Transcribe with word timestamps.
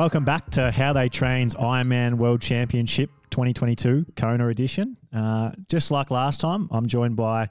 Welcome 0.00 0.24
back 0.24 0.48
to 0.52 0.70
How 0.70 0.94
They 0.94 1.10
Train's 1.10 1.54
Ironman 1.54 2.14
World 2.14 2.40
Championship 2.40 3.10
2022 3.28 4.06
Kona 4.16 4.48
edition. 4.48 4.96
Uh, 5.12 5.50
just 5.68 5.90
like 5.90 6.10
last 6.10 6.40
time, 6.40 6.70
I'm 6.70 6.86
joined 6.86 7.16
by, 7.16 7.50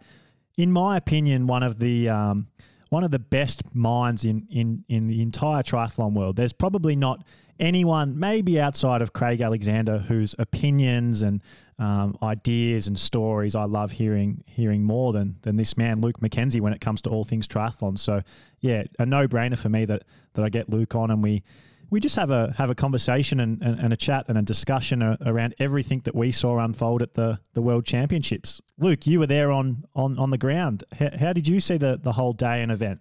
in 0.58 0.72
my 0.72 0.98
opinion, 0.98 1.46
one 1.46 1.62
of 1.62 1.78
the 1.78 2.10
um, 2.10 2.48
one 2.90 3.04
of 3.04 3.12
the 3.12 3.20
best 3.20 3.76
minds 3.76 4.26
in 4.26 4.48
in 4.50 4.84
in 4.90 5.06
the 5.06 5.22
entire 5.22 5.62
triathlon 5.62 6.14
world. 6.14 6.38
There's 6.38 6.52
probably 6.52 6.96
not 6.96 7.24
anyone, 7.60 8.18
maybe 8.18 8.60
outside 8.60 9.04
of 9.04 9.14
Craig 9.14 9.42
Alexander, 9.42 10.00
whose 10.00 10.34
opinions 10.40 11.22
and 11.22 11.44
um, 11.78 12.18
ideas 12.24 12.88
and 12.88 12.98
stories 12.98 13.54
I 13.54 13.66
love 13.66 13.92
hearing 13.92 14.44
hearing 14.48 14.82
more 14.82 15.14
than 15.14 15.36
than 15.44 15.58
this 15.58 15.78
man, 15.78 16.02
Luke 16.02 16.20
McKenzie, 16.20 16.62
when 16.62 16.74
it 16.74 16.82
comes 16.82 17.00
to 17.02 17.12
all 17.12 17.24
things 17.24 17.48
triathlon. 17.48 18.00
So 18.00 18.24
yeah, 18.60 18.86
a 18.98 19.06
no 19.06 19.28
brainer 19.28 19.56
for 19.56 19.70
me 19.70 19.86
that 19.86 20.02
that 20.34 20.44
I 20.44 20.50
get 20.50 20.68
Luke 20.68 20.96
on 20.96 21.12
and 21.12 21.22
we 21.22 21.44
we 21.90 22.00
just 22.00 22.16
have 22.16 22.32
a 22.32 22.54
have 22.58 22.70
a 22.70 22.76
conversation 22.76 23.40
and, 23.40 23.62
and, 23.62 23.80
and 23.80 23.94
a 23.94 23.98
chat 23.98 24.26
and 24.28 24.38
a 24.38 24.42
discussion 24.42 25.02
around 25.26 25.56
everything 25.60 26.02
that 26.06 26.16
we 26.16 26.32
saw 26.32 26.60
unfold 26.60 27.02
at 27.02 27.16
the 27.16 27.40
the 27.54 27.62
World 27.62 27.86
Championships. 27.86 28.62
Luke, 28.78 29.08
you 29.08 29.20
were 29.20 29.28
there 29.28 29.52
on 29.52 29.86
on 29.96 30.18
on 30.20 30.30
the 30.30 30.38
ground. 30.38 30.84
How, 31.20 31.34
did 31.34 31.48
you 31.48 31.60
see 31.60 31.78
the 31.78 32.00
the 32.02 32.14
whole 32.14 32.34
day 32.34 32.62
and 32.62 32.72
event? 32.72 33.00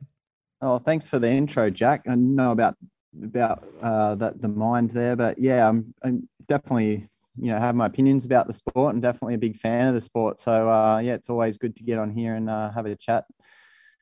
Oh, 0.61 0.78
thanks 0.78 1.09
for 1.09 1.19
the 1.19 1.28
intro, 1.28 1.70
Jack. 1.70 2.02
I 2.09 2.14
know 2.14 2.52
about 2.52 2.77
about 3.23 3.64
uh, 3.83 4.14
that 4.16 4.41
the 4.41 4.48
mind 4.48 4.91
there, 4.91 5.16
but 5.16 5.39
yeah, 5.39 5.69
I'm, 5.69 5.95
I'm 6.02 6.28
definitely 6.47 7.09
you 7.36 7.52
know 7.52 7.59
have 7.59 7.75
my 7.75 7.86
opinions 7.86 8.25
about 8.25 8.47
the 8.47 8.52
sport 8.52 8.95
and 8.95 9.02
definitely 9.02 9.34
a 9.34 9.39
big 9.39 9.56
fan 9.56 9.86
of 9.89 9.94
the 9.94 10.00
sport. 10.00 10.41
So 10.41 10.70
uh, 10.70 10.98
yeah, 10.98 11.14
it's 11.14 11.31
always 11.31 11.59
good 11.59 11.77
to 11.77 11.83
get 11.83 11.98
on 11.98 12.11
here 12.11 12.34
and 12.34 12.48
uh, 12.48 12.70
have 12.72 12.86
a 12.86 12.97
chat 12.97 13.25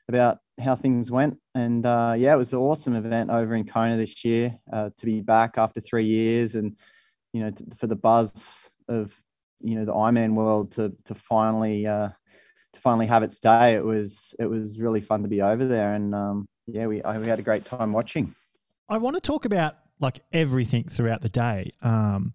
about 0.09 0.39
how 0.61 0.75
things 0.75 1.11
went. 1.11 1.39
And 1.55 1.85
uh, 1.85 2.15
yeah, 2.17 2.35
it 2.35 2.39
was 2.39 2.53
an 2.53 2.59
awesome 2.59 2.95
event 2.97 3.31
over 3.31 3.55
in 3.55 3.67
Kona 3.67 3.97
this 3.97 4.25
year 4.25 4.59
uh, 4.73 4.91
to 4.97 5.07
be 5.07 5.21
back 5.21 5.59
after 5.59 5.81
three 5.81 6.05
years, 6.05 6.55
and 6.55 6.77
you 7.33 7.43
know 7.43 7.51
to, 7.51 7.65
for 7.79 7.87
the 7.87 7.97
buzz 7.97 8.71
of 8.89 9.15
you 9.61 9.75
know 9.75 9.85
the 9.85 9.93
Ironman 9.93 10.35
world 10.35 10.73
to 10.73 10.93
to 11.05 11.15
finally 11.15 11.87
uh, 11.87 12.09
to 12.73 12.81
finally 12.81 13.07
have 13.07 13.23
its 13.23 13.41
day. 13.41 13.75
It 13.75 13.85
was 13.85 14.35
it 14.39 14.47
was 14.47 14.79
really 14.79 15.01
fun 15.01 15.23
to 15.23 15.29
be 15.29 15.43
over 15.43 15.65
there, 15.65 15.95
and 15.95 16.15
um, 16.15 16.49
yeah, 16.67 16.87
we 16.87 17.03
we 17.05 17.27
had 17.27 17.39
a 17.39 17.43
great 17.43 17.65
time 17.65 17.93
watching. 17.93 18.35
I 18.89 18.99
want 18.99 19.17
to 19.17 19.21
talk 19.21 19.45
about 19.45 19.77
like 19.99 20.21
everything 20.33 20.85
throughout 20.85 21.23
the 21.23 21.29
day. 21.29 21.73
Um, 21.83 22.35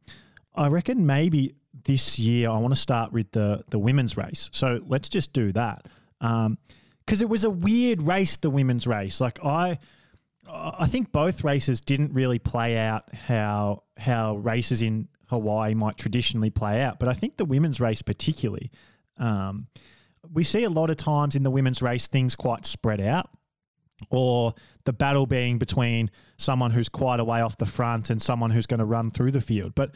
I 0.56 0.68
reckon 0.68 1.06
maybe 1.06 1.56
this 1.86 2.20
year 2.20 2.50
I 2.50 2.58
want 2.58 2.74
to 2.74 2.80
start 2.80 3.14
with 3.14 3.32
the 3.32 3.64
the 3.70 3.80
women's 3.80 4.18
race. 4.18 4.50
So 4.52 4.82
let's 4.86 5.10
just 5.10 5.34
do 5.34 5.52
that. 5.54 5.88
Um, 6.20 6.58
because 7.06 7.22
it 7.22 7.30
was 7.30 7.44
a 7.44 7.50
weird 7.50 8.02
race, 8.02 8.38
the 8.38 8.50
women's 8.50 8.88
race. 8.88 9.22
Like 9.22 9.44
I, 9.44 9.80
I 10.50 10.88
think 10.88 11.12
both 11.12 11.44
races 11.44 11.82
didn't 11.82 12.14
really 12.14 12.40
play 12.40 12.78
out 12.78 13.14
how 13.14 13.84
how 13.98 14.36
races 14.38 14.82
in 14.82 15.08
Hawaii 15.30 15.74
might 15.74 15.98
traditionally 15.98 16.50
play 16.50 16.82
out. 16.82 17.00
But 17.00 17.10
I 17.10 17.14
think 17.14 17.38
the 17.38 17.46
women's 17.46 17.80
race 17.80 18.02
particularly, 18.02 18.70
um, 19.18 19.68
we 20.32 20.44
see 20.44 20.64
a 20.64 20.70
lot 20.70 20.90
of 20.90 20.98
times 20.98 21.36
in 21.36 21.44
the 21.44 21.52
women's 21.52 21.82
race 21.82 22.08
things 22.08 22.36
quite 22.36 22.66
spread 22.66 23.02
out, 23.02 23.30
or 24.10 24.54
the 24.86 24.94
battle 24.94 25.26
being 25.26 25.58
between 25.58 26.10
someone 26.38 26.72
who's 26.72 26.90
quite 26.90 27.20
a 27.20 27.24
way 27.24 27.42
off 27.42 27.58
the 27.58 27.66
front 27.66 28.10
and 28.10 28.22
someone 28.22 28.52
who's 28.52 28.68
going 28.68 28.80
to 28.80 28.86
run 28.86 29.10
through 29.10 29.32
the 29.32 29.42
field. 29.42 29.74
But 29.76 29.92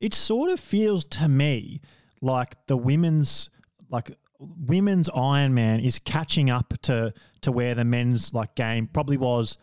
it 0.00 0.14
sort 0.14 0.50
of 0.50 0.58
feels 0.58 1.04
to 1.04 1.28
me 1.28 1.80
like 2.22 2.56
the 2.66 2.76
women's 2.76 3.50
like 3.90 4.10
women's 4.40 5.08
Ironman 5.10 5.84
is 5.84 5.98
catching 5.98 6.50
up 6.50 6.74
to 6.82 7.12
to 7.42 7.52
where 7.52 7.74
the 7.74 7.84
men's 7.84 8.32
like 8.34 8.54
game 8.54 8.86
probably 8.86 9.16
was. 9.16 9.58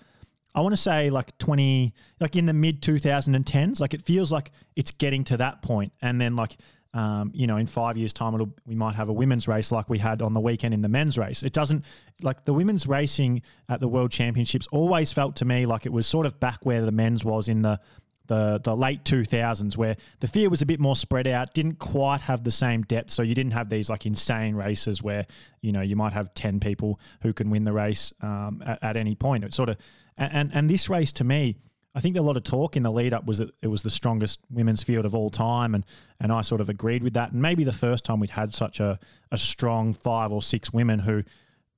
I 0.56 0.62
want 0.62 0.74
to 0.74 0.82
say 0.82 1.12
like 1.12 1.38
20, 1.38 1.94
like 2.20 2.36
in 2.36 2.48
the 2.48 2.54
mid 2.54 2.82
2010s. 2.82 3.80
Like 3.80 3.94
it 3.94 4.02
feels 4.02 4.32
like 4.32 4.52
it's 4.76 4.92
getting 4.92 5.24
to 5.26 5.38
that 5.38 5.62
point, 5.62 5.94
and 6.02 6.20
then 6.20 6.36
like 6.36 6.58
um, 6.94 7.32
you 7.34 7.46
know, 7.46 7.58
in 7.58 7.68
five 7.68 7.96
years' 7.96 8.14
time, 8.14 8.34
it'll 8.34 8.54
we 8.66 8.74
might 8.74 8.96
have 8.96 9.10
a 9.10 9.14
women's 9.14 9.48
race 9.48 9.72
like 9.72 9.90
we 9.90 10.00
had 10.00 10.22
on 10.22 10.34
the 10.34 10.40
weekend 10.40 10.74
in 10.74 10.82
the 10.82 10.88
men's 10.88 11.18
race. 11.18 11.44
It 11.44 11.54
doesn't 11.54 11.86
like 12.24 12.46
the 12.46 12.54
women's 12.54 12.88
racing 12.88 13.44
at 13.70 13.80
the 13.80 13.88
World 13.88 14.10
Championships 14.10 14.68
always 14.72 15.12
felt 15.12 15.36
to 15.38 15.46
me 15.46 15.66
like 15.66 15.86
it 15.86 15.92
was 15.92 16.08
sort 16.08 16.26
of 16.26 16.40
back 16.40 16.66
where 16.66 16.84
the 16.84 16.92
men's 16.92 17.24
was 17.24 17.50
in 17.50 17.62
the 17.62 17.80
the 18.28 18.60
the 18.64 18.76
late 18.76 19.04
2000s 19.04 19.76
where 19.78 19.96
the 20.20 20.28
field 20.28 20.52
was 20.52 20.62
a 20.62 20.66
bit 20.66 20.80
more 20.80 20.96
spread 20.96 21.28
out 21.28 21.54
didn't 21.54 21.80
quite 21.80 22.22
have 22.22 22.44
the 22.44 22.52
same 22.52 22.84
depth. 22.84 23.12
So 23.12 23.22
you 23.22 23.36
didn't 23.36 23.54
have 23.54 23.70
these 23.70 23.90
like 23.90 24.06
insane 24.06 24.56
races 24.56 25.02
where 25.02 25.26
you 25.62 25.72
know 25.72 25.82
you 25.82 25.96
might 25.96 26.14
have 26.14 26.34
10 26.34 26.60
people 26.60 27.00
who 27.22 27.34
can 27.34 27.50
win 27.50 27.64
the 27.64 27.74
race 27.74 28.14
um, 28.22 28.64
at, 28.66 28.84
at, 28.84 28.98
any 28.98 29.16
point. 29.16 29.44
It 29.44 29.54
sort 29.54 29.70
of 29.70 29.78
and 30.18 30.52
and 30.54 30.70
this 30.70 30.90
race 30.90 31.12
to 31.14 31.24
me 31.24 31.58
I 31.96 32.00
think 32.00 32.16
a 32.16 32.22
lot 32.22 32.38
of 32.38 32.44
talk 32.44 32.78
in 32.78 32.84
the 32.84 32.92
lead 32.92 33.12
up 33.12 33.26
was 33.26 33.40
that 33.40 33.50
it 33.62 33.68
was 33.68 33.82
the 33.82 33.90
strongest 33.90 34.40
women's 34.52 34.84
field 34.84 35.06
of 35.06 35.16
all 35.16 35.30
time 35.30 35.74
and 35.74 35.86
and 36.20 36.32
I 36.32 36.42
sort 36.42 36.62
of 36.62 36.70
agreed 36.70 37.04
with 37.04 37.14
that. 37.14 37.32
And 37.32 37.42
maybe 37.42 37.64
the 37.64 37.72
first 37.72 38.04
time 38.04 38.20
we'd 38.20 38.32
had 38.32 38.54
such 38.54 38.80
a, 38.80 39.00
a 39.32 39.38
strong 39.38 39.94
five 39.94 40.32
or 40.32 40.42
six 40.42 40.72
women 40.72 41.00
who 41.00 41.24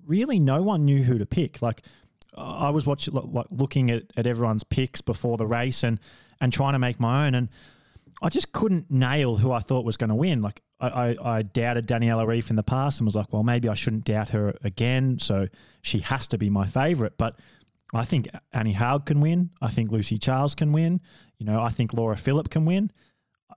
really 0.06 0.40
no 0.40 0.62
one 0.62 0.86
knew 0.86 1.04
who 1.04 1.18
to 1.18 1.26
pick. 1.26 1.62
Like 1.62 1.84
I 2.36 2.70
was 2.70 2.86
watching, 2.86 3.14
looking 3.50 3.92
at, 3.92 4.04
at 4.16 4.28
everyone's 4.28 4.64
picks 4.64 5.02
before 5.02 5.38
the 5.38 5.48
race, 5.48 5.84
and 5.84 6.00
and 6.42 6.52
trying 6.52 6.74
to 6.74 6.80
make 6.80 7.00
my 7.00 7.28
own. 7.28 7.36
And 7.36 7.50
I 8.22 8.30
just 8.30 8.52
couldn't 8.52 8.92
nail 8.92 9.38
who 9.38 9.52
I 9.52 9.60
thought 9.60 9.86
was 9.86 9.98
going 9.98 10.10
to 10.10 10.16
win. 10.16 10.42
Like 10.42 10.62
I, 10.80 10.88
I, 10.88 11.38
I, 11.38 11.42
doubted 11.42 11.88
Daniela 11.88 12.26
Ryf 12.26 12.50
in 12.50 12.56
the 12.56 12.64
past 12.64 13.00
and 13.00 13.06
was 13.06 13.16
like, 13.16 13.32
well, 13.32 13.44
maybe 13.44 13.70
I 13.70 13.74
shouldn't 13.74 14.06
doubt 14.06 14.30
her 14.30 14.56
again. 14.64 15.20
So 15.20 15.48
she 15.82 16.00
has 16.00 16.28
to 16.28 16.38
be 16.38 16.50
my 16.50 16.68
favourite. 16.68 17.14
But 17.18 17.40
I 17.94 18.06
think 18.06 18.28
Annie 18.52 18.74
Haug 18.74 19.06
can 19.06 19.22
win. 19.22 19.52
I 19.62 19.70
think 19.70 19.92
Lucy 19.92 20.18
Charles 20.18 20.54
can 20.56 20.72
win. 20.72 21.02
You 21.38 21.46
know, 21.46 21.62
I 21.62 21.70
think 21.70 21.94
Laura 21.94 22.18
Philipp 22.18 22.50
can 22.50 22.66
win. 22.66 22.92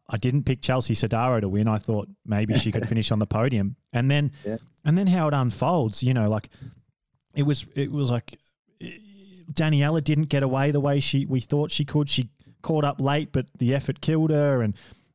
I 0.08 0.16
didn't 0.16 0.44
pick 0.44 0.62
Chelsea 0.62 0.94
Sodaro 0.94 1.40
to 1.40 1.48
win. 1.48 1.68
I 1.68 1.78
thought 1.78 2.08
maybe 2.24 2.54
she 2.54 2.72
could 2.72 2.88
finish 2.88 3.10
on 3.10 3.18
the 3.18 3.26
podium. 3.26 3.76
And 3.92 4.10
then 4.10 4.32
yeah. 4.44 4.56
and 4.84 4.96
then 4.96 5.06
how 5.06 5.28
it 5.28 5.34
unfolds, 5.34 6.02
you 6.02 6.14
know, 6.14 6.28
like 6.28 6.48
it 7.34 7.44
was 7.44 7.66
it 7.74 7.90
was 7.90 8.10
like 8.10 8.38
Daniela 9.52 10.02
didn't 10.02 10.24
get 10.24 10.42
away 10.42 10.70
the 10.70 10.80
way 10.80 11.00
she 11.00 11.26
we 11.26 11.40
thought 11.40 11.70
she 11.70 11.84
could. 11.84 12.08
She 12.08 12.30
caught 12.62 12.84
up 12.84 13.00
late, 13.00 13.30
but 13.32 13.46
the 13.58 13.74
effort 13.74 14.00
killed 14.00 14.30
her. 14.30 14.62
And 14.62 14.74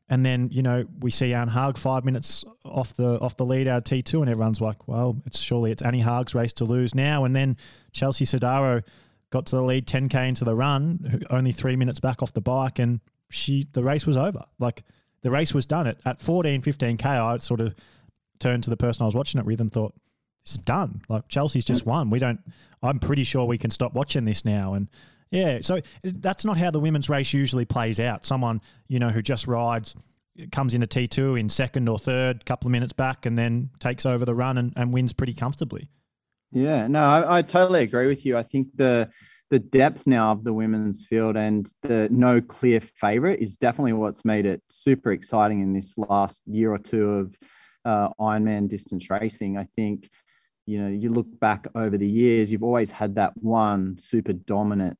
and 0.09 0.25
then 0.25 0.50
you 0.52 0.62
know 0.62 0.85
we 1.00 1.12
see 1.12 1.34
Anne 1.34 1.50
Haug 1.50 1.78
five 1.78 2.06
minutes 2.06 2.46
off 2.63 2.94
the 2.94 3.19
off 3.19 3.35
the 3.38 3.46
lead 3.46 3.68
out 3.68 3.80
of 3.80 3.84
T 3.84 4.02
two, 4.02 4.22
and 4.22 4.30
everyone's 4.30 4.62
like, 4.62 4.88
well, 4.88 5.18
it's 5.25 5.40
surely 5.40 5.72
it's 5.72 5.81
Annie 5.81 6.02
Haug's 6.02 6.35
race 6.35 6.53
to 6.53 6.66
lose 6.66 6.94
now. 6.94 7.24
And 7.24 7.35
then 7.35 7.58
Chelsea 7.91 8.25
Sodaro 8.25 8.84
got 9.30 9.46
to 9.47 9.58
the 9.58 9.62
lead 9.62 9.85
10k 9.85 10.30
into 10.30 10.46
the 10.46 10.56
run, 10.56 11.25
only 11.30 11.52
three 11.52 11.75
minutes 11.75 12.00
back 12.00 12.24
off 12.24 12.34
the 12.34 12.41
bike, 12.41 12.80
and 12.80 13.02
she 13.30 13.68
the 13.74 13.84
race 13.84 14.06
was 14.06 14.18
over. 14.18 14.46
Like 14.59 14.84
the 15.22 15.31
race 15.31 15.53
was 15.53 15.66
done 15.66 15.88
at 15.88 15.97
at 16.06 16.22
14, 16.22 16.62
15k. 16.62 17.06
I 17.06 17.38
sort 17.40 17.62
of 17.62 17.75
turned 18.40 18.64
to 18.64 18.69
the 18.69 18.78
person 18.78 19.03
I 19.03 19.06
was 19.06 19.16
watching 19.16 19.40
it 19.40 19.46
with 19.46 19.59
and 19.59 19.72
thought, 19.72 19.94
it's 20.44 20.58
done. 20.58 21.02
Like 21.09 21.28
Chelsea's 21.28 21.66
just 21.66 21.84
hmm. 21.84 21.90
won. 21.90 22.09
We 22.09 22.19
don't. 22.19 22.40
I'm 22.81 23.00
pretty 23.00 23.24
sure 23.24 23.46
we 23.46 23.58
can 23.58 23.72
stop 23.72 23.94
watching 23.94 24.25
this 24.25 24.46
now. 24.46 24.74
And 24.74 24.88
yeah, 25.32 25.60
so 25.62 25.82
that's 26.04 26.46
not 26.46 26.58
how 26.58 26.72
the 26.72 26.80
women's 26.80 27.10
race 27.10 27.34
usually 27.34 27.66
plays 27.66 28.00
out. 28.00 28.26
Someone, 28.26 28.62
you 28.88 29.00
know, 29.00 29.10
who 29.10 29.22
just 29.22 29.48
rides, 29.48 29.96
comes 30.52 30.74
into 30.74 30.88
T2 30.88 31.40
in 31.40 31.50
second 31.50 31.90
or 31.90 32.00
third, 32.00 32.46
couple 32.46 32.68
of 32.68 32.72
minutes 32.72 32.94
back, 32.94 33.26
and 33.26 33.38
then 33.38 33.70
takes 33.80 34.06
over 34.06 34.26
the 34.26 34.36
run 34.36 34.58
and, 34.58 34.74
and 34.76 34.94
wins 34.94 35.14
pretty 35.14 35.34
comfortably. 35.34 35.90
Yeah, 36.52 36.88
no, 36.88 37.04
I, 37.04 37.40
I 37.40 37.42
totally 37.42 37.84
agree 37.84 38.08
with 38.08 38.26
you. 38.26 38.38
I 38.38 38.44
think 38.44 38.70
the 38.76 39.10
the 39.50 39.60
depth 39.60 40.06
now 40.06 40.32
of 40.32 40.44
the 40.44 40.54
women's 40.54 41.06
field 41.06 41.38
and 41.38 41.72
the 41.82 42.09
no 42.12 42.42
clear 42.42 42.82
favorite 42.82 43.40
is 43.40 43.56
definitely 43.56 43.94
what's 43.94 44.26
made 44.26 44.46
it 44.46 44.62
super 44.68 45.14
exciting 45.14 45.62
in 45.62 45.72
this 45.72 45.97
last 45.97 46.41
year 46.46 46.73
or 46.73 46.78
two 46.78 47.09
of 47.12 47.35
uh, 47.85 48.09
Ironman 48.20 48.68
distance 48.68 49.09
racing. 49.09 49.58
I 49.58 49.66
think, 49.78 50.09
you 50.66 50.82
know, 50.82 50.90
you 50.90 51.09
look 51.09 51.28
back 51.40 51.66
over 51.76 51.97
the 51.97 52.08
years, 52.08 52.52
you've 52.52 52.64
always 52.64 52.91
had 52.91 53.16
that 53.16 53.32
one 53.38 53.97
super 53.97 54.34
dominant 54.34 54.97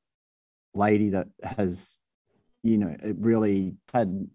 lady 0.78 1.10
that 1.10 1.28
has, 1.42 1.98
you 2.62 2.78
know, 2.78 2.96
really 3.18 3.74
had 3.92 4.28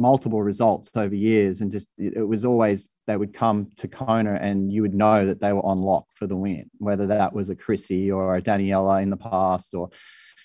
multiple 0.00 0.42
results 0.42 0.90
over 0.94 1.14
years 1.14 1.60
and 1.60 1.72
just 1.72 1.88
it 1.98 2.26
was 2.26 2.44
always 2.44 2.88
they 3.08 3.16
would 3.16 3.34
come 3.34 3.68
to 3.76 3.88
Kona 3.88 4.38
and 4.40 4.72
you 4.72 4.82
would 4.82 4.94
know 4.94 5.26
that 5.26 5.40
they 5.40 5.52
were 5.52 5.64
on 5.66 5.82
lock 5.82 6.06
for 6.14 6.26
the 6.26 6.36
win, 6.36 6.70
whether 6.78 7.06
that 7.06 7.32
was 7.32 7.50
a 7.50 7.56
Chrissy 7.56 8.10
or 8.10 8.36
a 8.36 8.42
Daniela 8.42 9.02
in 9.02 9.10
the 9.10 9.16
past 9.16 9.74
or 9.74 9.90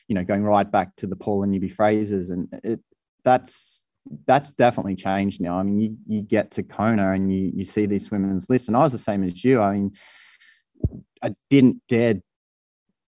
you 0.07 0.15
know 0.15 0.23
going 0.23 0.43
right 0.43 0.69
back 0.69 0.95
to 0.97 1.07
the 1.07 1.15
Paula 1.15 1.47
Newby-Frasers 1.47 2.31
and 2.31 2.47
it 2.63 2.79
that's 3.23 3.83
that's 4.25 4.51
definitely 4.51 4.95
changed 4.95 5.41
now. 5.41 5.57
I 5.57 5.63
mean, 5.63 5.79
you, 5.79 5.97
you 6.07 6.21
get 6.21 6.51
to 6.51 6.63
Kona 6.63 7.13
and 7.13 7.31
you 7.33 7.51
you 7.55 7.63
see 7.63 7.85
these 7.85 8.11
women's 8.11 8.49
list, 8.49 8.67
and 8.67 8.77
I 8.77 8.81
was 8.81 8.91
the 8.91 8.97
same 8.97 9.23
as 9.23 9.43
you. 9.43 9.61
I 9.61 9.73
mean, 9.73 9.93
I 11.21 11.33
didn't 11.49 11.81
dare 11.87 12.15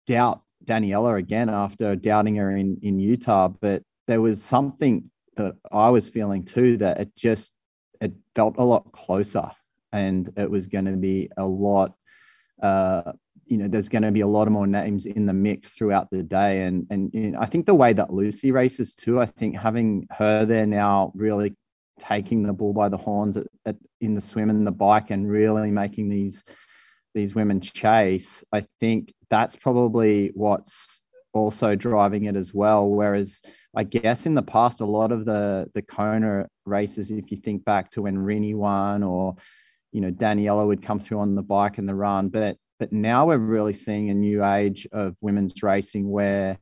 doubt 0.06 0.42
Daniela 0.66 1.18
again 1.18 1.48
after 1.48 1.96
doubting 1.96 2.36
her 2.36 2.50
in, 2.50 2.78
in 2.82 2.98
Utah, 2.98 3.48
but 3.48 3.82
there 4.06 4.20
was 4.20 4.42
something 4.42 5.10
that 5.36 5.54
I 5.70 5.90
was 5.90 6.08
feeling 6.08 6.44
too 6.44 6.76
that 6.78 7.00
it 7.00 7.16
just 7.16 7.52
it 8.00 8.12
felt 8.34 8.56
a 8.58 8.64
lot 8.64 8.92
closer 8.92 9.50
and 9.92 10.30
it 10.36 10.50
was 10.50 10.66
going 10.66 10.84
to 10.84 10.96
be 10.96 11.30
a 11.36 11.46
lot 11.46 11.94
uh, 12.62 13.12
you 13.46 13.58
know, 13.58 13.68
there's 13.68 13.88
going 13.88 14.02
to 14.02 14.10
be 14.10 14.22
a 14.22 14.26
lot 14.26 14.46
of 14.46 14.52
more 14.52 14.66
names 14.66 15.06
in 15.06 15.26
the 15.26 15.32
mix 15.32 15.74
throughout 15.74 16.10
the 16.10 16.22
day. 16.22 16.64
And, 16.64 16.86
and 16.90 17.10
you 17.14 17.30
know, 17.30 17.40
I 17.40 17.46
think 17.46 17.66
the 17.66 17.74
way 17.74 17.92
that 17.92 18.12
Lucy 18.12 18.50
races 18.50 18.94
too, 18.94 19.20
I 19.20 19.26
think 19.26 19.56
having 19.56 20.06
her 20.10 20.44
there 20.44 20.66
now 20.66 21.12
really 21.14 21.54
taking 22.00 22.42
the 22.42 22.52
bull 22.52 22.72
by 22.72 22.88
the 22.88 22.96
horns 22.96 23.36
at, 23.36 23.46
at, 23.64 23.76
in 24.00 24.14
the 24.14 24.20
swim 24.20 24.50
and 24.50 24.66
the 24.66 24.72
bike 24.72 25.10
and 25.10 25.30
really 25.30 25.70
making 25.70 26.08
these 26.08 26.42
these 27.16 27.34
women 27.34 27.60
chase, 27.60 28.44
I 28.52 28.64
think 28.78 29.12
that's 29.30 29.56
probably 29.56 30.30
what's 30.34 31.00
also 31.32 31.74
driving 31.74 32.24
it 32.24 32.36
as 32.36 32.54
well. 32.54 32.88
Whereas 32.88 33.42
I 33.74 33.84
guess 33.84 34.26
in 34.26 34.34
the 34.34 34.42
past, 34.42 34.80
a 34.80 34.86
lot 34.86 35.10
of 35.10 35.24
the 35.24 35.68
the 35.74 35.82
Kona 35.82 36.46
races, 36.64 37.10
if 37.10 37.30
you 37.30 37.38
think 37.38 37.64
back 37.64 37.90
to 37.92 38.02
when 38.02 38.16
Rinny 38.16 38.54
won 38.54 39.02
or 39.02 39.34
you 39.92 40.00
know 40.00 40.10
Daniela 40.10 40.66
would 40.66 40.82
come 40.82 41.00
through 41.00 41.20
on 41.20 41.34
the 41.34 41.42
bike 41.42 41.78
and 41.78 41.88
the 41.88 41.94
run, 41.94 42.28
but 42.28 42.56
but 42.78 42.92
now 42.92 43.26
we're 43.26 43.38
really 43.38 43.72
seeing 43.72 44.10
a 44.10 44.14
new 44.14 44.44
age 44.44 44.86
of 44.92 45.16
women's 45.20 45.62
racing 45.62 46.10
where 46.10 46.58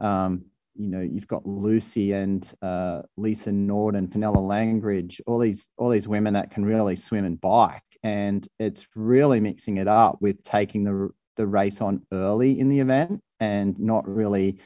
um, 0.00 0.44
you 0.74 0.88
know 0.88 1.00
you've 1.00 1.28
got 1.28 1.46
Lucy 1.46 2.12
and 2.12 2.52
uh, 2.60 3.02
Lisa 3.16 3.52
Norden, 3.52 4.08
Fenella 4.08 4.40
Langridge, 4.40 5.20
all 5.26 5.38
these 5.38 5.68
all 5.76 5.90
these 5.90 6.08
women 6.08 6.34
that 6.34 6.50
can 6.50 6.64
really 6.64 6.96
swim 6.96 7.24
and 7.24 7.40
bike, 7.40 7.82
and 8.02 8.46
it's 8.58 8.86
really 8.94 9.40
mixing 9.40 9.76
it 9.76 9.88
up 9.88 10.18
with 10.20 10.42
taking 10.42 10.84
the 10.84 11.10
the 11.36 11.46
race 11.46 11.80
on 11.80 12.06
early 12.12 12.58
in 12.60 12.68
the 12.68 12.80
event 12.80 13.22
and 13.40 13.78
not 13.80 14.06
really 14.06 14.58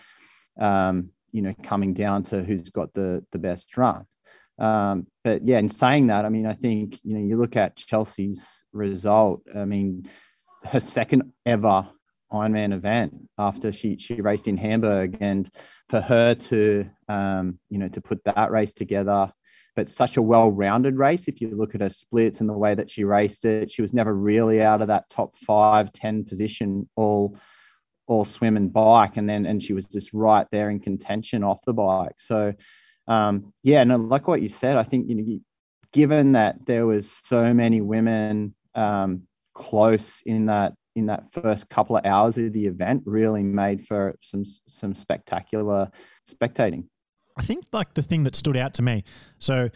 um, 0.60 1.10
you 1.32 1.42
know 1.42 1.54
coming 1.62 1.94
down 1.94 2.22
to 2.22 2.42
who's 2.42 2.70
got 2.70 2.92
the 2.94 3.24
the 3.32 3.38
best 3.38 3.76
run. 3.76 4.06
Um, 4.58 5.06
but 5.22 5.46
yeah, 5.46 5.58
in 5.58 5.68
saying 5.68 6.06
that, 6.06 6.24
I 6.24 6.30
mean, 6.30 6.46
I 6.46 6.54
think 6.54 6.98
you 7.04 7.14
know 7.14 7.24
you 7.24 7.36
look 7.36 7.56
at 7.56 7.76
Chelsea's 7.76 8.64
result. 8.72 9.42
I 9.54 9.64
mean, 9.64 10.08
her 10.64 10.80
second 10.80 11.32
ever 11.44 11.88
Ironman 12.32 12.72
event 12.72 13.28
after 13.38 13.70
she 13.70 13.98
she 13.98 14.20
raced 14.20 14.48
in 14.48 14.56
Hamburg, 14.56 15.18
and 15.20 15.48
for 15.88 16.00
her 16.00 16.34
to 16.34 16.88
um, 17.08 17.58
you 17.68 17.78
know 17.78 17.88
to 17.88 18.00
put 18.00 18.24
that 18.24 18.50
race 18.50 18.72
together, 18.72 19.30
but 19.76 19.88
such 19.88 20.16
a 20.16 20.22
well-rounded 20.22 20.96
race. 20.96 21.28
If 21.28 21.40
you 21.40 21.54
look 21.54 21.74
at 21.74 21.82
her 21.82 21.90
splits 21.90 22.40
and 22.40 22.48
the 22.48 22.56
way 22.56 22.74
that 22.74 22.90
she 22.90 23.04
raced 23.04 23.44
it, 23.44 23.70
she 23.70 23.82
was 23.82 23.92
never 23.92 24.14
really 24.14 24.62
out 24.62 24.80
of 24.80 24.88
that 24.88 25.08
top 25.10 25.36
five, 25.36 25.92
10 25.92 26.24
position 26.24 26.88
all 26.96 27.36
all 28.08 28.24
swim 28.24 28.56
and 28.56 28.72
bike, 28.72 29.16
and 29.16 29.28
then 29.28 29.46
and 29.46 29.62
she 29.62 29.72
was 29.72 29.86
just 29.86 30.12
right 30.12 30.46
there 30.52 30.70
in 30.70 30.78
contention 30.78 31.42
off 31.42 31.64
the 31.66 31.74
bike. 31.74 32.14
So 32.18 32.54
um, 33.08 33.52
yeah, 33.62 33.84
no, 33.84 33.96
like 33.96 34.28
what 34.28 34.42
you 34.42 34.48
said, 34.48 34.76
I 34.76 34.84
think 34.84 35.08
you 35.08 35.14
know, 35.14 35.38
given 35.92 36.32
that 36.32 36.66
there 36.66 36.86
was 36.86 37.10
so 37.10 37.52
many 37.52 37.80
women 37.80 38.54
um, 38.74 39.22
close 39.54 40.22
in 40.24 40.46
that 40.46 40.74
in 40.94 41.06
that 41.06 41.32
first 41.32 41.68
couple 41.68 41.96
of 41.96 42.06
hours 42.06 42.38
of 42.38 42.52
the 42.52 42.66
event 42.66 43.02
really 43.04 43.42
made 43.42 43.86
for 43.86 44.16
some 44.22 44.44
some 44.68 44.94
spectacular 44.94 45.90
spectating. 46.28 46.84
I 47.36 47.42
think 47.42 47.66
like 47.72 47.94
the 47.94 48.02
thing 48.02 48.24
that 48.24 48.34
stood 48.36 48.56
out 48.56 48.74
to 48.74 48.82
me. 48.82 49.04
So 49.38 49.68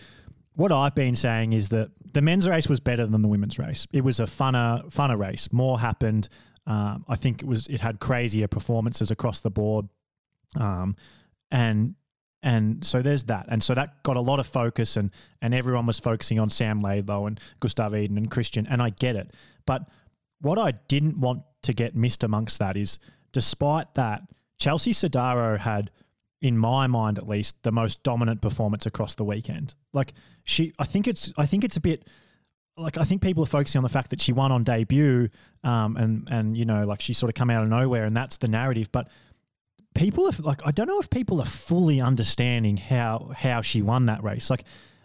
what 0.54 0.72
I've 0.72 0.94
been 0.94 1.16
saying 1.16 1.52
is 1.52 1.68
that 1.70 1.90
the 2.12 2.22
men's 2.22 2.48
race 2.48 2.68
was 2.68 2.80
better 2.80 3.06
than 3.06 3.22
the 3.22 3.28
women's 3.28 3.58
race. 3.58 3.86
It 3.92 4.02
was 4.02 4.20
a 4.20 4.24
funner 4.24 4.90
funner 4.92 5.18
race. 5.18 5.52
More 5.52 5.78
happened. 5.80 6.28
Um, 6.66 7.04
I 7.08 7.16
think 7.16 7.42
it 7.42 7.46
was 7.46 7.66
it 7.68 7.80
had 7.80 8.00
crazier 8.00 8.48
performances 8.48 9.10
across 9.10 9.40
the 9.40 9.50
board, 9.50 9.88
um, 10.56 10.96
and 11.50 11.94
and 12.42 12.84
so 12.84 13.02
there's 13.02 13.24
that. 13.24 13.46
And 13.48 13.62
so 13.62 13.74
that 13.74 14.02
got 14.02 14.16
a 14.16 14.20
lot 14.20 14.40
of 14.40 14.46
focus, 14.46 14.96
and 14.96 15.10
and 15.42 15.54
everyone 15.54 15.86
was 15.86 15.98
focusing 15.98 16.38
on 16.38 16.50
Sam 16.50 16.80
Laidlow 16.80 17.26
and 17.26 17.40
Gustav 17.60 17.94
Iden 17.94 18.16
and 18.16 18.30
Christian, 18.30 18.66
and 18.66 18.82
I 18.82 18.90
get 18.90 19.16
it. 19.16 19.32
But 19.66 19.88
what 20.40 20.58
I 20.58 20.72
didn't 20.88 21.18
want 21.18 21.42
to 21.62 21.72
get 21.72 21.94
missed 21.94 22.24
amongst 22.24 22.58
that 22.58 22.76
is, 22.76 22.98
despite 23.32 23.94
that, 23.94 24.22
Chelsea 24.58 24.92
Sodaro 24.92 25.58
had, 25.58 25.90
in 26.40 26.56
my 26.56 26.86
mind 26.86 27.18
at 27.18 27.28
least, 27.28 27.62
the 27.62 27.72
most 27.72 28.02
dominant 28.02 28.40
performance 28.40 28.86
across 28.86 29.14
the 29.14 29.24
weekend. 29.24 29.74
Like 29.92 30.14
she, 30.44 30.72
I 30.78 30.84
think 30.84 31.06
it's, 31.06 31.32
I 31.36 31.46
think 31.46 31.64
it's 31.64 31.76
a 31.76 31.80
bit. 31.80 32.06
Like 32.76 32.96
I 32.96 33.04
think 33.04 33.20
people 33.20 33.42
are 33.42 33.46
focusing 33.46 33.78
on 33.80 33.82
the 33.82 33.90
fact 33.90 34.10
that 34.10 34.22
she 34.22 34.32
won 34.32 34.52
on 34.52 34.64
debut, 34.64 35.28
um, 35.64 35.96
and 35.96 36.26
and 36.30 36.56
you 36.56 36.64
know 36.64 36.86
like 36.86 37.02
she 37.02 37.12
sort 37.12 37.28
of 37.28 37.34
come 37.34 37.50
out 37.50 37.62
of 37.62 37.68
nowhere, 37.68 38.04
and 38.04 38.16
that's 38.16 38.38
the 38.38 38.48
narrative. 38.48 38.90
But 38.90 39.08
people 39.94 40.26
are 40.26 40.32
like, 40.42 40.62
I 40.64 40.70
don't 40.70 40.86
know 40.86 41.00
if 41.00 41.10
people 41.10 41.40
are 41.40 41.46
fully 41.46 42.00
understanding 42.00 42.78
how 42.78 43.32
how 43.36 43.60
she 43.60 43.82
won 43.82 44.06
that 44.06 44.22
race. 44.22 44.48
Like 44.48 44.64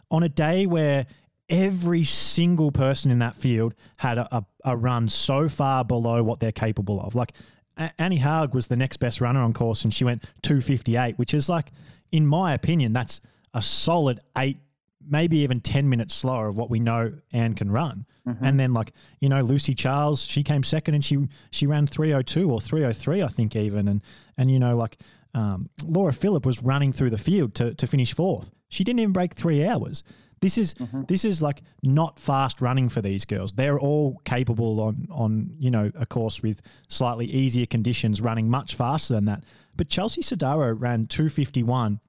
on 0.09 0.23
a 0.23 0.29
day 0.29 0.65
where 0.65 1.05
every 1.49 2.03
single 2.03 2.71
person 2.71 3.11
in 3.11 3.19
that 3.19 3.35
field 3.35 3.75
had 3.97 4.17
a, 4.17 4.35
a, 4.35 4.45
a 4.63 4.77
run 4.77 5.07
so 5.09 5.47
far 5.47 5.83
below 5.83 6.23
what 6.23 6.39
they're 6.39 6.51
capable 6.51 6.99
of. 7.01 7.15
Like 7.15 7.33
Annie 7.97 8.17
Haug 8.17 8.53
was 8.53 8.67
the 8.67 8.75
next 8.75 8.97
best 8.97 9.21
runner 9.21 9.41
on 9.41 9.53
course 9.53 9.83
and 9.83 9.93
she 9.93 10.03
went 10.03 10.23
258, 10.41 11.17
which 11.17 11.33
is 11.33 11.49
like, 11.49 11.71
in 12.11 12.25
my 12.25 12.53
opinion, 12.53 12.93
that's 12.93 13.19
a 13.53 13.61
solid 13.61 14.19
eight, 14.37 14.57
maybe 15.07 15.37
even 15.37 15.59
10 15.59 15.89
minutes 15.89 16.13
slower 16.13 16.47
of 16.47 16.57
what 16.57 16.69
we 16.69 16.79
know 16.79 17.13
Anne 17.33 17.55
can 17.55 17.71
run. 17.71 18.05
Mm-hmm. 18.27 18.43
And 18.43 18.59
then 18.59 18.73
like, 18.73 18.93
you 19.19 19.29
know, 19.29 19.41
Lucy 19.41 19.75
Charles, 19.75 20.23
she 20.23 20.43
came 20.43 20.63
second 20.63 20.95
and 20.95 21.03
she 21.03 21.27
she 21.51 21.67
ran 21.67 21.85
302 21.85 22.49
or 22.49 22.59
303, 22.59 23.23
I 23.23 23.27
think 23.27 23.55
even. 23.55 23.87
And 23.87 24.01
and 24.37 24.49
you 24.49 24.59
know, 24.59 24.75
like 24.75 24.97
um, 25.33 25.69
Laura 25.85 26.13
Philipp 26.13 26.45
was 26.45 26.63
running 26.63 26.93
through 26.93 27.09
the 27.09 27.17
field 27.17 27.53
to, 27.55 27.73
to 27.75 27.87
finish 27.87 28.13
fourth. 28.13 28.49
She 28.69 28.83
didn't 28.83 28.99
even 28.99 29.13
break 29.13 29.35
three 29.35 29.65
hours. 29.65 30.03
This 30.41 30.57
is 30.57 30.73
mm-hmm. 30.75 31.03
this 31.07 31.25
is 31.25 31.41
like 31.41 31.61
not 31.81 32.19
fast 32.19 32.61
running 32.61 32.89
for 32.89 33.01
these 33.01 33.25
girls. 33.25 33.53
They're 33.53 33.79
all 33.79 34.21
capable 34.25 34.79
on 34.81 35.07
on 35.09 35.51
you 35.57 35.71
know 35.71 35.91
a 35.95 36.05
course 36.05 36.41
with 36.41 36.61
slightly 36.87 37.25
easier 37.25 37.65
conditions, 37.65 38.21
running 38.21 38.49
much 38.49 38.75
faster 38.75 39.13
than 39.15 39.25
that. 39.25 39.43
But 39.75 39.89
Chelsea 39.89 40.21
Sodaro 40.21 40.75
ran 40.77 41.07
two 41.07 41.29
fifty 41.29 41.63
one, 41.63 41.99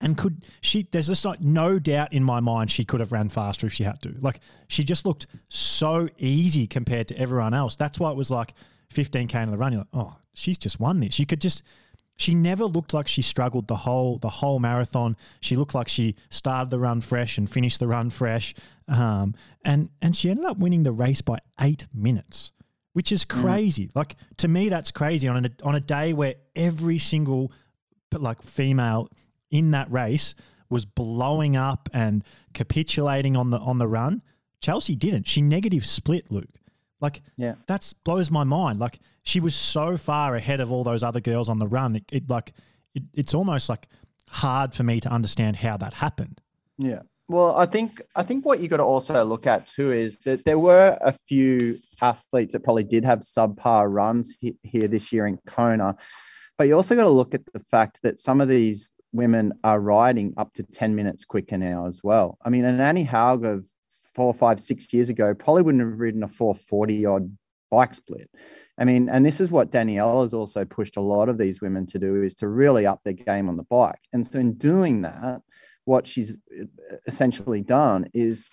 and 0.00 0.16
could 0.16 0.44
she? 0.60 0.88
There's 0.90 1.08
just 1.08 1.24
like 1.24 1.40
no 1.40 1.78
doubt 1.78 2.12
in 2.12 2.22
my 2.22 2.40
mind 2.40 2.70
she 2.70 2.84
could 2.84 3.00
have 3.00 3.12
ran 3.12 3.28
faster 3.28 3.66
if 3.66 3.72
she 3.72 3.84
had 3.84 4.00
to. 4.02 4.14
Like 4.20 4.40
she 4.68 4.84
just 4.84 5.06
looked 5.06 5.26
so 5.48 6.08
easy 6.18 6.66
compared 6.66 7.08
to 7.08 7.18
everyone 7.18 7.54
else. 7.54 7.76
That's 7.76 7.98
why 7.98 8.10
it 8.10 8.16
was 8.16 8.30
like 8.30 8.54
fifteen 8.90 9.28
k 9.28 9.42
in 9.42 9.50
the 9.50 9.58
run. 9.58 9.72
You're 9.72 9.80
like, 9.80 9.88
oh, 9.92 10.16
she's 10.34 10.58
just 10.58 10.80
won 10.80 11.00
this. 11.00 11.18
You 11.18 11.26
could 11.26 11.40
just 11.40 11.62
she 12.16 12.34
never 12.34 12.64
looked 12.64 12.94
like 12.94 13.08
she 13.08 13.22
struggled 13.22 13.68
the 13.68 13.76
whole 13.76 14.18
the 14.18 14.28
whole 14.28 14.58
marathon. 14.58 15.16
She 15.40 15.54
looked 15.54 15.74
like 15.74 15.88
she 15.88 16.14
started 16.30 16.70
the 16.70 16.78
run 16.78 17.00
fresh 17.02 17.36
and 17.36 17.48
finished 17.48 17.78
the 17.78 17.86
run 17.86 18.10
fresh, 18.10 18.54
um, 18.88 19.34
and 19.64 19.90
and 20.00 20.16
she 20.16 20.30
ended 20.30 20.46
up 20.46 20.58
winning 20.58 20.82
the 20.82 20.92
race 20.92 21.20
by 21.20 21.38
eight 21.60 21.86
minutes, 21.92 22.52
which 22.94 23.12
is 23.12 23.24
mm. 23.24 23.42
crazy. 23.42 23.88
Mm. 23.88 23.96
Like 23.96 24.16
to 24.38 24.48
me, 24.48 24.70
that's 24.70 24.90
crazy 24.90 25.28
on 25.28 25.44
a 25.44 25.50
on 25.62 25.74
a 25.74 25.80
day 25.80 26.14
where 26.14 26.36
every 26.54 26.98
single 26.98 27.52
like 28.12 28.40
female 28.40 29.10
in 29.50 29.72
that 29.72 29.90
race 29.92 30.34
was 30.70 30.86
blowing 30.86 31.54
up 31.54 31.88
and 31.92 32.24
capitulating 32.54 33.36
on 33.36 33.50
the 33.50 33.58
on 33.58 33.76
the 33.78 33.86
run. 33.86 34.22
Chelsea 34.62 34.96
didn't. 34.96 35.28
She 35.28 35.42
negative 35.42 35.84
split, 35.84 36.30
Luke. 36.30 36.48
Like, 37.00 37.22
yeah, 37.36 37.54
that's 37.66 37.92
blows 37.92 38.30
my 38.30 38.44
mind. 38.44 38.78
Like, 38.78 39.00
she 39.22 39.40
was 39.40 39.54
so 39.54 39.96
far 39.96 40.34
ahead 40.34 40.60
of 40.60 40.72
all 40.72 40.84
those 40.84 41.02
other 41.02 41.20
girls 41.20 41.48
on 41.48 41.58
the 41.58 41.66
run. 41.66 41.96
It, 41.96 42.04
it 42.10 42.30
like, 42.30 42.52
it, 42.94 43.02
it's 43.14 43.34
almost 43.34 43.68
like 43.68 43.88
hard 44.28 44.74
for 44.74 44.82
me 44.82 45.00
to 45.00 45.08
understand 45.08 45.56
how 45.56 45.76
that 45.76 45.94
happened. 45.94 46.40
Yeah. 46.78 47.02
Well, 47.28 47.56
I 47.56 47.66
think 47.66 48.02
I 48.14 48.22
think 48.22 48.46
what 48.46 48.60
you 48.60 48.68
got 48.68 48.76
to 48.76 48.84
also 48.84 49.24
look 49.24 49.46
at 49.46 49.66
too 49.66 49.90
is 49.90 50.18
that 50.18 50.44
there 50.44 50.60
were 50.60 50.96
a 51.00 51.12
few 51.26 51.78
athletes 52.00 52.52
that 52.52 52.62
probably 52.62 52.84
did 52.84 53.04
have 53.04 53.20
subpar 53.20 53.92
runs 53.92 54.36
he, 54.40 54.56
here 54.62 54.86
this 54.86 55.12
year 55.12 55.26
in 55.26 55.38
Kona, 55.46 55.96
but 56.56 56.68
you 56.68 56.76
also 56.76 56.94
got 56.94 57.04
to 57.04 57.10
look 57.10 57.34
at 57.34 57.42
the 57.52 57.60
fact 57.60 58.00
that 58.02 58.20
some 58.20 58.40
of 58.40 58.48
these 58.48 58.92
women 59.12 59.52
are 59.64 59.80
riding 59.80 60.34
up 60.36 60.52
to 60.54 60.62
10 60.62 60.94
minutes 60.94 61.24
quicker 61.24 61.58
now 61.58 61.86
as 61.86 62.02
well. 62.04 62.38
I 62.44 62.50
mean, 62.50 62.64
an 62.64 62.80
Annie 62.80 63.04
Haug 63.04 63.44
of 63.44 63.66
four, 64.16 64.32
five, 64.32 64.58
six 64.58 64.92
years 64.94 65.10
ago 65.10 65.34
probably 65.34 65.62
wouldn't 65.62 65.84
have 65.84 66.00
ridden 66.00 66.22
a 66.22 66.28
440 66.28 67.04
odd 67.04 67.36
bike 67.70 67.94
split. 67.94 68.30
I 68.78 68.84
mean, 68.84 69.10
and 69.10 69.24
this 69.24 69.42
is 69.42 69.52
what 69.52 69.70
Danielle 69.70 70.22
has 70.22 70.32
also 70.32 70.64
pushed 70.64 70.96
a 70.96 71.02
lot 71.02 71.28
of 71.28 71.36
these 71.36 71.60
women 71.60 71.84
to 71.86 71.98
do 71.98 72.22
is 72.22 72.34
to 72.36 72.48
really 72.48 72.86
up 72.86 73.02
their 73.04 73.12
game 73.12 73.50
on 73.50 73.58
the 73.58 73.62
bike. 73.64 74.00
And 74.14 74.26
so 74.26 74.38
in 74.38 74.54
doing 74.54 75.02
that, 75.02 75.42
what 75.84 76.06
she's 76.06 76.38
uh, 76.58 76.64
essentially 77.06 77.60
done 77.60 78.08
is 78.14 78.48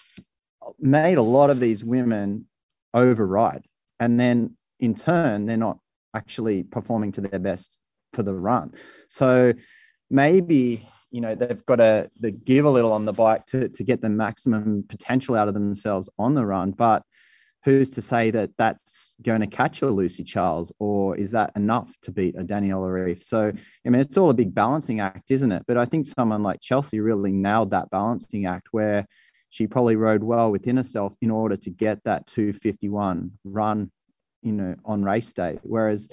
made 0.80 1.18
a 1.18 1.24
lot 1.24 1.50
of 1.50 1.62
these 1.62 1.84
women 1.84 2.46
override. 2.94 3.66
And 4.02 4.20
then 4.20 4.58
in 4.82 4.96
turn, 4.96 5.46
they're 5.46 5.56
not 5.56 5.80
actually 6.14 6.64
performing 6.64 7.14
to 7.14 7.22
their 7.22 7.40
best 7.40 7.80
for 8.12 8.24
the 8.24 8.36
run. 8.36 8.74
So 9.08 9.54
maybe 10.14 10.88
you 11.12 11.20
know 11.20 11.36
they've 11.36 11.66
got 11.66 11.78
to 11.78 12.10
they 12.20 12.32
give 12.32 12.66
a 12.66 12.70
little 12.70 12.94
on 12.94 13.06
the 13.06 13.12
bike 13.12 13.46
to 13.48 13.68
to 13.70 13.84
get 13.84 14.02
the 14.02 14.10
maximum 14.10 14.84
potential 14.88 15.36
out 15.36 15.48
of 15.48 15.54
themselves 15.54 16.08
on 16.18 16.34
the 16.36 16.46
run 16.46 16.72
but 16.72 17.04
who's 17.64 17.90
to 17.90 18.02
say 18.02 18.30
that 18.30 18.52
that's 18.58 19.16
going 19.22 19.42
to 19.42 19.48
catch 19.48 19.82
a 19.82 19.88
Lucy 19.88 20.24
Charles 20.24 20.72
or 20.80 21.16
is 21.16 21.32
that 21.32 21.52
enough 21.56 21.94
to 22.02 22.12
beat 22.12 22.36
a 22.36 22.44
Daniela 22.44 22.90
Ryf? 22.90 23.24
So, 23.24 23.54
I 23.86 23.90
mean, 23.90 24.02
it's 24.02 24.18
all 24.18 24.30
a 24.30 24.34
big 24.34 24.54
balancing 24.54 25.00
act, 25.00 25.32
isn't 25.32 25.52
it? 25.52 25.64
But 25.66 25.78
I 25.78 25.86
think 25.86 26.06
someone 26.06 26.44
like 26.44 26.60
Chelsea 26.60 27.00
really 27.00 27.32
nailed 27.32 27.72
that 27.72 27.90
balancing 27.90 28.46
act 28.46 28.68
where 28.72 29.06
she 29.50 29.66
probably 29.66 29.96
rode 29.96 30.24
well 30.24 30.52
within 30.52 30.76
herself 30.76 31.16
in 31.22 31.32
order 31.32 31.56
to 31.56 31.70
get 31.70 32.04
that 32.04 32.28
251 32.28 33.32
run 33.46 33.92
you 34.42 34.52
know, 34.52 34.76
on 34.84 35.04
race 35.04 35.32
day. 35.34 35.60
Whereas, 35.64 36.10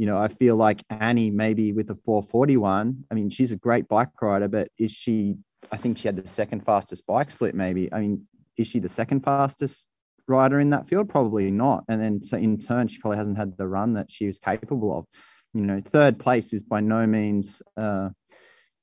you 0.00 0.06
know, 0.06 0.16
I 0.16 0.28
feel 0.28 0.56
like 0.56 0.82
Annie 0.88 1.30
maybe 1.30 1.74
with 1.74 1.88
the 1.88 1.94
441. 1.94 3.04
I 3.10 3.14
mean, 3.14 3.28
she's 3.28 3.52
a 3.52 3.56
great 3.56 3.86
bike 3.86 4.08
rider, 4.22 4.48
but 4.48 4.68
is 4.78 4.92
she? 4.92 5.36
I 5.70 5.76
think 5.76 5.98
she 5.98 6.08
had 6.08 6.16
the 6.16 6.26
second 6.26 6.64
fastest 6.64 7.06
bike 7.06 7.30
split. 7.30 7.54
Maybe. 7.54 7.92
I 7.92 8.00
mean, 8.00 8.26
is 8.56 8.66
she 8.66 8.78
the 8.78 8.88
second 8.88 9.20
fastest 9.20 9.88
rider 10.26 10.58
in 10.58 10.70
that 10.70 10.88
field? 10.88 11.10
Probably 11.10 11.50
not. 11.50 11.84
And 11.86 12.00
then 12.00 12.22
so 12.22 12.38
in 12.38 12.56
turn, 12.56 12.88
she 12.88 12.98
probably 12.98 13.18
hasn't 13.18 13.36
had 13.36 13.58
the 13.58 13.68
run 13.68 13.92
that 13.92 14.10
she 14.10 14.24
was 14.24 14.38
capable 14.38 14.96
of. 14.96 15.04
You 15.52 15.66
know, 15.66 15.82
third 15.84 16.18
place 16.18 16.54
is 16.54 16.62
by 16.62 16.80
no 16.80 17.06
means, 17.06 17.60
uh, 17.76 18.08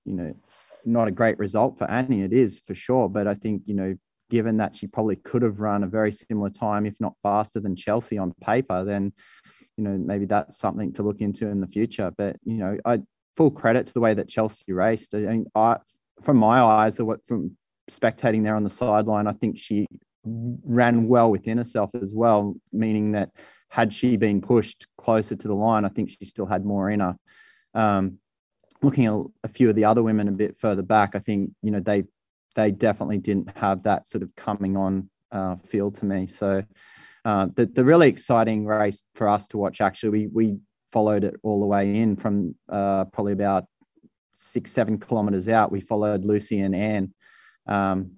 you 0.06 0.14
know, 0.14 0.36
not 0.86 1.08
a 1.08 1.12
great 1.12 1.40
result 1.40 1.80
for 1.80 1.90
Annie. 1.90 2.22
It 2.22 2.32
is 2.32 2.62
for 2.68 2.76
sure, 2.76 3.10
but 3.10 3.26
I 3.26 3.34
think 3.34 3.64
you 3.66 3.74
know, 3.74 3.96
given 4.30 4.58
that 4.58 4.76
she 4.76 4.86
probably 4.86 5.16
could 5.16 5.42
have 5.42 5.62
run 5.62 5.84
a 5.84 5.88
very 5.88 6.12
similar 6.12 6.52
time, 6.52 6.86
if 6.86 6.94
not 7.00 7.16
faster 7.24 7.60
than 7.60 7.76
Chelsea 7.76 8.20
on 8.20 8.36
paper, 8.40 8.84
then 8.84 9.14
you 9.78 9.84
know 9.84 9.98
maybe 9.98 10.26
that's 10.26 10.58
something 10.58 10.92
to 10.94 11.04
look 11.04 11.22
into 11.22 11.48
in 11.48 11.62
the 11.62 11.68
future. 11.68 12.12
But 12.18 12.38
you 12.44 12.58
know, 12.58 12.78
I 12.86 13.00
full 13.36 13.52
credit 13.52 13.86
to 13.88 13.94
the 13.94 14.00
way 14.00 14.14
that 14.14 14.28
Chelsea 14.28 14.74
raced. 14.74 15.14
I 15.14 15.20
mean, 15.20 15.46
I 15.56 15.78
from 16.24 16.38
my 16.38 16.60
eyes, 16.60 16.96
the 16.96 17.18
from 17.28 17.56
spectating 17.90 18.44
there 18.44 18.56
on 18.56 18.64
the 18.64 18.70
sideline, 18.70 19.28
I 19.28 19.34
think 19.34 19.58
she 19.58 19.88
ran 20.26 21.08
well 21.08 21.32
within 21.32 21.58
herself 21.58 21.92
as 22.02 22.14
well, 22.14 22.56
meaning 22.74 23.14
that 23.14 23.30
had 23.70 23.94
she 23.94 24.18
been 24.18 24.42
pushed 24.42 24.88
closer 24.98 25.36
to 25.36 25.48
the 25.48 25.54
line, 25.54 25.86
I 25.86 25.90
think 25.90 26.10
she 26.10 26.26
still 26.26 26.46
had 26.46 26.66
more 26.66 26.90
in 26.90 27.00
her. 27.00 27.16
Um, 27.74 28.20
looking 28.82 29.06
at 29.06 29.14
a 29.44 29.48
few 29.48 29.70
of 29.70 29.76
the 29.76 29.86
other 29.86 30.04
women 30.04 30.28
a 30.28 30.32
bit 30.32 30.60
further 30.60 30.82
back, 30.82 31.16
I 31.16 31.20
think 31.20 31.52
you 31.62 31.72
know 31.72 31.80
they 31.80 32.06
they 32.56 32.72
definitely 32.72 33.20
didn't 33.20 33.56
have 33.58 33.84
that 33.84 34.08
sort 34.08 34.24
of 34.24 34.36
coming 34.36 34.76
on 34.76 35.10
uh, 35.32 35.58
feel 35.58 35.92
to 35.92 36.06
me. 36.06 36.28
So 36.28 36.64
uh, 37.28 37.48
the 37.56 37.66
the 37.66 37.84
really 37.84 38.08
exciting 38.08 38.66
race 38.66 39.04
for 39.14 39.28
us 39.28 39.48
to 39.48 39.58
watch. 39.58 39.82
Actually, 39.82 40.10
we 40.10 40.28
we 40.28 40.58
followed 40.94 41.26
it 41.26 41.36
all 41.44 41.60
the 41.60 41.66
way 41.66 41.98
in 41.98 42.16
from 42.16 42.56
uh, 42.70 43.04
probably 43.04 43.34
about 43.34 43.66
six 44.32 44.72
seven 44.72 44.98
kilometers 44.98 45.50
out. 45.50 45.70
We 45.70 45.82
followed 45.82 46.24
Lucy 46.24 46.62
and 46.62 46.74
Anne. 46.74 47.14
Um, 47.68 48.12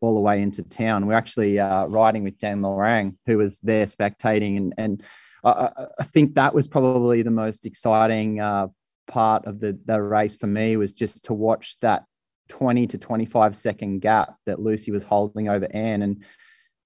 all 0.00 0.14
the 0.14 0.20
way 0.20 0.40
into 0.42 0.62
town. 0.62 1.06
We're 1.06 1.14
actually 1.14 1.60
uh, 1.60 1.84
riding 1.84 2.24
with 2.24 2.38
Dan 2.38 2.62
Lorang, 2.62 3.16
who 3.26 3.38
was 3.38 3.60
there 3.60 3.86
spectating, 3.86 4.56
and 4.56 4.74
and 4.76 5.02
I, 5.44 5.70
I 6.00 6.04
think 6.04 6.34
that 6.34 6.52
was 6.52 6.66
probably 6.66 7.22
the 7.22 7.30
most 7.30 7.66
exciting 7.66 8.40
uh, 8.40 8.66
part 9.06 9.46
of 9.46 9.60
the 9.60 9.78
the 9.84 10.02
race 10.02 10.34
for 10.34 10.48
me 10.48 10.76
was 10.76 10.92
just 10.92 11.26
to 11.26 11.34
watch 11.34 11.76
that 11.82 12.04
20 12.48 12.88
to 12.88 12.98
25 12.98 13.54
second 13.54 14.00
gap 14.00 14.34
that 14.46 14.58
Lucy 14.58 14.90
was 14.90 15.04
holding 15.04 15.48
over 15.48 15.68
Anne, 15.70 16.02
and 16.02 16.24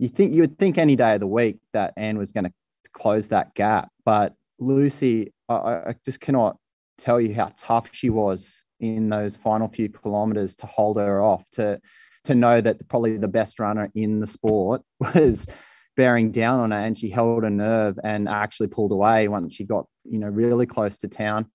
you 0.01 0.09
think 0.09 0.33
you 0.33 0.41
would 0.41 0.59
think 0.59 0.79
any 0.79 0.97
day 0.97 1.15
of 1.15 1.21
the 1.21 1.27
week 1.27 1.59
that 1.75 1.93
Anne 1.97 2.17
was 2.17 2.33
going 2.33 2.45
to 2.45 2.53
close 2.93 3.29
that 3.29 3.55
gap, 3.55 3.91
but 4.05 4.35
Lucy, 4.59 5.33
I, 5.47 5.55
I 5.55 5.95
just 6.05 6.21
cannot 6.21 6.57
tell 6.97 7.21
you 7.21 7.35
how 7.35 7.53
tough 7.57 7.91
she 7.93 8.09
was 8.09 8.65
in 8.81 9.11
those 9.11 9.37
final 9.37 9.69
few 9.69 9.91
kilometers 9.91 10.57
to 10.57 10.67
hold 10.67 10.97
her 10.97 11.23
off 11.23 11.45
to 11.53 11.79
to 12.25 12.35
know 12.35 12.61
that 12.61 12.87
probably 12.89 13.17
the 13.17 13.29
best 13.29 13.59
runner 13.59 13.91
in 13.95 14.21
the 14.21 14.27
sport 14.27 14.83
was 15.15 15.47
bearing 15.97 16.31
down 16.31 16.61
on 16.61 16.71
her 16.71 16.79
and 16.79 16.97
she 16.97 17.11
held 17.11 17.45
a 17.45 17.51
nerve 17.51 17.99
and 18.03 18.29
actually 18.29 18.69
pulled 18.69 18.93
away 18.93 19.29
once 19.29 19.55
she 19.55 19.65
got 19.65 19.87
you 20.05 20.19
know 20.19 20.29
really 20.29 20.65
close 20.67 20.97
to 20.97 21.09
town. 21.09 21.47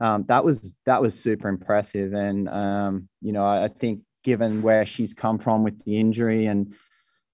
Um, 0.00 0.24
that 0.26 0.44
was 0.44 0.74
that 0.86 1.00
was 1.00 1.18
super 1.18 1.48
impressive 1.48 2.14
and 2.14 2.48
um, 2.48 3.08
you 3.20 3.32
know 3.32 3.44
I, 3.44 3.66
I 3.66 3.68
think 3.68 4.00
given 4.24 4.60
where 4.60 4.84
she's 4.84 5.14
come 5.14 5.38
from 5.38 5.62
with 5.62 5.84
the 5.84 5.98
injury 5.98 6.46
and 6.46 6.74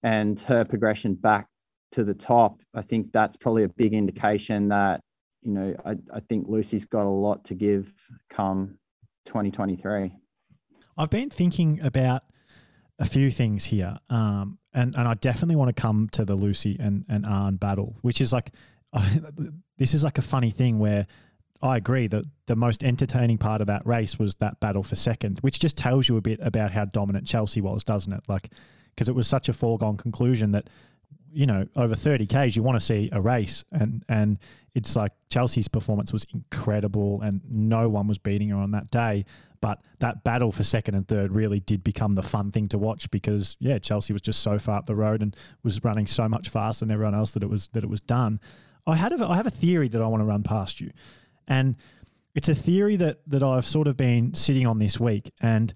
and 0.03 0.41
her 0.41 0.65
progression 0.65 1.15
back 1.15 1.47
to 1.91 2.05
the 2.05 2.15
top 2.15 2.61
i 2.75 2.83
think 2.83 3.13
that's 3.13 3.37
probably 3.37 3.65
a 3.65 3.69
big 3.69 3.95
indication 3.95 4.69
that 4.69 5.01
you 5.43 5.53
know 5.53 5.75
i, 5.85 5.97
I 6.15 6.21
think 6.21 6.47
lucy's 6.49 6.85
got 6.85 7.07
a 7.07 7.09
lot 7.09 7.45
to 7.47 7.55
give 7.55 7.93
come 8.29 8.79
2023 9.27 10.13
i've 10.97 11.11
been 11.11 11.31
thinking 11.31 11.81
about 11.81 12.23
a 12.99 13.05
few 13.05 13.31
things 13.31 13.67
here, 13.67 13.97
um, 14.11 14.59
and 14.75 14.95
and 14.97 15.07
I 15.07 15.15
definitely 15.15 15.57
want 15.57 15.75
to 15.75 15.81
come 15.81 16.09
to 16.13 16.25
the 16.25 16.35
Lucy 16.35 16.77
and 16.79 17.05
and 17.09 17.27
Anne 17.27 17.57
battle, 17.57 17.97
which 18.03 18.21
is 18.21 18.33
like, 18.33 18.51
I, 18.93 19.21
this 19.79 19.95
is 19.95 20.05
like 20.05 20.19
a 20.19 20.23
funny 20.23 20.51
thing 20.51 20.79
where 20.79 21.07
I 21.63 21.77
agree 21.77 22.07
that 22.09 22.25
the 22.47 22.57
most 22.57 22.83
entertaining 22.83 23.39
part 23.39 23.61
of 23.61 23.67
that 23.69 23.87
race 23.87 24.19
was 24.19 24.37
that 24.37 24.61
battle 24.61 24.83
for 24.83 24.97
second, 24.97 25.39
which 25.41 25.61
just 25.61 25.77
tells 25.77 26.09
you 26.09 26.17
a 26.17 26.21
bit 26.21 26.41
about 26.43 26.73
how 26.73 26.85
dominant 26.85 27.27
Chelsea 27.27 27.61
was, 27.61 27.85
doesn't 27.85 28.13
it? 28.13 28.23
Like, 28.29 28.51
because 28.99 29.09
it 29.09 29.15
was 29.15 29.29
such 29.29 29.49
a 29.49 29.53
foregone 29.53 29.97
conclusion 29.97 30.51
that 30.51 30.69
you 31.33 31.47
know, 31.47 31.67
over 31.77 31.95
30 31.95 32.27
Ks, 32.27 32.57
you 32.57 32.65
want 32.65 32.75
to 32.75 32.85
see 32.85 33.09
a 33.13 33.21
race. 33.21 33.63
And, 33.71 34.05
and 34.09 34.39
it's 34.75 34.97
like 34.97 35.13
Chelsea's 35.31 35.69
performance 35.69 36.13
was 36.13 36.27
incredible 36.35 37.21
and 37.21 37.41
no 37.49 37.89
one 37.89 38.09
was 38.09 38.19
beating 38.19 38.51
her 38.51 38.57
on 38.57 38.73
that 38.73 38.91
day. 38.91 39.25
But 39.61 39.81
that 40.01 40.25
battle 40.25 40.53
for 40.53 40.63
second 40.63 40.95
and 40.95 41.07
third 41.07 41.31
really 41.31 41.61
did 41.61 41.85
become 41.85 42.13
the 42.13 42.23
fun 42.23 42.51
thing 42.51 42.69
to 42.71 42.79
watch 42.79 43.09
because, 43.11 43.57
yeah, 43.61 43.79
Chelsea 43.79 44.13
was 44.13 44.23
just 44.23 44.41
so 44.41 44.59
far 44.59 44.79
up 44.79 44.87
the 44.87 44.97
road 44.97 45.23
and 45.23 45.37
was 45.63 45.85
running 45.85 46.07
so 46.07 46.29
much 46.29 46.49
faster 46.49 46.85
than 46.85 46.93
everyone 46.93 47.15
else 47.15 47.33
that 47.33 47.43
it 47.43 47.51
was, 47.51 47.69
that 47.69 47.85
it 47.85 47.91
was 47.91 48.01
done. 48.01 48.41
I, 48.87 48.97
had 48.97 49.13
a, 49.13 49.25
I 49.25 49.37
have 49.37 49.47
a 49.47 49.51
theory 49.51 49.87
that 49.89 50.01
I 50.01 50.07
want 50.07 50.23
to 50.23 50.27
run 50.27 50.43
past 50.43 50.81
you. 50.81 50.91
And 51.47 51.77
it's 52.35 52.49
a 52.49 52.55
theory 52.55 52.97
that, 52.97 53.19
that 53.27 53.43
I've 53.43 53.67
sort 53.67 53.87
of 53.89 53.97
been 53.97 54.35
sitting 54.35 54.67
on 54.67 54.79
this 54.79 54.99
week. 54.99 55.31
And 55.41 55.73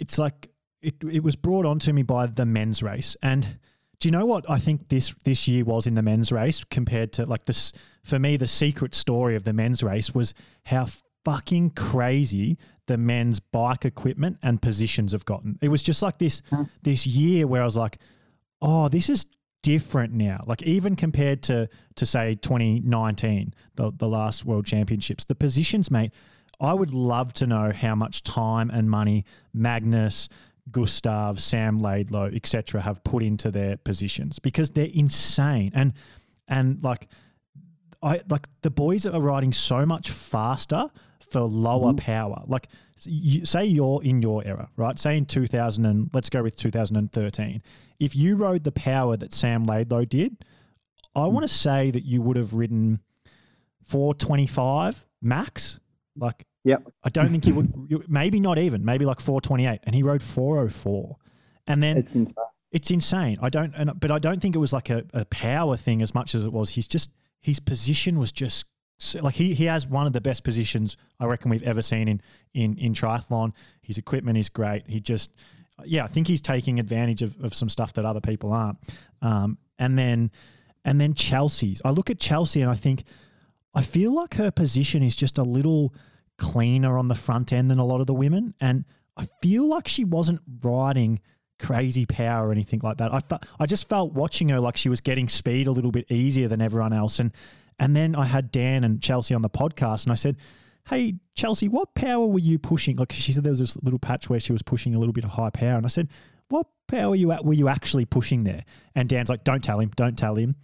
it's 0.00 0.18
like, 0.18 0.48
it, 0.82 0.96
it 1.10 1.22
was 1.22 1.36
brought 1.36 1.64
on 1.64 1.78
to 1.80 1.92
me 1.92 2.02
by 2.02 2.26
the 2.26 2.44
men's 2.44 2.82
race. 2.82 3.16
And 3.22 3.58
do 3.98 4.08
you 4.08 4.12
know 4.12 4.26
what 4.26 4.48
I 4.50 4.58
think 4.58 4.88
this 4.88 5.14
this 5.24 5.46
year 5.46 5.64
was 5.64 5.86
in 5.86 5.94
the 5.94 6.02
men's 6.02 6.32
race 6.32 6.64
compared 6.64 7.12
to 7.14 7.26
like 7.26 7.44
this? 7.46 7.72
For 8.02 8.18
me, 8.18 8.36
the 8.36 8.48
secret 8.48 8.94
story 8.94 9.36
of 9.36 9.44
the 9.44 9.52
men's 9.52 9.82
race 9.82 10.12
was 10.12 10.34
how 10.66 10.86
fucking 11.24 11.70
crazy 11.70 12.58
the 12.86 12.98
men's 12.98 13.38
bike 13.38 13.84
equipment 13.84 14.38
and 14.42 14.60
positions 14.60 15.12
have 15.12 15.24
gotten. 15.24 15.56
It 15.62 15.68
was 15.68 15.82
just 15.84 16.02
like 16.02 16.18
this 16.18 16.42
hmm. 16.50 16.64
this 16.82 17.06
year 17.06 17.46
where 17.46 17.62
I 17.62 17.64
was 17.64 17.76
like, 17.76 17.98
oh, 18.60 18.88
this 18.88 19.08
is 19.08 19.26
different 19.62 20.12
now. 20.12 20.40
Like 20.46 20.62
even 20.62 20.96
compared 20.96 21.42
to 21.44 21.68
to 21.94 22.06
say 22.06 22.34
2019, 22.34 23.54
the 23.76 23.92
the 23.96 24.08
last 24.08 24.44
World 24.44 24.66
Championships, 24.66 25.24
the 25.24 25.34
positions, 25.34 25.90
mate. 25.90 26.12
I 26.60 26.74
would 26.74 26.94
love 26.94 27.32
to 27.34 27.46
know 27.46 27.72
how 27.72 27.96
much 27.96 28.22
time 28.22 28.70
and 28.70 28.88
money 28.88 29.24
Magnus, 29.52 30.28
Gustav, 30.70 31.40
Sam 31.40 31.80
Laidlow, 31.80 32.34
etc., 32.34 32.80
have 32.80 33.02
put 33.04 33.22
into 33.22 33.50
their 33.50 33.76
positions 33.76 34.38
because 34.38 34.70
they're 34.70 34.88
insane. 34.92 35.72
And 35.74 35.92
and 36.48 36.82
like 36.82 37.08
I 38.02 38.20
like 38.28 38.48
the 38.62 38.70
boys 38.70 39.06
are 39.06 39.20
riding 39.20 39.52
so 39.52 39.84
much 39.86 40.10
faster 40.10 40.90
for 41.30 41.40
lower 41.40 41.92
mm-hmm. 41.92 42.04
power. 42.04 42.42
Like 42.46 42.68
you, 43.04 43.46
say 43.46 43.64
you're 43.64 44.02
in 44.02 44.22
your 44.22 44.44
era, 44.46 44.68
right? 44.76 44.98
Say 44.98 45.16
in 45.16 45.26
2000 45.26 45.84
and 45.84 46.10
let's 46.12 46.30
go 46.30 46.42
with 46.42 46.56
2013. 46.56 47.62
If 47.98 48.14
you 48.14 48.36
rode 48.36 48.64
the 48.64 48.72
power 48.72 49.16
that 49.16 49.32
Sam 49.32 49.64
Laidlow 49.64 50.08
did, 50.08 50.44
I 51.14 51.20
mm-hmm. 51.20 51.34
want 51.34 51.44
to 51.44 51.52
say 51.52 51.90
that 51.90 52.04
you 52.04 52.22
would 52.22 52.36
have 52.36 52.54
ridden 52.54 53.00
425 53.86 55.06
max. 55.20 55.78
Like 56.16 56.44
Yep. 56.64 56.92
I 57.02 57.08
don't 57.08 57.28
think 57.30 57.44
he 57.44 57.52
would. 57.52 58.08
Maybe 58.08 58.40
not 58.40 58.58
even. 58.58 58.84
Maybe 58.84 59.04
like 59.04 59.20
428, 59.20 59.80
and 59.84 59.94
he 59.94 60.02
rode 60.02 60.22
404. 60.22 61.16
And 61.66 61.82
then 61.82 61.96
it's 61.96 62.14
insane. 62.14 62.34
It's 62.70 62.90
insane. 62.90 63.38
I 63.42 63.50
don't. 63.50 63.74
And, 63.76 63.98
but 63.98 64.10
I 64.10 64.18
don't 64.18 64.40
think 64.40 64.54
it 64.54 64.58
was 64.58 64.72
like 64.72 64.88
a, 64.88 65.04
a 65.12 65.24
power 65.26 65.76
thing 65.76 66.02
as 66.02 66.14
much 66.14 66.34
as 66.34 66.44
it 66.44 66.52
was. 66.52 66.70
He's 66.70 66.88
just 66.88 67.10
his 67.40 67.60
position 67.60 68.18
was 68.18 68.32
just 68.32 68.66
like 69.20 69.34
he 69.34 69.54
he 69.54 69.64
has 69.64 69.86
one 69.86 70.06
of 70.06 70.12
the 70.12 70.20
best 70.20 70.44
positions 70.44 70.96
I 71.18 71.26
reckon 71.26 71.50
we've 71.50 71.62
ever 71.64 71.82
seen 71.82 72.08
in 72.08 72.22
in 72.54 72.78
in 72.78 72.92
triathlon. 72.92 73.52
His 73.82 73.98
equipment 73.98 74.38
is 74.38 74.48
great. 74.48 74.88
He 74.88 75.00
just 75.00 75.32
yeah, 75.84 76.04
I 76.04 76.06
think 76.06 76.28
he's 76.28 76.40
taking 76.40 76.78
advantage 76.78 77.22
of, 77.22 77.36
of 77.42 77.54
some 77.54 77.68
stuff 77.68 77.92
that 77.94 78.04
other 78.04 78.20
people 78.20 78.52
aren't. 78.52 78.78
Um, 79.20 79.58
and 79.78 79.98
then 79.98 80.30
and 80.84 81.00
then 81.00 81.14
Chelsea's. 81.14 81.82
I 81.84 81.90
look 81.90 82.10
at 82.10 82.18
Chelsea 82.18 82.60
and 82.60 82.70
I 82.70 82.74
think 82.74 83.04
I 83.74 83.82
feel 83.82 84.14
like 84.14 84.34
her 84.34 84.50
position 84.50 85.02
is 85.02 85.16
just 85.16 85.38
a 85.38 85.42
little 85.42 85.94
cleaner 86.38 86.98
on 86.98 87.08
the 87.08 87.14
front 87.14 87.52
end 87.52 87.70
than 87.70 87.78
a 87.78 87.84
lot 87.84 88.00
of 88.00 88.06
the 88.06 88.14
women. 88.14 88.54
And 88.60 88.84
I 89.16 89.26
feel 89.42 89.68
like 89.68 89.88
she 89.88 90.04
wasn't 90.04 90.40
riding 90.62 91.20
crazy 91.58 92.06
power 92.06 92.48
or 92.48 92.52
anything 92.52 92.80
like 92.82 92.98
that. 92.98 93.12
I, 93.12 93.20
I 93.60 93.66
just 93.66 93.88
felt 93.88 94.12
watching 94.12 94.48
her 94.48 94.60
like 94.60 94.76
she 94.76 94.88
was 94.88 95.00
getting 95.00 95.28
speed 95.28 95.66
a 95.66 95.72
little 95.72 95.92
bit 95.92 96.10
easier 96.10 96.48
than 96.48 96.60
everyone 96.60 96.92
else. 96.92 97.18
And 97.18 97.32
and 97.78 97.96
then 97.96 98.14
I 98.14 98.26
had 98.26 98.50
Dan 98.50 98.84
and 98.84 99.02
Chelsea 99.02 99.34
on 99.34 99.42
the 99.42 99.50
podcast, 99.50 100.04
and 100.04 100.12
I 100.12 100.14
said, 100.14 100.36
"Hey, 100.88 101.14
Chelsea, 101.34 101.68
what 101.68 101.94
power 101.94 102.26
were 102.26 102.38
you 102.38 102.58
pushing?" 102.58 102.96
Like 102.96 103.12
she 103.12 103.32
said, 103.32 103.44
there 103.44 103.50
was 103.50 103.60
this 103.60 103.76
little 103.82 103.98
patch 103.98 104.28
where 104.28 104.40
she 104.40 104.52
was 104.52 104.62
pushing 104.62 104.94
a 104.94 104.98
little 104.98 105.12
bit 105.12 105.24
of 105.24 105.30
high 105.30 105.50
power, 105.50 105.76
and 105.76 105.86
I 105.86 105.88
said, 105.88 106.08
"What 106.48 106.66
power 106.86 107.10
were 107.10 107.16
you 107.16 107.32
at? 107.32 107.44
Were 107.44 107.54
you 107.54 107.68
actually 107.68 108.04
pushing 108.04 108.44
there?" 108.44 108.64
And 108.94 109.08
Dan's 109.08 109.28
like, 109.30 109.44
"Don't 109.44 109.64
tell 109.64 109.80
him, 109.80 109.90
don't 109.96 110.18
tell 110.18 110.36
him." 110.36 110.56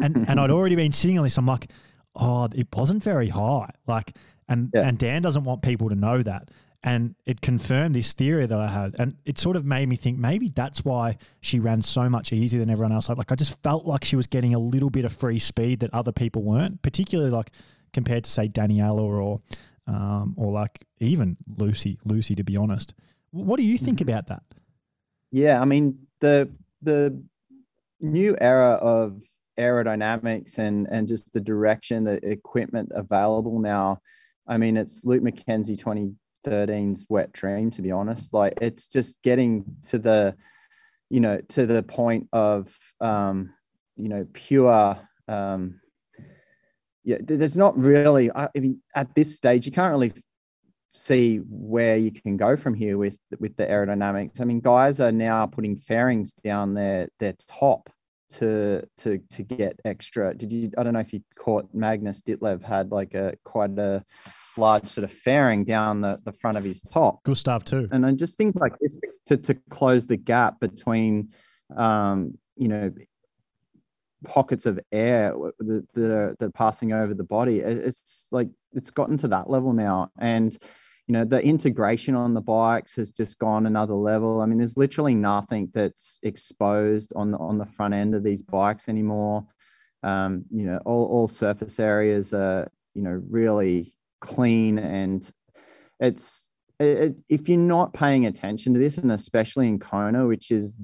And 0.00 0.28
and 0.28 0.40
I'd 0.40 0.50
already 0.56 0.74
been 0.74 0.92
sitting 0.92 1.18
on 1.18 1.24
this. 1.24 1.38
I'm 1.38 1.46
like, 1.46 1.70
"Oh, 2.14 2.48
it 2.54 2.68
wasn't 2.74 3.02
very 3.02 3.28
high." 3.28 3.70
Like 3.86 4.16
and 4.48 4.70
yeah. 4.74 4.88
and 4.88 4.98
Dan 4.98 5.22
doesn't 5.22 5.44
want 5.44 5.62
people 5.62 5.88
to 5.88 5.94
know 5.94 6.22
that. 6.22 6.50
and 6.82 7.16
it 7.24 7.40
confirmed 7.40 7.96
this 7.96 8.12
theory 8.12 8.46
that 8.46 8.58
I 8.58 8.68
had, 8.68 8.94
and 8.98 9.16
it 9.24 9.38
sort 9.38 9.56
of 9.56 9.64
made 9.64 9.88
me 9.88 9.96
think 9.96 10.18
maybe 10.18 10.48
that's 10.48 10.84
why 10.84 11.16
she 11.40 11.58
ran 11.58 11.82
so 11.82 12.08
much 12.08 12.32
easier 12.32 12.60
than 12.60 12.70
everyone 12.70 12.92
else. 12.92 13.08
Like 13.08 13.32
I 13.32 13.34
just 13.34 13.60
felt 13.62 13.86
like 13.86 14.04
she 14.04 14.14
was 14.14 14.28
getting 14.28 14.54
a 14.54 14.58
little 14.58 14.90
bit 14.90 15.04
of 15.04 15.12
free 15.12 15.40
speed 15.40 15.80
that 15.80 15.92
other 15.92 16.12
people 16.12 16.42
weren't, 16.42 16.82
particularly 16.82 17.30
like 17.30 17.50
compared 17.92 18.24
to 18.24 18.30
say 18.30 18.48
Daniela 18.48 19.00
or 19.00 19.40
um, 19.88 20.34
or 20.36 20.52
like 20.52 20.86
even 21.00 21.36
Lucy. 21.56 21.98
Lucy, 22.04 22.34
to 22.36 22.44
be 22.44 22.56
honest, 22.56 22.94
what 23.30 23.56
do 23.56 23.64
you 23.64 23.78
think 23.78 23.98
mm-hmm. 23.98 24.10
about 24.10 24.28
that? 24.28 24.42
Yeah, 25.32 25.60
I 25.60 25.64
mean 25.64 26.06
the 26.20 26.50
the 26.82 27.20
new 28.00 28.36
era 28.40 28.72
of 28.74 29.20
aerodynamics 29.58 30.58
and 30.58 30.86
and 30.90 31.08
just 31.08 31.32
the 31.32 31.40
direction, 31.40 32.04
the 32.04 32.24
equipment 32.24 32.92
available 32.94 33.58
now. 33.58 34.00
I 34.48 34.58
mean, 34.58 34.76
it's 34.76 35.04
Luke 35.04 35.22
McKenzie 35.22 35.76
2013's 36.46 37.06
wet 37.08 37.32
dream, 37.32 37.70
to 37.72 37.82
be 37.82 37.90
honest. 37.90 38.32
Like 38.32 38.54
it's 38.60 38.88
just 38.88 39.20
getting 39.22 39.64
to 39.88 39.98
the, 39.98 40.36
you 41.10 41.20
know, 41.20 41.40
to 41.48 41.66
the 41.66 41.82
point 41.82 42.28
of, 42.32 42.74
um, 43.00 43.52
you 43.96 44.08
know, 44.08 44.26
pure, 44.32 44.98
um, 45.28 45.80
yeah, 47.04 47.18
there's 47.20 47.56
not 47.56 47.76
really, 47.78 48.30
I 48.32 48.48
mean, 48.54 48.82
at 48.94 49.14
this 49.14 49.36
stage, 49.36 49.66
you 49.66 49.72
can't 49.72 49.92
really 49.92 50.12
see 50.92 51.36
where 51.48 51.96
you 51.96 52.10
can 52.10 52.36
go 52.36 52.56
from 52.56 52.74
here 52.74 52.98
with 52.98 53.18
with 53.38 53.56
the 53.56 53.66
aerodynamics. 53.66 54.40
I 54.40 54.44
mean, 54.44 54.60
guys 54.60 54.98
are 55.00 55.12
now 55.12 55.46
putting 55.46 55.76
fairings 55.76 56.32
down 56.32 56.74
their 56.74 57.08
their 57.18 57.34
top 57.48 57.90
to 58.32 58.82
to 58.98 59.18
to 59.30 59.42
get 59.42 59.78
extra. 59.84 60.34
Did 60.34 60.52
you? 60.52 60.70
I 60.76 60.82
don't 60.82 60.92
know 60.92 61.00
if 61.00 61.12
you 61.12 61.22
caught 61.38 61.68
Magnus 61.72 62.22
Ditlev 62.22 62.62
had 62.62 62.90
like 62.90 63.14
a 63.14 63.34
quite 63.44 63.78
a 63.78 64.04
large 64.58 64.88
sort 64.88 65.04
of 65.04 65.12
fairing 65.12 65.64
down 65.64 66.00
the, 66.00 66.18
the 66.24 66.32
front 66.32 66.56
of 66.56 66.64
his 66.64 66.80
top. 66.80 67.22
Gustav 67.24 67.64
too. 67.64 67.88
And 67.92 68.02
then 68.02 68.16
just 68.16 68.38
things 68.38 68.56
like 68.56 68.72
this 68.80 68.94
to, 68.94 69.08
to, 69.26 69.36
to 69.36 69.54
close 69.70 70.06
the 70.06 70.16
gap 70.16 70.60
between, 70.60 71.30
um, 71.76 72.38
you 72.56 72.68
know, 72.68 72.92
pockets 74.24 74.66
of 74.66 74.80
air 74.92 75.34
that, 75.58 75.86
that, 75.94 76.10
are, 76.10 76.36
that 76.38 76.46
are 76.46 76.50
passing 76.50 76.92
over 76.92 77.14
the 77.14 77.24
body. 77.24 77.60
It's 77.60 78.28
like 78.32 78.48
it's 78.72 78.90
gotten 78.90 79.16
to 79.18 79.28
that 79.28 79.50
level 79.50 79.72
now. 79.72 80.10
And 80.18 80.56
you 81.06 81.12
know 81.12 81.24
the 81.24 81.42
integration 81.42 82.14
on 82.14 82.34
the 82.34 82.40
bikes 82.40 82.96
has 82.96 83.10
just 83.10 83.38
gone 83.38 83.66
another 83.66 83.94
level. 83.94 84.40
I 84.40 84.46
mean 84.46 84.58
there's 84.58 84.76
literally 84.76 85.14
nothing 85.14 85.70
that's 85.72 86.18
exposed 86.22 87.12
on 87.14 87.30
the 87.30 87.38
on 87.38 87.58
the 87.58 87.66
front 87.66 87.94
end 87.94 88.14
of 88.14 88.22
these 88.22 88.42
bikes 88.42 88.88
anymore. 88.88 89.46
Um, 90.02 90.44
you 90.50 90.66
know 90.66 90.78
all, 90.84 91.06
all 91.06 91.28
surface 91.28 91.78
areas 91.78 92.32
are 92.32 92.68
you 92.94 93.02
know 93.02 93.22
really 93.30 93.94
clean 94.20 94.78
and 94.78 95.28
it's 96.00 96.50
it, 96.80 97.14
if 97.28 97.48
you're 97.48 97.58
not 97.58 97.92
paying 97.94 98.26
attention 98.26 98.74
to 98.74 98.80
this 98.80 98.98
and 98.98 99.10
especially 99.12 99.68
in 99.68 99.78
kona 99.78 100.26
which 100.26 100.50
is 100.50 100.74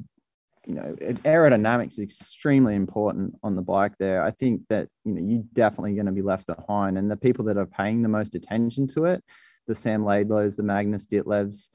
you 0.67 0.75
know 0.75 0.95
aerodynamics 1.25 1.95
is 1.95 2.01
extremely 2.01 2.75
important 2.75 3.35
on 3.43 3.57
the 3.57 3.63
bike 3.63 3.93
there 3.99 4.23
i 4.23 4.31
think 4.31 4.63
that 4.69 4.89
you 5.05 5.13
know 5.13 5.21
you're 5.21 5.45
definitely 5.53 5.95
going 5.95 6.07
to 6.07 6.13
be 6.13 6.23
left 6.23 6.47
behind. 6.47 6.99
And 6.99 7.11
the 7.11 7.17
people 7.17 7.45
that 7.47 7.57
are 7.57 7.67
paying 7.67 8.03
the 8.03 8.09
most 8.09 8.35
attention 8.35 8.87
to 8.89 9.07
it 9.07 9.23
the 9.67 9.75
Sam 9.75 10.03
Laidlows, 10.03 10.57
the 10.57 10.63
Magnus 10.63 11.07
Ditlevs 11.07 11.69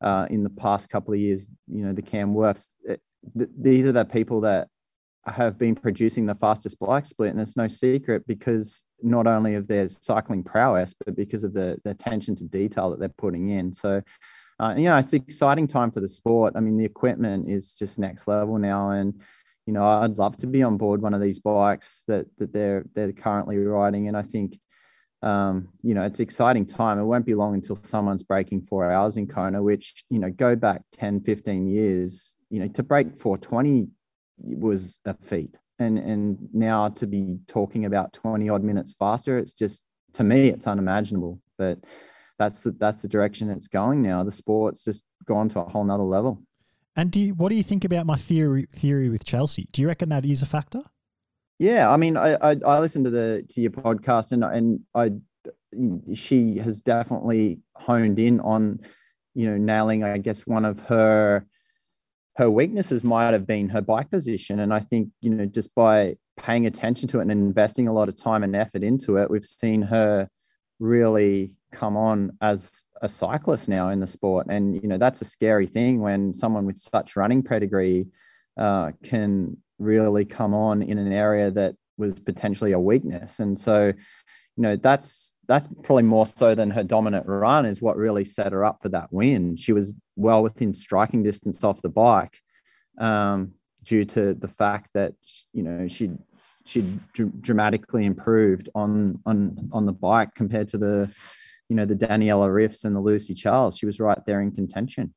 uh, 0.00 0.26
in 0.30 0.42
the 0.42 0.50
past 0.50 0.88
couple 0.88 1.14
of 1.14 1.20
years, 1.20 1.48
you 1.68 1.84
know, 1.84 1.92
the 1.92 2.02
Cam. 2.02 2.36
It, 2.84 3.00
th- 3.36 3.50
these 3.58 3.86
are 3.86 3.92
the 3.92 4.04
people 4.04 4.42
that 4.42 4.68
have 5.26 5.58
been 5.58 5.74
producing 5.74 6.26
the 6.26 6.34
fastest 6.34 6.78
bike 6.78 7.06
split, 7.06 7.30
and 7.30 7.40
it's 7.40 7.56
no 7.56 7.68
secret 7.68 8.26
because 8.26 8.84
not 9.02 9.26
only 9.26 9.54
of 9.54 9.66
their 9.66 9.88
cycling 9.88 10.44
prowess, 10.44 10.94
but 11.04 11.16
because 11.16 11.44
of 11.44 11.54
the, 11.54 11.78
the 11.84 11.90
attention 11.90 12.34
to 12.36 12.44
detail 12.44 12.90
that 12.90 13.00
they're 13.00 13.08
putting 13.08 13.48
in. 13.48 13.72
So, 13.72 14.02
uh, 14.60 14.74
you 14.76 14.84
know, 14.84 14.96
it's 14.98 15.12
an 15.12 15.22
exciting 15.26 15.66
time 15.66 15.90
for 15.90 16.00
the 16.00 16.08
sport. 16.08 16.54
I 16.56 16.60
mean, 16.60 16.76
the 16.76 16.84
equipment 16.84 17.48
is 17.48 17.74
just 17.74 17.98
next 17.98 18.28
level 18.28 18.58
now, 18.58 18.90
and 18.90 19.20
you 19.66 19.72
know, 19.72 19.84
I'd 19.86 20.18
love 20.18 20.36
to 20.38 20.46
be 20.46 20.62
on 20.62 20.76
board 20.76 21.00
one 21.00 21.14
of 21.14 21.22
these 21.22 21.38
bikes 21.38 22.04
that 22.06 22.26
that 22.38 22.52
they're 22.52 22.84
they're 22.94 23.12
currently 23.12 23.56
riding, 23.56 24.08
and 24.08 24.16
I 24.16 24.22
think 24.22 24.58
um, 25.24 25.68
you 25.82 25.94
know, 25.94 26.02
it's 26.02 26.20
exciting 26.20 26.66
time. 26.66 26.98
It 26.98 27.04
won't 27.04 27.24
be 27.24 27.34
long 27.34 27.54
until 27.54 27.76
someone's 27.76 28.22
breaking 28.22 28.66
four 28.68 28.90
hours 28.92 29.16
in 29.16 29.26
Kona, 29.26 29.62
which, 29.62 30.04
you 30.10 30.18
know, 30.18 30.30
go 30.30 30.54
back 30.54 30.82
10, 30.92 31.22
15 31.22 31.66
years, 31.66 32.36
you 32.50 32.60
know, 32.60 32.68
to 32.68 32.82
break 32.82 33.18
420 33.18 33.88
was 34.38 35.00
a 35.06 35.14
feat. 35.14 35.58
And, 35.78 35.98
and 35.98 36.36
now 36.52 36.90
to 36.90 37.06
be 37.06 37.38
talking 37.46 37.86
about 37.86 38.12
20 38.12 38.50
odd 38.50 38.62
minutes 38.62 38.94
faster, 38.98 39.38
it's 39.38 39.54
just, 39.54 39.82
to 40.12 40.24
me, 40.24 40.48
it's 40.48 40.66
unimaginable. 40.66 41.40
But 41.56 41.78
that's 42.38 42.60
the, 42.60 42.72
that's 42.72 43.00
the 43.00 43.08
direction 43.08 43.48
it's 43.48 43.68
going 43.68 44.02
now. 44.02 44.24
The 44.24 44.30
sport's 44.30 44.84
just 44.84 45.04
gone 45.24 45.48
to 45.50 45.60
a 45.60 45.68
whole 45.70 45.84
nother 45.84 46.04
level. 46.04 46.42
And 46.96 47.10
do 47.10 47.20
you, 47.20 47.34
what 47.34 47.48
do 47.48 47.54
you 47.54 47.62
think 47.62 47.84
about 47.84 48.04
my 48.04 48.16
theory 48.16 48.66
theory 48.70 49.08
with 49.08 49.24
Chelsea? 49.24 49.68
Do 49.72 49.80
you 49.80 49.88
reckon 49.88 50.10
that 50.10 50.26
is 50.26 50.42
a 50.42 50.46
factor? 50.46 50.82
Yeah, 51.64 51.90
I 51.90 51.96
mean, 51.96 52.18
I, 52.18 52.34
I, 52.34 52.56
I 52.66 52.78
listened 52.78 53.06
to 53.06 53.10
the 53.10 53.42
to 53.48 53.62
your 53.62 53.70
podcast 53.70 54.32
and 54.32 54.44
and 54.44 54.80
I 54.94 55.12
she 56.12 56.58
has 56.58 56.82
definitely 56.82 57.60
honed 57.74 58.18
in 58.18 58.38
on 58.40 58.80
you 59.34 59.46
know 59.48 59.56
nailing 59.56 60.04
I 60.04 60.18
guess 60.18 60.46
one 60.46 60.66
of 60.66 60.78
her 60.80 61.46
her 62.36 62.50
weaknesses 62.50 63.02
might 63.02 63.32
have 63.32 63.46
been 63.46 63.70
her 63.70 63.80
bike 63.80 64.10
position. 64.10 64.60
And 64.60 64.74
I 64.74 64.80
think 64.80 65.08
you 65.22 65.30
know 65.30 65.46
just 65.46 65.74
by 65.74 66.16
paying 66.36 66.66
attention 66.66 67.08
to 67.08 67.20
it 67.20 67.22
and 67.22 67.30
investing 67.30 67.88
a 67.88 67.94
lot 67.94 68.10
of 68.10 68.14
time 68.14 68.42
and 68.42 68.54
effort 68.54 68.82
into 68.82 69.16
it 69.16 69.30
we've 69.30 69.42
seen 69.42 69.80
her 69.80 70.28
really 70.80 71.56
come 71.72 71.96
on 71.96 72.36
as 72.42 72.82
a 73.00 73.08
cyclist 73.08 73.70
now 73.70 73.88
in 73.88 74.00
the 74.00 74.06
sport. 74.06 74.48
And 74.50 74.74
you 74.82 74.86
know 74.86 74.98
that's 74.98 75.22
a 75.22 75.24
scary 75.24 75.66
thing 75.66 76.00
when 76.00 76.34
someone 76.34 76.66
with 76.66 76.76
such 76.76 77.16
running 77.16 77.42
pedigree 77.42 78.08
uh, 78.58 78.92
can 79.02 79.56
really 79.78 80.24
come 80.24 80.54
on 80.54 80.82
in 80.82 80.98
an 80.98 81.12
area 81.12 81.50
that 81.50 81.74
was 81.96 82.18
potentially 82.18 82.72
a 82.72 82.80
weakness. 82.80 83.40
And 83.40 83.58
so, 83.58 83.86
you 83.86 84.62
know, 84.62 84.76
that's 84.76 85.32
that's 85.46 85.68
probably 85.82 86.04
more 86.04 86.26
so 86.26 86.54
than 86.54 86.70
her 86.70 86.82
dominant 86.82 87.26
run 87.26 87.66
is 87.66 87.82
what 87.82 87.96
really 87.96 88.24
set 88.24 88.52
her 88.52 88.64
up 88.64 88.80
for 88.82 88.88
that 88.90 89.12
win. 89.12 89.56
She 89.56 89.72
was 89.72 89.92
well 90.16 90.42
within 90.42 90.72
striking 90.72 91.22
distance 91.22 91.62
off 91.62 91.82
the 91.82 91.88
bike 91.88 92.38
um, 92.98 93.52
due 93.82 94.04
to 94.04 94.34
the 94.34 94.48
fact 94.48 94.90
that 94.94 95.14
you 95.52 95.62
know 95.62 95.86
she 95.86 96.10
she 96.66 96.98
dramatically 97.40 98.06
improved 98.06 98.68
on 98.74 99.20
on 99.26 99.68
on 99.72 99.86
the 99.86 99.92
bike 99.92 100.34
compared 100.34 100.68
to 100.68 100.78
the 100.78 101.10
you 101.68 101.76
know 101.76 101.84
the 101.84 101.96
Daniela 101.96 102.48
Ryfs 102.48 102.84
and 102.84 102.94
the 102.94 103.00
Lucy 103.00 103.34
Charles. 103.34 103.76
She 103.76 103.86
was 103.86 104.00
right 104.00 104.24
there 104.26 104.40
in 104.40 104.52
contention. 104.52 105.14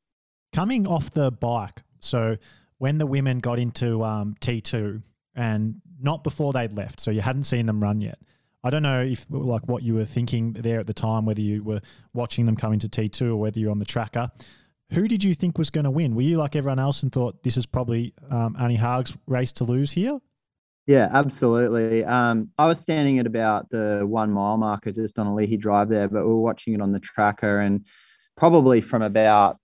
Coming 0.52 0.86
off 0.86 1.10
the 1.10 1.30
bike, 1.30 1.82
so 2.00 2.36
when 2.78 2.98
the 2.98 3.06
women 3.06 3.40
got 3.40 3.58
into 3.58 4.02
um, 4.04 4.34
T2 4.40 5.02
and 5.34 5.80
not 6.00 6.24
before 6.24 6.52
they'd 6.52 6.72
left, 6.72 7.00
so 7.00 7.10
you 7.10 7.20
hadn't 7.20 7.44
seen 7.44 7.66
them 7.66 7.82
run 7.82 8.00
yet. 8.00 8.18
I 8.64 8.70
don't 8.70 8.82
know 8.82 9.02
if 9.02 9.26
like 9.30 9.68
what 9.68 9.82
you 9.82 9.94
were 9.94 10.04
thinking 10.04 10.52
there 10.52 10.80
at 10.80 10.86
the 10.86 10.94
time, 10.94 11.24
whether 11.24 11.40
you 11.40 11.62
were 11.62 11.80
watching 12.12 12.46
them 12.46 12.56
come 12.56 12.72
into 12.72 12.88
T2 12.88 13.30
or 13.30 13.36
whether 13.36 13.60
you're 13.60 13.70
on 13.70 13.78
the 13.78 13.84
tracker. 13.84 14.30
Who 14.92 15.06
did 15.06 15.22
you 15.22 15.34
think 15.34 15.58
was 15.58 15.70
going 15.70 15.84
to 15.84 15.90
win? 15.90 16.14
Were 16.14 16.22
you 16.22 16.38
like 16.38 16.56
everyone 16.56 16.78
else 16.78 17.02
and 17.02 17.12
thought 17.12 17.42
this 17.42 17.56
is 17.56 17.66
probably 17.66 18.14
um, 18.30 18.56
Annie 18.58 18.76
Haug's 18.76 19.16
race 19.26 19.52
to 19.52 19.64
lose 19.64 19.92
here? 19.92 20.18
Yeah, 20.86 21.08
absolutely. 21.12 22.02
Um, 22.04 22.48
I 22.56 22.66
was 22.66 22.80
standing 22.80 23.18
at 23.18 23.26
about 23.26 23.68
the 23.68 24.04
one 24.06 24.30
mile 24.30 24.56
marker 24.56 24.90
just 24.90 25.18
on 25.18 25.26
Ali'i 25.26 25.58
Drive 25.58 25.90
there, 25.90 26.08
but 26.08 26.26
we 26.26 26.32
were 26.32 26.40
watching 26.40 26.72
it 26.72 26.80
on 26.80 26.92
the 26.92 27.00
tracker 27.00 27.60
and 27.60 27.84
probably 28.38 28.80
from 28.80 29.02
about 29.02 29.58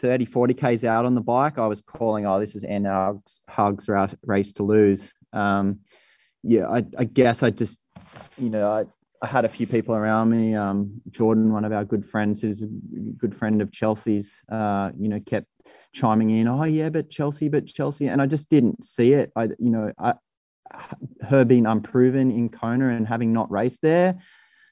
30, 0.00 0.24
40 0.24 0.54
Ks 0.54 0.84
out 0.84 1.04
on 1.04 1.14
the 1.14 1.20
bike, 1.20 1.58
I 1.58 1.66
was 1.66 1.80
calling, 1.80 2.26
oh, 2.26 2.40
this 2.40 2.56
is 2.56 2.64
Anne 2.64 2.84
Haug's, 2.84 3.40
Haug's 3.48 3.88
race 4.24 4.52
to 4.54 4.62
lose. 4.62 5.12
Um, 5.32 5.80
yeah, 6.42 6.68
I, 6.68 6.84
I, 6.98 7.04
guess 7.04 7.42
I 7.42 7.50
just, 7.50 7.80
you 8.38 8.48
know, 8.48 8.70
I, 8.70 8.84
I 9.22 9.26
had 9.26 9.44
a 9.44 9.48
few 9.48 9.66
people 9.66 9.94
around 9.94 10.30
me. 10.30 10.54
Um, 10.54 11.02
Jordan, 11.10 11.52
one 11.52 11.64
of 11.64 11.72
our 11.72 11.84
good 11.84 12.06
friends, 12.08 12.40
who's 12.40 12.62
a 12.62 12.66
good 13.18 13.36
friend 13.36 13.60
of 13.60 13.70
Chelsea's, 13.70 14.42
uh, 14.50 14.90
you 14.98 15.08
know, 15.08 15.20
kept 15.20 15.46
chiming 15.92 16.30
in, 16.30 16.48
oh, 16.48 16.64
yeah, 16.64 16.88
but 16.88 17.10
Chelsea, 17.10 17.48
but 17.48 17.66
Chelsea. 17.66 18.08
And 18.08 18.22
I 18.22 18.26
just 18.26 18.48
didn't 18.48 18.84
see 18.84 19.12
it. 19.12 19.30
I, 19.36 19.44
you 19.58 19.70
know, 19.70 19.92
I, 19.98 20.14
her 21.22 21.44
being 21.44 21.66
unproven 21.66 22.30
in 22.30 22.48
Kona 22.48 22.88
and 22.88 23.06
having 23.06 23.32
not 23.32 23.50
raced 23.50 23.82
there, 23.82 24.18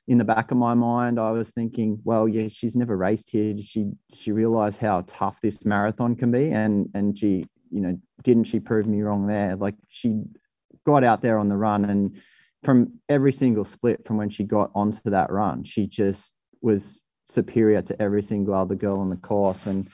in 0.08 0.16
the 0.18 0.24
back 0.24 0.50
of 0.50 0.56
my 0.56 0.72
mind, 0.72 1.20
I 1.20 1.30
was 1.30 1.50
thinking, 1.50 2.00
well, 2.02 2.26
yeah, 2.26 2.48
she's 2.48 2.74
never 2.74 2.96
raced 2.96 3.30
here. 3.30 3.52
Did 3.52 3.64
she 3.64 3.92
she 4.12 4.32
realize 4.32 4.78
how 4.78 5.04
tough 5.06 5.40
this 5.42 5.64
marathon 5.64 6.16
can 6.16 6.30
be? 6.30 6.50
And 6.50 6.88
and 6.94 7.16
she, 7.16 7.46
you 7.70 7.80
know, 7.80 7.98
didn't 8.22 8.44
she 8.44 8.58
prove 8.58 8.86
me 8.86 9.02
wrong 9.02 9.26
there? 9.26 9.54
Like 9.54 9.76
she 9.88 10.22
got 10.86 11.04
out 11.04 11.20
there 11.20 11.38
on 11.38 11.48
the 11.48 11.56
run 11.56 11.84
and 11.84 12.18
from 12.64 12.94
every 13.08 13.32
single 13.32 13.64
split 13.64 14.04
from 14.06 14.16
when 14.16 14.30
she 14.30 14.44
got 14.44 14.70
onto 14.74 15.10
that 15.10 15.30
run, 15.30 15.62
she 15.64 15.86
just 15.86 16.34
was 16.62 17.02
superior 17.24 17.82
to 17.82 18.02
every 18.02 18.22
single 18.22 18.54
other 18.54 18.74
girl 18.74 18.98
on 18.98 19.10
the 19.10 19.16
course. 19.16 19.66
And 19.66 19.88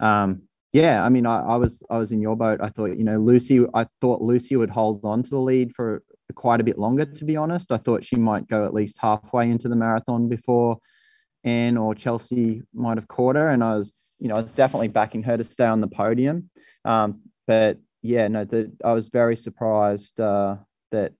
um, 0.00 0.42
yeah, 0.72 1.04
I 1.04 1.08
mean, 1.08 1.26
I, 1.26 1.40
I, 1.40 1.56
was 1.56 1.82
I 1.90 1.98
was 1.98 2.12
in 2.12 2.20
your 2.20 2.36
boat. 2.36 2.60
I 2.62 2.68
thought, 2.68 2.96
you 2.96 3.04
know, 3.04 3.18
Lucy. 3.18 3.64
I 3.74 3.86
thought 4.00 4.22
Lucy 4.22 4.56
would 4.56 4.70
hold 4.70 5.04
on 5.04 5.22
to 5.22 5.30
the 5.30 5.38
lead 5.38 5.74
for 5.74 6.02
quite 6.34 6.60
a 6.60 6.64
bit 6.64 6.78
longer, 6.78 7.04
to 7.04 7.24
be 7.24 7.36
honest. 7.36 7.72
I 7.72 7.78
thought 7.78 8.04
she 8.04 8.16
might 8.16 8.48
go 8.48 8.64
at 8.64 8.74
least 8.74 8.98
halfway 9.00 9.50
into 9.50 9.68
the 9.68 9.76
marathon 9.76 10.28
before 10.28 10.78
Anne 11.44 11.76
or 11.76 11.94
Chelsea 11.94 12.62
might 12.74 12.98
have 12.98 13.08
caught 13.08 13.36
her, 13.36 13.48
and 13.48 13.62
I 13.62 13.76
was, 13.76 13.92
you 14.18 14.28
know, 14.28 14.36
I 14.36 14.42
was 14.42 14.52
definitely 14.52 14.88
backing 14.88 15.22
her 15.24 15.36
to 15.36 15.44
stay 15.44 15.66
on 15.66 15.80
the 15.80 15.88
podium. 15.88 16.50
Um, 16.84 17.22
but 17.46 17.78
yeah, 18.02 18.28
no, 18.28 18.44
the, 18.44 18.72
I 18.84 18.92
was 18.92 19.08
very 19.08 19.36
surprised 19.36 20.20
uh, 20.20 20.56
that 20.90 21.12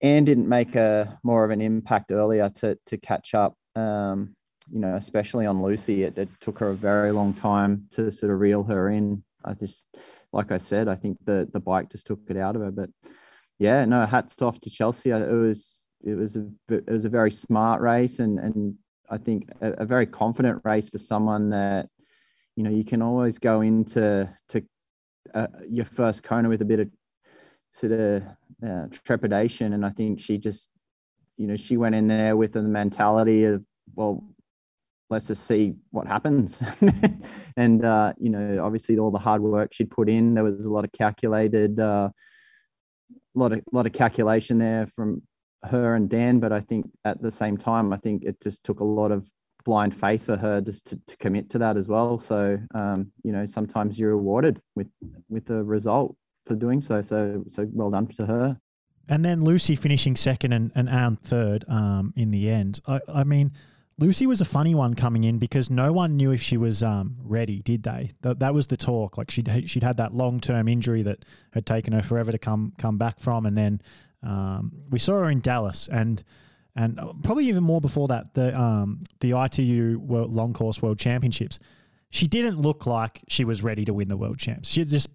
Anne 0.00 0.24
didn't 0.24 0.48
make 0.48 0.74
a 0.74 1.18
more 1.22 1.44
of 1.44 1.50
an 1.50 1.60
impact 1.60 2.12
earlier 2.12 2.48
to 2.56 2.78
to 2.86 2.96
catch 2.98 3.34
up. 3.34 3.54
Um, 3.74 4.34
you 4.70 4.80
know, 4.80 4.96
especially 4.96 5.46
on 5.46 5.62
Lucy, 5.62 6.02
it, 6.02 6.18
it, 6.18 6.28
took 6.40 6.58
her 6.58 6.70
a 6.70 6.74
very 6.74 7.12
long 7.12 7.32
time 7.32 7.86
to 7.92 8.10
sort 8.10 8.32
of 8.32 8.40
reel 8.40 8.64
her 8.64 8.88
in. 8.88 9.22
I 9.44 9.54
just, 9.54 9.86
like 10.32 10.50
I 10.50 10.58
said, 10.58 10.88
I 10.88 10.96
think 10.96 11.18
the 11.24 11.48
the 11.52 11.60
bike 11.60 11.90
just 11.90 12.06
took 12.06 12.20
it 12.28 12.36
out 12.36 12.56
of 12.56 12.62
her. 12.62 12.70
But 12.70 12.90
yeah, 13.58 13.84
no, 13.84 14.04
hats 14.06 14.40
off 14.42 14.60
to 14.60 14.70
Chelsea. 14.70 15.10
It 15.10 15.30
was 15.30 15.86
it 16.04 16.14
was 16.14 16.36
a 16.36 16.46
it 16.68 16.90
was 16.90 17.04
a 17.04 17.08
very 17.08 17.30
smart 17.30 17.80
race, 17.80 18.18
and 18.18 18.38
and 18.38 18.74
I 19.10 19.18
think 19.18 19.50
a, 19.60 19.72
a 19.72 19.84
very 19.84 20.06
confident 20.06 20.60
race 20.64 20.88
for 20.88 20.98
someone 20.98 21.50
that 21.50 21.88
you 22.56 22.62
know 22.62 22.70
you 22.70 22.84
can 22.84 23.02
always 23.02 23.38
go 23.38 23.60
into 23.60 24.28
to 24.48 24.64
uh, 25.34 25.46
your 25.68 25.84
first 25.84 26.22
Kona 26.22 26.48
with 26.48 26.62
a 26.62 26.66
bit 26.66 26.80
of 26.80 26.90
sort 27.70 27.92
of 27.92 28.22
uh, 28.66 28.86
trepidation, 29.04 29.72
and 29.72 29.84
I 29.84 29.90
think 29.90 30.20
she 30.20 30.38
just 30.38 30.68
you 31.36 31.46
know 31.46 31.56
she 31.56 31.76
went 31.76 31.94
in 31.94 32.08
there 32.08 32.36
with 32.36 32.52
the 32.52 32.62
mentality 32.62 33.44
of 33.44 33.64
well 33.94 34.24
let's 35.08 35.28
just 35.28 35.46
see 35.46 35.74
what 35.90 36.06
happens. 36.06 36.62
and 37.56 37.84
uh, 37.84 38.12
you 38.18 38.30
know, 38.30 38.64
obviously, 38.64 38.98
all 38.98 39.10
the 39.10 39.18
hard 39.18 39.42
work 39.42 39.72
she'd 39.72 39.90
put 39.90 40.08
in, 40.08 40.34
there 40.34 40.44
was 40.44 40.64
a 40.64 40.70
lot 40.70 40.84
of 40.84 40.92
calculated, 40.92 41.78
uh, 41.78 42.10
lot 43.36 43.52
of 43.52 43.60
lot 43.72 43.86
of 43.86 43.92
calculation 43.92 44.58
there 44.58 44.88
from 44.96 45.22
her 45.64 45.94
and 45.94 46.08
Dan. 46.08 46.40
But 46.40 46.52
I 46.52 46.60
think 46.60 46.90
at 47.04 47.22
the 47.22 47.30
same 47.30 47.56
time, 47.56 47.92
I 47.92 47.96
think 47.96 48.24
it 48.24 48.40
just 48.40 48.64
took 48.64 48.80
a 48.80 48.84
lot 48.84 49.12
of 49.12 49.28
blind 49.64 49.96
faith 49.96 50.24
for 50.24 50.36
her 50.36 50.60
just 50.60 50.86
to, 50.86 51.00
to 51.06 51.16
commit 51.16 51.50
to 51.50 51.58
that 51.58 51.76
as 51.76 51.88
well. 51.88 52.18
So 52.18 52.58
um, 52.74 53.12
you 53.22 53.32
know, 53.32 53.46
sometimes 53.46 53.98
you're 53.98 54.16
rewarded 54.16 54.60
with 54.74 54.88
with 55.28 55.46
the 55.46 55.62
result 55.62 56.16
for 56.46 56.54
doing 56.54 56.80
so. 56.80 57.02
So 57.02 57.44
so 57.48 57.66
well 57.72 57.90
done 57.90 58.06
to 58.08 58.26
her. 58.26 58.58
And 59.08 59.24
then 59.24 59.44
Lucy 59.44 59.76
finishing 59.76 60.16
second 60.16 60.52
and, 60.52 60.72
and 60.74 60.88
Anne 60.88 61.16
third 61.16 61.64
um, 61.68 62.12
in 62.16 62.32
the 62.32 62.50
end. 62.50 62.80
I, 62.88 63.00
I 63.08 63.24
mean, 63.24 63.52
Lucy 63.98 64.26
was 64.26 64.42
a 64.42 64.44
funny 64.44 64.74
one 64.74 64.92
coming 64.94 65.24
in 65.24 65.38
because 65.38 65.70
no 65.70 65.90
one 65.90 66.16
knew 66.16 66.30
if 66.30 66.42
she 66.42 66.58
was 66.58 66.82
um, 66.82 67.16
ready, 67.24 67.62
did 67.62 67.82
they? 67.82 68.12
That, 68.20 68.40
that 68.40 68.52
was 68.52 68.66
the 68.66 68.76
talk. 68.76 69.16
Like 69.16 69.30
she'd 69.30 69.48
she'd 69.66 69.82
had 69.82 69.96
that 69.96 70.12
long 70.12 70.38
term 70.38 70.68
injury 70.68 71.02
that 71.02 71.24
had 71.52 71.64
taken 71.64 71.94
her 71.94 72.02
forever 72.02 72.30
to 72.30 72.38
come 72.38 72.74
come 72.78 72.98
back 72.98 73.18
from, 73.18 73.46
and 73.46 73.56
then 73.56 73.80
um, 74.22 74.72
we 74.90 74.98
saw 74.98 75.20
her 75.20 75.30
in 75.30 75.40
Dallas, 75.40 75.88
and 75.90 76.22
and 76.74 77.00
probably 77.22 77.48
even 77.48 77.62
more 77.62 77.80
before 77.80 78.08
that, 78.08 78.34
the 78.34 78.58
um, 78.58 79.02
the 79.20 79.32
ITU 79.32 79.98
World 79.98 80.30
Long 80.30 80.52
Course 80.52 80.82
World 80.82 80.98
Championships. 80.98 81.58
She 82.10 82.26
didn't 82.26 82.60
look 82.60 82.86
like 82.86 83.22
she 83.28 83.44
was 83.44 83.62
ready 83.62 83.84
to 83.84 83.92
win 83.92 84.08
the 84.08 84.16
world 84.16 84.38
champs. 84.38 84.68
She 84.68 84.84
just 84.84 85.08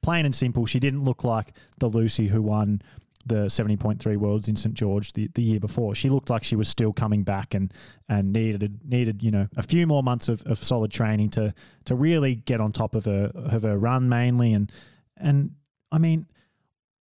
plain 0.00 0.24
and 0.24 0.34
simple. 0.34 0.64
She 0.64 0.80
didn't 0.80 1.04
look 1.04 1.24
like 1.24 1.52
the 1.78 1.88
Lucy 1.88 2.28
who 2.28 2.40
won 2.40 2.82
the 3.26 3.46
70.3 3.46 4.16
worlds 4.16 4.48
in 4.48 4.56
St 4.56 4.74
George 4.74 5.12
the, 5.12 5.28
the 5.34 5.42
year 5.42 5.60
before. 5.60 5.94
She 5.94 6.08
looked 6.08 6.30
like 6.30 6.44
she 6.44 6.56
was 6.56 6.68
still 6.68 6.92
coming 6.92 7.22
back 7.22 7.54
and 7.54 7.72
and 8.08 8.32
needed 8.32 8.80
needed 8.84 9.22
you 9.22 9.30
know 9.30 9.48
a 9.56 9.62
few 9.62 9.86
more 9.86 10.02
months 10.02 10.28
of, 10.28 10.42
of 10.42 10.62
solid 10.62 10.90
training 10.90 11.30
to 11.30 11.54
to 11.84 11.94
really 11.94 12.34
get 12.34 12.60
on 12.60 12.72
top 12.72 12.94
of 12.94 13.04
her 13.04 13.30
of 13.34 13.62
her 13.62 13.78
run 13.78 14.08
mainly 14.08 14.52
and 14.52 14.72
and 15.16 15.52
I 15.90 15.98
mean 15.98 16.26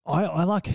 I 0.06 0.24
I 0.24 0.44
like 0.44 0.70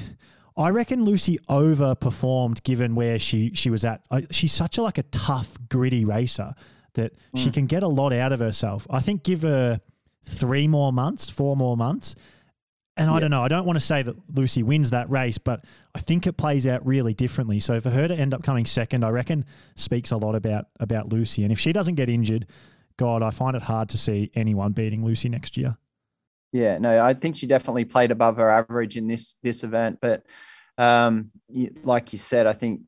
I 0.56 0.70
reckon 0.70 1.04
Lucy 1.04 1.38
overperformed 1.48 2.62
given 2.62 2.94
where 2.94 3.18
she 3.18 3.52
she 3.54 3.70
was 3.70 3.85
at. 3.85 4.02
I, 4.11 4.26
she's 4.30 4.52
such 4.52 4.78
a 4.78 4.82
like 4.82 4.98
a 4.98 5.04
tough 5.04 5.56
gritty 5.68 6.04
racer 6.04 6.54
that 6.94 7.12
mm. 7.14 7.38
she 7.38 7.50
can 7.50 7.66
get 7.66 7.82
a 7.82 7.88
lot 7.88 8.12
out 8.12 8.32
of 8.32 8.40
herself. 8.40 8.87
I 8.88 9.00
think 9.00 9.22
give 9.22 9.42
her 9.42 9.80
three 10.24 10.66
more 10.66 10.92
months, 10.92 11.28
four 11.28 11.56
more 11.56 11.76
months 11.76 12.14
and 12.96 13.11
I 13.11 13.20
don't 13.20 13.30
know. 13.30 13.42
I 13.42 13.48
don't 13.48 13.66
want 13.66 13.76
to 13.76 13.85
say 13.85 14.02
that 14.02 14.16
Lucy 14.35 14.62
wins 14.62 14.90
that 14.90 15.11
race, 15.11 15.37
but 15.37 15.64
I 15.94 15.98
think 15.98 16.26
it 16.26 16.35
plays 16.35 16.66
out 16.66 16.85
really 16.87 17.12
differently. 17.12 17.61
So 17.61 17.78
for 17.78 17.90
her 17.90 18.09
to 18.09 18.14
end 18.14 18.32
up 18.32 18.42
coming 18.42 18.64
second, 18.64 19.04
I 19.04 19.11
reckon 19.11 19.44
speaks 19.74 20.11
a 20.11 20.16
lot 20.16 20.35
about 20.35 20.66
about 20.80 21.11
Lucy. 21.11 21.42
And 21.42 21.52
if 21.52 21.59
she 21.59 21.72
doesn't 21.72 21.96
get 21.96 22.09
injured, 22.09 22.46
God, 22.96 23.22
I 23.22 23.30
find 23.30 23.54
it 23.54 23.62
hard 23.62 23.90
to 23.90 23.98
see 23.98 24.30
anyone 24.35 24.72
beating 24.72 25.04
Lucy 25.04 25.28
next 25.28 25.56
year. 25.56 25.76
Yeah, 26.52 26.78
no, 26.78 27.04
I 27.04 27.12
think 27.12 27.37
she 27.37 27.46
definitely 27.46 27.85
played 27.85 28.11
above 28.11 28.38
her 28.38 28.48
average 28.48 28.96
in 28.96 29.06
this 29.06 29.37
this 29.42 29.62
event. 29.62 29.98
But 30.00 30.24
um, 30.78 31.30
like 31.82 32.12
you 32.14 32.18
said, 32.18 32.46
I 32.46 32.54
think 32.54 32.80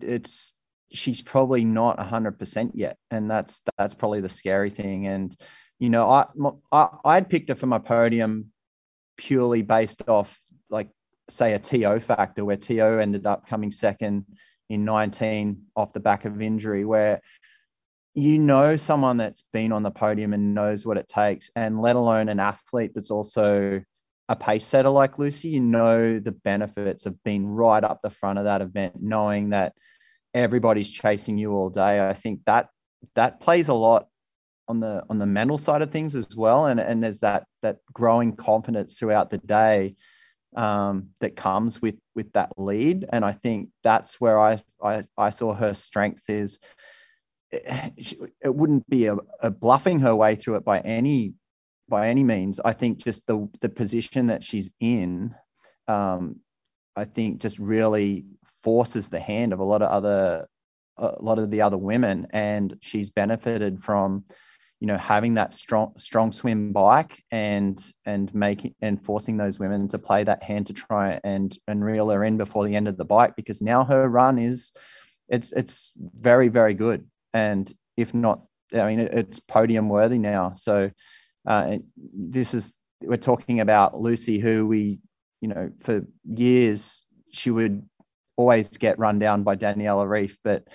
it's 0.00 0.52
she's 0.92 1.22
probably 1.22 1.64
not 1.64 1.98
hundred 1.98 2.38
percent 2.38 2.72
yet, 2.74 2.98
and 3.10 3.28
that's 3.28 3.62
that's 3.78 3.96
probably 3.96 4.20
the 4.20 4.28
scary 4.28 4.70
thing. 4.70 5.08
And 5.08 5.36
you 5.80 5.90
know, 5.90 6.08
I 6.08 6.26
I 6.70 6.88
I'd 7.04 7.28
picked 7.28 7.48
her 7.48 7.56
for 7.56 7.66
my 7.66 7.78
podium 7.78 8.52
purely 9.16 9.62
based 9.62 10.02
off 10.08 10.38
like 10.70 10.88
say 11.28 11.54
a 11.54 11.58
TO 11.58 12.00
factor 12.00 12.44
where 12.44 12.56
TO 12.56 12.98
ended 13.00 13.26
up 13.26 13.46
coming 13.46 13.70
second 13.70 14.24
in 14.68 14.84
19 14.84 15.62
off 15.76 15.92
the 15.92 16.00
back 16.00 16.24
of 16.24 16.42
injury 16.42 16.84
where 16.84 17.20
you 18.14 18.38
know 18.38 18.76
someone 18.76 19.16
that's 19.16 19.44
been 19.52 19.72
on 19.72 19.82
the 19.82 19.90
podium 19.90 20.32
and 20.32 20.54
knows 20.54 20.86
what 20.86 20.96
it 20.96 21.08
takes 21.08 21.50
and 21.54 21.80
let 21.80 21.96
alone 21.96 22.28
an 22.28 22.40
athlete 22.40 22.92
that's 22.94 23.10
also 23.10 23.82
a 24.28 24.36
pace 24.36 24.64
setter 24.64 24.88
like 24.88 25.18
Lucy 25.18 25.48
you 25.48 25.60
know 25.60 26.18
the 26.18 26.32
benefits 26.32 27.06
of 27.06 27.22
being 27.22 27.46
right 27.46 27.84
up 27.84 28.00
the 28.02 28.10
front 28.10 28.38
of 28.38 28.44
that 28.44 28.60
event 28.60 28.94
knowing 29.00 29.50
that 29.50 29.72
everybody's 30.36 30.90
chasing 30.90 31.38
you 31.38 31.52
all 31.52 31.70
day. 31.70 32.06
I 32.06 32.12
think 32.12 32.40
that 32.44 32.68
that 33.14 33.40
plays 33.40 33.68
a 33.68 33.74
lot 33.74 34.08
on 34.68 34.80
the 34.80 35.02
on 35.08 35.18
the 35.18 35.26
mental 35.26 35.58
side 35.58 35.82
of 35.82 35.90
things 35.90 36.14
as 36.14 36.36
well 36.36 36.66
and 36.66 36.80
and 36.80 37.02
there's 37.02 37.20
that 37.20 37.44
that 37.62 37.78
growing 37.92 38.34
confidence 38.34 38.98
throughout 38.98 39.30
the 39.30 39.38
day 39.38 39.94
um, 40.56 41.10
that 41.20 41.36
comes 41.36 41.82
with 41.82 41.96
with 42.14 42.32
that 42.32 42.50
lead. 42.56 43.04
And 43.12 43.24
i 43.24 43.32
think 43.32 43.70
that's 43.82 44.20
where 44.20 44.38
i 44.38 44.58
i, 44.82 45.02
I 45.16 45.30
saw 45.30 45.54
her 45.54 45.74
strength 45.74 46.28
is 46.28 46.58
it, 47.52 48.26
wouldn't 48.54 48.88
be 48.90 49.06
a, 49.06 49.16
a, 49.40 49.50
bluffing 49.50 50.00
her 50.00 50.14
way 50.16 50.34
through 50.34 50.56
it 50.56 50.64
by 50.64 50.80
any 50.80 51.34
by 51.88 52.08
any 52.08 52.24
means. 52.24 52.58
I 52.64 52.72
think 52.72 52.98
just 52.98 53.26
the 53.26 53.48
the 53.60 53.68
position 53.68 54.26
that 54.28 54.42
she's 54.42 54.70
in 54.80 55.34
um, 55.88 56.40
i 56.96 57.04
think 57.04 57.40
just 57.40 57.58
really 57.60 58.24
forces 58.62 59.08
the 59.08 59.20
hand 59.20 59.52
of 59.52 59.60
a 59.60 59.64
lot 59.64 59.82
of 59.82 59.90
other 59.90 60.48
a 60.98 61.14
lot 61.20 61.38
of 61.38 61.50
the 61.50 61.62
other 61.62 61.76
women. 61.76 62.26
And 62.30 62.76
she's 62.80 63.10
benefited 63.10 63.82
from 63.82 64.24
you 64.86 64.92
know 64.92 64.98
having 64.98 65.34
that 65.34 65.52
strong 65.52 65.92
strong 65.98 66.30
swim 66.30 66.72
bike 66.72 67.20
and 67.32 67.84
and 68.04 68.32
making 68.32 68.72
and 68.80 69.04
forcing 69.04 69.36
those 69.36 69.58
women 69.58 69.88
to 69.88 69.98
play 69.98 70.22
that 70.22 70.44
hand 70.44 70.64
to 70.68 70.72
try 70.72 71.18
and 71.24 71.58
and 71.66 71.84
reel 71.84 72.08
her 72.08 72.22
in 72.22 72.36
before 72.36 72.64
the 72.64 72.76
end 72.76 72.86
of 72.86 72.96
the 72.96 73.04
bike 73.04 73.34
because 73.34 73.60
now 73.60 73.82
her 73.82 74.08
run 74.08 74.38
is 74.38 74.70
it's 75.28 75.50
it's 75.50 75.90
very 75.96 76.46
very 76.46 76.72
good. 76.72 77.04
And 77.34 77.72
if 77.96 78.14
not 78.14 78.42
i 78.72 78.86
mean 78.86 79.00
it's 79.00 79.40
podium 79.40 79.88
worthy 79.88 80.18
now. 80.18 80.52
So 80.54 80.92
uh, 81.48 81.78
this 81.96 82.54
is 82.54 82.72
we're 83.00 83.16
talking 83.16 83.58
about 83.58 84.00
lucy 84.00 84.38
who 84.38 84.68
we 84.68 85.00
you 85.40 85.48
know 85.48 85.72
for 85.80 86.02
years 86.22 87.04
she 87.32 87.50
would 87.50 87.82
always 88.36 88.76
get 88.76 89.00
run 89.00 89.18
down 89.18 89.42
by 89.42 89.56
daniela 89.56 90.06
ryf 90.06 90.36
but 90.44 90.66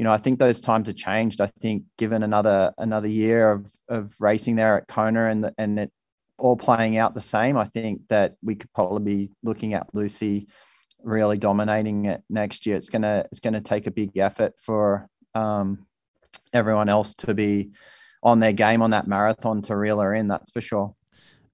you 0.00 0.04
know, 0.04 0.14
I 0.14 0.16
think 0.16 0.38
those 0.38 0.62
times 0.62 0.86
have 0.86 0.96
changed. 0.96 1.42
I 1.42 1.46
think 1.60 1.82
given 1.98 2.22
another 2.22 2.72
another 2.78 3.06
year 3.06 3.50
of 3.50 3.70
of 3.90 4.14
racing 4.18 4.56
there 4.56 4.78
at 4.78 4.88
Kona 4.88 5.26
and 5.26 5.44
the, 5.44 5.54
and 5.58 5.78
it 5.78 5.92
all 6.38 6.56
playing 6.56 6.96
out 6.96 7.12
the 7.12 7.20
same, 7.20 7.58
I 7.58 7.66
think 7.66 8.08
that 8.08 8.36
we 8.42 8.54
could 8.54 8.72
probably 8.72 9.26
be 9.26 9.30
looking 9.42 9.74
at 9.74 9.94
Lucy 9.94 10.48
really 11.02 11.36
dominating 11.36 12.06
it 12.06 12.22
next 12.30 12.64
year. 12.64 12.76
It's 12.76 12.88
gonna 12.88 13.26
it's 13.30 13.40
gonna 13.40 13.60
take 13.60 13.86
a 13.86 13.90
big 13.90 14.16
effort 14.16 14.54
for 14.58 15.06
um, 15.34 15.84
everyone 16.54 16.88
else 16.88 17.14
to 17.16 17.34
be 17.34 17.72
on 18.22 18.40
their 18.40 18.54
game 18.54 18.80
on 18.80 18.92
that 18.92 19.06
marathon 19.06 19.60
to 19.64 19.76
reel 19.76 20.00
her 20.00 20.14
in. 20.14 20.28
That's 20.28 20.50
for 20.50 20.62
sure. 20.62 20.94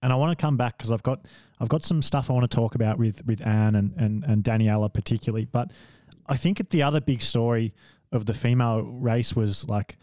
And 0.02 0.12
I 0.12 0.14
want 0.14 0.38
to 0.38 0.40
come 0.40 0.56
back 0.56 0.78
because 0.78 0.92
I've 0.92 1.02
got 1.02 1.26
I've 1.58 1.68
got 1.68 1.82
some 1.82 2.00
stuff 2.00 2.30
I 2.30 2.32
want 2.32 2.48
to 2.48 2.56
talk 2.56 2.76
about 2.76 2.96
with 2.96 3.26
with 3.26 3.44
Anne 3.44 3.74
and 3.74 3.92
and 3.96 4.22
and 4.22 4.44
Daniela 4.44 4.94
particularly, 4.94 5.46
but 5.46 5.72
I 6.28 6.36
think 6.36 6.70
the 6.70 6.82
other 6.82 7.00
big 7.00 7.22
story 7.22 7.74
of 8.12 8.26
the 8.26 8.34
female 8.34 8.82
race 8.82 9.34
was 9.34 9.68
like 9.68 9.98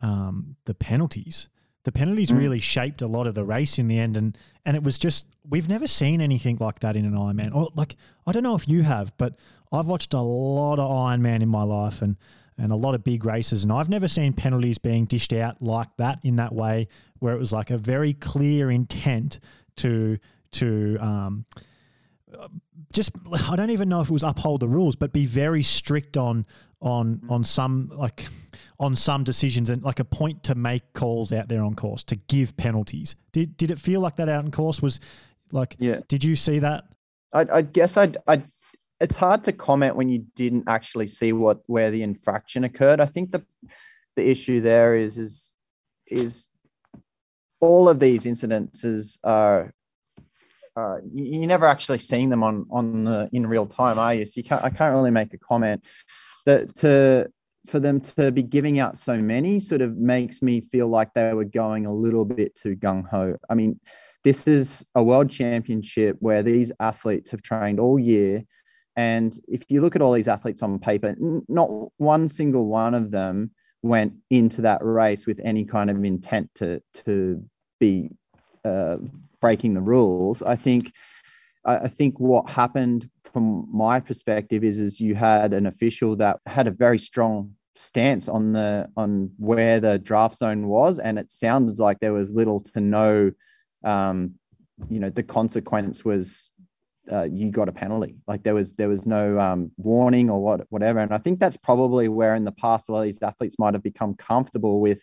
um, 0.00 0.56
the 0.64 0.74
penalties. 0.74 1.48
The 1.84 1.92
penalties 1.92 2.30
mm. 2.30 2.38
really 2.38 2.58
shaped 2.58 3.02
a 3.02 3.06
lot 3.06 3.26
of 3.26 3.34
the 3.34 3.44
race 3.44 3.78
in 3.78 3.88
the 3.88 3.98
end, 3.98 4.16
and 4.16 4.36
and 4.64 4.76
it 4.76 4.82
was 4.82 4.98
just 4.98 5.26
we've 5.48 5.68
never 5.68 5.86
seen 5.86 6.20
anything 6.20 6.58
like 6.60 6.80
that 6.80 6.96
in 6.96 7.04
an 7.04 7.12
Ironman. 7.12 7.54
Or 7.54 7.70
like 7.74 7.96
I 8.26 8.32
don't 8.32 8.42
know 8.42 8.54
if 8.54 8.68
you 8.68 8.82
have, 8.82 9.16
but 9.16 9.38
I've 9.72 9.86
watched 9.86 10.14
a 10.14 10.20
lot 10.20 10.78
of 10.78 10.90
Ironman 10.90 11.42
in 11.42 11.48
my 11.48 11.62
life, 11.62 12.02
and 12.02 12.16
and 12.58 12.72
a 12.72 12.76
lot 12.76 12.94
of 12.94 13.04
big 13.04 13.24
races, 13.24 13.62
and 13.62 13.72
I've 13.72 13.88
never 13.88 14.08
seen 14.08 14.32
penalties 14.32 14.78
being 14.78 15.04
dished 15.04 15.32
out 15.32 15.62
like 15.62 15.88
that 15.96 16.18
in 16.24 16.36
that 16.36 16.52
way, 16.52 16.88
where 17.20 17.34
it 17.34 17.38
was 17.38 17.52
like 17.52 17.70
a 17.70 17.78
very 17.78 18.12
clear 18.12 18.70
intent 18.70 19.38
to 19.76 20.18
to 20.50 20.98
um, 21.00 21.46
just 22.92 23.12
I 23.50 23.56
don't 23.56 23.70
even 23.70 23.88
know 23.88 24.00
if 24.00 24.08
it 24.08 24.12
was 24.12 24.22
uphold 24.22 24.60
the 24.60 24.68
rules, 24.68 24.96
but 24.96 25.12
be 25.12 25.26
very 25.26 25.62
strict 25.62 26.16
on 26.16 26.46
on 26.80 27.20
on 27.28 27.42
some 27.44 27.90
like 27.94 28.26
on 28.78 28.94
some 28.94 29.24
decisions 29.24 29.70
and 29.70 29.82
like 29.82 29.98
a 29.98 30.04
point 30.04 30.44
to 30.44 30.54
make 30.54 30.92
calls 30.92 31.32
out 31.32 31.48
there 31.48 31.62
on 31.62 31.74
course 31.74 32.04
to 32.04 32.16
give 32.16 32.56
penalties. 32.56 33.16
Did 33.32 33.56
did 33.56 33.70
it 33.70 33.78
feel 33.78 34.00
like 34.00 34.16
that 34.16 34.28
out 34.28 34.44
in 34.44 34.50
course? 34.50 34.80
Was 34.80 35.00
like 35.52 35.76
yeah. 35.78 36.00
Did 36.08 36.22
you 36.24 36.36
see 36.36 36.60
that? 36.60 36.84
I, 37.32 37.46
I 37.52 37.62
guess 37.62 37.96
I'd, 37.96 38.16
I'd 38.26 38.44
it's 39.00 39.16
hard 39.16 39.44
to 39.44 39.52
comment 39.52 39.96
when 39.96 40.08
you 40.08 40.24
didn't 40.34 40.64
actually 40.66 41.06
see 41.06 41.32
what 41.32 41.60
where 41.66 41.90
the 41.90 42.02
infraction 42.02 42.64
occurred. 42.64 43.00
I 43.00 43.06
think 43.06 43.32
the 43.32 43.44
the 44.16 44.28
issue 44.28 44.60
there 44.60 44.96
is 44.96 45.18
is 45.18 45.52
is 46.06 46.48
all 47.60 47.88
of 47.88 47.98
these 47.98 48.24
incidences 48.24 49.18
are 49.24 49.72
uh, 50.76 50.98
you, 51.12 51.42
are 51.42 51.46
never 51.46 51.66
actually 51.66 51.98
seeing 51.98 52.28
them 52.28 52.42
on 52.42 52.66
on 52.70 53.04
the 53.04 53.28
in 53.32 53.46
real 53.46 53.66
time, 53.66 53.98
are 53.98 54.14
you? 54.14 54.24
So 54.24 54.34
you 54.38 54.44
can't 54.44 54.64
I 54.64 54.70
can't 54.70 54.94
really 54.94 55.10
make 55.10 55.34
a 55.34 55.38
comment. 55.38 55.84
That 56.48 56.74
to 56.76 57.28
for 57.66 57.78
them 57.78 58.00
to 58.00 58.32
be 58.32 58.42
giving 58.42 58.78
out 58.78 58.96
so 58.96 59.18
many 59.18 59.60
sort 59.60 59.82
of 59.82 59.98
makes 59.98 60.40
me 60.40 60.62
feel 60.62 60.88
like 60.88 61.12
they 61.12 61.34
were 61.34 61.44
going 61.44 61.84
a 61.84 61.92
little 61.92 62.24
bit 62.24 62.54
too 62.54 62.74
gung 62.74 63.06
ho. 63.06 63.36
I 63.50 63.54
mean, 63.54 63.78
this 64.24 64.48
is 64.48 64.86
a 64.94 65.02
world 65.02 65.30
championship 65.30 66.16
where 66.20 66.42
these 66.42 66.72
athletes 66.80 67.30
have 67.32 67.42
trained 67.42 67.78
all 67.78 67.98
year. 67.98 68.44
And 68.96 69.38
if 69.46 69.64
you 69.68 69.82
look 69.82 69.94
at 69.94 70.02
all 70.02 70.12
these 70.12 70.28
athletes 70.28 70.62
on 70.62 70.78
paper, 70.78 71.14
not 71.18 71.68
one 71.98 72.28
single 72.30 72.66
one 72.66 72.94
of 72.94 73.10
them 73.10 73.50
went 73.82 74.14
into 74.30 74.62
that 74.62 74.80
race 74.82 75.26
with 75.26 75.38
any 75.44 75.66
kind 75.66 75.90
of 75.90 76.02
intent 76.02 76.50
to, 76.54 76.80
to 76.94 77.44
be 77.78 78.10
uh, 78.64 78.96
breaking 79.40 79.74
the 79.74 79.82
rules. 79.82 80.42
I 80.42 80.56
think 80.56 80.92
I 81.64 81.88
think 81.88 82.18
what 82.18 82.48
happened 82.48 83.10
from 83.32 83.68
my 83.72 84.00
perspective 84.00 84.64
is 84.64 84.80
is 84.80 85.00
you 85.00 85.14
had 85.14 85.52
an 85.52 85.66
official 85.66 86.16
that 86.16 86.40
had 86.46 86.66
a 86.66 86.72
very 86.72 86.98
strong 86.98 87.52
stance 87.76 88.28
on 88.28 88.52
the 88.52 88.88
on 88.96 89.30
where 89.38 89.80
the 89.80 89.98
draft 89.98 90.36
zone 90.36 90.68
was, 90.68 90.98
and 90.98 91.18
it 91.18 91.30
sounded 91.30 91.78
like 91.78 92.00
there 92.00 92.12
was 92.12 92.32
little 92.32 92.60
to 92.60 92.80
no, 92.80 93.30
um, 93.84 94.34
you 94.90 95.00
know, 95.00 95.10
the 95.10 95.22
consequence 95.22 96.04
was 96.04 96.50
uh, 97.10 97.22
you 97.22 97.50
got 97.50 97.68
a 97.68 97.72
penalty. 97.72 98.16
Like 98.26 98.42
there 98.42 98.54
was 98.54 98.72
there 98.74 98.88
was 98.88 99.06
no 99.06 99.38
um, 99.38 99.70
warning 99.76 100.30
or 100.30 100.42
what 100.42 100.66
whatever. 100.70 100.98
And 100.98 101.12
I 101.12 101.18
think 101.18 101.40
that's 101.40 101.56
probably 101.56 102.08
where 102.08 102.34
in 102.34 102.44
the 102.44 102.52
past 102.52 102.88
a 102.88 102.92
lot 102.92 103.00
of 103.00 103.04
these 103.04 103.22
athletes 103.22 103.58
might 103.58 103.74
have 103.74 103.82
become 103.82 104.14
comfortable 104.14 104.80
with 104.80 105.02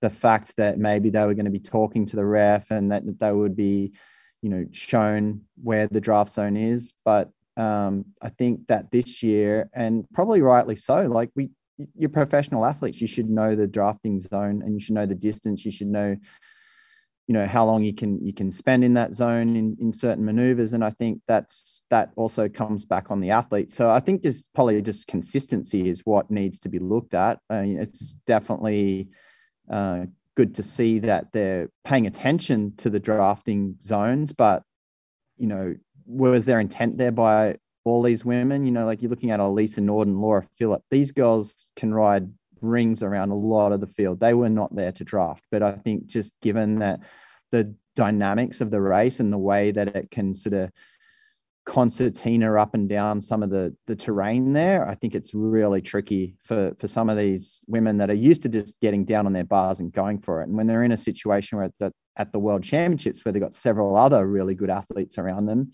the 0.00 0.10
fact 0.10 0.54
that 0.56 0.78
maybe 0.78 1.10
they 1.10 1.24
were 1.24 1.34
going 1.34 1.44
to 1.44 1.50
be 1.50 1.60
talking 1.60 2.06
to 2.06 2.16
the 2.16 2.24
ref 2.24 2.70
and 2.70 2.90
that, 2.90 3.04
that 3.04 3.20
they 3.20 3.32
would 3.32 3.54
be, 3.54 3.92
you 4.42 4.48
know, 4.48 4.66
shown 4.72 5.42
where 5.62 5.86
the 5.86 6.00
draft 6.00 6.30
zone 6.30 6.56
is. 6.56 6.92
But 7.04 7.30
um, 7.60 8.06
I 8.22 8.30
think 8.30 8.68
that 8.68 8.90
this 8.90 9.22
year, 9.22 9.68
and 9.74 10.06
probably 10.14 10.40
rightly 10.40 10.76
so, 10.76 11.02
like 11.02 11.30
we 11.34 11.50
you're 11.94 12.10
professional 12.10 12.64
athletes. 12.64 13.00
You 13.00 13.06
should 13.06 13.28
know 13.28 13.54
the 13.54 13.66
drafting 13.66 14.18
zone 14.20 14.62
and 14.62 14.74
you 14.74 14.80
should 14.80 14.94
know 14.94 15.06
the 15.06 15.14
distance. 15.14 15.64
You 15.64 15.70
should 15.70 15.88
know, 15.88 16.16
you 17.26 17.34
know, 17.34 17.46
how 17.46 17.66
long 17.66 17.82
you 17.82 17.94
can 17.94 18.24
you 18.24 18.32
can 18.32 18.50
spend 18.50 18.82
in 18.82 18.94
that 18.94 19.14
zone 19.14 19.56
in, 19.56 19.76
in 19.78 19.92
certain 19.92 20.24
maneuvers. 20.24 20.72
And 20.72 20.82
I 20.82 20.90
think 20.90 21.20
that's 21.28 21.82
that 21.90 22.12
also 22.16 22.48
comes 22.48 22.86
back 22.86 23.10
on 23.10 23.20
the 23.20 23.30
athlete. 23.30 23.70
So 23.70 23.90
I 23.90 24.00
think 24.00 24.22
just 24.22 24.48
probably 24.54 24.80
just 24.80 25.06
consistency 25.06 25.88
is 25.88 26.00
what 26.04 26.30
needs 26.30 26.58
to 26.60 26.70
be 26.70 26.78
looked 26.78 27.14
at. 27.14 27.40
I 27.50 27.62
mean, 27.62 27.78
it's 27.78 28.14
definitely 28.26 29.08
uh, 29.70 30.06
good 30.34 30.54
to 30.54 30.62
see 30.62 30.98
that 31.00 31.32
they're 31.32 31.68
paying 31.84 32.06
attention 32.06 32.74
to 32.78 32.88
the 32.88 33.00
drafting 33.00 33.76
zones, 33.82 34.32
but 34.32 34.62
you 35.36 35.46
know, 35.46 35.74
was 36.10 36.44
their 36.44 36.60
intent 36.60 36.98
there 36.98 37.12
by 37.12 37.56
all 37.84 38.02
these 38.02 38.24
women. 38.24 38.66
You 38.66 38.72
know, 38.72 38.86
like 38.86 39.02
you're 39.02 39.10
looking 39.10 39.30
at 39.30 39.40
Elisa 39.40 39.80
Norden, 39.80 40.20
Laura 40.20 40.42
Philipp. 40.42 40.82
These 40.90 41.12
girls 41.12 41.66
can 41.76 41.94
ride 41.94 42.28
rings 42.60 43.02
around 43.02 43.30
a 43.30 43.36
lot 43.36 43.72
of 43.72 43.80
the 43.80 43.86
field. 43.86 44.20
They 44.20 44.34
were 44.34 44.50
not 44.50 44.74
there 44.74 44.92
to 44.92 45.04
draft, 45.04 45.44
but 45.50 45.62
I 45.62 45.72
think 45.72 46.06
just 46.06 46.32
given 46.42 46.80
that 46.80 47.00
the 47.50 47.74
dynamics 47.96 48.60
of 48.60 48.70
the 48.70 48.80
race 48.80 49.20
and 49.20 49.32
the 49.32 49.38
way 49.38 49.70
that 49.72 49.96
it 49.96 50.10
can 50.10 50.34
sort 50.34 50.54
of 50.54 50.70
concertina 51.66 52.54
up 52.54 52.74
and 52.74 52.88
down 52.88 53.20
some 53.20 53.42
of 53.42 53.50
the 53.50 53.76
the 53.86 53.94
terrain 53.94 54.54
there 54.54 54.88
i 54.88 54.94
think 54.94 55.14
it's 55.14 55.34
really 55.34 55.82
tricky 55.82 56.34
for 56.42 56.72
for 56.78 56.88
some 56.88 57.10
of 57.10 57.18
these 57.18 57.60
women 57.66 57.98
that 57.98 58.10
are 58.10 58.14
used 58.14 58.42
to 58.42 58.48
just 58.48 58.80
getting 58.80 59.04
down 59.04 59.26
on 59.26 59.34
their 59.34 59.44
bars 59.44 59.78
and 59.78 59.92
going 59.92 60.18
for 60.18 60.40
it 60.40 60.48
and 60.48 60.56
when 60.56 60.66
they're 60.66 60.82
in 60.82 60.92
a 60.92 60.96
situation 60.96 61.58
where 61.58 61.66
at 61.66 61.74
the, 61.78 61.92
at 62.16 62.32
the 62.32 62.38
world 62.38 62.62
championships 62.62 63.24
where 63.24 63.30
they've 63.30 63.42
got 63.42 63.52
several 63.52 63.94
other 63.94 64.26
really 64.26 64.54
good 64.54 64.70
athletes 64.70 65.18
around 65.18 65.44
them 65.44 65.70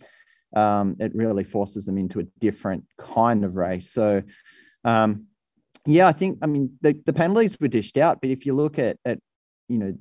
um, 0.54 0.96
it 1.00 1.14
really 1.14 1.44
forces 1.44 1.84
them 1.84 1.98
into 1.98 2.20
a 2.20 2.24
different 2.38 2.84
kind 2.98 3.44
of 3.44 3.56
race. 3.56 3.90
So, 3.90 4.22
um, 4.84 5.26
yeah, 5.84 6.08
I 6.08 6.12
think 6.12 6.38
I 6.42 6.46
mean 6.46 6.72
the, 6.80 7.00
the 7.06 7.12
penalties 7.12 7.58
were 7.60 7.68
dished 7.68 7.96
out, 7.98 8.20
but 8.20 8.30
if 8.30 8.46
you 8.46 8.54
look 8.54 8.78
at 8.78 8.98
at 9.04 9.18
you 9.68 9.78
know 9.78 9.94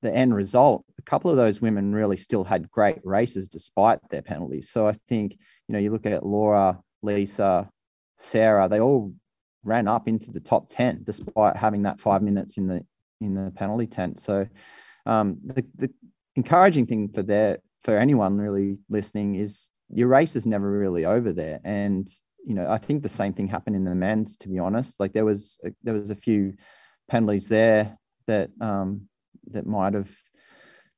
the 0.00 0.14
end 0.14 0.34
result, 0.34 0.84
a 0.98 1.02
couple 1.02 1.30
of 1.30 1.36
those 1.36 1.60
women 1.60 1.94
really 1.94 2.16
still 2.16 2.44
had 2.44 2.70
great 2.70 3.00
races 3.04 3.48
despite 3.48 3.98
their 4.10 4.22
penalties. 4.22 4.70
So 4.70 4.86
I 4.86 4.94
think 5.08 5.32
you 5.68 5.72
know 5.72 5.78
you 5.78 5.90
look 5.90 6.06
at 6.06 6.24
Laura, 6.24 6.80
Lisa, 7.02 7.68
Sarah, 8.18 8.68
they 8.68 8.80
all 8.80 9.12
ran 9.64 9.88
up 9.88 10.08
into 10.08 10.30
the 10.30 10.40
top 10.40 10.68
ten 10.68 11.00
despite 11.04 11.56
having 11.56 11.82
that 11.82 12.00
five 12.00 12.22
minutes 12.22 12.56
in 12.56 12.66
the 12.68 12.84
in 13.20 13.34
the 13.34 13.50
penalty 13.50 13.86
tent. 13.86 14.20
So 14.20 14.46
um, 15.06 15.38
the 15.44 15.64
the 15.76 15.90
encouraging 16.36 16.86
thing 16.86 17.08
for 17.08 17.22
their 17.22 17.58
for 17.84 17.96
anyone 17.96 18.38
really 18.38 18.78
listening 18.88 19.36
is 19.36 19.70
your 19.90 20.08
race 20.08 20.34
is 20.34 20.46
never 20.46 20.70
really 20.70 21.04
over 21.04 21.32
there. 21.32 21.60
And 21.64 22.08
you 22.46 22.54
know 22.54 22.68
i 22.68 22.76
think 22.76 23.02
the 23.02 23.08
same 23.08 23.32
thing 23.32 23.48
happened 23.48 23.74
in 23.74 23.84
the 23.84 23.94
men's 23.94 24.36
to 24.38 24.48
be 24.48 24.58
honest. 24.58 24.98
Like 24.98 25.12
there 25.12 25.24
was 25.24 25.58
a, 25.64 25.70
there 25.82 25.94
was 25.94 26.10
a 26.10 26.16
few 26.16 26.54
penalties 27.08 27.48
there 27.48 27.98
that 28.26 28.50
um 28.60 29.08
that 29.50 29.66
might 29.66 29.94
have 29.94 30.10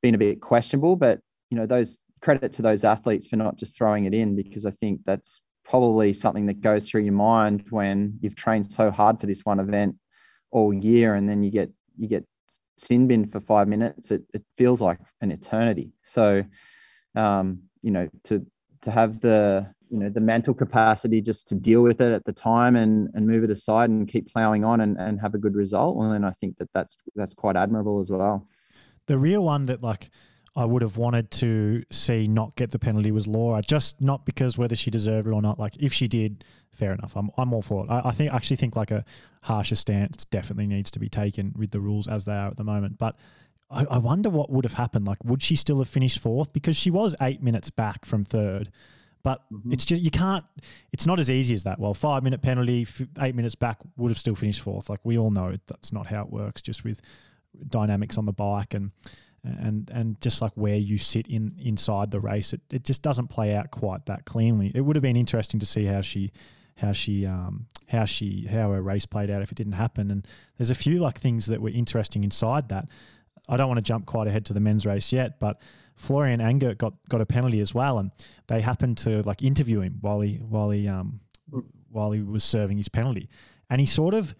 been 0.01 0.15
a 0.15 0.17
bit 0.17 0.39
questionable 0.41 0.95
but 0.95 1.19
you 1.49 1.57
know 1.57 1.65
those 1.65 1.99
credit 2.21 2.53
to 2.53 2.61
those 2.61 2.83
athletes 2.85 3.27
for 3.27 3.35
not 3.35 3.57
just 3.57 3.75
throwing 3.77 4.05
it 4.05 4.13
in 4.13 4.35
because 4.35 4.65
i 4.65 4.71
think 4.71 5.01
that's 5.05 5.41
probably 5.65 6.13
something 6.13 6.45
that 6.45 6.61
goes 6.61 6.87
through 6.87 7.01
your 7.01 7.13
mind 7.13 7.65
when 7.71 8.17
you've 8.21 8.35
trained 8.35 8.71
so 8.71 8.89
hard 8.89 9.19
for 9.19 9.25
this 9.25 9.41
one 9.43 9.59
event 9.59 9.95
all 10.51 10.73
year 10.73 11.15
and 11.15 11.27
then 11.27 11.43
you 11.43 11.51
get 11.51 11.69
you 11.97 12.07
get 12.07 12.23
sin 12.77 13.07
bin 13.07 13.27
for 13.29 13.41
five 13.41 13.67
minutes. 13.67 14.11
It, 14.11 14.23
it 14.33 14.43
feels 14.55 14.81
like 14.81 14.99
an 15.21 15.31
eternity. 15.31 15.91
So 16.01 16.43
um, 17.17 17.63
you 17.81 17.91
know, 17.91 18.09
to 18.23 18.45
to 18.81 18.91
have 18.91 19.19
the 19.21 19.67
you 19.89 19.97
know 19.97 20.09
the 20.09 20.19
mental 20.19 20.53
capacity 20.53 21.21
just 21.21 21.47
to 21.47 21.55
deal 21.55 21.81
with 21.81 22.01
it 22.01 22.11
at 22.11 22.25
the 22.25 22.33
time 22.33 22.75
and 22.75 23.09
and 23.13 23.25
move 23.25 23.43
it 23.43 23.49
aside 23.49 23.89
and 23.89 24.07
keep 24.07 24.31
plowing 24.31 24.63
on 24.63 24.81
and, 24.81 24.97
and 24.97 25.19
have 25.19 25.33
a 25.33 25.37
good 25.37 25.55
result. 25.55 25.97
And 25.97 26.13
then 26.13 26.23
I 26.23 26.31
think 26.31 26.57
that 26.57 26.69
that's 26.73 26.97
that's 27.15 27.33
quite 27.33 27.55
admirable 27.55 27.99
as 27.99 28.09
well. 28.09 28.47
The 29.07 29.17
real 29.17 29.43
one 29.43 29.65
that 29.65 29.81
like 29.81 30.09
I 30.55 30.65
would 30.65 30.81
have 30.81 30.97
wanted 30.97 31.31
to 31.31 31.83
see 31.91 32.27
not 32.27 32.55
get 32.55 32.71
the 32.71 32.79
penalty 32.79 33.11
was 33.11 33.27
Laura, 33.27 33.61
just 33.61 34.01
not 34.01 34.25
because 34.25 34.57
whether 34.57 34.75
she 34.75 34.89
deserved 34.89 35.27
it 35.27 35.31
or 35.31 35.41
not. 35.41 35.59
Like 35.59 35.77
if 35.77 35.93
she 35.93 36.07
did, 36.07 36.43
fair 36.71 36.93
enough. 36.93 37.15
I'm 37.15 37.29
I'm 37.37 37.53
all 37.53 37.61
for 37.61 37.85
it. 37.85 37.89
I, 37.89 38.09
I 38.09 38.11
think 38.11 38.33
actually 38.33 38.57
think 38.57 38.75
like 38.75 38.91
a 38.91 39.05
harsher 39.43 39.75
stance 39.75 40.25
definitely 40.25 40.67
needs 40.67 40.91
to 40.91 40.99
be 40.99 41.09
taken 41.09 41.53
with 41.55 41.71
the 41.71 41.79
rules 41.79 42.07
as 42.07 42.25
they 42.25 42.33
are 42.33 42.47
at 42.47 42.57
the 42.57 42.63
moment. 42.63 42.97
But 42.97 43.15
I, 43.69 43.85
I 43.85 43.97
wonder 43.97 44.29
what 44.29 44.49
would 44.49 44.65
have 44.65 44.73
happened. 44.73 45.07
Like, 45.07 45.23
would 45.23 45.41
she 45.41 45.55
still 45.55 45.77
have 45.79 45.89
finished 45.89 46.19
fourth? 46.19 46.53
Because 46.53 46.75
she 46.75 46.91
was 46.91 47.15
eight 47.21 47.41
minutes 47.41 47.69
back 47.69 48.05
from 48.05 48.23
third. 48.23 48.71
But 49.23 49.41
mm-hmm. 49.51 49.73
it's 49.73 49.85
just, 49.85 50.01
you 50.01 50.11
can't, 50.11 50.45
it's 50.93 51.05
not 51.05 51.19
as 51.19 51.29
easy 51.29 51.53
as 51.53 51.63
that. 51.63 51.79
Well, 51.79 51.93
five 51.93 52.23
minute 52.23 52.41
penalty, 52.41 52.87
eight 53.19 53.35
minutes 53.35 53.55
back 53.55 53.77
would 53.97 54.09
have 54.09 54.17
still 54.17 54.35
finished 54.35 54.61
fourth. 54.61 54.89
Like, 54.89 55.01
we 55.03 55.17
all 55.17 55.31
know 55.31 55.55
that's 55.67 55.91
not 55.91 56.07
how 56.07 56.23
it 56.23 56.29
works, 56.31 56.61
just 56.61 56.83
with 56.83 57.01
dynamics 57.69 58.17
on 58.17 58.25
the 58.25 58.33
bike 58.33 58.73
and, 58.73 58.91
and 59.43 59.89
and 59.93 60.21
just 60.21 60.41
like 60.41 60.51
where 60.55 60.75
you 60.75 60.97
sit 60.97 61.27
in 61.27 61.55
inside 61.61 62.11
the 62.11 62.19
race, 62.19 62.53
it, 62.53 62.61
it 62.71 62.83
just 62.83 63.01
doesn't 63.01 63.27
play 63.27 63.55
out 63.55 63.71
quite 63.71 64.05
that 64.07 64.25
cleanly. 64.25 64.71
It 64.75 64.81
would 64.81 64.95
have 64.95 65.03
been 65.03 65.15
interesting 65.15 65.59
to 65.59 65.65
see 65.65 65.85
how 65.85 66.01
she 66.01 66.31
how 66.75 66.91
she 66.91 67.25
um, 67.25 67.67
how 67.87 68.05
she 68.05 68.47
how 68.47 68.71
her 68.71 68.81
race 68.81 69.05
played 69.05 69.29
out 69.29 69.41
if 69.41 69.51
it 69.51 69.55
didn't 69.55 69.73
happen. 69.73 70.11
And 70.11 70.27
there's 70.57 70.69
a 70.69 70.75
few 70.75 70.99
like 70.99 71.19
things 71.19 71.45
that 71.47 71.61
were 71.61 71.69
interesting 71.69 72.23
inside 72.23 72.69
that. 72.69 72.87
I 73.47 73.57
don't 73.57 73.67
want 73.67 73.77
to 73.77 73.83
jump 73.83 74.05
quite 74.05 74.27
ahead 74.27 74.45
to 74.47 74.53
the 74.53 74.59
men's 74.59 74.85
race 74.85 75.13
yet, 75.13 75.39
but 75.39 75.61
Florian 75.95 76.39
Angert 76.39 76.77
got 76.77 76.93
got 77.09 77.21
a 77.21 77.25
penalty 77.25 77.59
as 77.59 77.73
well, 77.73 77.97
and 77.99 78.11
they 78.47 78.61
happened 78.61 78.97
to 78.99 79.23
like 79.23 79.41
interview 79.41 79.81
him 79.81 79.97
while 80.01 80.21
he 80.21 80.35
while 80.35 80.69
he 80.69 80.87
um 80.87 81.19
while 81.89 82.11
he 82.11 82.21
was 82.21 82.43
serving 82.43 82.77
his 82.77 82.89
penalty, 82.89 83.29
and 83.69 83.79
he 83.79 83.85
sort 83.85 84.13
of 84.13 84.33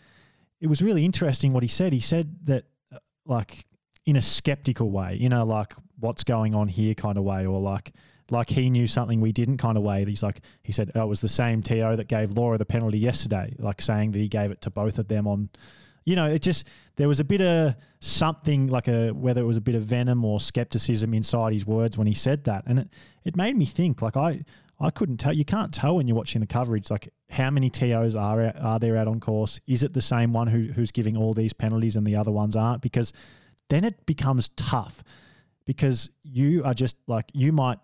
it 0.62 0.67
was 0.67 0.82
really 0.82 1.06
interesting 1.06 1.54
what 1.54 1.63
he 1.63 1.70
said. 1.70 1.93
He 1.93 2.00
said 2.00 2.36
that 2.46 2.65
uh, 2.93 3.00
like 3.26 3.65
in 4.06 4.15
a 4.15 4.22
skeptical 4.22 4.91
way, 4.91 5.15
you 5.20 5.30
know, 5.30 5.46
like 5.46 5.74
what's 6.00 6.24
going 6.24 6.56
on 6.56 6.67
here 6.67 6.93
kind 6.93 7.17
of 7.17 7.24
way, 7.24 7.46
or 7.46 7.60
like 7.60 7.93
like 8.30 8.50
he 8.50 8.70
knew 8.70 8.88
something 8.88 9.22
we 9.22 9.32
didn't 9.32 9.58
kind 9.58 9.78
of 9.78 9.84
way. 9.84 10.06
He's 10.06 10.24
like 10.24 10.41
he 10.63 10.72
said 10.72 10.91
oh, 10.96 11.04
it 11.04 11.08
was 11.08 11.22
the 11.22 11.28
same 11.28 11.63
TO 11.63 11.96
that 11.96 12.08
gave 12.08 12.32
Laura 12.32 12.58
the 12.58 12.65
penalty 12.65 13.00
yesterday, 13.00 13.56
like 13.58 13.82
saying 13.82 14.12
that 14.12 14.20
he 14.20 14.28
gave 14.28 14.52
it 14.52 14.62
to 14.62 14.70
both 14.70 15.00
of 15.00 15.08
them 15.08 15.28
on 15.28 15.50
you 16.08 16.15
know, 16.15 16.28
it 16.28 16.41
just 16.41 16.65
there 16.96 17.10
was 17.10 17.20
a 17.20 17.26
bit 17.26 17.41
of 17.41 17.76
something 18.00 18.67
like 18.67 18.88
a 18.88 19.12
whether 19.12 19.41
it 19.41 19.46
was 19.46 19.58
a 19.58 19.62
bit 19.62 19.76
of 19.76 19.84
venom 19.84 20.24
or 20.24 20.39
skepticism 20.39 21.13
inside 21.13 21.52
his 21.52 21.67
words 21.67 21.98
when 21.98 22.08
he 22.08 22.13
said 22.13 22.46
that, 22.46 22.63
and 22.65 22.80
it 22.80 22.89
it 23.26 23.36
made 23.36 23.58
me 23.58 23.65
think. 23.65 24.02
Like 24.02 24.15
I 24.15 24.46
I 24.80 24.89
couldn't 24.89 25.17
tell. 25.17 25.34
You 25.34 25.43
can't 25.43 25.74
tell 25.74 25.98
when 25.98 26.08
you're 26.08 26.15
watching 26.15 26.39
the 26.39 26.48
coverage, 26.48 26.89
like 26.89 27.10
how 27.30 27.50
many 27.50 27.70
TOs 27.70 28.15
are 28.15 28.54
are 28.58 28.80
there 28.80 28.96
out 28.96 29.10
on 29.10 29.20
course? 29.20 29.60
Is 29.67 29.84
it 29.84 29.93
the 29.93 30.02
same 30.02 30.32
one 30.32 30.48
who, 30.48 30.72
who's 30.72 30.93
giving 30.93 31.17
all 31.17 31.34
these 31.34 31.52
penalties 31.52 31.98
and 31.98 32.08
the 32.08 32.15
other 32.15 32.32
ones 32.32 32.56
aren't? 32.56 32.82
Because 32.82 33.12
then 33.67 33.84
it 33.84 34.06
becomes 34.06 34.48
tough 34.56 35.04
because 35.65 36.10
you 36.24 36.63
are 36.63 36.74
just 36.74 36.96
like 37.08 37.26
you 37.34 37.52
might 37.52 37.80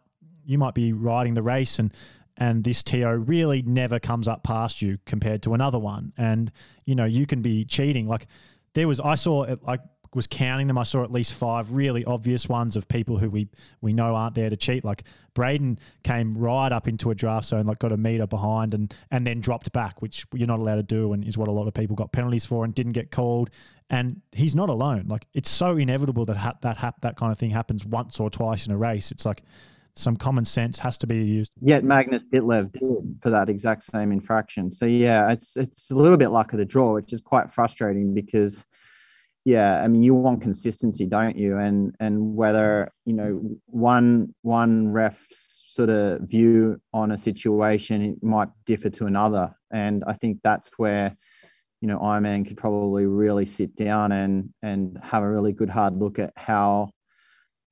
you 0.45 0.57
might 0.57 0.75
be 0.75 0.93
riding 0.93 1.33
the 1.33 1.43
race 1.43 1.77
and 1.77 1.93
and 2.38 2.63
this 2.63 2.82
TO 2.82 3.15
really 3.17 3.62
never 3.62 4.00
comes 4.00 4.28
up 4.28 4.43
past 4.43 4.82
you 4.82 4.98
compared 5.06 5.43
to 5.43 5.54
another 5.54 5.80
one. 5.80 6.13
And, 6.17 6.52
you 6.86 6.96
know, 6.96 7.06
you 7.06 7.26
can 7.26 7.41
be 7.41 7.63
cheating. 7.65 8.08
Like 8.08 8.28
there 8.74 8.88
was, 8.88 9.00
I 9.00 9.15
saw, 9.15 9.56
I 9.67 9.78
was 10.15 10.26
counting 10.28 10.67
them. 10.67 10.78
I 10.78 10.84
saw 10.84 11.04
at 11.04 11.12
least 11.12 11.34
five 11.34 11.74
really 11.74 12.04
obvious 12.06 12.50
ones 12.50 12.76
of 12.76 12.88
people 12.88 13.17
who 13.17 13.30
we, 13.30 13.50
we 13.82 13.93
know 13.93 14.15
aren't 14.15 14.34
there 14.36 14.50
to 14.50 14.58
cheat. 14.58 14.84
Like 14.84 15.04
Braden 15.36 15.78
came 16.04 16.36
right 16.36 16.72
up 16.72 16.88
into 16.88 17.12
a 17.12 17.15
draft 17.15 17.48
zone, 17.48 17.65
like 17.65 17.80
got 17.80 17.91
a 17.91 17.98
meter 17.98 18.26
behind 18.26 18.74
and, 18.74 18.93
and 19.12 19.28
then 19.28 19.39
dropped 19.39 19.72
back, 19.72 20.02
which 20.02 20.26
you're 20.34 20.48
not 20.48 20.60
allowed 20.60 20.76
to 20.76 20.84
do 20.84 21.13
and 21.13 21.24
is 21.24 21.38
what 21.38 21.48
a 21.48 21.52
lot 21.52 21.67
of 21.67 21.74
people 21.76 21.96
got 21.96 22.12
penalties 22.12 22.46
for 22.46 22.65
and 22.65 22.74
didn't 22.74 22.93
get 22.93 23.12
called. 23.12 23.52
And 23.91 24.22
he's 24.32 24.56
not 24.56 24.69
alone. 24.69 25.06
Like 25.08 25.28
it's 25.36 25.52
so 25.52 25.78
inevitable 25.78 26.26
that 26.26 26.38
ha- 26.38 26.58
that 26.62 26.78
ha- 26.78 26.93
that 27.02 27.15
kind 27.15 27.32
of 27.32 27.38
thing 27.38 27.52
happens 27.52 27.86
once 27.86 28.19
or 28.19 28.32
twice 28.32 28.65
in 28.65 28.74
a 28.74 28.78
race. 28.78 29.12
It's 29.12 29.26
like, 29.26 29.43
some 29.95 30.15
common 30.15 30.45
sense 30.45 30.79
has 30.79 30.97
to 30.99 31.08
be 31.08 31.23
used. 31.23 31.51
Yet 31.62 31.84
Magnus 31.84 32.23
Ditlev 32.32 32.71
did 32.71 33.19
for 33.21 33.29
that 33.29 33.49
exact 33.49 33.84
same 33.84 34.12
infraction. 34.12 34.71
So 34.71 34.86
yeah, 34.86 35.32
it's 35.32 35.56
it's 35.56 35.91
a 35.91 35.95
little 35.95 36.17
bit 36.17 36.29
luck 36.29 36.53
of 36.53 36.60
the 36.60 36.65
draw, 36.65 36.93
which 36.93 37.13
is 37.13 37.21
quite 37.21 37.51
frustrating 37.51 38.13
because 38.13 38.65
yeah, 39.45 39.82
I 39.82 39.88
mean 39.88 40.03
you 40.03 40.15
want 40.15 40.41
consistency, 40.41 41.06
don't 41.06 41.38
you? 41.38 41.58
And 41.58 41.95
and 41.99 42.36
whether 42.36 42.91
you 43.06 43.13
know 43.13 43.58
one 43.65 44.34
one 44.41 44.88
ref's 44.88 45.65
sort 45.69 45.89
of 45.89 46.21
view 46.21 46.79
on 46.93 47.12
a 47.12 47.17
situation 47.17 48.01
it 48.01 48.23
might 48.23 48.49
differ 48.65 48.89
to 48.91 49.06
another, 49.06 49.53
and 49.71 50.03
I 50.08 50.13
think 50.13 50.39
that's 50.43 50.71
where 50.77 51.15
you 51.82 51.88
know 51.88 51.99
Ironman 51.99 52.47
could 52.47 52.58
probably 52.58 53.06
really 53.06 53.45
sit 53.45 53.75
down 53.75 54.12
and 54.12 54.53
and 54.63 54.97
have 55.03 55.23
a 55.23 55.29
really 55.29 55.51
good 55.51 55.69
hard 55.69 55.97
look 55.97 56.17
at 56.17 56.32
how 56.36 56.89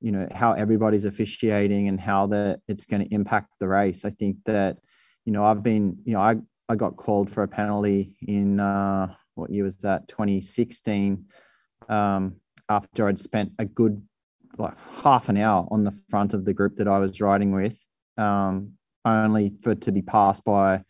you 0.02 0.12
know 0.12 0.26
how 0.34 0.52
everybody's 0.52 1.04
officiating 1.04 1.88
and 1.88 2.00
how 2.00 2.26
that 2.26 2.60
it's 2.68 2.86
going 2.86 3.06
to 3.06 3.14
impact 3.14 3.48
the 3.60 3.68
race. 3.68 4.04
I 4.04 4.10
think 4.10 4.36
that 4.46 4.78
you 5.24 5.32
know 5.32 5.44
I've 5.44 5.62
been 5.62 5.96
you 6.04 6.14
know 6.14 6.20
I 6.20 6.36
I 6.68 6.74
got 6.74 6.96
called 6.96 7.30
for 7.30 7.42
a 7.42 7.48
penalty 7.48 8.16
in 8.26 8.58
uh, 8.58 9.14
what 9.34 9.50
year 9.50 9.64
was 9.64 9.78
that 9.78 10.08
2016 10.08 11.26
um, 11.88 12.36
after 12.68 13.06
I'd 13.06 13.18
spent 13.18 13.52
a 13.58 13.64
good 13.64 14.02
like 14.58 14.74
half 15.02 15.28
an 15.28 15.36
hour 15.36 15.66
on 15.70 15.84
the 15.84 15.94
front 16.10 16.34
of 16.34 16.44
the 16.44 16.52
group 16.52 16.76
that 16.76 16.88
I 16.88 16.98
was 16.98 17.20
riding 17.20 17.52
with, 17.52 17.78
um, 18.18 18.72
only 19.04 19.54
for 19.62 19.74
to 19.74 19.92
be 19.92 20.02
passed 20.02 20.44
by 20.44 20.82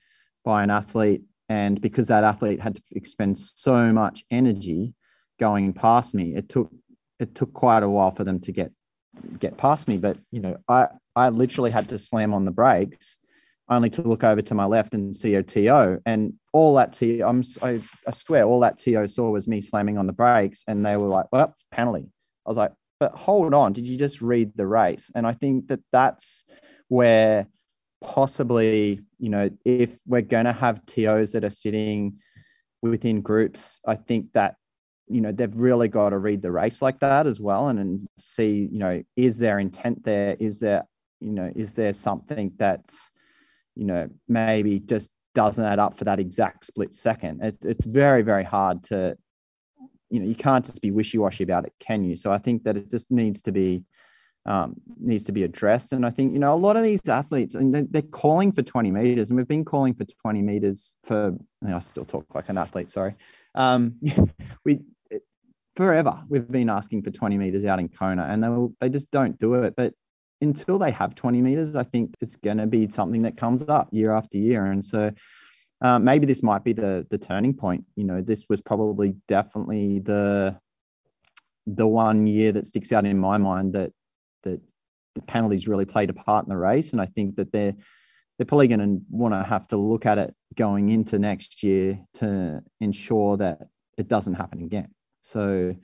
by 0.45 0.63
an 0.63 0.71
athlete, 0.71 1.23
and 1.49 1.81
because 1.81 2.09
that 2.09 2.25
athlete 2.25 2.61
had 2.61 2.77
to 2.77 2.83
expend 2.93 3.39
so 3.39 3.93
much 3.93 4.25
energy 4.31 4.95
going 5.39 5.73
past 5.73 6.15
me, 6.15 6.35
it 6.35 6.49
took 6.49 6.71
it 7.21 7.35
took 7.35 7.53
quite 7.53 7.83
a 7.83 7.89
while 7.89 8.11
for 8.11 8.25
them 8.25 8.41
to 8.41 8.53
get 8.53 8.73
get 9.39 9.57
past 9.57 9.89
me. 9.89 9.99
But 9.99 10.19
you 10.31 10.41
know, 10.41 10.57
I 10.69 10.89
I 11.15 11.29
literally 11.29 11.71
had 11.71 11.89
to 11.89 11.99
slam 11.99 12.35
on 12.35 12.45
the 12.45 12.51
brakes, 12.51 13.19
only 13.69 13.91
to 13.91 14.03
look 14.03 14.25
over 14.25 14.43
to 14.43 14.55
my 14.55 14.65
left 14.65 14.95
and 14.95 15.15
see 15.15 15.35
a 15.35 15.43
TO. 15.43 16.01
And 16.07 16.35
all 16.53 16.75
that 16.77 16.93
TO, 16.93 17.23
I'm 17.25 17.43
I, 17.63 17.81
I 18.07 18.11
swear, 18.11 18.45
all 18.45 18.61
that 18.61 18.79
TO 18.79 19.07
saw 19.09 19.31
was 19.31 19.49
me 19.49 19.61
slamming 19.61 19.99
on 19.99 20.07
the 20.07 20.13
brakes, 20.13 20.65
and 20.67 20.85
they 20.85 20.97
were 20.97 21.09
like, 21.09 21.27
"Well, 21.33 21.55
penalty." 21.71 22.11
I 22.47 22.51
was 22.51 22.59
like, 22.59 22.73
"But 23.01 23.13
hold 23.13 23.55
on, 23.55 23.73
did 23.73 23.87
you 23.87 23.97
just 23.97 24.21
read 24.23 24.53
the 24.55 24.67
race?" 24.67 25.11
And 25.15 25.27
I 25.27 25.33
think 25.33 25.69
that 25.69 25.81
that's 25.93 26.45
where 26.89 27.47
possibly, 28.03 29.01
you 29.19 29.29
know, 29.31 29.51
if 29.65 29.97
we're 30.07 30.23
going 30.23 30.45
to 30.45 30.53
have 30.53 30.85
TOs 30.87 31.33
that 31.33 31.45
are 31.45 31.51
sitting 31.51 32.19
within 32.83 33.21
groups, 33.23 33.81
I 33.87 33.95
think 33.95 34.33
that 34.33 34.57
you 35.13 35.21
know 35.21 35.33
they've 35.33 35.57
really 35.57 35.89
got 35.89 36.11
to 36.11 36.19
read 36.19 36.43
the 36.43 36.51
race 36.51 36.81
like 36.81 36.99
that 37.01 37.27
as 37.27 37.41
well 37.41 37.69
and, 37.69 37.79
and 37.79 38.09
see 38.17 38.69
you 38.71 38.79
know 38.79 39.03
is 39.17 39.39
there 39.39 39.59
intent 39.59 40.05
there? 40.05 40.37
Is 40.41 40.59
there 40.59 40.85
you 41.21 41.33
know 41.33 41.53
is 41.55 41.75
there 41.75 41.93
something 41.93 42.53
that's 42.57 43.13
you 43.77 43.85
know 43.85 44.09
maybe 44.29 44.81
just 44.81 45.11
doesn't 45.35 45.65
add 45.65 45.79
up 45.79 45.97
for 45.97 46.05
that 46.05 46.19
exact 46.19 46.65
split 46.65 46.95
second? 46.95 47.43
It, 47.43 47.57
it's 47.65 47.85
very 47.85 48.23
very 48.23 48.45
hard 48.45 48.83
to 48.85 49.17
you 50.11 50.21
know 50.21 50.27
you 50.27 50.35
can't 50.35 50.65
just 50.65 50.81
be 50.81 50.91
wishy-washy 50.91 51.45
about 51.45 51.65
it 51.65 51.73
can 51.79 52.05
you? 52.05 52.17
So 52.17 52.33
i 52.33 52.39
think 52.39 52.65
that 52.65 52.77
it 52.77 52.91
just 52.91 53.11
needs 53.11 53.43
to 53.43 53.53
be 53.53 53.85
um, 54.45 54.75
needs 54.99 55.23
to 55.25 55.33
be 55.33 55.45
addressed. 55.45 55.93
And 55.93 56.05
i 56.05 56.11
think 56.11 56.33
you 56.33 56.39
know 56.39 56.55
a 56.55 56.57
lot 56.57 56.77
of 56.77 56.83
these 56.83 57.01
athletes 57.09 57.55
and 57.55 57.75
they're, 57.75 57.87
they're 57.89 58.03
calling 58.03 58.51
for 58.51 58.63
20 58.63 58.91
meters 58.91 59.31
and 59.31 59.37
we've 59.37 59.47
been 59.47 59.65
calling 59.65 59.95
for 59.95 60.05
20 60.05 60.43
meters 60.43 60.97
for 61.05 61.27
you 61.63 61.69
know, 61.69 61.77
i 61.77 61.79
still 61.79 62.05
talk 62.05 62.27
like 62.35 62.49
an 62.49 62.59
athlete 62.59 62.91
sorry. 62.91 63.15
Um, 63.55 63.97
we 64.65 64.81
forever 65.77 66.23
we've 66.29 66.51
been 66.51 66.69
asking 66.69 67.03
for 67.03 67.11
20 67.11 67.39
meters 67.39 67.65
out 67.65 67.79
in 67.79 67.89
Kona 67.89 68.25
and 68.25 68.43
they 68.43 68.49
will, 68.49 68.75
they 68.81 68.89
just 68.89 69.11
don't 69.11 69.39
do 69.39 69.55
it. 69.55 69.75
But 69.77 69.95
until 70.41 70.79
they 70.79 70.91
have 70.91 71.15
20 71.15 71.41
meters, 71.41 71.77
I 71.77 71.85
think 71.85 72.15
it's 72.21 72.37
going 72.37 72.59
to 72.59 72.67
be 72.67 72.89
something 72.91 73.23
that 73.23 73.37
comes 73.37 73.63
up 73.69 73.89
year 73.93 74.13
after 74.13 74.39
year. 74.39 74.67
And 74.67 74.85
so 74.85 75.13
uh, 75.81 75.99
maybe 75.99 76.27
this 76.27 76.43
might 76.43 76.63
be 76.63 76.73
the 76.73 77.07
the 77.11 77.19
turning 77.19 77.55
point. 77.55 77.85
You 77.97 78.05
know, 78.05 78.21
this 78.21 78.45
was 78.49 78.61
probably 78.61 79.17
definitely 79.27 79.99
the 79.99 80.59
the 81.67 81.87
one 81.87 82.27
year 82.27 82.53
that 82.53 82.67
sticks 82.67 82.93
out 82.93 83.05
in 83.05 83.19
my 83.19 83.37
mind 83.39 83.75
that 83.75 83.93
that 84.45 84.61
the 85.15 85.23
penalties 85.23 85.69
really 85.69 85.85
played 85.85 86.11
a 86.11 86.15
part 86.15 86.45
in 86.45 86.51
the 86.51 86.57
race. 86.57 86.93
And 86.93 87.01
I 87.01 87.07
think 87.07 87.37
that 87.37 87.53
they're 87.53 87.75
they're 88.39 88.47
probably 88.47 88.69
going 88.69 88.81
to 88.81 89.05
want 89.11 89.35
to 89.35 89.43
have 89.43 89.67
to 89.69 89.77
look 89.77 90.07
at 90.07 90.19
it 90.19 90.35
going 90.57 90.89
into 90.89 91.19
next 91.19 91.63
year 91.63 92.01
to 92.15 92.63
ensure 92.81 93.37
that 93.37 93.59
it 93.99 94.09
doesn't 94.09 94.35
happen 94.35 94.63
again. 94.63 94.89
So, 95.23 95.75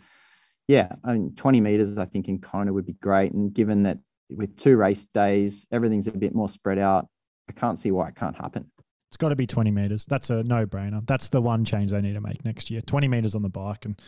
yeah, 0.67 0.93
I 1.03 1.15
mean, 1.15 1.35
20 1.35 1.61
meters, 1.61 1.97
I 1.97 2.05
think 2.05 2.29
in 2.29 2.41
Kona 2.41 2.73
would 2.73 2.87
be 2.87 2.95
great. 2.95 3.33
And 3.33 3.53
given 3.53 3.85
that 3.85 3.99
with 4.31 4.57
two 4.57 4.77
race 4.77 5.07
days, 5.07 5.67
everything's 5.73 6.07
a 6.07 6.13
bit 6.13 6.35
more 6.35 6.49
spread 6.49 6.79
out, 6.79 7.09
I 7.49 7.53
can't 7.53 7.79
see 7.79 7.91
why 7.91 8.09
it 8.09 8.17
can't 8.17 8.37
happen. 8.37 8.71
It's 9.09 9.17
got 9.17 9.31
to 9.31 9.37
be 9.37 9.47
20 9.47 9.71
meters. 9.71 10.05
That's 10.07 10.29
a 10.29 10.43
no 10.43 10.67
brainer. 10.67 11.07
That's 11.07 11.29
the 11.29 11.41
one 11.41 11.65
change 11.65 11.93
they 11.93 12.01
need 12.03 12.13
to 12.13 12.21
make 12.21 12.45
next 12.45 12.71
year. 12.71 12.83
20 12.83 13.09
meters 13.09 13.35
on 13.35 13.41
the 13.41 13.49
bike. 13.49 13.87
And 13.87 13.99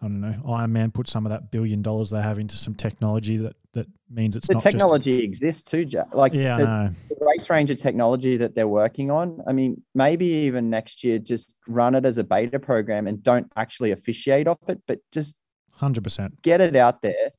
I 0.00 0.06
don't 0.06 0.20
know, 0.22 0.40
Ironman 0.46 0.94
put 0.94 1.06
some 1.06 1.26
of 1.26 1.30
that 1.30 1.50
billion 1.50 1.82
dollars 1.82 2.08
they 2.10 2.22
have 2.22 2.38
into 2.38 2.56
some 2.56 2.74
technology 2.74 3.36
that, 3.36 3.56
that 3.74 3.86
means 4.10 4.36
it's 4.36 4.48
the 4.48 4.54
technology 4.54 5.18
just, 5.18 5.24
exists 5.24 5.62
too, 5.70 5.84
Jack. 5.84 6.14
Like 6.14 6.32
yeah, 6.32 6.56
the, 6.56 6.94
the 7.10 7.26
RaceRanger 7.26 7.78
technology 7.78 8.38
that 8.38 8.54
they're 8.54 8.66
working 8.68 9.10
on. 9.10 9.42
I 9.46 9.52
mean, 9.52 9.82
maybe 9.94 10.26
even 10.26 10.70
next 10.70 11.04
year, 11.04 11.18
just 11.18 11.54
run 11.66 11.94
it 11.94 12.06
as 12.06 12.16
a 12.16 12.24
beta 12.24 12.58
program 12.58 13.06
and 13.06 13.22
don't 13.22 13.52
actually 13.56 13.90
officiate 13.90 14.48
off 14.48 14.68
it, 14.68 14.80
but 14.86 15.00
just 15.12 15.34
100% 15.78 16.40
get 16.42 16.62
it 16.62 16.74
out 16.74 17.02
there, 17.02 17.32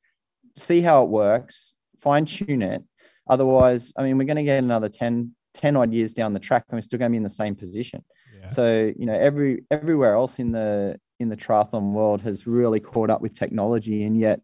see 0.56 0.80
how 0.80 1.02
it 1.02 1.08
works, 1.08 1.74
fine 1.98 2.24
tune 2.24 2.62
it. 2.62 2.84
Otherwise, 3.28 3.92
I 3.96 4.02
mean, 4.02 4.16
we're 4.18 4.24
going 4.24 4.36
to 4.36 4.42
get 4.42 4.58
another 4.58 4.88
10, 4.88 5.34
10 5.54 5.76
odd 5.76 5.92
years 5.92 6.12
down 6.12 6.32
the 6.32 6.40
track 6.40 6.64
and 6.68 6.76
we're 6.76 6.82
still 6.82 6.98
going 6.98 7.10
to 7.10 7.12
be 7.12 7.16
in 7.16 7.22
the 7.22 7.30
same 7.30 7.54
position. 7.54 8.04
Yeah. 8.40 8.48
So, 8.48 8.92
you 8.96 9.06
know, 9.06 9.18
every 9.18 9.64
everywhere 9.70 10.14
else 10.14 10.38
in 10.38 10.52
the 10.52 10.98
in 11.18 11.28
the 11.28 11.36
triathlon 11.36 11.92
world 11.92 12.22
has 12.22 12.46
really 12.46 12.80
caught 12.80 13.10
up 13.10 13.20
with 13.20 13.34
technology 13.34 14.04
and 14.04 14.18
yet 14.18 14.40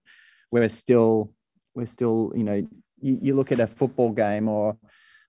we're 0.50 0.68
still 0.68 1.32
we're 1.74 1.86
still, 1.86 2.32
you 2.34 2.44
know, 2.44 2.66
you, 3.00 3.18
you 3.22 3.34
look 3.34 3.52
at 3.52 3.60
a 3.60 3.66
football 3.66 4.10
game 4.10 4.48
or 4.48 4.76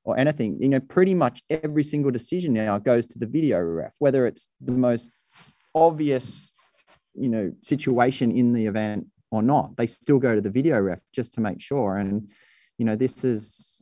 or 0.04 0.18
anything, 0.18 0.58
you 0.62 0.70
know, 0.70 0.80
pretty 0.80 1.14
much 1.14 1.44
every 1.50 1.84
single 1.84 2.12
decision 2.12 2.54
now 2.54 2.78
goes 2.80 3.06
to 3.06 3.20
the 3.20 3.28
video 3.28 3.60
ref, 3.60 3.94
whether 4.00 4.26
it's 4.26 4.48
the 4.62 4.72
most 4.72 5.12
obvious, 5.76 6.54
you 7.14 7.28
know, 7.28 7.52
situation 7.62 8.32
in 8.32 8.54
the 8.54 8.66
event 8.66 9.06
or 9.32 9.42
not. 9.42 9.76
They 9.76 9.86
still 9.86 10.18
go 10.18 10.34
to 10.34 10.40
the 10.40 10.50
video 10.50 10.80
ref 10.80 11.00
just 11.14 11.34
to 11.34 11.42
make 11.42 11.60
sure. 11.60 11.98
And, 11.98 12.30
you 12.78 12.86
know, 12.86 12.96
this 12.96 13.26
is 13.26 13.77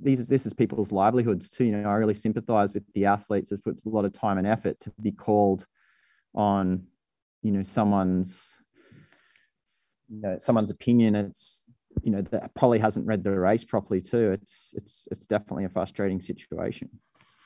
these 0.00 0.26
this 0.28 0.46
is 0.46 0.52
people's 0.52 0.92
livelihoods 0.92 1.50
too. 1.50 1.64
You 1.64 1.76
know, 1.76 1.88
I 1.88 1.94
really 1.94 2.14
sympathize 2.14 2.72
with 2.74 2.84
the 2.94 3.06
athletes. 3.06 3.52
It 3.52 3.62
puts 3.62 3.84
a 3.84 3.88
lot 3.88 4.04
of 4.04 4.12
time 4.12 4.38
and 4.38 4.46
effort 4.46 4.80
to 4.80 4.92
be 5.00 5.12
called 5.12 5.66
on, 6.34 6.86
you 7.42 7.52
know, 7.52 7.62
someone's, 7.62 8.62
you 10.08 10.20
know, 10.20 10.38
someone's 10.38 10.70
opinion. 10.70 11.14
It's 11.14 11.66
you 12.02 12.10
know 12.10 12.22
that 12.22 12.54
probably 12.54 12.78
hasn't 12.78 13.06
read 13.06 13.24
the 13.24 13.38
race 13.38 13.64
properly 13.64 14.00
too. 14.00 14.32
It's 14.32 14.74
it's 14.76 15.08
it's 15.10 15.26
definitely 15.26 15.64
a 15.64 15.68
frustrating 15.68 16.20
situation. 16.20 16.88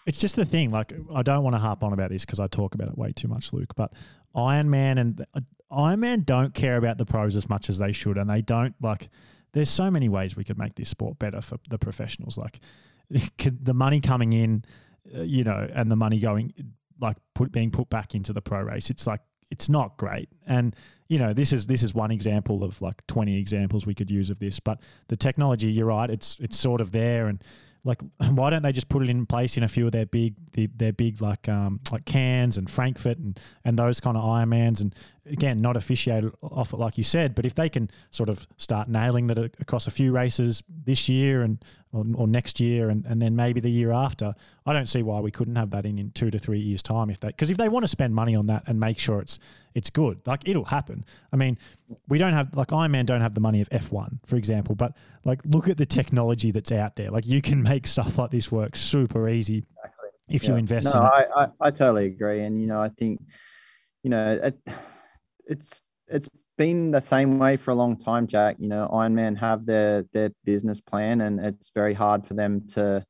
It's 0.07 0.21
just 0.21 0.37
the 0.37 0.45
thing. 0.45 0.71
Like 0.71 0.93
I 1.15 1.23
don't 1.23 1.43
want 1.43 1.55
to 1.55 1.61
harp 1.61 1.83
on 1.83 1.93
about 1.93 2.11
this 2.11 2.25
because 2.25 2.41
I 2.41 2.47
talk 2.47 2.75
about 2.75 2.89
it 2.89 2.99
way 2.99 3.13
too 3.13 3.29
much, 3.29 3.53
Luke. 3.53 3.75
But 3.75 3.95
Ironman 4.37 4.99
and 4.99 5.27
uh, 5.35 5.41
Ironman 5.73 6.25
don't 6.25 6.55
care 6.55 6.77
about 6.77 6.99
the 6.99 7.07
pros 7.07 7.37
as 7.37 7.49
much 7.49 7.69
as 7.69 7.79
they 7.79 7.93
should, 7.93 8.19
and 8.19 8.29
they 8.29 8.43
don't 8.43 8.75
like 8.83 9.09
there's 9.55 9.71
so 9.71 9.91
many 9.91 10.09
ways 10.09 10.37
we 10.37 10.45
could 10.45 10.59
make 10.59 10.75
this 10.75 10.89
sport 10.89 11.19
better 11.19 11.41
for 11.41 11.59
the 11.71 11.79
professionals. 11.79 12.37
Like 12.37 12.61
the 13.09 13.75
money 13.75 14.01
coming 14.01 14.33
in, 14.33 14.65
uh, 15.17 15.23
you 15.23 15.45
know, 15.45 15.67
and 15.73 15.91
the 15.91 15.97
money 15.97 16.19
going 16.19 16.53
like 17.01 17.17
put 17.35 17.51
being 17.51 17.71
put 17.71 17.89
back 17.89 18.15
into 18.15 18.33
the 18.33 18.43
pro 18.43 18.61
race. 18.61 18.91
It's 18.91 19.07
like 19.07 19.21
it's 19.51 19.69
not 19.69 19.97
great. 19.97 20.29
And 20.47 20.75
you 21.09 21.19
know, 21.19 21.33
this 21.33 21.53
is 21.53 21.67
this 21.67 21.83
is 21.83 21.95
one 21.95 22.11
example 22.11 22.65
of 22.65 22.83
like 22.83 23.07
20 23.07 23.39
examples 23.39 23.87
we 23.87 23.95
could 23.95 24.11
use 24.11 24.29
of 24.29 24.39
this. 24.39 24.59
But 24.59 24.81
the 25.09 25.17
technology, 25.17 25.69
you're 25.69 25.87
right, 25.87 26.11
it's 26.11 26.37
it's 26.41 26.59
sort 26.59 26.81
of 26.81 26.93
there 26.93 27.29
and 27.29 27.43
like 27.85 28.01
why 28.31 28.51
don't 28.51 28.63
they 28.63 28.73
just 28.73 28.89
put 28.89 29.03
it 29.03 29.09
in 29.09 29.27
place 29.27 29.57
in 29.57 29.63
a 29.63 29.69
few 29.69 29.87
of 29.87 29.93
their 29.93 30.07
big 30.07 30.35
the, 30.53 30.69
their 30.75 30.93
big 30.93 31.21
like 31.21 31.49
um 31.49 31.81
like 31.93 32.05
Cairns 32.05 32.59
and 32.59 32.69
Frankfurt 32.69 33.19
and 33.19 33.39
and 33.65 33.79
those 33.79 34.01
kind 34.01 34.17
of 34.17 34.25
Ironmans 34.25 34.81
and 34.81 34.95
again 35.27 35.61
not 35.61 35.77
officiated 35.77 36.33
off 36.43 36.73
it 36.73 36.77
like 36.77 36.99
you 36.99 37.05
said, 37.05 37.35
but 37.35 37.47
if 37.47 37.55
they 37.55 37.69
can 37.69 37.91
sort 38.11 38.29
of 38.29 38.47
start 38.57 38.89
nailing 38.89 39.27
that 39.29 39.39
across 39.39 39.87
a 39.87 39.91
few 39.91 40.13
races 40.13 40.63
this 40.69 41.09
year 41.09 41.43
and 41.43 41.65
or, 41.93 42.05
or 42.15 42.27
next 42.27 42.61
year 42.61 42.91
and, 42.91 43.05
and 43.07 43.23
then 43.23 43.37
maybe 43.37 43.61
the 43.61 43.71
year 43.71 43.93
after, 43.93 44.35
I 44.67 44.73
don't 44.73 44.89
see 44.89 45.03
why 45.03 45.21
we 45.21 45.31
couldn't 45.31 45.57
have 45.57 45.71
that 45.71 45.87
in 45.87 45.99
in 45.99 46.11
two 46.11 46.31
to 46.31 46.39
three 46.39 46.59
years 46.59 46.83
time 46.83 47.11
if 47.11 47.21
they 47.21 47.29
because 47.29 47.51
if 47.51 47.57
they 47.57 47.69
want 47.69 47.85
to 47.85 47.89
spend 47.89 48.15
money 48.15 48.35
on 48.35 48.47
that 48.47 48.65
and 48.67 48.79
make 48.79 48.99
sure 48.99 49.21
it's 49.21 49.39
it's 49.75 49.91
good, 49.91 50.21
like 50.27 50.47
it'll 50.47 50.67
happen. 50.67 51.05
I 51.33 51.37
mean, 51.37 51.59
we 52.09 52.19
don't 52.19 52.33
have 52.33 52.55
like 52.55 52.69
Ironman 52.69 53.07
don't 53.07 53.21
have 53.21 53.35
the 53.35 53.41
money 53.41 53.61
of 53.61 53.69
F1 53.71 54.19
for 54.27 54.37
example, 54.37 54.75
but 54.75 54.97
like 55.25 55.41
look 55.45 55.69
at 55.69 55.77
the 55.77 55.87
technology 55.87 56.51
that's 56.51 56.73
out 56.73 56.97
there. 56.97 57.11
Like 57.11 57.27
you 57.27 57.41
can 57.43 57.63
make 57.63 57.87
stuff 57.87 58.19
like 58.19 58.31
this 58.31 58.53
work 58.53 58.77
super 58.77 59.29
easy 59.29 59.65
if 60.29 60.45
yeah. 60.45 60.51
you 60.51 60.57
invest 60.57 60.95
no, 60.95 61.01
in 61.01 61.07
it. 61.07 61.11
I, 61.11 61.43
I, 61.43 61.49
I 61.61 61.71
totally 61.71 62.07
agree, 62.07 62.43
and 62.43 62.61
you 62.61 62.67
know 62.67 62.81
I 62.81 62.89
think 62.89 63.21
you 64.03 64.11
know 64.11 64.39
it, 64.43 64.59
it's 65.47 65.81
it's 66.09 66.29
been 66.57 66.91
the 66.91 67.01
same 67.01 67.39
way 67.39 67.57
for 67.57 67.71
a 67.71 67.75
long 67.75 67.97
time, 67.97 68.27
Jack. 68.27 68.57
You 68.59 68.69
know, 68.69 68.89
Ironman 68.93 69.37
have 69.39 69.67
their 69.67 70.05
their 70.13 70.31
business 70.45 70.81
plan, 70.81 71.21
and 71.23 71.41
it's 71.41 71.71
very 71.71 71.95
hard 71.95 72.27
for 72.27 72.35
them 72.35 72.67
to 72.69 73.05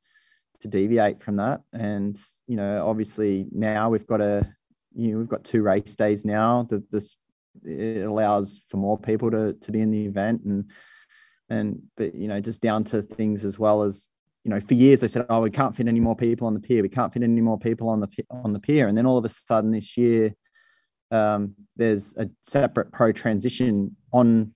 to 0.61 0.67
deviate 0.67 1.21
from 1.21 1.37
that. 1.37 1.61
And 1.73 2.19
you 2.47 2.55
know, 2.55 2.87
obviously 2.87 3.47
now 3.51 3.89
we've 3.89 4.07
got 4.07 4.21
a 4.21 4.47
you 4.95 5.11
know 5.11 5.17
we've 5.19 5.29
got 5.29 5.43
two 5.43 5.61
race 5.61 5.95
days 5.95 6.25
now. 6.25 6.67
That 6.69 6.89
this 6.91 7.15
it 7.63 8.05
allows 8.05 8.63
for 8.69 8.77
more 8.77 8.97
people 8.97 9.31
to 9.31 9.53
to 9.53 9.71
be 9.71 9.81
in 9.81 9.91
the 9.91 10.05
event, 10.05 10.43
and 10.43 10.71
and 11.49 11.81
but 11.97 12.15
you 12.15 12.27
know 12.27 12.39
just 12.41 12.61
down 12.61 12.83
to 12.85 13.01
things 13.01 13.45
as 13.45 13.59
well 13.59 13.83
as 13.83 14.07
you 14.43 14.51
know 14.51 14.59
for 14.59 14.73
years 14.73 15.01
they 15.01 15.07
said, 15.07 15.25
oh, 15.29 15.41
we 15.41 15.51
can't 15.51 15.75
fit 15.75 15.87
any 15.87 15.99
more 15.99 16.15
people 16.15 16.47
on 16.47 16.53
the 16.53 16.59
pier. 16.59 16.81
We 16.81 16.89
can't 16.89 17.13
fit 17.13 17.23
any 17.23 17.41
more 17.41 17.59
people 17.59 17.89
on 17.89 17.99
the 17.99 18.09
on 18.31 18.53
the 18.53 18.59
pier, 18.59 18.87
and 18.87 18.97
then 18.97 19.05
all 19.05 19.17
of 19.17 19.25
a 19.25 19.29
sudden 19.29 19.71
this 19.71 19.97
year 19.97 20.33
um, 21.11 21.55
there's 21.75 22.13
a 22.17 22.29
separate 22.41 22.91
pro 22.91 23.11
transition 23.11 23.95
on 24.11 24.53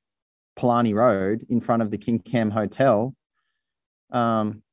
Palani 0.57 0.93
Road 0.93 1.45
in 1.49 1.61
front 1.61 1.81
of 1.81 1.91
the 1.91 1.97
King 1.97 2.19
Kam 2.19 2.51
Hotel. 2.51 3.13
Um, 4.11 4.63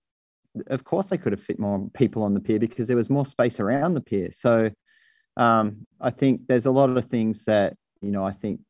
of 0.69 0.85
course, 0.85 1.11
they 1.11 1.19
could 1.19 1.33
have 1.33 1.43
fit 1.43 1.59
more 1.59 1.89
people 1.95 2.23
on 2.23 2.35
the 2.35 2.41
pier 2.41 2.59
because 2.59 2.89
there 2.89 2.97
was 2.97 3.11
more 3.11 3.27
space 3.27 3.61
around 3.61 3.95
the 3.95 4.01
pier. 4.01 4.31
So 4.33 4.71
um, 5.37 5.87
I 6.01 6.11
think 6.11 6.47
there's 6.49 6.67
a 6.67 6.71
lot 6.71 6.91
of 6.91 7.05
things 7.05 7.45
that 7.45 7.75
you 8.01 8.11
know 8.11 8.25
I 8.25 8.33
think 8.33 8.61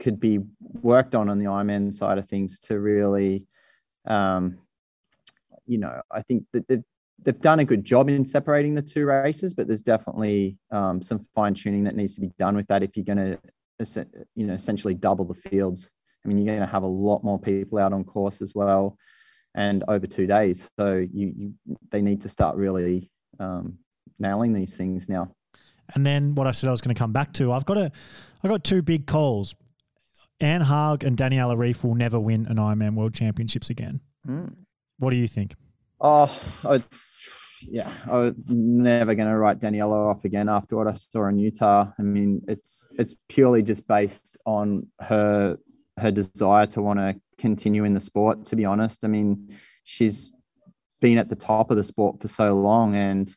could 0.00 0.18
be 0.18 0.40
worked 0.82 1.14
on 1.14 1.28
on 1.28 1.38
the 1.38 1.44
Ironman 1.44 1.92
side 1.92 2.18
of 2.18 2.24
things 2.24 2.58
to 2.60 2.80
really, 2.80 3.44
um, 4.06 4.58
you 5.66 5.78
know, 5.78 6.00
I 6.10 6.22
think 6.22 6.46
that 6.52 6.66
the, 6.66 6.82
they've 7.24 7.40
done 7.40 7.60
a 7.60 7.64
good 7.64 7.84
job 7.84 8.08
in 8.08 8.24
separating 8.24 8.74
the 8.74 8.82
two 8.82 9.04
races, 9.04 9.54
but 9.54 9.66
there's 9.66 9.82
definitely 9.82 10.56
um, 10.70 11.02
some 11.02 11.26
fine 11.34 11.54
tuning 11.54 11.84
that 11.84 11.96
needs 11.96 12.14
to 12.14 12.20
be 12.20 12.30
done 12.38 12.56
with 12.56 12.66
that 12.68 12.82
if 12.82 12.96
you're 12.96 13.04
going 13.04 13.38
to, 13.78 14.06
you 14.34 14.46
know, 14.46 14.54
essentially 14.54 14.94
double 14.94 15.24
the 15.24 15.34
fields. 15.34 15.90
I 16.24 16.28
mean, 16.28 16.38
you're 16.38 16.54
going 16.54 16.66
to 16.66 16.72
have 16.72 16.82
a 16.82 16.86
lot 16.86 17.24
more 17.24 17.38
people 17.38 17.78
out 17.78 17.92
on 17.92 18.04
course 18.04 18.42
as 18.42 18.54
well, 18.54 18.96
and 19.54 19.84
over 19.88 20.06
two 20.06 20.26
days. 20.26 20.68
So 20.78 21.06
you, 21.12 21.32
you 21.36 21.76
they 21.90 22.02
need 22.02 22.20
to 22.22 22.28
start 22.28 22.56
really 22.56 23.10
um, 23.38 23.78
nailing 24.18 24.52
these 24.52 24.76
things 24.76 25.08
now. 25.08 25.34
And 25.94 26.06
then 26.06 26.34
what 26.34 26.46
I 26.46 26.52
said 26.52 26.68
I 26.68 26.70
was 26.70 26.80
going 26.80 26.94
to 26.94 26.98
come 26.98 27.12
back 27.12 27.32
to, 27.34 27.52
I've 27.52 27.64
got 27.64 27.78
a, 27.78 27.90
I 28.44 28.48
got 28.48 28.64
two 28.64 28.82
big 28.82 29.06
calls. 29.06 29.54
Anne 30.40 30.62
Haug 30.62 31.04
and 31.04 31.16
Daniela 31.16 31.56
Ryf 31.56 31.84
will 31.84 31.94
never 31.94 32.18
win 32.18 32.46
an 32.46 32.56
Ironman 32.56 32.94
World 32.94 33.12
Championships 33.12 33.68
again. 33.68 34.00
Mm. 34.26 34.54
What 34.98 35.10
do 35.10 35.16
you 35.16 35.28
think? 35.28 35.54
Oh, 36.00 36.40
it's 36.64 37.14
yeah. 37.62 37.90
I'm 38.10 38.34
never 38.46 39.14
going 39.14 39.28
to 39.28 39.36
write 39.36 39.58
Daniela 39.58 40.10
off 40.10 40.24
again 40.24 40.48
after 40.48 40.76
what 40.76 40.86
I 40.86 40.94
saw 40.94 41.26
in 41.26 41.38
Utah. 41.38 41.88
I 41.98 42.02
mean, 42.02 42.42
it's 42.48 42.88
it's 42.98 43.14
purely 43.28 43.62
just 43.62 43.86
based 43.86 44.38
on 44.46 44.86
her 45.00 45.58
her 45.98 46.10
desire 46.10 46.66
to 46.66 46.80
want 46.80 46.98
to 46.98 47.16
continue 47.38 47.84
in 47.84 47.94
the 47.94 48.00
sport. 48.00 48.44
To 48.46 48.56
be 48.56 48.64
honest, 48.64 49.04
I 49.04 49.08
mean, 49.08 49.54
she's 49.84 50.32
been 51.00 51.18
at 51.18 51.28
the 51.28 51.36
top 51.36 51.70
of 51.70 51.76
the 51.76 51.84
sport 51.84 52.20
for 52.20 52.28
so 52.28 52.54
long, 52.54 52.94
and 52.94 53.34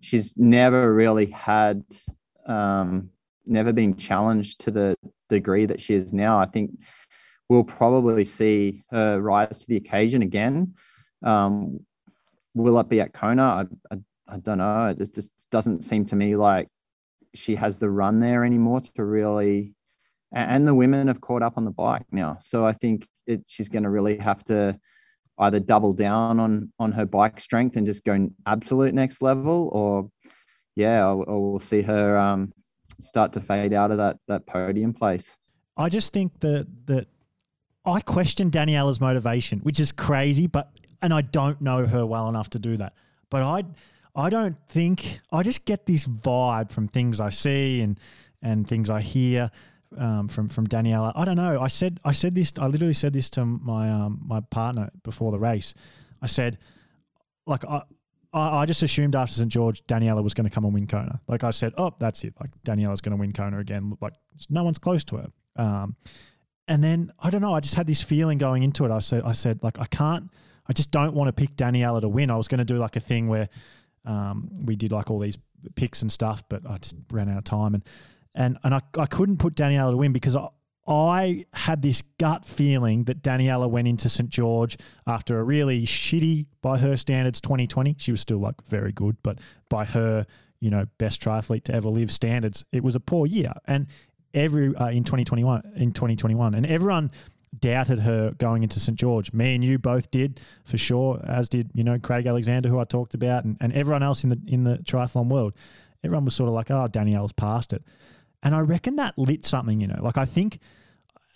she's 0.00 0.34
never 0.36 0.92
really 0.92 1.26
had, 1.26 1.84
um, 2.46 3.10
never 3.46 3.72
been 3.72 3.96
challenged 3.96 4.60
to 4.62 4.70
the 4.70 4.96
degree 5.28 5.66
that 5.66 5.80
she 5.80 5.94
is 5.94 6.12
now. 6.12 6.38
I 6.38 6.46
think 6.46 6.72
we'll 7.48 7.64
probably 7.64 8.24
see 8.24 8.82
her 8.90 9.20
rise 9.20 9.58
to 9.58 9.66
the 9.68 9.76
occasion 9.76 10.22
again. 10.22 10.74
Um, 11.22 11.80
will 12.54 12.78
it 12.80 12.88
be 12.88 13.00
at 13.00 13.12
Kona? 13.12 13.42
I, 13.42 13.94
I, 13.94 13.98
I 14.28 14.38
don't 14.38 14.58
know. 14.58 14.94
It 14.98 15.14
just 15.14 15.30
doesn't 15.50 15.82
seem 15.84 16.04
to 16.06 16.16
me 16.16 16.36
like 16.36 16.68
she 17.34 17.56
has 17.56 17.78
the 17.78 17.90
run 17.90 18.20
there 18.20 18.44
anymore 18.44 18.80
to 18.80 19.04
really. 19.04 19.74
And 20.32 20.66
the 20.66 20.74
women 20.74 21.08
have 21.08 21.20
caught 21.20 21.42
up 21.42 21.54
on 21.56 21.64
the 21.64 21.72
bike 21.72 22.06
now, 22.12 22.38
so 22.40 22.64
I 22.64 22.72
think 22.72 23.08
it, 23.26 23.42
she's 23.48 23.68
going 23.68 23.82
to 23.82 23.90
really 23.90 24.16
have 24.18 24.44
to 24.44 24.78
either 25.40 25.58
double 25.58 25.92
down 25.92 26.38
on 26.38 26.72
on 26.78 26.92
her 26.92 27.04
bike 27.04 27.40
strength 27.40 27.74
and 27.76 27.84
just 27.84 28.04
go 28.04 28.28
absolute 28.46 28.94
next 28.94 29.22
level, 29.22 29.70
or 29.72 30.08
yeah, 30.76 31.04
or, 31.04 31.24
or 31.24 31.50
we'll 31.50 31.58
see 31.58 31.82
her 31.82 32.16
um, 32.16 32.52
start 33.00 33.32
to 33.32 33.40
fade 33.40 33.72
out 33.72 33.90
of 33.90 33.98
that 33.98 34.18
that 34.28 34.46
podium 34.46 34.92
place. 34.92 35.36
I 35.76 35.88
just 35.88 36.12
think 36.12 36.38
that 36.40 36.68
that 36.86 37.08
I 37.84 38.00
question 38.00 38.52
Daniela's 38.52 39.00
motivation, 39.00 39.58
which 39.60 39.80
is 39.80 39.90
crazy, 39.90 40.46
but 40.46 40.70
and 41.02 41.12
I 41.12 41.22
don't 41.22 41.60
know 41.60 41.86
her 41.86 42.04
well 42.04 42.28
enough 42.28 42.50
to 42.50 42.58
do 42.58 42.76
that. 42.76 42.94
But 43.30 43.42
I, 43.42 43.64
I 44.14 44.30
don't 44.30 44.56
think 44.68 45.20
I 45.32 45.42
just 45.42 45.64
get 45.64 45.86
this 45.86 46.06
vibe 46.06 46.70
from 46.70 46.88
things 46.88 47.20
I 47.20 47.30
see 47.30 47.80
and 47.80 47.98
and 48.42 48.66
things 48.66 48.88
I 48.88 49.00
hear 49.00 49.50
um, 49.96 50.28
from 50.28 50.48
from 50.48 50.66
Daniela. 50.66 51.12
I 51.14 51.24
don't 51.24 51.36
know. 51.36 51.60
I 51.60 51.68
said 51.68 52.00
I 52.04 52.12
said 52.12 52.34
this. 52.34 52.52
I 52.58 52.66
literally 52.66 52.94
said 52.94 53.12
this 53.12 53.30
to 53.30 53.44
my 53.44 53.90
um, 53.90 54.20
my 54.24 54.40
partner 54.40 54.90
before 55.02 55.30
the 55.30 55.38
race. 55.38 55.74
I 56.22 56.26
said, 56.26 56.58
like 57.46 57.64
I. 57.64 57.82
I 58.32 58.64
just 58.64 58.84
assumed 58.84 59.16
after 59.16 59.34
St 59.34 59.50
George, 59.50 59.84
Daniela 59.88 60.22
was 60.22 60.34
going 60.34 60.48
to 60.48 60.54
come 60.54 60.64
and 60.64 60.72
win 60.72 60.86
Kona. 60.86 61.20
Like 61.26 61.42
I 61.42 61.50
said, 61.50 61.72
oh, 61.76 61.96
that's 61.98 62.22
it. 62.22 62.34
Like 62.38 62.50
Daniela's 62.64 63.00
going 63.00 63.10
to 63.10 63.16
win 63.16 63.32
Kona 63.32 63.58
again. 63.58 63.98
Like 64.00 64.12
no 64.48 64.62
one's 64.62 64.78
close 64.78 65.02
to 65.02 65.16
her. 65.16 65.32
Um, 65.56 65.96
and 66.68 66.84
then 66.84 67.10
I 67.18 67.28
don't 67.28 67.40
know. 67.40 67.52
I 67.52 67.58
just 67.58 67.74
had 67.74 67.88
this 67.88 68.00
feeling 68.00 68.38
going 68.38 68.62
into 68.62 68.84
it. 68.84 68.92
I 68.92 69.00
said, 69.00 69.24
I 69.24 69.32
said, 69.32 69.64
like 69.64 69.80
I 69.80 69.86
can't, 69.86 70.30
I 70.70 70.72
just 70.72 70.92
don't 70.92 71.14
want 71.14 71.26
to 71.26 71.32
pick 71.32 71.56
Daniela 71.56 72.00
to 72.00 72.08
win. 72.08 72.30
I 72.30 72.36
was 72.36 72.46
going 72.46 72.58
to 72.58 72.64
do 72.64 72.76
like 72.76 72.94
a 72.94 73.00
thing 73.00 73.26
where 73.26 73.48
um, 74.04 74.48
we 74.64 74.76
did 74.76 74.92
like 74.92 75.10
all 75.10 75.18
these 75.18 75.36
picks 75.74 76.00
and 76.00 76.12
stuff, 76.12 76.44
but 76.48 76.62
I 76.64 76.78
just 76.78 76.94
ran 77.10 77.28
out 77.28 77.38
of 77.38 77.44
time 77.44 77.74
and 77.74 77.82
and 78.36 78.56
and 78.62 78.72
I, 78.72 78.80
I 78.96 79.06
couldn't 79.06 79.38
put 79.38 79.56
Daniela 79.56 79.90
to 79.90 79.96
win 79.96 80.12
because 80.12 80.36
I, 80.36 80.46
I 80.86 81.44
had 81.54 81.82
this 81.82 82.02
gut 82.20 82.46
feeling 82.46 83.02
that 83.04 83.20
Daniela 83.20 83.68
went 83.68 83.88
into 83.88 84.08
St 84.08 84.30
George 84.30 84.76
after 85.08 85.40
a 85.40 85.42
really 85.42 85.82
shitty, 85.86 86.46
by 86.62 86.78
her 86.78 86.96
standards, 86.96 87.40
2020. 87.40 87.96
She 87.98 88.12
was 88.12 88.20
still 88.20 88.38
like 88.38 88.62
very 88.64 88.92
good, 88.92 89.16
but 89.24 89.40
by 89.68 89.84
her, 89.86 90.24
you 90.60 90.70
know, 90.70 90.86
best 90.98 91.20
triathlete 91.20 91.64
to 91.64 91.74
ever 91.74 91.88
live 91.88 92.12
standards, 92.12 92.64
it 92.70 92.84
was 92.84 92.94
a 92.94 93.00
poor 93.00 93.26
year. 93.26 93.54
And 93.66 93.88
every 94.32 94.72
uh, 94.76 94.90
in 94.90 95.02
2021, 95.02 95.72
in 95.74 95.90
2021, 95.90 96.54
and 96.54 96.64
everyone 96.64 97.10
doubted 97.58 98.00
her 98.00 98.32
going 98.32 98.62
into 98.62 98.78
St 98.78 98.98
George. 98.98 99.32
Me 99.32 99.54
and 99.54 99.64
you 99.64 99.78
both 99.78 100.10
did 100.10 100.40
for 100.64 100.78
sure, 100.78 101.20
as 101.26 101.48
did 101.48 101.70
you 101.74 101.84
know 101.84 101.98
Craig 101.98 102.26
Alexander, 102.26 102.68
who 102.68 102.78
I 102.78 102.84
talked 102.84 103.14
about, 103.14 103.44
and, 103.44 103.56
and 103.60 103.72
everyone 103.72 104.02
else 104.02 104.24
in 104.24 104.30
the 104.30 104.40
in 104.46 104.64
the 104.64 104.76
triathlon 104.78 105.28
world. 105.28 105.54
Everyone 106.02 106.24
was 106.24 106.34
sort 106.34 106.48
of 106.48 106.54
like, 106.54 106.70
"Oh, 106.70 106.88
Danielle's 106.88 107.32
past 107.32 107.72
it," 107.72 107.82
and 108.42 108.54
I 108.54 108.60
reckon 108.60 108.96
that 108.96 109.18
lit 109.18 109.44
something. 109.44 109.80
You 109.80 109.88
know, 109.88 110.00
like 110.00 110.16
I 110.16 110.24
think, 110.24 110.60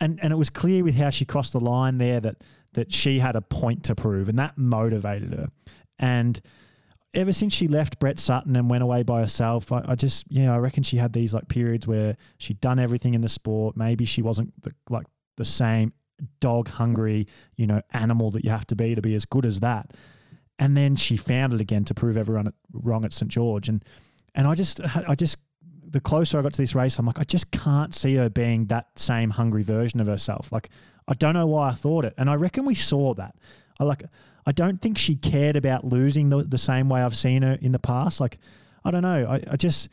and 0.01 0.19
and 0.23 0.33
it 0.33 0.37
was 0.37 0.51
clear 0.51 0.85
with 0.85 0.95
how 0.95 1.11
she 1.11 1.25
crossed 1.25 1.53
the 1.53 1.61
line 1.61 1.99
there 1.99 2.21
that 2.21 2.43
that 2.73 2.93
she 2.93 3.19
had 3.19 3.37
a 3.37 3.43
point 3.43 3.85
to 3.85 3.95
prove, 3.95 4.29
and 4.29 4.39
that 4.39 4.57
motivated 4.57 5.35
her. 5.35 5.49
And 5.99 6.41
ever 7.13 7.33
since 7.33 7.53
she 7.53 7.69
left 7.69 7.99
Brett 7.99 8.19
Sutton 8.19 8.57
and 8.57 8.69
went 8.69 8.83
away 8.83 9.03
by 9.03 9.21
herself, 9.21 9.71
I, 9.71 9.85
I, 9.87 9.95
just, 9.95 10.29
know, 10.31 10.53
I 10.53 10.59
reckon 10.59 10.83
she 10.83 10.97
had 10.97 11.13
these 11.13 11.33
like 11.33 11.49
periods 11.49 11.87
where 11.87 12.17
she'd 12.39 12.61
done 12.61 12.81
everything 12.81 13.15
in 13.15 13.21
the 13.21 13.29
sport. 13.29 13.77
Maybe 13.77 14.05
she 14.05 14.23
wasn't 14.23 14.61
the, 14.63 14.73
like 14.91 15.07
the 15.37 15.45
same 15.45 15.93
dog 16.41 16.69
hungry, 16.69 17.27
you 17.57 17.67
know, 17.67 17.83
animal 17.93 18.31
that 18.33 18.45
you 18.45 18.51
have 18.51 18.67
to 18.69 18.77
be 18.77 18.95
to 18.95 19.03
be 19.03 19.15
as 19.15 19.25
good 19.25 19.47
as 19.47 19.61
that. 19.61 19.93
And 20.59 20.77
then 20.77 20.97
she 20.97 21.17
found 21.17 21.53
it 21.53 21.61
again 21.61 21.85
to 21.87 21.95
prove 21.95 22.17
everyone 22.17 22.53
wrong 22.73 23.05
at 23.05 23.13
St 23.13 23.31
George. 23.31 23.69
And 23.69 23.85
and 24.35 24.47
I 24.47 24.55
just 24.55 24.81
I 25.09 25.15
just 25.15 25.39
the 25.87 26.01
closer 26.01 26.39
I 26.39 26.43
got 26.43 26.53
to 26.55 26.63
this 26.63 26.75
race, 26.75 26.99
I'm 26.99 27.07
like, 27.07 27.19
I 27.19 27.25
just 27.25 27.51
can't 27.51 27.95
see 27.95 28.17
her 28.17 28.29
being 28.29 28.67
that 28.67 28.89
same 28.97 29.31
hungry 29.31 29.63
version 29.63 30.01
of 30.01 30.07
herself. 30.07 30.51
Like, 30.51 30.69
I 31.07 31.15
don't 31.15 31.35
know 31.35 31.47
why 31.47 31.69
I 31.69 31.73
thought 31.73 32.05
it. 32.05 32.15
And 32.17 32.29
I 32.29 32.35
reckon 32.35 32.65
we 32.65 32.75
saw 32.75 33.15
that. 33.15 33.37
I 33.79 33.85
like 33.85 34.05
I 34.47 34.53
don't 34.53 34.81
think 34.81 34.99
she 34.99 35.17
cared 35.17 35.57
about 35.57 35.85
losing 35.85 36.29
the, 36.29 36.43
the 36.43 36.59
same 36.59 36.89
way 36.89 37.03
I've 37.03 37.17
seen 37.17 37.43
her 37.43 37.59
in 37.61 37.73
the 37.73 37.79
past. 37.79 38.21
Like, 38.21 38.39
I 38.85 38.91
don't 38.91 39.03
know. 39.03 39.27
I, 39.27 39.43
I 39.53 39.57
just 39.57 39.89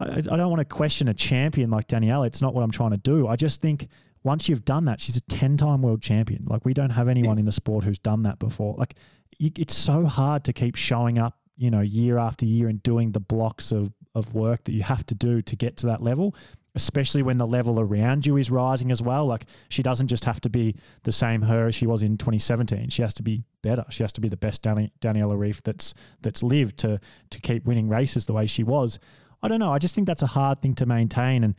I, 0.00 0.18
I 0.18 0.20
don't 0.20 0.50
want 0.50 0.60
to 0.60 0.64
question 0.64 1.08
a 1.08 1.14
champion 1.14 1.70
like 1.70 1.88
Danielle. 1.88 2.24
It's 2.24 2.42
not 2.42 2.54
what 2.54 2.62
I'm 2.62 2.70
trying 2.70 2.90
to 2.90 2.98
do. 2.98 3.28
I 3.28 3.36
just 3.36 3.60
think 3.60 3.88
once 4.22 4.48
you've 4.48 4.64
done 4.64 4.84
that, 4.86 5.00
she's 5.00 5.16
a 5.16 5.20
10 5.22 5.56
time 5.56 5.82
world 5.82 6.02
champion. 6.02 6.44
Like, 6.46 6.64
we 6.64 6.74
don't 6.74 6.90
have 6.90 7.08
anyone 7.08 7.38
in 7.38 7.44
the 7.44 7.52
sport 7.52 7.84
who's 7.84 7.98
done 7.98 8.22
that 8.22 8.38
before. 8.38 8.74
Like, 8.76 8.94
you, 9.38 9.50
it's 9.56 9.74
so 9.74 10.06
hard 10.06 10.44
to 10.44 10.52
keep 10.52 10.76
showing 10.76 11.18
up, 11.18 11.38
you 11.56 11.70
know, 11.70 11.80
year 11.80 12.18
after 12.18 12.46
year 12.46 12.68
and 12.68 12.82
doing 12.82 13.12
the 13.12 13.20
blocks 13.20 13.72
of, 13.72 13.92
of 14.14 14.34
work 14.34 14.64
that 14.64 14.72
you 14.72 14.82
have 14.82 15.04
to 15.06 15.14
do 15.14 15.42
to 15.42 15.56
get 15.56 15.76
to 15.78 15.86
that 15.86 16.02
level, 16.02 16.34
especially 16.74 17.22
when 17.22 17.38
the 17.38 17.46
level 17.46 17.80
around 17.80 18.26
you 18.26 18.36
is 18.36 18.50
rising 18.50 18.90
as 18.90 19.00
well. 19.00 19.26
Like, 19.26 19.44
she 19.68 19.82
doesn't 19.82 20.08
just 20.08 20.24
have 20.24 20.40
to 20.42 20.50
be 20.50 20.74
the 21.04 21.12
same 21.12 21.42
her 21.42 21.68
as 21.68 21.74
she 21.74 21.86
was 21.86 22.02
in 22.02 22.16
2017. 22.16 22.90
She 22.90 23.02
has 23.02 23.14
to 23.14 23.22
be 23.22 23.44
better. 23.62 23.84
She 23.90 24.02
has 24.02 24.12
to 24.12 24.20
be 24.20 24.28
the 24.28 24.36
best 24.36 24.62
Dani- 24.62 24.90
Daniela 25.00 25.36
Ryf 25.36 25.62
that's 25.62 25.94
that's 26.22 26.42
lived 26.42 26.78
to 26.78 27.00
to 27.30 27.40
keep 27.40 27.64
winning 27.64 27.88
races 27.88 28.26
the 28.26 28.32
way 28.32 28.46
she 28.46 28.62
was. 28.62 28.98
I 29.42 29.48
don't 29.48 29.60
know. 29.60 29.72
I 29.72 29.78
just 29.78 29.94
think 29.94 30.06
that's 30.06 30.22
a 30.22 30.28
hard 30.28 30.60
thing 30.60 30.74
to 30.76 30.86
maintain, 30.86 31.44
and 31.44 31.54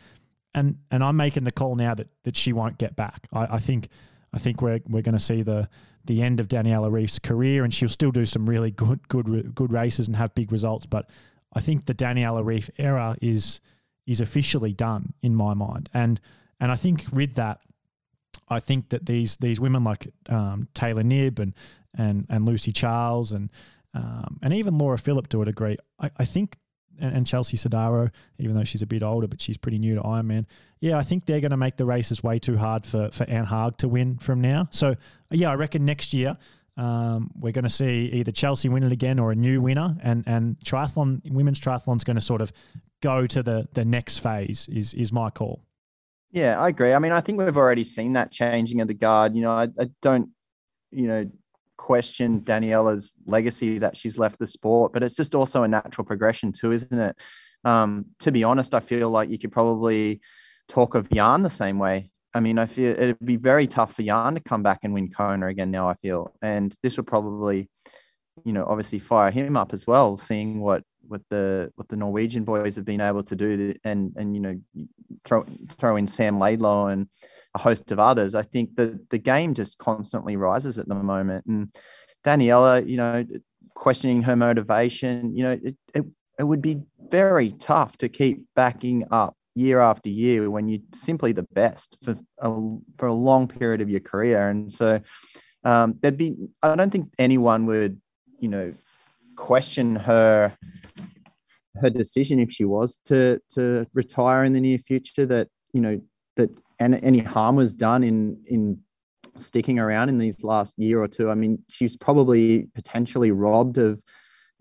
and 0.54 0.78
and 0.92 1.04
I'm 1.04 1.16
making 1.18 1.44
the 1.44 1.52
call 1.52 1.76
now 1.76 1.94
that 1.96 2.08
that 2.24 2.36
she 2.36 2.54
won't 2.54 2.78
get 2.78 2.96
back. 2.96 3.28
I, 3.32 3.56
I 3.56 3.60
think 3.60 3.90
I 4.34 4.40
think 4.40 4.62
we're 4.62 4.80
we're 4.88 5.02
going 5.02 5.18
to 5.18 5.20
see 5.20 5.42
the 5.42 5.70
the 6.06 6.22
end 6.22 6.40
of 6.40 6.48
Daniela 6.48 6.90
Ryf's 6.90 7.20
career, 7.20 7.64
and 7.64 7.74
she'll 7.74 7.90
still 7.90 8.12
do 8.12 8.26
some 8.26 8.50
really 8.50 8.72
good 8.72 9.08
good 9.08 9.54
good 9.54 9.72
races 9.72 10.08
and 10.08 10.16
have 10.16 10.34
big 10.36 10.52
results. 10.52 10.86
But 10.86 11.10
I 11.54 11.60
think 11.60 11.86
the 11.86 11.94
Daniela 11.94 12.44
Ryf 12.44 12.70
era 12.78 13.16
is 13.22 13.60
is 14.08 14.22
officially 14.22 14.74
done 14.74 15.14
in 15.22 15.36
my 15.36 15.54
mind, 15.54 15.90
and 15.94 16.20
and 16.60 16.72
I 16.72 16.76
think 16.76 17.06
with 17.12 17.36
that, 17.36 17.60
I 18.48 18.60
think 18.60 18.90
that 18.90 19.06
these 19.06 19.38
these 19.38 19.60
women 19.60 19.84
like 19.84 20.08
um, 20.28 20.68
Taylor 20.74 21.04
Knibb 21.04 21.40
and 21.40 21.54
and 21.98 22.26
and 22.30 22.46
Lucy 22.46 22.72
Charles 22.72 23.32
and 23.32 23.50
um, 23.94 24.40
and 24.42 24.54
even 24.54 24.78
Laura 24.78 24.98
Philipp 24.98 25.28
to 25.30 25.42
a 25.42 25.46
degree, 25.46 25.78
I, 26.00 26.12
I 26.18 26.26
think 26.26 26.58
and, 27.00 27.16
and 27.16 27.28
Chelsea 27.28 27.58
Sodaro, 27.58 28.12
even 28.38 28.56
though 28.56 28.64
she's 28.64 28.82
a 28.82 28.88
bit 28.88 29.04
older, 29.04 29.28
but 29.28 29.42
she's 29.42 29.58
pretty 29.58 29.80
new 29.80 29.96
to 29.96 30.02
Ironman. 30.02 30.46
Yeah, 30.80 30.98
I 30.98 31.04
think 31.04 31.26
they're 31.26 31.42
going 31.42 31.52
to 31.52 31.58
make 31.58 31.78
the 31.78 31.86
races 31.86 32.24
way 32.24 32.40
too 32.40 32.58
hard 32.58 32.86
for 32.86 33.10
for 33.12 33.24
Anne 33.26 33.46
Haug 33.46 33.78
to 33.78 33.88
win 33.88 34.18
from 34.18 34.42
now. 34.42 34.68
So 34.72 34.96
yeah, 35.32 35.52
I 35.52 35.56
reckon 35.56 35.86
next 35.86 36.14
year. 36.14 36.38
Um, 36.78 37.32
we're 37.38 37.52
going 37.52 37.64
to 37.66 37.70
see 37.70 38.06
either 38.14 38.32
Chelsea 38.32 38.70
win 38.70 38.84
it 38.84 38.92
again 38.94 39.20
or 39.20 39.32
a 39.32 39.36
new 39.36 39.62
winner, 39.62 39.98
and 40.02 40.24
and 40.26 40.58
triathlon, 40.64 41.30
women's 41.30 41.60
triathlon 41.60 41.98
is 41.98 42.06
going 42.06 42.16
to 42.16 42.22
sort 42.22 42.42
of 42.42 42.54
go 43.02 43.28
to 43.28 43.44
the 43.44 43.68
the 43.74 43.84
next 43.84 44.20
phase. 44.20 44.68
Is 44.70 44.94
is 44.94 45.12
my 45.12 45.30
call. 45.30 45.66
Yeah, 46.32 46.60
I 46.60 46.70
agree. 46.70 46.94
I 46.94 47.00
mean, 47.00 47.12
I 47.12 47.22
think 47.22 47.40
we've 47.40 47.58
already 47.58 47.84
seen 47.84 48.14
that 48.14 48.32
changing 48.32 48.82
of 48.82 48.88
the 48.88 48.94
guard. 48.94 49.36
You 49.36 49.42
know, 49.42 49.52
I, 49.52 49.64
I 49.80 49.90
don't, 50.02 50.30
you 50.92 51.08
know, 51.08 51.26
question 51.80 52.42
Daniela's 52.42 53.16
legacy 53.26 53.80
that 53.80 53.98
she's 53.98 54.20
left 54.20 54.38
the 54.38 54.46
sport, 54.46 54.94
but 54.94 55.02
it's 55.02 55.16
just 55.16 55.34
also 55.34 55.64
a 55.64 55.68
natural 55.68 56.06
progression 56.06 56.52
too, 56.52 56.72
isn't 56.72 57.00
it? 57.00 57.16
Um, 57.64 58.06
to 58.20 58.32
be 58.32 58.44
honest, 58.44 58.76
I 58.76 58.80
feel 58.80 59.10
like 59.10 59.30
you 59.30 59.40
could 59.40 59.52
probably 59.52 60.22
talk 60.68 60.94
of 60.94 61.10
Jan 61.10 61.42
the 61.42 61.50
same 61.50 61.80
way. 61.80 62.12
I 62.34 62.42
mean, 62.42 62.60
I 62.60 62.68
feel 62.68 62.92
it'd 62.92 63.18
be 63.24 63.38
very 63.38 63.66
tough 63.66 63.96
for 63.96 64.04
Jan 64.04 64.36
to 64.36 64.42
come 64.42 64.62
back 64.62 64.82
and 64.84 64.94
win 64.94 65.10
Kona 65.10 65.48
again 65.48 65.72
now, 65.72 65.90
I 65.90 65.96
feel. 65.96 66.32
And 66.42 66.76
this 66.84 66.98
would 66.98 67.08
probably, 67.08 67.70
you 68.46 68.54
know, 68.54 68.66
obviously 68.68 69.00
fire 69.00 69.32
him 69.32 69.58
up 69.58 69.74
as 69.74 69.88
well, 69.88 70.18
seeing 70.18 70.60
what 70.60 70.84
what 71.10 71.22
the 71.30 71.72
what 71.76 71.90
the 71.90 71.96
Norwegian 71.96 72.44
boys 72.44 72.76
have 72.76 72.86
been 72.86 73.02
able 73.02 73.24
to 73.24 73.36
do 73.36 73.74
and 73.84 74.14
and 74.16 74.36
you 74.36 74.42
know 74.42 74.60
throw 75.26 75.46
throw 75.78 75.96
in 75.96 76.08
Sam 76.08 76.40
Laidlow 76.40 76.94
and 76.94 77.08
a 77.56 77.60
host 77.60 77.92
of 77.92 78.00
others. 78.00 78.36
I 78.36 78.44
think 78.44 78.76
that 78.76 79.10
the 79.10 79.18
game 79.18 79.54
just 79.54 79.78
constantly 79.80 80.36
rises 80.36 80.78
at 80.78 80.88
the 80.88 80.96
moment. 80.96 81.46
And 81.48 81.74
Daniela, 82.24 82.88
you 82.88 82.98
know, 82.98 83.26
questioning 83.74 84.22
her 84.24 84.36
motivation, 84.36 85.36
you 85.36 85.44
know, 85.44 85.60
it, 85.64 85.76
it, 85.94 86.06
it 86.38 86.44
would 86.44 86.62
be 86.62 86.82
very 87.10 87.52
tough 87.54 87.98
to 87.98 88.10
keep 88.10 88.46
backing 88.56 89.06
up 89.12 89.36
year 89.56 89.80
after 89.80 90.10
year 90.10 90.50
when 90.50 90.68
you're 90.68 90.82
simply 90.94 91.32
the 91.32 91.48
best 91.54 91.98
for 92.04 92.16
a, 92.40 92.52
for 92.98 93.08
a 93.08 93.14
long 93.14 93.48
period 93.48 93.82
of 93.82 93.90
your 93.90 94.00
career. 94.00 94.50
And 94.50 94.72
so 94.72 95.02
um, 95.64 95.96
there'd 96.02 96.18
be, 96.18 96.36
I 96.62 96.76
don't 96.76 96.92
think 96.92 97.12
anyone 97.18 97.66
would, 97.66 98.00
you 98.40 98.48
know, 98.48 98.74
question 99.36 99.96
her 99.96 100.56
her 101.82 101.90
decision 101.90 102.40
if 102.40 102.52
she 102.52 102.66
was 102.66 102.98
to 103.06 103.40
to 103.50 103.86
retire 103.94 104.44
in 104.44 104.54
the 104.54 104.60
near 104.60 104.78
future 104.78 105.26
that 105.26 105.48
you 105.74 105.82
know 105.82 106.00
that 106.36 106.50
any 106.80 107.20
harm 107.20 107.56
was 107.56 107.74
done 107.74 108.04
in 108.04 108.42
in 108.46 108.80
sticking 109.38 109.80
around 109.80 110.10
in 110.10 110.18
these 110.18 110.44
last 110.44 110.78
year 110.78 111.02
or 111.02 111.08
two. 111.08 111.30
I 111.30 111.36
mean, 111.36 111.60
she's 111.70 111.96
probably 111.96 112.68
potentially 112.74 113.32
robbed 113.32 113.78
of 113.78 114.02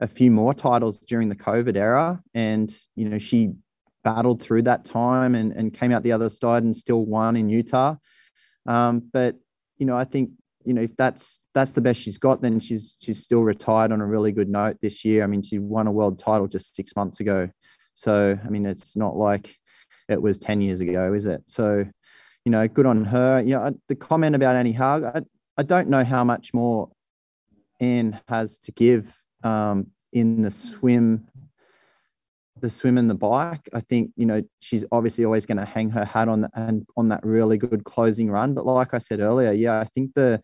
a 0.00 0.06
few 0.06 0.30
more 0.30 0.54
titles 0.54 0.98
during 0.98 1.28
the 1.28 1.36
COVID 1.36 1.76
era, 1.76 2.20
and 2.34 2.72
you 2.94 3.08
know 3.08 3.18
she 3.18 3.52
battled 4.04 4.42
through 4.42 4.62
that 4.62 4.84
time 4.84 5.34
and 5.34 5.52
and 5.52 5.74
came 5.74 5.92
out 5.92 6.02
the 6.02 6.12
other 6.12 6.28
side 6.28 6.62
and 6.62 6.74
still 6.74 7.04
won 7.04 7.36
in 7.36 7.48
Utah. 7.48 7.96
Um, 8.66 9.08
but 9.12 9.36
you 9.78 9.86
know, 9.86 9.96
I 9.96 10.04
think 10.04 10.30
you 10.64 10.74
know 10.74 10.82
if 10.82 10.96
that's 10.96 11.40
that's 11.54 11.72
the 11.72 11.80
best 11.80 12.00
she's 12.00 12.18
got, 12.18 12.42
then 12.42 12.60
she's 12.60 12.94
she's 13.00 13.22
still 13.22 13.42
retired 13.42 13.92
on 13.92 14.00
a 14.00 14.06
really 14.06 14.32
good 14.32 14.48
note 14.48 14.76
this 14.80 15.04
year. 15.04 15.24
I 15.24 15.26
mean, 15.26 15.42
she 15.42 15.58
won 15.58 15.86
a 15.86 15.92
world 15.92 16.18
title 16.18 16.46
just 16.46 16.74
six 16.74 16.94
months 16.96 17.20
ago, 17.20 17.48
so 17.94 18.38
I 18.44 18.48
mean, 18.48 18.66
it's 18.66 18.96
not 18.96 19.16
like 19.16 19.54
it 20.08 20.20
was 20.20 20.38
10 20.38 20.62
years 20.62 20.80
ago, 20.80 21.12
is 21.12 21.26
it? 21.26 21.42
So 21.46 21.84
you 22.44 22.52
know, 22.52 22.66
good 22.66 22.86
on 22.86 23.04
her. 23.04 23.40
You 23.40 23.54
know, 23.54 23.78
the 23.88 23.94
comment 23.94 24.34
about 24.34 24.56
Annie 24.56 24.72
Haug, 24.72 25.04
I, 25.04 25.20
I 25.56 25.62
don't 25.62 25.88
know 25.88 26.04
how 26.04 26.24
much 26.24 26.54
more 26.54 26.88
Anne 27.80 28.20
has 28.28 28.58
to 28.60 28.72
give 28.72 29.14
um, 29.44 29.88
in 30.12 30.42
the 30.42 30.50
swim, 30.50 31.26
the 32.60 32.70
swim 32.70 32.98
and 32.98 33.08
the 33.08 33.14
bike. 33.14 33.68
I 33.72 33.80
think 33.80 34.10
you 34.16 34.26
know 34.26 34.42
she's 34.60 34.84
obviously 34.92 35.24
always 35.24 35.46
going 35.46 35.58
to 35.58 35.64
hang 35.64 35.90
her 35.90 36.04
hat 36.04 36.28
on 36.28 36.42
the, 36.42 36.50
and 36.54 36.86
on 36.96 37.08
that 37.08 37.24
really 37.24 37.58
good 37.58 37.84
closing 37.84 38.30
run. 38.30 38.54
But 38.54 38.66
like 38.66 38.94
I 38.94 38.98
said 38.98 39.20
earlier, 39.20 39.52
yeah, 39.52 39.80
I 39.80 39.84
think 39.84 40.14
the 40.14 40.42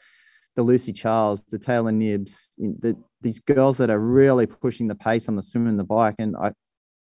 the 0.56 0.62
Lucy 0.62 0.92
Charles, 0.92 1.44
the 1.44 1.58
Taylor 1.58 1.90
Knibbs, 1.90 2.50
the, 2.58 2.96
these 3.20 3.40
girls 3.40 3.78
that 3.78 3.90
are 3.90 3.98
really 3.98 4.46
pushing 4.46 4.86
the 4.86 4.94
pace 4.94 5.28
on 5.28 5.34
the 5.34 5.42
swim 5.42 5.66
and 5.66 5.78
the 5.78 5.84
bike, 5.84 6.14
and 6.18 6.36
I, 6.36 6.52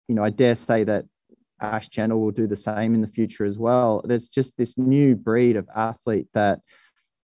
you 0.07 0.15
know, 0.15 0.23
I 0.23 0.31
dare 0.31 0.55
say 0.55 0.83
that 0.83 1.05
Ash 1.61 1.87
Jenner 1.87 2.17
will 2.17 2.31
do 2.31 2.47
the 2.47 2.55
same 2.55 2.95
in 2.95 3.01
the 3.01 3.07
future 3.07 3.45
as 3.45 3.57
well. 3.57 4.01
There's 4.03 4.29
just 4.29 4.57
this 4.57 4.77
new 4.77 5.15
breed 5.15 5.55
of 5.55 5.67
athlete 5.75 6.27
that 6.33 6.59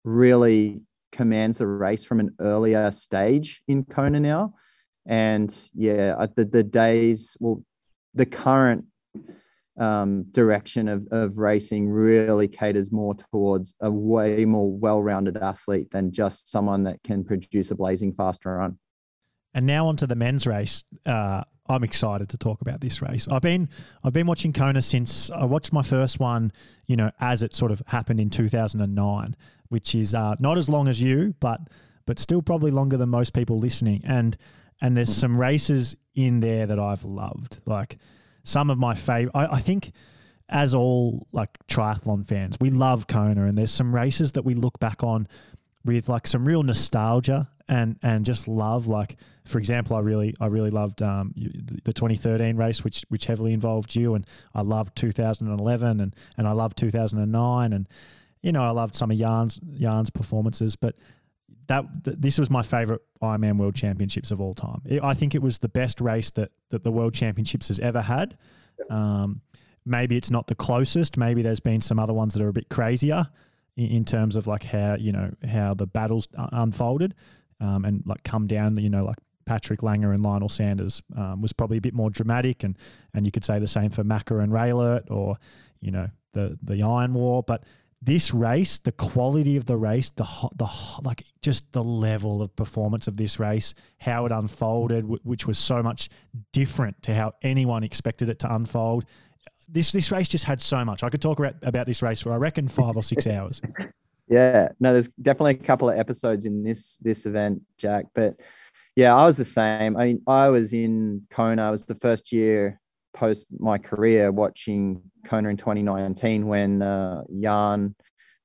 really 0.04 0.80
commands 1.12 1.58
the 1.58 1.66
race 1.66 2.04
from 2.04 2.20
an 2.20 2.34
earlier 2.40 2.90
stage 2.90 3.62
in 3.68 3.84
Kona 3.84 4.20
now. 4.20 4.54
And 5.06 5.54
yeah, 5.74 6.26
the, 6.36 6.44
the 6.44 6.62
days, 6.62 7.36
well, 7.40 7.64
the 8.18 8.26
current 8.26 8.84
um, 9.78 10.24
direction 10.32 10.88
of, 10.88 11.06
of 11.12 11.38
racing 11.38 11.88
really 11.88 12.48
caters 12.48 12.90
more 12.90 13.14
towards 13.14 13.74
a 13.80 13.90
way 13.90 14.44
more 14.44 14.70
well 14.70 15.00
rounded 15.00 15.36
athlete 15.36 15.90
than 15.92 16.10
just 16.10 16.50
someone 16.50 16.82
that 16.82 17.02
can 17.04 17.24
produce 17.24 17.70
a 17.70 17.76
blazing 17.76 18.12
fast 18.12 18.44
run. 18.44 18.78
And 19.54 19.66
now 19.66 19.86
onto 19.86 20.06
the 20.06 20.16
men's 20.16 20.46
race. 20.46 20.84
Uh, 21.06 21.44
I'm 21.70 21.84
excited 21.84 22.30
to 22.30 22.38
talk 22.38 22.60
about 22.60 22.80
this 22.80 23.00
race. 23.02 23.28
I've 23.30 23.42
been 23.42 23.68
I've 24.02 24.12
been 24.12 24.26
watching 24.26 24.52
Kona 24.52 24.82
since 24.82 25.30
I 25.30 25.44
watched 25.44 25.72
my 25.72 25.82
first 25.82 26.18
one, 26.18 26.50
you 26.86 26.96
know, 26.96 27.10
as 27.20 27.42
it 27.42 27.54
sort 27.54 27.70
of 27.70 27.82
happened 27.86 28.20
in 28.20 28.30
2009, 28.30 29.36
which 29.68 29.94
is 29.94 30.14
uh, 30.14 30.34
not 30.38 30.58
as 30.58 30.68
long 30.68 30.88
as 30.88 31.00
you, 31.00 31.34
but 31.40 31.60
but 32.06 32.18
still 32.18 32.42
probably 32.42 32.70
longer 32.70 32.96
than 32.96 33.10
most 33.10 33.32
people 33.32 33.58
listening. 33.58 34.02
And 34.04 34.36
and 34.80 34.96
there's 34.96 35.10
mm-hmm. 35.10 35.20
some 35.20 35.40
races 35.40 35.96
in 36.14 36.40
there 36.40 36.66
that 36.66 36.78
I've 36.78 37.04
loved. 37.04 37.60
Like 37.66 37.96
some 38.44 38.70
of 38.70 38.78
my 38.78 38.94
favorite. 38.94 39.36
I, 39.36 39.56
I 39.56 39.60
think 39.60 39.92
as 40.48 40.74
all 40.74 41.26
like 41.32 41.50
triathlon 41.68 42.26
fans, 42.26 42.56
we 42.60 42.70
love 42.70 43.06
Kona, 43.06 43.44
and 43.44 43.56
there's 43.56 43.70
some 43.70 43.94
races 43.94 44.32
that 44.32 44.42
we 44.42 44.54
look 44.54 44.78
back 44.78 45.02
on 45.04 45.28
with 45.84 46.08
like 46.08 46.26
some 46.26 46.46
real 46.46 46.62
nostalgia 46.62 47.48
and 47.68 47.98
and 48.02 48.24
just 48.24 48.48
love. 48.48 48.86
Like 48.86 49.16
for 49.44 49.58
example, 49.58 49.96
I 49.96 50.00
really 50.00 50.34
I 50.40 50.46
really 50.46 50.70
loved 50.70 51.02
um, 51.02 51.32
the 51.84 51.92
2013 51.92 52.56
race, 52.56 52.82
which 52.82 53.04
which 53.08 53.26
heavily 53.26 53.52
involved 53.52 53.94
you, 53.94 54.14
and 54.14 54.26
I 54.54 54.62
loved 54.62 54.96
2011 54.96 56.00
and 56.00 56.16
and 56.36 56.48
I 56.48 56.52
loved 56.52 56.78
2009, 56.78 57.72
and 57.72 57.88
you 58.42 58.52
know 58.52 58.62
I 58.62 58.70
loved 58.70 58.94
some 58.94 59.10
of 59.10 59.18
Jan's 59.18 59.56
Jan's 59.78 60.10
performances, 60.10 60.76
but. 60.76 60.94
That, 61.68 61.84
this 62.02 62.38
was 62.38 62.50
my 62.50 62.62
favorite 62.62 63.02
Ironman 63.22 63.58
World 63.58 63.74
Championships 63.74 64.30
of 64.30 64.40
all 64.40 64.54
time. 64.54 64.80
I 65.02 65.14
think 65.14 65.34
it 65.34 65.42
was 65.42 65.58
the 65.58 65.68
best 65.68 66.00
race 66.00 66.30
that 66.32 66.50
that 66.70 66.82
the 66.82 66.90
World 66.90 67.14
Championships 67.14 67.68
has 67.68 67.78
ever 67.78 68.00
had. 68.00 68.36
Um, 68.90 69.42
maybe 69.84 70.16
it's 70.16 70.30
not 70.30 70.46
the 70.46 70.54
closest. 70.54 71.16
Maybe 71.16 71.42
there's 71.42 71.60
been 71.60 71.80
some 71.80 71.98
other 71.98 72.12
ones 72.14 72.34
that 72.34 72.42
are 72.42 72.48
a 72.48 72.52
bit 72.52 72.68
crazier 72.68 73.28
in, 73.76 73.86
in 73.86 74.04
terms 74.04 74.36
of 74.36 74.46
like 74.46 74.64
how 74.64 74.96
you 74.96 75.12
know 75.12 75.30
how 75.46 75.74
the 75.74 75.86
battles 75.86 76.28
unfolded 76.36 77.14
um, 77.60 77.84
and 77.84 78.02
like 78.06 78.22
come 78.22 78.46
down. 78.46 78.76
You 78.76 78.90
know, 78.90 79.04
like 79.04 79.18
Patrick 79.46 79.82
Lange 79.82 80.04
and 80.04 80.22
Lionel 80.22 80.48
Sanders 80.48 81.02
um, 81.16 81.40
was 81.40 81.52
probably 81.52 81.78
a 81.78 81.80
bit 81.80 81.94
more 81.94 82.10
dramatic, 82.10 82.64
and 82.64 82.76
and 83.14 83.26
you 83.26 83.32
could 83.32 83.44
say 83.44 83.58
the 83.58 83.66
same 83.66 83.90
for 83.90 84.04
Macca 84.04 84.42
and 84.42 84.52
Raelert, 84.52 85.10
or 85.10 85.36
you 85.80 85.90
know 85.90 86.08
the 86.32 86.58
the 86.62 86.82
Iron 86.82 87.14
War. 87.14 87.42
But 87.42 87.64
this 88.00 88.32
race, 88.32 88.78
the 88.78 88.92
quality 88.92 89.56
of 89.56 89.66
the 89.66 89.76
race, 89.76 90.10
the 90.10 90.24
hot 90.24 90.56
the 90.56 90.66
hot 90.66 91.04
like 91.04 91.24
just 91.42 91.70
the 91.72 91.82
level 91.82 92.42
of 92.42 92.54
performance 92.54 93.08
of 93.08 93.16
this 93.16 93.40
race, 93.40 93.74
how 93.98 94.24
it 94.26 94.32
unfolded, 94.32 95.04
which 95.24 95.46
was 95.46 95.58
so 95.58 95.82
much 95.82 96.08
different 96.52 97.02
to 97.02 97.14
how 97.14 97.32
anyone 97.42 97.82
expected 97.82 98.28
it 98.28 98.38
to 98.40 98.54
unfold. 98.54 99.04
this 99.68 99.92
this 99.92 100.12
race 100.12 100.28
just 100.28 100.44
had 100.44 100.60
so 100.60 100.84
much. 100.84 101.02
I 101.02 101.10
could 101.10 101.22
talk 101.22 101.38
about, 101.38 101.54
about 101.62 101.86
this 101.86 102.02
race 102.02 102.20
for 102.20 102.32
I 102.32 102.36
reckon 102.36 102.68
five 102.68 102.96
or 102.96 103.02
six 103.02 103.26
hours. 103.26 103.60
Yeah, 104.30 104.68
no, 104.78 104.92
there's 104.92 105.08
definitely 105.08 105.52
a 105.52 105.66
couple 105.66 105.88
of 105.88 105.98
episodes 105.98 106.44
in 106.44 106.62
this 106.62 106.98
this 106.98 107.24
event, 107.24 107.62
Jack. 107.78 108.06
But 108.14 108.38
yeah, 108.94 109.16
I 109.16 109.24
was 109.24 109.38
the 109.38 109.44
same. 109.44 109.96
I 109.96 110.04
mean, 110.04 110.22
I 110.26 110.50
was 110.50 110.74
in 110.74 111.22
Kona. 111.30 111.68
It 111.68 111.70
was 111.70 111.86
the 111.86 111.94
first 111.94 112.30
year 112.30 112.78
post 113.18 113.46
my 113.58 113.78
career 113.78 114.30
watching 114.30 115.02
Kona 115.24 115.48
in 115.48 115.56
2019 115.56 116.46
when 116.46 116.82
uh, 116.82 117.24
Jan 117.40 117.94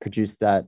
produced 0.00 0.40
that 0.40 0.66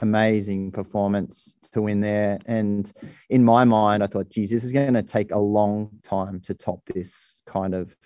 amazing 0.00 0.70
performance 0.70 1.56
to 1.72 1.82
win 1.82 2.00
there. 2.00 2.38
And 2.46 2.90
in 3.30 3.42
my 3.42 3.64
mind, 3.64 4.02
I 4.02 4.06
thought, 4.06 4.30
geez, 4.30 4.50
this 4.50 4.62
is 4.62 4.72
going 4.72 4.94
to 4.94 5.02
take 5.02 5.32
a 5.32 5.38
long 5.38 5.90
time 6.04 6.40
to 6.42 6.54
top 6.54 6.80
this 6.86 7.40
kind 7.46 7.74
of 7.74 7.96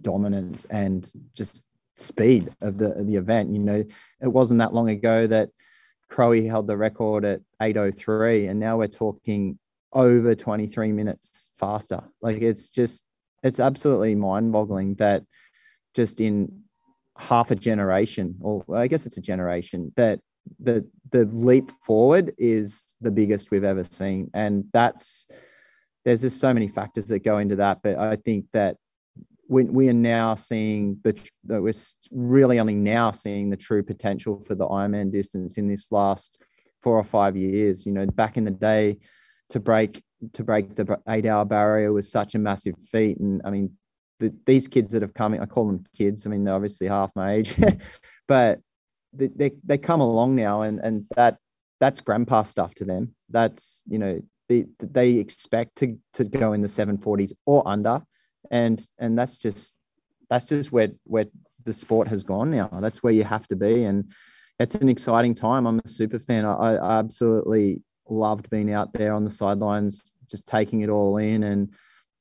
dominance 0.00 0.66
and 0.66 1.10
just 1.36 1.64
speed 1.96 2.50
of 2.60 2.78
the 2.78 2.92
of 2.94 3.06
the 3.06 3.16
event. 3.16 3.50
You 3.50 3.58
know, 3.58 3.84
it 4.20 4.28
wasn't 4.28 4.58
that 4.60 4.72
long 4.72 4.88
ago 4.90 5.26
that 5.26 5.48
Crowie 6.08 6.46
held 6.46 6.66
the 6.68 6.76
record 6.76 7.24
at 7.24 7.40
803, 7.60 8.46
and 8.46 8.60
now 8.60 8.78
we're 8.78 8.86
talking 8.86 9.58
over 9.92 10.34
23 10.34 10.92
minutes 10.92 11.50
faster. 11.58 12.02
Like 12.22 12.40
it's 12.40 12.70
just 12.70 13.04
it's 13.42 13.60
absolutely 13.60 14.14
mind-boggling 14.14 14.94
that 14.96 15.24
just 15.94 16.20
in 16.20 16.62
half 17.18 17.50
a 17.50 17.56
generation, 17.56 18.36
or 18.40 18.64
I 18.74 18.86
guess 18.86 19.06
it's 19.06 19.18
a 19.18 19.22
generation, 19.22 19.92
that 19.96 20.20
the 20.58 20.88
the 21.10 21.26
leap 21.26 21.70
forward 21.84 22.32
is 22.38 22.94
the 23.00 23.10
biggest 23.10 23.50
we've 23.50 23.64
ever 23.64 23.84
seen, 23.84 24.30
and 24.34 24.64
that's 24.72 25.26
there's 26.04 26.22
just 26.22 26.40
so 26.40 26.52
many 26.52 26.68
factors 26.68 27.04
that 27.06 27.20
go 27.20 27.38
into 27.38 27.56
that. 27.56 27.80
But 27.82 27.96
I 27.98 28.16
think 28.16 28.46
that 28.52 28.76
we, 29.48 29.64
we 29.64 29.88
are 29.88 29.92
now 29.92 30.34
seeing 30.34 30.98
the 31.04 31.14
we're 31.44 31.72
really 32.10 32.58
only 32.58 32.74
now 32.74 33.10
seeing 33.10 33.50
the 33.50 33.56
true 33.56 33.82
potential 33.82 34.40
for 34.40 34.54
the 34.54 34.66
Ironman 34.66 35.12
distance 35.12 35.58
in 35.58 35.68
this 35.68 35.92
last 35.92 36.42
four 36.82 36.96
or 36.96 37.04
five 37.04 37.36
years. 37.36 37.86
You 37.86 37.92
know, 37.92 38.06
back 38.06 38.36
in 38.36 38.44
the 38.44 38.50
day, 38.50 38.98
to 39.50 39.60
break 39.60 40.02
to 40.32 40.44
break 40.44 40.74
the 40.74 40.98
eight 41.08 41.26
hour 41.26 41.44
barrier 41.44 41.92
was 41.92 42.10
such 42.10 42.34
a 42.34 42.38
massive 42.38 42.74
feat, 42.90 43.18
and 43.18 43.40
I 43.44 43.50
mean, 43.50 43.72
the, 44.20 44.34
these 44.46 44.68
kids 44.68 44.92
that 44.92 45.02
have 45.02 45.14
come, 45.14 45.34
I 45.34 45.46
call 45.46 45.66
them 45.66 45.84
kids. 45.96 46.26
I 46.26 46.30
mean, 46.30 46.44
they're 46.44 46.54
obviously 46.54 46.86
half 46.88 47.10
my 47.14 47.34
age, 47.34 47.54
but 48.28 48.60
they, 49.12 49.28
they 49.28 49.50
they 49.64 49.78
come 49.78 50.00
along 50.00 50.36
now, 50.36 50.62
and 50.62 50.80
and 50.80 51.06
that 51.16 51.38
that's 51.80 52.00
grandpa 52.00 52.42
stuff 52.42 52.74
to 52.74 52.84
them. 52.84 53.14
That's 53.28 53.82
you 53.88 53.98
know 53.98 54.20
they 54.48 54.66
they 54.78 55.12
expect 55.14 55.76
to 55.76 55.98
to 56.14 56.24
go 56.24 56.52
in 56.52 56.62
the 56.62 56.68
740s 56.68 57.32
or 57.46 57.66
under 57.66 58.02
and 58.50 58.86
and 58.98 59.18
that's 59.18 59.38
just 59.38 59.74
that's 60.28 60.46
just 60.46 60.70
where 60.72 60.88
where 61.04 61.26
the 61.64 61.72
sport 61.72 62.08
has 62.08 62.22
gone 62.22 62.50
now. 62.50 62.68
That's 62.80 63.02
where 63.02 63.12
you 63.12 63.24
have 63.24 63.48
to 63.48 63.56
be, 63.56 63.84
and 63.84 64.12
it's 64.58 64.74
an 64.74 64.88
exciting 64.88 65.34
time. 65.34 65.66
I'm 65.66 65.80
a 65.84 65.88
super 65.88 66.18
fan. 66.18 66.44
I, 66.44 66.76
I 66.76 66.98
absolutely 66.98 67.82
loved 68.08 68.50
being 68.50 68.72
out 68.72 68.92
there 68.92 69.14
on 69.14 69.24
the 69.24 69.30
sidelines, 69.30 70.11
just 70.32 70.48
taking 70.48 70.80
it 70.80 70.88
all 70.88 71.18
in, 71.18 71.44
and 71.44 71.72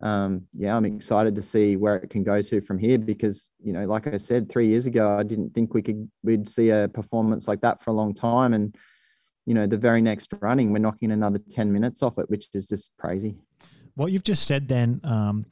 um, 0.01 0.47
yeah, 0.53 0.75
I'm 0.75 0.85
excited 0.85 1.35
to 1.35 1.41
see 1.41 1.77
where 1.77 1.95
it 1.95 2.09
can 2.09 2.23
go 2.23 2.41
to 2.41 2.61
from 2.61 2.77
here 2.77 2.99
because 2.99 3.49
you 3.63 3.73
know, 3.73 3.85
like 3.85 4.07
I 4.07 4.17
said, 4.17 4.49
three 4.49 4.67
years 4.67 4.85
ago, 4.85 5.17
I 5.17 5.23
didn't 5.23 5.55
think 5.55 5.73
we 5.73 5.81
could 5.81 6.09
we'd 6.23 6.47
see 6.47 6.69
a 6.69 6.87
performance 6.87 7.47
like 7.47 7.61
that 7.61 7.83
for 7.83 7.89
a 7.89 7.93
long 7.93 8.13
time, 8.13 8.53
and 8.53 8.75
you 9.47 9.55
know, 9.55 9.65
the 9.65 9.77
very 9.77 10.01
next 10.01 10.31
running, 10.39 10.71
we're 10.71 10.79
knocking 10.79 11.11
another 11.11 11.39
ten 11.49 11.71
minutes 11.71 12.03
off 12.03 12.19
it, 12.19 12.29
which 12.29 12.49
is 12.53 12.67
just 12.67 12.91
crazy. 12.99 13.35
What 13.95 14.11
you've 14.11 14.23
just 14.23 14.45
said, 14.45 14.67
then. 14.67 15.01
Um 15.03 15.45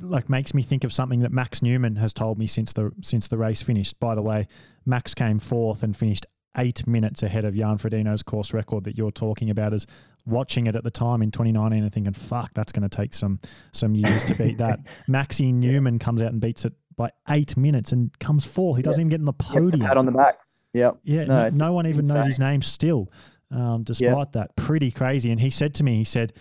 like 0.00 0.28
makes 0.28 0.52
me 0.52 0.62
think 0.62 0.84
of 0.84 0.92
something 0.92 1.20
that 1.20 1.30
Max 1.30 1.62
Neumann 1.62 1.94
has 1.96 2.12
told 2.12 2.38
me 2.38 2.48
since 2.48 2.72
the 2.72 2.90
since 3.02 3.28
the 3.28 3.38
race 3.38 3.62
finished. 3.62 4.00
By 4.00 4.14
the 4.14 4.22
way, 4.22 4.48
Max 4.84 5.14
came 5.14 5.38
fourth 5.38 5.82
and 5.82 5.96
finished 5.96 6.26
eight 6.56 6.86
minutes 6.86 7.22
ahead 7.22 7.44
of 7.44 7.54
Jan 7.54 7.78
Frodeno's 7.78 8.22
course 8.22 8.52
record 8.52 8.84
that 8.84 8.96
you're 8.96 9.10
talking 9.10 9.50
about. 9.50 9.72
As 9.72 9.86
watching 10.26 10.66
it 10.66 10.76
at 10.76 10.84
the 10.84 10.90
time 10.90 11.22
in 11.22 11.30
2019 11.30 11.82
and 11.82 11.92
thinking, 11.92 12.12
"Fuck, 12.12 12.52
that's 12.54 12.72
going 12.72 12.88
to 12.88 12.94
take 12.94 13.14
some 13.14 13.38
some 13.72 13.94
years 13.94 14.24
to 14.24 14.34
beat 14.34 14.58
that." 14.58 14.80
Maxi 15.08 15.52
Neumann 15.52 15.98
comes 15.98 16.22
out 16.22 16.32
and 16.32 16.40
beats 16.40 16.64
it 16.64 16.72
by 16.96 17.10
eight 17.30 17.56
minutes 17.56 17.92
and 17.92 18.16
comes 18.18 18.44
fourth. 18.44 18.76
He 18.76 18.82
doesn't 18.82 19.00
even 19.00 19.08
get 19.08 19.20
in 19.20 19.26
the 19.26 19.32
podium. 19.32 19.86
Pat 19.86 19.96
on 19.96 20.06
the 20.06 20.12
back. 20.12 20.38
Yep. 20.72 20.98
Yeah. 21.04 21.24
No, 21.24 21.48
no, 21.50 21.72
one 21.72 21.86
even 21.86 22.00
insane. 22.00 22.16
knows 22.16 22.26
his 22.26 22.38
name 22.38 22.62
still, 22.62 23.10
um, 23.50 23.82
despite 23.82 24.10
yep. 24.10 24.32
that. 24.32 24.56
Pretty 24.56 24.90
crazy. 24.90 25.30
And 25.30 25.40
he 25.40 25.50
said 25.50 25.74
to 25.76 25.84
me, 25.84 25.96
he 25.96 26.04
said 26.04 26.32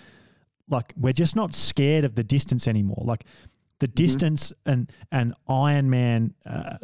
like 0.69 0.93
we're 0.97 1.13
just 1.13 1.36
not 1.36 1.53
scared 1.53 2.03
of 2.03 2.15
the 2.15 2.23
distance 2.23 2.67
anymore. 2.67 3.01
Like 3.03 3.25
the 3.79 3.88
mm-hmm. 3.88 3.95
distance 3.95 4.51
mm-hmm. 4.51 4.71
and 4.71 4.91
and 5.11 5.33
Ironman 5.47 6.33
uh, 6.45 6.77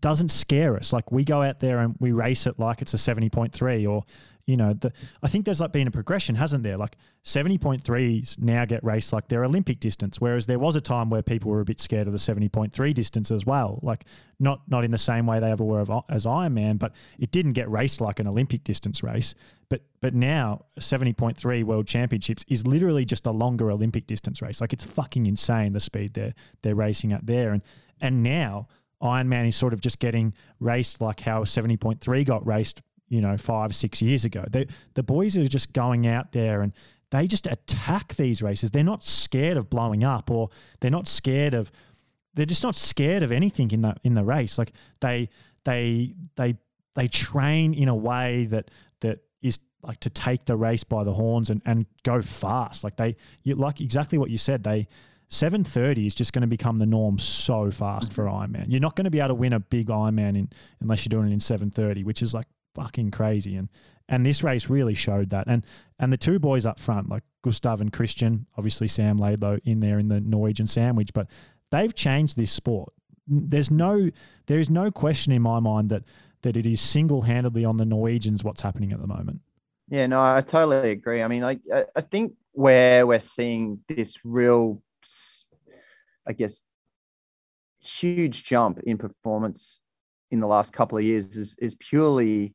doesn't 0.00 0.30
scare 0.30 0.76
us. 0.76 0.92
Like 0.92 1.12
we 1.12 1.24
go 1.24 1.42
out 1.42 1.60
there 1.60 1.78
and 1.78 1.96
we 2.00 2.12
race 2.12 2.46
it 2.46 2.58
like 2.58 2.82
it's 2.82 2.94
a 2.94 2.98
seventy 2.98 3.30
point 3.30 3.52
three 3.52 3.86
or 3.86 4.04
you 4.46 4.56
know, 4.56 4.72
the, 4.74 4.92
I 5.24 5.28
think 5.28 5.44
there's 5.44 5.60
like 5.60 5.72
been 5.72 5.88
a 5.88 5.90
progression, 5.90 6.36
hasn't 6.36 6.62
there? 6.62 6.76
Like 6.76 6.96
70.3s 7.24 8.38
now 8.38 8.64
get 8.64 8.82
raced 8.84 9.12
like 9.12 9.26
their 9.26 9.44
Olympic 9.44 9.80
distance, 9.80 10.20
whereas 10.20 10.46
there 10.46 10.60
was 10.60 10.76
a 10.76 10.80
time 10.80 11.10
where 11.10 11.22
people 11.22 11.50
were 11.50 11.60
a 11.60 11.64
bit 11.64 11.80
scared 11.80 12.06
of 12.06 12.12
the 12.12 12.18
70.3 12.18 12.94
distance 12.94 13.32
as 13.32 13.44
well. 13.44 13.80
Like 13.82 14.04
not 14.38 14.60
not 14.68 14.84
in 14.84 14.92
the 14.92 14.98
same 14.98 15.26
way 15.26 15.40
they 15.40 15.50
ever 15.50 15.64
were 15.64 15.80
of, 15.80 15.90
as 16.08 16.26
Ironman, 16.26 16.78
but 16.78 16.92
it 17.18 17.32
didn't 17.32 17.54
get 17.54 17.68
raced 17.68 18.00
like 18.00 18.20
an 18.20 18.28
Olympic 18.28 18.62
distance 18.62 19.02
race. 19.02 19.34
But 19.68 19.82
but 20.00 20.14
now 20.14 20.66
70.3 20.78 21.64
World 21.64 21.88
Championships 21.88 22.44
is 22.48 22.64
literally 22.64 23.04
just 23.04 23.26
a 23.26 23.32
longer 23.32 23.72
Olympic 23.72 24.06
distance 24.06 24.40
race. 24.40 24.60
Like 24.60 24.72
it's 24.72 24.84
fucking 24.84 25.26
insane 25.26 25.72
the 25.72 25.80
speed 25.80 26.14
they're 26.14 26.34
they're 26.62 26.76
racing 26.76 27.12
at 27.12 27.26
there, 27.26 27.50
and 27.52 27.62
and 28.00 28.22
now. 28.22 28.68
Ironman 29.02 29.46
is 29.46 29.54
sort 29.54 29.74
of 29.74 29.82
just 29.82 29.98
getting 29.98 30.32
raced 30.58 31.02
like 31.02 31.20
how 31.20 31.44
70.3 31.44 32.24
got 32.24 32.46
raced 32.46 32.80
you 33.08 33.20
know, 33.20 33.36
five, 33.36 33.74
six 33.74 34.02
years 34.02 34.24
ago. 34.24 34.44
They, 34.50 34.66
the 34.94 35.02
boys 35.02 35.36
are 35.36 35.46
just 35.46 35.72
going 35.72 36.06
out 36.06 36.32
there 36.32 36.62
and 36.62 36.72
they 37.10 37.26
just 37.26 37.46
attack 37.46 38.14
these 38.16 38.42
races. 38.42 38.70
They're 38.70 38.82
not 38.82 39.04
scared 39.04 39.56
of 39.56 39.70
blowing 39.70 40.02
up 40.02 40.30
or 40.30 40.50
they're 40.80 40.90
not 40.90 41.06
scared 41.08 41.54
of 41.54 41.70
they're 42.34 42.46
just 42.46 42.62
not 42.62 42.76
scared 42.76 43.22
of 43.22 43.32
anything 43.32 43.70
in 43.70 43.82
the 43.82 43.96
in 44.02 44.14
the 44.14 44.24
race. 44.24 44.58
Like 44.58 44.72
they 45.00 45.30
they 45.64 46.14
they 46.36 46.56
they 46.94 47.06
train 47.08 47.74
in 47.74 47.88
a 47.88 47.94
way 47.94 48.46
that 48.46 48.70
that 49.00 49.20
is 49.40 49.58
like 49.82 50.00
to 50.00 50.10
take 50.10 50.44
the 50.44 50.56
race 50.56 50.84
by 50.84 51.04
the 51.04 51.14
horns 51.14 51.48
and, 51.48 51.62
and 51.64 51.86
go 52.02 52.20
fast. 52.20 52.84
Like 52.84 52.96
they 52.96 53.16
you 53.42 53.54
like 53.54 53.80
exactly 53.80 54.18
what 54.18 54.30
you 54.30 54.38
said. 54.38 54.64
They 54.64 54.88
730 55.28 56.06
is 56.06 56.14
just 56.14 56.32
going 56.32 56.42
to 56.42 56.48
become 56.48 56.78
the 56.78 56.86
norm 56.86 57.18
so 57.18 57.70
fast 57.70 58.12
for 58.12 58.26
mm-hmm. 58.26 58.54
Ironman. 58.54 58.66
You're 58.68 58.80
not 58.80 58.94
going 58.94 59.06
to 59.06 59.10
be 59.10 59.18
able 59.18 59.28
to 59.28 59.34
win 59.34 59.52
a 59.52 59.60
big 59.60 59.88
Ironman 59.88 60.36
in 60.36 60.50
unless 60.80 61.04
you're 61.04 61.10
doing 61.10 61.30
it 61.30 61.34
in 61.34 61.40
730, 61.40 62.04
which 62.04 62.22
is 62.22 62.32
like 62.32 62.46
fucking 62.76 63.10
crazy. 63.10 63.56
And 63.56 63.68
and 64.08 64.24
this 64.24 64.44
race 64.44 64.70
really 64.70 64.94
showed 64.94 65.30
that. 65.30 65.48
And 65.48 65.64
and 65.98 66.12
the 66.12 66.16
two 66.16 66.38
boys 66.38 66.64
up 66.64 66.78
front, 66.78 67.08
like 67.08 67.24
Gustav 67.42 67.80
and 67.80 67.92
Christian, 67.92 68.46
obviously 68.56 68.86
Sam 68.86 69.18
Laidlow 69.18 69.60
in 69.64 69.80
there 69.80 69.98
in 69.98 70.08
the 70.08 70.20
Norwegian 70.20 70.66
sandwich, 70.66 71.10
but 71.12 71.28
they've 71.70 71.94
changed 71.94 72.36
this 72.36 72.52
sport. 72.52 72.92
There's 73.26 73.70
no 73.70 74.10
there 74.46 74.60
is 74.60 74.70
no 74.70 74.90
question 74.90 75.32
in 75.32 75.42
my 75.42 75.58
mind 75.58 75.88
that 75.88 76.04
that 76.42 76.56
it 76.56 76.66
is 76.66 76.80
single 76.80 77.22
handedly 77.22 77.64
on 77.64 77.78
the 77.78 77.84
Norwegians 77.84 78.44
what's 78.44 78.60
happening 78.60 78.92
at 78.92 79.00
the 79.00 79.06
moment. 79.06 79.40
Yeah, 79.88 80.06
no, 80.06 80.22
I 80.22 80.40
totally 80.40 80.90
agree. 80.90 81.22
I 81.22 81.28
mean, 81.28 81.42
I 81.42 81.58
I 81.72 82.00
think 82.00 82.34
where 82.52 83.06
we're 83.06 83.18
seeing 83.18 83.80
this 83.88 84.24
real, 84.24 84.82
I 86.26 86.32
guess, 86.32 86.62
huge 87.80 88.44
jump 88.44 88.80
in 88.84 88.98
performance 88.98 89.80
in 90.30 90.40
the 90.40 90.46
last 90.46 90.72
couple 90.72 90.98
of 90.98 91.04
years 91.04 91.36
is 91.36 91.54
is 91.58 91.74
purely 91.76 92.54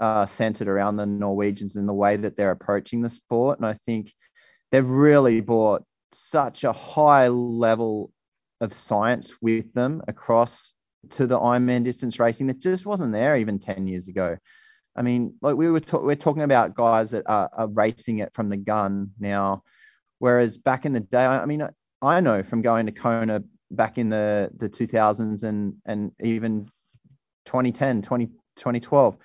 uh, 0.00 0.26
centered 0.26 0.68
around 0.68 0.96
the 0.96 1.06
Norwegians 1.06 1.76
and 1.76 1.88
the 1.88 1.92
way 1.92 2.16
that 2.16 2.36
they're 2.36 2.50
approaching 2.50 3.02
the 3.02 3.10
sport. 3.10 3.58
And 3.58 3.66
I 3.66 3.74
think 3.74 4.12
they've 4.72 4.88
really 4.88 5.40
brought 5.40 5.84
such 6.12 6.64
a 6.64 6.72
high 6.72 7.28
level 7.28 8.10
of 8.60 8.72
science 8.72 9.34
with 9.40 9.72
them 9.74 10.02
across 10.08 10.74
to 11.10 11.26
the 11.26 11.38
Ironman 11.38 11.84
distance 11.84 12.18
racing 12.18 12.46
that 12.48 12.60
just 12.60 12.84
wasn't 12.84 13.12
there 13.12 13.36
even 13.36 13.58
10 13.58 13.86
years 13.86 14.08
ago. 14.08 14.36
I 14.96 15.02
mean, 15.02 15.34
like 15.40 15.56
we 15.56 15.70
were, 15.70 15.80
we're 15.92 16.16
talking 16.16 16.42
about 16.42 16.74
guys 16.74 17.12
that 17.12 17.24
are, 17.26 17.48
are, 17.52 17.68
racing 17.68 18.18
it 18.18 18.34
from 18.34 18.48
the 18.48 18.56
gun 18.56 19.12
now, 19.18 19.62
whereas 20.18 20.58
back 20.58 20.84
in 20.84 20.92
the 20.92 21.00
day, 21.00 21.24
I 21.24 21.46
mean, 21.46 21.66
I 22.02 22.20
know 22.20 22.42
from 22.42 22.60
going 22.60 22.86
to 22.86 22.92
Kona 22.92 23.42
back 23.70 23.98
in 23.98 24.08
the, 24.08 24.50
the 24.56 24.68
2000s 24.68 25.44
and, 25.44 25.74
and 25.86 26.12
even 26.20 26.66
2010, 27.46 28.02
20, 28.02 28.26
2012, 28.26 29.16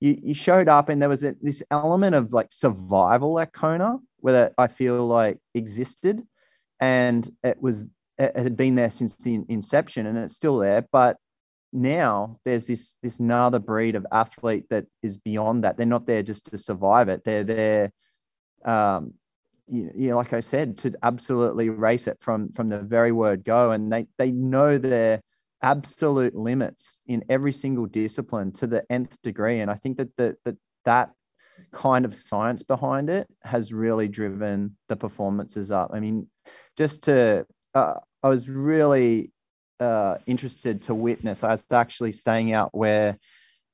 you, 0.00 0.18
you 0.22 0.34
showed 0.34 0.68
up 0.68 0.88
and 0.88 1.00
there 1.00 1.08
was 1.08 1.24
a, 1.24 1.34
this 1.40 1.62
element 1.70 2.14
of 2.14 2.32
like 2.32 2.48
survival 2.50 3.38
at 3.40 3.52
Kona 3.52 3.98
where 4.18 4.52
I 4.58 4.66
feel 4.66 5.06
like 5.06 5.38
existed 5.54 6.22
and 6.80 7.28
it 7.42 7.60
was 7.60 7.84
it 8.18 8.36
had 8.36 8.56
been 8.56 8.74
there 8.74 8.90
since 8.90 9.16
the 9.16 9.40
inception 9.48 10.06
and 10.06 10.16
it's 10.18 10.36
still 10.36 10.58
there 10.58 10.86
but 10.92 11.16
now 11.72 12.38
there's 12.44 12.66
this 12.66 12.96
this 13.02 13.18
another 13.18 13.58
breed 13.58 13.96
of 13.96 14.06
athlete 14.12 14.66
that 14.70 14.86
is 15.02 15.16
beyond 15.16 15.64
that. 15.64 15.76
They're 15.76 15.86
not 15.86 16.06
there 16.06 16.22
just 16.22 16.46
to 16.46 16.58
survive 16.58 17.08
it. 17.08 17.24
They're 17.24 17.44
there 17.44 17.92
um 18.64 19.12
you, 19.68 19.90
know 19.94 20.16
like 20.16 20.32
i 20.32 20.40
said 20.40 20.76
to 20.76 20.92
absolutely 21.02 21.68
race 21.68 22.06
it 22.06 22.18
from 22.20 22.50
from 22.52 22.68
the 22.68 22.80
very 22.80 23.12
word 23.12 23.44
go 23.44 23.70
and 23.70 23.92
they 23.92 24.06
they 24.18 24.30
know 24.30 24.78
their 24.78 25.20
absolute 25.64 26.36
limits 26.36 27.00
in 27.06 27.24
every 27.30 27.52
single 27.52 27.86
discipline 27.86 28.52
to 28.52 28.66
the 28.66 28.84
nth 28.92 29.20
degree. 29.22 29.60
And 29.60 29.70
I 29.70 29.74
think 29.74 29.96
that 29.96 30.14
the, 30.18 30.36
that 30.44 30.56
that 30.84 31.10
kind 31.72 32.04
of 32.04 32.14
science 32.14 32.62
behind 32.62 33.08
it 33.08 33.26
has 33.42 33.72
really 33.72 34.06
driven 34.06 34.76
the 34.90 34.96
performances 34.96 35.70
up. 35.70 35.90
I 35.94 36.00
mean, 36.00 36.28
just 36.76 37.04
to, 37.04 37.46
uh, 37.74 37.94
I 38.22 38.28
was 38.28 38.48
really 38.48 39.32
uh, 39.80 40.18
interested 40.26 40.82
to 40.82 40.94
witness. 40.94 41.42
I 41.42 41.48
was 41.48 41.64
actually 41.72 42.12
staying 42.12 42.52
out 42.52 42.70
where 42.72 43.18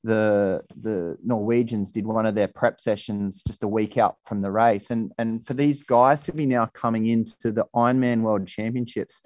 the 0.03 0.61
the 0.81 1.17
Norwegians 1.23 1.91
did 1.91 2.07
one 2.07 2.25
of 2.25 2.33
their 2.33 2.47
prep 2.47 2.79
sessions 2.79 3.43
just 3.45 3.61
a 3.61 3.67
week 3.67 3.97
out 3.97 4.15
from 4.25 4.41
the 4.41 4.49
race, 4.49 4.89
and 4.89 5.11
and 5.19 5.45
for 5.45 5.53
these 5.53 5.83
guys 5.83 6.19
to 6.21 6.33
be 6.33 6.47
now 6.47 6.65
coming 6.65 7.05
into 7.05 7.51
the 7.51 7.65
Ironman 7.75 8.21
World 8.21 8.47
Championships 8.47 9.21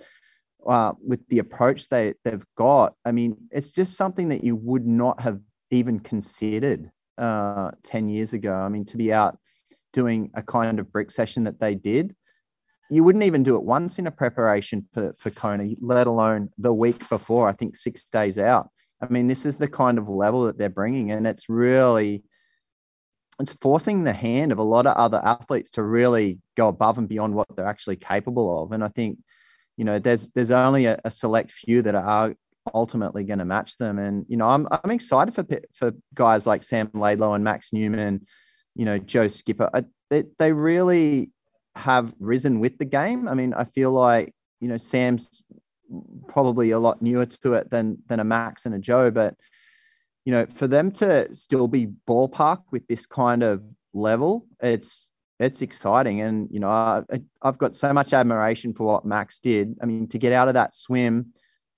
uh, 0.67 0.93
with 1.05 1.27
the 1.29 1.39
approach 1.39 1.89
they 1.89 2.13
they've 2.23 2.45
got, 2.57 2.93
I 3.05 3.11
mean, 3.11 3.37
it's 3.51 3.71
just 3.71 3.95
something 3.95 4.29
that 4.29 4.43
you 4.43 4.55
would 4.55 4.85
not 4.85 5.21
have 5.21 5.39
even 5.71 5.99
considered 5.99 6.89
uh, 7.17 7.71
ten 7.83 8.09
years 8.09 8.33
ago. 8.33 8.53
I 8.53 8.69
mean, 8.69 8.85
to 8.85 8.97
be 8.97 9.13
out 9.13 9.37
doing 9.93 10.31
a 10.33 10.43
kind 10.43 10.79
of 10.79 10.91
brick 10.91 11.11
session 11.11 11.43
that 11.45 11.59
they 11.59 11.75
did, 11.75 12.15
you 12.89 13.03
wouldn't 13.03 13.23
even 13.23 13.43
do 13.43 13.55
it 13.55 13.63
once 13.63 13.99
in 13.99 14.07
a 14.07 14.11
preparation 14.11 14.87
for 14.93 15.13
for 15.17 15.29
Kona, 15.29 15.73
let 15.81 16.07
alone 16.07 16.49
the 16.57 16.73
week 16.73 17.07
before. 17.09 17.47
I 17.47 17.53
think 17.53 17.75
six 17.75 18.03
days 18.03 18.37
out 18.37 18.69
I 19.01 19.07
mean, 19.09 19.27
this 19.27 19.45
is 19.45 19.57
the 19.57 19.67
kind 19.67 19.97
of 19.97 20.07
level 20.07 20.45
that 20.45 20.57
they're 20.57 20.69
bringing, 20.69 21.11
and 21.11 21.27
it's 21.27 21.49
really 21.49 22.23
it's 23.39 23.53
forcing 23.53 24.03
the 24.03 24.13
hand 24.13 24.53
of 24.53 24.59
a 24.59 24.63
lot 24.63 24.87
of 24.87 24.95
other 24.95 25.19
athletes 25.21 25.71
to 25.71 25.83
really 25.83 26.39
go 26.55 26.69
above 26.69 26.97
and 26.97 27.09
beyond 27.09 27.35
what 27.35 27.47
they're 27.55 27.65
actually 27.65 27.97
capable 27.97 28.63
of. 28.63 28.71
And 28.71 28.81
I 28.81 28.87
think, 28.87 29.19
you 29.77 29.85
know, 29.85 29.99
there's 29.99 30.29
there's 30.29 30.51
only 30.51 30.85
a, 30.85 30.99
a 31.03 31.11
select 31.11 31.51
few 31.51 31.81
that 31.81 31.95
are 31.95 32.33
ultimately 32.73 33.23
going 33.23 33.39
to 33.39 33.45
match 33.45 33.77
them. 33.77 33.99
And 33.99 34.25
you 34.27 34.37
know, 34.37 34.47
I'm 34.47 34.67
I'm 34.71 34.91
excited 34.91 35.33
for 35.33 35.45
for 35.73 35.91
guys 36.13 36.47
like 36.47 36.63
Sam 36.63 36.87
Laidlow 36.89 37.35
and 37.35 37.43
Max 37.43 37.73
Neumann, 37.73 38.25
you 38.75 38.85
know, 38.85 38.97
Joe 38.97 39.27
Skipper. 39.27 39.69
I, 39.73 39.85
they 40.09 40.23
they 40.39 40.51
really 40.51 41.31
have 41.75 42.13
risen 42.19 42.59
with 42.59 42.77
the 42.77 42.85
game. 42.85 43.27
I 43.27 43.33
mean, 43.33 43.53
I 43.53 43.65
feel 43.65 43.91
like 43.91 44.33
you 44.59 44.67
know 44.67 44.77
Sam's 44.77 45.43
probably 46.27 46.71
a 46.71 46.79
lot 46.79 47.01
newer 47.01 47.25
to 47.25 47.53
it 47.53 47.69
than 47.69 47.97
than 48.07 48.19
a 48.19 48.23
Max 48.23 48.65
and 48.65 48.73
a 48.75 48.79
Joe, 48.79 49.11
but 49.11 49.35
you 50.25 50.31
know, 50.31 50.47
for 50.47 50.67
them 50.67 50.91
to 50.91 51.31
still 51.33 51.67
be 51.67 51.87
ballpark 52.09 52.63
with 52.71 52.87
this 52.87 53.05
kind 53.05 53.43
of 53.43 53.63
level, 53.93 54.47
it's 54.59 55.11
it's 55.39 55.61
exciting. 55.61 56.21
And 56.21 56.47
you 56.51 56.59
know, 56.59 56.69
I, 56.69 57.03
I've 57.41 57.57
got 57.57 57.75
so 57.75 57.91
much 57.93 58.13
admiration 58.13 58.73
for 58.73 58.85
what 58.85 59.05
Max 59.05 59.39
did. 59.39 59.75
I 59.81 59.85
mean, 59.85 60.07
to 60.09 60.17
get 60.17 60.33
out 60.33 60.47
of 60.47 60.53
that 60.53 60.73
swim 60.73 61.33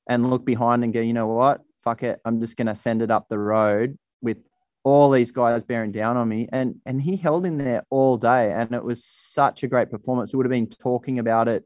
and 0.07 0.29
look 0.29 0.45
behind 0.45 0.83
and 0.83 0.93
go, 0.93 1.01
you 1.01 1.13
know 1.13 1.27
what, 1.27 1.61
fuck 1.83 2.03
it, 2.03 2.19
I'm 2.25 2.39
just 2.39 2.57
going 2.57 2.67
to 2.67 2.75
send 2.75 3.01
it 3.01 3.11
up 3.11 3.27
the 3.29 3.39
road 3.39 3.97
with 4.21 4.37
all 4.83 5.09
these 5.09 5.31
guys 5.31 5.63
bearing 5.63 5.91
down 5.91 6.17
on 6.17 6.29
me. 6.29 6.47
And 6.51 6.75
and 6.85 7.01
he 7.01 7.17
held 7.17 7.45
in 7.45 7.57
there 7.57 7.83
all 7.89 8.17
day 8.17 8.51
and 8.51 8.73
it 8.73 8.83
was 8.83 9.03
such 9.03 9.63
a 9.63 9.67
great 9.67 9.89
performance. 9.89 10.33
We 10.33 10.37
would 10.37 10.45
have 10.45 10.51
been 10.51 10.69
talking 10.69 11.19
about 11.19 11.47
it 11.47 11.63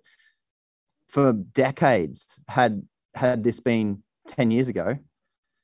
for 1.08 1.34
decades 1.34 2.40
had 2.48 2.84
had 3.14 3.44
this 3.44 3.60
been 3.60 4.04
10 4.28 4.52
years 4.52 4.70
ago. 4.70 4.98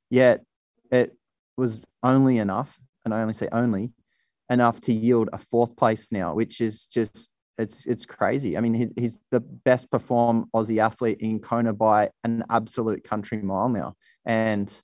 Yet 0.10 0.44
it 0.92 1.16
was 1.58 1.82
only 2.04 2.38
enough 2.38 2.80
and 3.04 3.14
i 3.14 3.22
only 3.22 3.34
say 3.34 3.48
only 3.52 3.92
enough 4.50 4.80
to 4.82 4.94
yield 4.94 5.30
a 5.34 5.38
fourth 5.38 5.76
place 5.76 6.12
now 6.12 6.34
which 6.34 6.62
is 6.62 6.86
just 6.88 7.32
it's 7.58 7.86
it's 7.86 8.06
crazy 8.06 8.58
i 8.58 8.60
mean 8.60 8.74
he, 8.74 8.88
he's 8.96 9.20
the 9.32 9.40
best 9.40 9.90
performed 9.90 10.46
aussie 10.56 10.82
athlete 10.82 11.20
in 11.20 11.40
kona 11.40 11.74
by 11.74 12.10
an 12.24 12.44
absolute 12.50 13.04
country 13.04 13.42
mile 13.42 13.70
now 13.70 13.94
and 14.26 14.82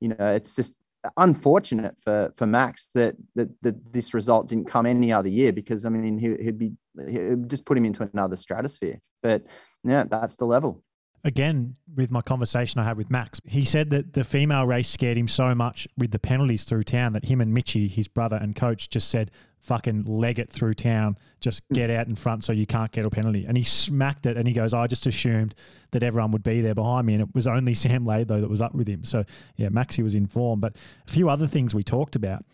you 0.00 0.08
know 0.08 0.28
it's 0.28 0.56
just 0.56 0.74
unfortunate 1.16 1.94
for 2.00 2.32
for 2.36 2.46
Max 2.46 2.88
that, 2.94 3.16
that 3.34 3.48
that 3.62 3.92
this 3.92 4.14
result 4.14 4.48
didn't 4.48 4.66
come 4.66 4.86
any 4.86 5.12
other 5.12 5.28
year 5.28 5.52
because 5.52 5.84
I 5.84 5.88
mean 5.88 6.18
he, 6.18 6.30
would 6.30 6.58
be 6.58 6.72
he'd 7.08 7.48
just 7.48 7.64
put 7.64 7.76
him 7.76 7.84
into 7.84 8.08
another 8.12 8.36
stratosphere. 8.36 9.00
But 9.22 9.44
yeah, 9.82 10.04
that's 10.04 10.36
the 10.36 10.46
level. 10.46 10.82
Again, 11.24 11.76
with 11.96 12.10
my 12.10 12.20
conversation 12.20 12.80
I 12.80 12.84
had 12.84 12.98
with 12.98 13.10
Max, 13.10 13.40
he 13.46 13.64
said 13.64 13.90
that 13.90 14.12
the 14.12 14.24
female 14.24 14.66
race 14.66 14.88
scared 14.88 15.16
him 15.16 15.28
so 15.28 15.54
much 15.54 15.88
with 15.96 16.10
the 16.10 16.18
penalties 16.18 16.64
through 16.64 16.82
town 16.82 17.14
that 17.14 17.24
him 17.24 17.40
and 17.40 17.54
Mitchy, 17.54 17.88
his 17.88 18.08
brother 18.08 18.36
and 18.36 18.54
coach, 18.54 18.90
just 18.90 19.08
said, 19.08 19.30
fucking 19.64 20.04
leg 20.04 20.38
it 20.38 20.50
through 20.50 20.74
town, 20.74 21.16
just 21.40 21.62
hmm. 21.68 21.74
get 21.74 21.90
out 21.90 22.06
in 22.06 22.14
front 22.14 22.44
so 22.44 22.52
you 22.52 22.66
can't 22.66 22.92
get 22.92 23.04
a 23.04 23.10
penalty. 23.10 23.46
And 23.46 23.56
he 23.56 23.62
smacked 23.62 24.26
it 24.26 24.36
and 24.36 24.46
he 24.46 24.52
goes, 24.52 24.74
I 24.74 24.86
just 24.86 25.06
assumed 25.06 25.54
that 25.92 26.02
everyone 26.02 26.30
would 26.32 26.42
be 26.42 26.60
there 26.60 26.74
behind 26.74 27.06
me. 27.06 27.14
And 27.14 27.22
it 27.22 27.34
was 27.34 27.46
only 27.46 27.74
Sam 27.74 28.04
Laidlow 28.04 28.42
that 28.42 28.50
was 28.50 28.60
up 28.60 28.74
with 28.74 28.86
him. 28.86 29.04
So 29.04 29.24
yeah, 29.56 29.68
Maxi 29.68 30.02
was 30.02 30.14
in 30.14 30.26
form. 30.26 30.60
But 30.60 30.76
a 31.08 31.10
few 31.10 31.28
other 31.28 31.46
things 31.46 31.74
we 31.74 31.82
talked 31.82 32.14
about 32.14 32.44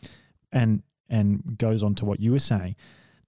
and 0.53 0.83
and 1.09 1.59
goes 1.59 1.83
on 1.83 1.97
to 1.97 2.05
what 2.05 2.21
you 2.21 2.31
were 2.31 2.39
saying. 2.39 2.77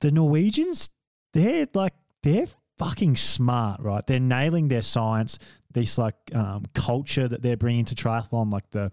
The 0.01 0.13
Norwegians, 0.13 0.89
they're 1.33 1.67
like 1.75 1.95
they're 2.23 2.47
fucking 2.83 3.17
smart, 3.17 3.81
right? 3.81 4.07
They're 4.07 4.21
nailing 4.21 4.69
their 4.69 4.83
science, 4.83 5.39
this 5.73 5.99
like 5.99 6.15
um, 6.35 6.65
culture 6.75 7.29
that 7.29 7.43
they're 7.43 7.57
bringing 7.57 7.85
to 7.87 7.95
triathlon, 7.95 8.53
like 8.53 8.71
the 8.71 8.93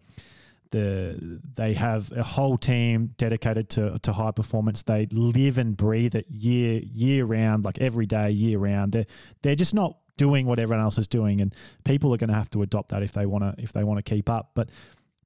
the 0.71 1.41
they 1.55 1.73
have 1.73 2.11
a 2.11 2.21
whole 2.21 2.57
team 2.57 3.15
dedicated 3.17 3.69
to, 3.71 3.97
to 3.99 4.13
high 4.13 4.31
performance. 4.31 4.83
They 4.83 5.07
live 5.11 5.57
and 5.57 5.75
breathe 5.75 6.15
it 6.15 6.27
year 6.29 6.81
year 6.83 7.25
round, 7.25 7.65
like 7.65 7.79
every 7.79 8.05
day, 8.05 8.29
year 8.29 8.59
round. 8.59 8.91
They're 8.91 9.07
they're 9.41 9.55
just 9.55 9.73
not 9.73 9.97
doing 10.17 10.45
what 10.45 10.59
everyone 10.59 10.83
else 10.83 10.97
is 10.97 11.07
doing, 11.07 11.41
and 11.41 11.53
people 11.83 12.13
are 12.13 12.17
going 12.17 12.29
to 12.29 12.35
have 12.35 12.49
to 12.51 12.61
adopt 12.61 12.89
that 12.89 13.01
if 13.01 13.13
they 13.13 13.25
want 13.25 13.43
to 13.43 13.61
if 13.61 13.73
they 13.73 13.83
want 13.83 14.03
to 14.03 14.03
keep 14.03 14.29
up. 14.29 14.51
But 14.53 14.69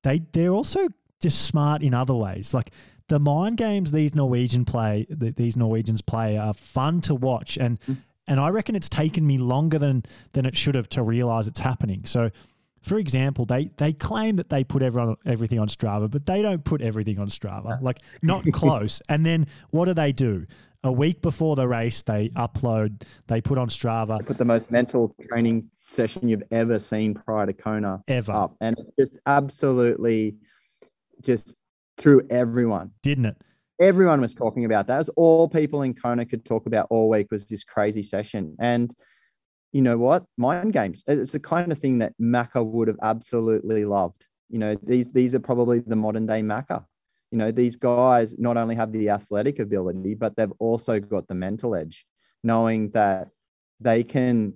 they 0.04 0.22
they're 0.32 0.52
also 0.52 0.88
just 1.22 1.46
smart 1.46 1.84
in 1.84 1.94
other 1.94 2.16
ways, 2.16 2.54
like. 2.54 2.72
The 3.10 3.20
mind 3.20 3.58
games 3.58 3.92
these 3.92 4.16
Norwegian 4.16 4.64
play, 4.64 5.06
these 5.10 5.58
Norwegians 5.58 6.02
play, 6.02 6.38
are 6.38 6.54
fun 6.54 7.02
to 7.02 7.14
watch, 7.14 7.58
and 7.58 7.80
mm. 7.82 7.98
And 8.28 8.40
I 8.40 8.50
reckon 8.50 8.76
it's 8.76 8.90
taken 8.90 9.26
me 9.26 9.38
longer 9.38 9.80
than 9.80 10.04
than 10.34 10.46
it 10.46 10.56
should 10.56 10.76
have 10.76 10.90
to 10.90 11.04
realize 11.04 11.48
it's 11.48 11.60
happening. 11.60 12.06
So 12.06 12.30
for 12.84 12.98
example, 12.98 13.46
they 13.46 13.70
they 13.78 13.94
claim 13.94 14.36
that 14.36 14.50
they 14.50 14.64
put 14.64 14.84
everyone 14.84 15.16
everything 15.26 15.60
on 15.60 15.68
Strava, 15.68 16.12
but 16.12 16.26
they 16.26 16.42
don't 16.42 16.64
put 16.64 16.82
everything 16.82 17.18
on 17.18 17.28
Strava, 17.28 17.82
like 17.82 18.00
not 18.22 18.44
close. 18.54 19.02
and 19.10 19.26
then 19.26 19.48
what 19.72 19.86
do 19.86 19.94
they 19.94 20.12
do? 20.12 20.46
A 20.86 20.92
week 20.92 21.22
before 21.22 21.56
the 21.56 21.66
race, 21.66 22.02
they 22.02 22.28
upload, 22.30 23.04
they 23.28 23.40
put 23.40 23.58
on 23.58 23.70
Strava. 23.70 24.20
They 24.20 24.26
put 24.26 24.38
the 24.38 24.44
most 24.44 24.70
mental 24.70 25.16
training 25.30 25.70
session 25.88 26.28
you've 26.28 26.44
ever 26.52 26.78
seen 26.78 27.14
prior 27.14 27.46
to 27.46 27.54
Kona 27.54 28.04
ever 28.10 28.34
up, 28.34 28.58
and 28.60 28.78
just 29.00 29.14
absolutely 29.26 30.36
just 31.22 31.56
through 31.98 32.28
everyone, 32.30 32.92
didn't 33.02 33.28
it? 33.28 33.38
Everyone 33.84 34.22
was 34.22 34.34
talking 34.34 34.64
about 34.64 34.88
that. 34.88 35.10
All 35.18 35.50
people 35.50 35.82
in 35.82 35.94
Kona 35.94 36.26
could 36.26 36.46
talk 36.46 36.68
about 36.68 36.88
all 36.90 37.10
week 37.10 37.30
was 37.30 37.46
this 37.46 37.66
crazy 37.66 38.02
session, 38.02 38.56
and 38.58 38.96
you 39.74 39.82
know 39.82 39.98
what? 39.98 40.24
Mind 40.38 40.72
games. 40.72 41.04
It's 41.06 41.34
the 41.34 41.40
kind 41.42 41.70
of 41.70 41.80
thing 41.80 41.98
that 41.98 42.14
Macca 42.18 42.66
would 42.66 42.88
have 42.88 43.00
absolutely 43.02 43.84
loved. 43.84 44.26
You 44.50 44.60
know, 44.60 44.78
these 44.82 45.12
these 45.12 45.36
are 45.36 45.42
probably 45.42 45.82
the 45.82 45.98
modern 45.98 46.26
day 46.26 46.42
Macca. 46.42 46.86
You 47.30 47.38
know, 47.38 47.52
these 47.52 47.76
guys 47.76 48.40
not 48.40 48.56
only 48.56 48.76
have 48.76 48.94
the 48.94 49.10
athletic 49.10 49.60
ability, 49.60 50.14
but 50.14 50.38
they've 50.38 50.54
also 50.60 51.02
got 51.02 51.28
the 51.28 51.36
mental 51.36 51.76
edge, 51.76 52.06
knowing 52.42 52.92
that 52.92 53.28
they 53.82 54.06
can, 54.06 54.54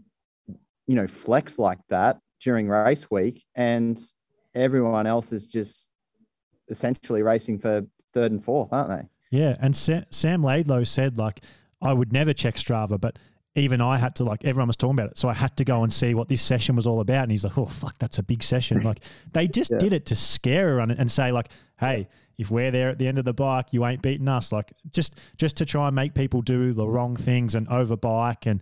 you 0.88 0.96
know, 0.96 1.08
flex 1.08 1.60
like 1.60 1.80
that 1.90 2.20
during 2.40 2.70
race 2.70 3.12
week, 3.12 3.44
and 3.56 4.00
everyone 4.56 5.06
else 5.06 5.34
is 5.34 5.50
just 5.50 5.90
essentially 6.70 7.24
racing 7.24 7.60
for 7.60 7.82
third 8.14 8.32
and 8.32 8.42
fourth, 8.42 8.72
aren't 8.72 8.90
they? 8.90 9.08
Yeah, 9.32 9.56
and 9.60 9.76
Sam, 9.76 10.06
Sam 10.10 10.42
Laidlow 10.42 10.88
said 10.88 11.18
like, 11.18 11.42
I 11.82 11.94
would 11.94 12.12
never 12.14 12.34
check 12.34 12.56
Strava, 12.56 13.00
but 13.00 13.20
even 13.58 13.82
I 13.82 13.98
had 13.98 14.16
to 14.18 14.24
like 14.24 14.46
everyone 14.46 14.68
was 14.68 14.78
talking 14.78 14.98
about 14.98 15.12
it, 15.12 15.18
so 15.18 15.28
I 15.28 15.34
had 15.34 15.58
to 15.58 15.66
go 15.66 15.84
and 15.84 15.92
see 15.92 16.14
what 16.14 16.28
this 16.28 16.42
session 16.42 16.76
was 16.76 16.86
all 16.86 17.00
about. 17.00 17.24
And 17.24 17.32
he's 17.32 17.44
like, 17.44 17.58
"Oh 17.58 17.66
fuck, 17.66 17.98
that's 17.98 18.20
a 18.20 18.24
big 18.24 18.44
session." 18.44 18.82
Like 18.82 19.00
they 19.34 19.48
just 19.48 19.72
yeah. 19.72 19.80
did 19.80 19.94
it 19.94 20.06
to 20.08 20.16
scare 20.16 20.76
her 20.76 20.80
and 20.80 21.12
say 21.12 21.32
like, 21.32 21.50
"Hey, 21.80 22.08
if 22.38 22.52
we're 22.52 22.72
there 22.72 22.90
at 22.90 23.00
the 23.00 23.08
end 23.08 23.18
of 23.18 23.26
the 23.26 23.34
bike, 23.34 23.74
you 23.74 23.86
ain't 23.86 24.02
beating 24.02 24.28
us." 24.28 24.52
Like 24.52 24.72
just 24.92 25.16
just 25.38 25.58
to 25.58 25.66
try 25.66 25.88
and 25.88 25.96
make 25.96 26.14
people 26.14 26.42
do 26.42 26.72
the 26.72 26.88
wrong 26.88 27.16
things 27.16 27.56
and 27.56 27.68
overbike 27.68 28.46
and 28.46 28.62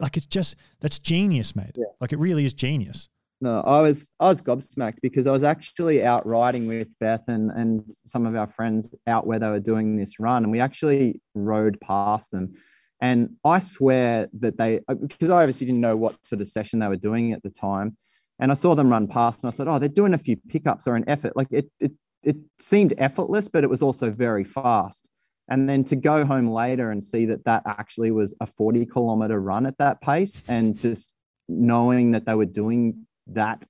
like 0.00 0.16
it's 0.16 0.26
just 0.26 0.54
that's 0.80 1.00
genius, 1.00 1.56
mate. 1.56 1.72
Yeah. 1.74 1.86
Like 2.00 2.12
it 2.12 2.18
really 2.18 2.44
is 2.44 2.52
genius. 2.52 3.08
No, 3.40 3.60
I 3.60 3.80
was 3.80 4.10
I 4.18 4.28
was 4.28 4.42
gobsmacked 4.42 5.00
because 5.00 5.26
I 5.26 5.32
was 5.32 5.44
actually 5.44 6.04
out 6.04 6.26
riding 6.26 6.66
with 6.66 6.98
Beth 6.98 7.24
and 7.28 7.50
and 7.50 7.84
some 7.88 8.26
of 8.26 8.34
our 8.34 8.48
friends 8.48 8.90
out 9.06 9.26
where 9.26 9.38
they 9.38 9.48
were 9.48 9.60
doing 9.60 9.96
this 9.96 10.18
run, 10.18 10.42
and 10.42 10.50
we 10.50 10.60
actually 10.60 11.20
rode 11.34 11.80
past 11.80 12.32
them 12.32 12.54
and 13.00 13.36
I 13.44 13.60
swear 13.60 14.28
that 14.40 14.58
they, 14.58 14.80
uh, 14.88 14.94
because 14.94 15.30
I 15.30 15.42
obviously 15.42 15.66
didn't 15.66 15.80
know 15.80 15.96
what 15.96 16.24
sort 16.26 16.40
of 16.40 16.48
session 16.48 16.80
they 16.80 16.88
were 16.88 16.96
doing 16.96 17.32
at 17.32 17.42
the 17.42 17.50
time. 17.50 17.96
And 18.40 18.50
I 18.50 18.54
saw 18.54 18.74
them 18.74 18.90
run 18.90 19.08
past 19.08 19.42
and 19.42 19.52
I 19.52 19.56
thought, 19.56 19.68
oh, 19.68 19.78
they're 19.78 19.88
doing 19.88 20.14
a 20.14 20.18
few 20.18 20.36
pickups 20.48 20.86
or 20.86 20.94
an 20.94 21.04
effort. 21.08 21.36
Like 21.36 21.48
it, 21.50 21.70
it, 21.80 21.92
it 22.22 22.36
seemed 22.58 22.94
effortless, 22.98 23.48
but 23.48 23.64
it 23.64 23.70
was 23.70 23.82
also 23.82 24.10
very 24.10 24.44
fast. 24.44 25.08
And 25.48 25.68
then 25.68 25.82
to 25.84 25.96
go 25.96 26.24
home 26.24 26.48
later 26.48 26.90
and 26.90 27.02
see 27.02 27.26
that 27.26 27.44
that 27.44 27.62
actually 27.66 28.10
was 28.10 28.34
a 28.40 28.46
40 28.46 28.86
kilometer 28.86 29.40
run 29.40 29.66
at 29.66 29.78
that 29.78 30.00
pace 30.00 30.42
and 30.46 30.78
just 30.78 31.10
knowing 31.48 32.10
that 32.12 32.26
they 32.26 32.34
were 32.34 32.44
doing 32.44 33.06
that 33.28 33.64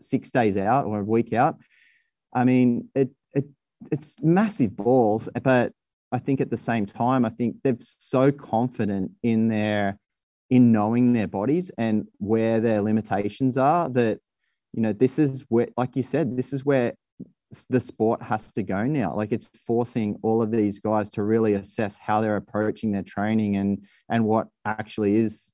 six 0.00 0.30
days 0.30 0.56
out 0.56 0.86
or 0.86 1.00
a 1.00 1.04
week 1.04 1.32
out. 1.32 1.56
I 2.32 2.44
mean, 2.44 2.88
it 2.94 3.10
it 3.34 3.46
it's 3.90 4.16
massive 4.22 4.76
balls, 4.76 5.28
but 5.42 5.72
I 6.10 6.18
think 6.18 6.40
at 6.40 6.50
the 6.50 6.56
same 6.56 6.86
time, 6.86 7.24
I 7.24 7.30
think 7.30 7.56
they're 7.62 7.76
so 7.80 8.30
confident 8.30 9.12
in 9.22 9.48
their 9.48 9.98
in 10.50 10.70
knowing 10.70 11.14
their 11.14 11.26
bodies 11.26 11.70
and 11.78 12.06
where 12.18 12.60
their 12.60 12.82
limitations 12.82 13.56
are 13.56 13.88
that 13.88 14.18
you 14.74 14.82
know 14.82 14.92
this 14.92 15.18
is 15.18 15.44
where 15.48 15.68
like 15.78 15.96
you 15.96 16.02
said 16.02 16.36
this 16.36 16.52
is 16.52 16.62
where 16.62 16.92
the 17.70 17.80
sport 17.80 18.22
has 18.22 18.52
to 18.52 18.62
go 18.62 18.84
now 18.84 19.14
like 19.16 19.32
it's 19.32 19.50
forcing 19.66 20.18
all 20.22 20.42
of 20.42 20.50
these 20.50 20.78
guys 20.78 21.08
to 21.08 21.22
really 21.22 21.54
assess 21.54 21.98
how 21.98 22.20
they're 22.20 22.36
approaching 22.36 22.92
their 22.92 23.02
training 23.02 23.56
and 23.56 23.82
and 24.10 24.24
what 24.24 24.48
actually 24.66 25.16
is 25.16 25.50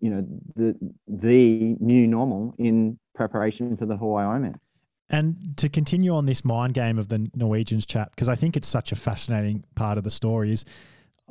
you 0.00 0.10
know 0.10 0.26
the 0.56 0.76
the 1.06 1.76
new 1.80 2.06
normal 2.06 2.54
in 2.58 2.98
preparation 3.14 3.76
for 3.76 3.86
the 3.86 3.96
Hawaii 3.96 4.24
Ironman. 4.24 4.56
And 5.12 5.56
to 5.56 5.68
continue 5.68 6.14
on 6.14 6.26
this 6.26 6.44
mind 6.44 6.74
game 6.74 6.96
of 6.96 7.08
the 7.08 7.28
Norwegians 7.34 7.84
chat, 7.84 8.10
because 8.10 8.28
I 8.28 8.36
think 8.36 8.56
it's 8.56 8.68
such 8.68 8.92
a 8.92 8.96
fascinating 8.96 9.64
part 9.74 9.98
of 9.98 10.04
the 10.04 10.10
story 10.10 10.52
is 10.52 10.64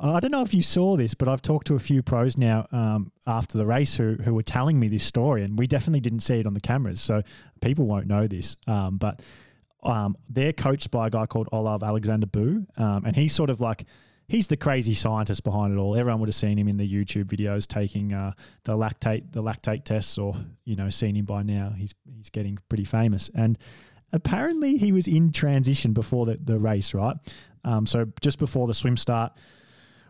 I 0.02 0.18
don't 0.18 0.30
know 0.30 0.40
if 0.40 0.54
you 0.54 0.62
saw 0.62 0.96
this, 0.96 1.12
but 1.12 1.28
I've 1.28 1.42
talked 1.42 1.66
to 1.66 1.74
a 1.74 1.78
few 1.78 2.02
pros 2.02 2.38
now 2.38 2.66
um, 2.72 3.12
after 3.26 3.58
the 3.58 3.66
race 3.66 3.96
who, 3.96 4.14
who 4.14 4.32
were 4.32 4.42
telling 4.42 4.80
me 4.80 4.88
this 4.88 5.04
story, 5.04 5.44
and 5.44 5.58
we 5.58 5.66
definitely 5.66 6.00
didn't 6.00 6.20
see 6.20 6.40
it 6.40 6.46
on 6.46 6.54
the 6.54 6.60
cameras, 6.60 7.02
so 7.02 7.22
people 7.60 7.86
won't 7.86 8.06
know 8.06 8.26
this. 8.26 8.56
Um, 8.66 8.96
but 8.96 9.20
um, 9.82 10.16
they're 10.28 10.54
coached 10.54 10.90
by 10.90 11.08
a 11.08 11.10
guy 11.10 11.26
called 11.26 11.50
Olav 11.52 11.82
Aleksander 11.82 12.26
Bu, 12.26 12.66
um, 12.78 13.04
and 13.04 13.14
he's 13.14 13.34
sort 13.34 13.50
of 13.50 13.60
like 13.60 13.84
he's 14.30 14.46
the 14.46 14.56
crazy 14.56 14.94
scientist 14.94 15.42
behind 15.42 15.74
it 15.74 15.76
all. 15.76 15.96
Everyone 15.96 16.20
would 16.20 16.28
have 16.28 16.36
seen 16.36 16.56
him 16.56 16.68
in 16.68 16.76
the 16.76 16.88
YouTube 16.88 17.24
videos 17.24 17.66
taking 17.66 18.12
uh, 18.12 18.32
the 18.64 18.76
lactate 18.76 19.32
the 19.32 19.42
lactate 19.42 19.84
tests, 19.84 20.16
or 20.16 20.36
you 20.64 20.76
know, 20.76 20.88
seen 20.88 21.16
him 21.16 21.24
by 21.24 21.42
now. 21.42 21.74
He's 21.76 21.94
he's 22.16 22.30
getting 22.30 22.58
pretty 22.68 22.84
famous, 22.84 23.28
and 23.34 23.58
apparently 24.12 24.76
he 24.76 24.92
was 24.92 25.08
in 25.08 25.32
transition 25.32 25.92
before 25.92 26.26
the, 26.26 26.38
the 26.42 26.58
race, 26.58 26.94
right? 26.94 27.16
Um, 27.64 27.86
so 27.86 28.06
just 28.20 28.38
before 28.38 28.66
the 28.66 28.74
swim 28.74 28.96
start 28.96 29.32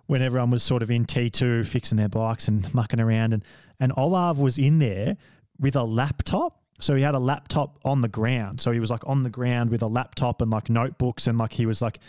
when 0.06 0.22
everyone 0.22 0.50
was 0.50 0.62
sort 0.62 0.82
of 0.82 0.90
in 0.90 1.06
T2 1.06 1.66
fixing 1.66 1.96
their 1.96 2.08
bikes 2.08 2.48
and 2.48 2.72
mucking 2.74 3.00
around. 3.00 3.32
And, 3.32 3.44
and 3.78 3.92
Olav 3.96 4.38
was 4.38 4.58
in 4.58 4.80
there 4.80 5.16
with 5.58 5.76
a 5.76 5.84
laptop. 5.84 6.60
So 6.80 6.94
he 6.94 7.02
had 7.02 7.14
a 7.14 7.20
laptop 7.20 7.78
on 7.84 8.00
the 8.00 8.08
ground. 8.08 8.60
So 8.60 8.72
he 8.72 8.80
was 8.80 8.90
like 8.90 9.06
on 9.06 9.22
the 9.22 9.30
ground 9.30 9.70
with 9.70 9.82
a 9.82 9.86
laptop 9.86 10.42
and 10.42 10.50
like 10.50 10.68
notebooks 10.68 11.26
and 11.26 11.38
like 11.38 11.52
he 11.52 11.64
was 11.64 11.80
like, 11.80 12.00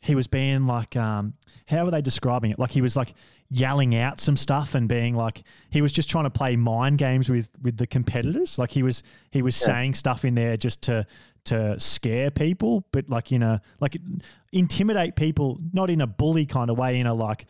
he 0.00 0.14
was 0.14 0.26
being 0.26 0.66
like, 0.66 0.96
um, 0.96 1.34
how 1.66 1.84
were 1.84 1.90
they 1.90 2.02
describing 2.02 2.50
it? 2.50 2.58
Like 2.58 2.70
he 2.70 2.80
was 2.80 2.96
like 2.96 3.14
yelling 3.50 3.94
out 3.94 4.20
some 4.20 4.36
stuff 4.36 4.74
and 4.74 4.88
being 4.88 5.14
like, 5.14 5.42
he 5.70 5.82
was 5.82 5.92
just 5.92 6.08
trying 6.08 6.24
to 6.24 6.30
play 6.30 6.56
mind 6.56 6.98
games 6.98 7.28
with 7.28 7.48
with 7.62 7.76
the 7.76 7.86
competitors. 7.86 8.58
Like 8.58 8.70
he 8.70 8.82
was 8.82 9.02
he 9.30 9.42
was 9.42 9.60
yeah. 9.60 9.66
saying 9.66 9.94
stuff 9.94 10.24
in 10.24 10.34
there 10.34 10.56
just 10.56 10.82
to 10.82 11.06
to 11.44 11.78
scare 11.78 12.30
people, 12.30 12.86
but 12.92 13.08
like 13.08 13.32
in 13.32 13.42
a 13.42 13.60
like 13.78 13.96
intimidate 14.52 15.16
people, 15.16 15.60
not 15.72 15.90
in 15.90 16.00
a 16.00 16.06
bully 16.06 16.46
kind 16.46 16.70
of 16.70 16.78
way, 16.78 16.98
in 16.98 17.06
a 17.06 17.14
like 17.14 17.46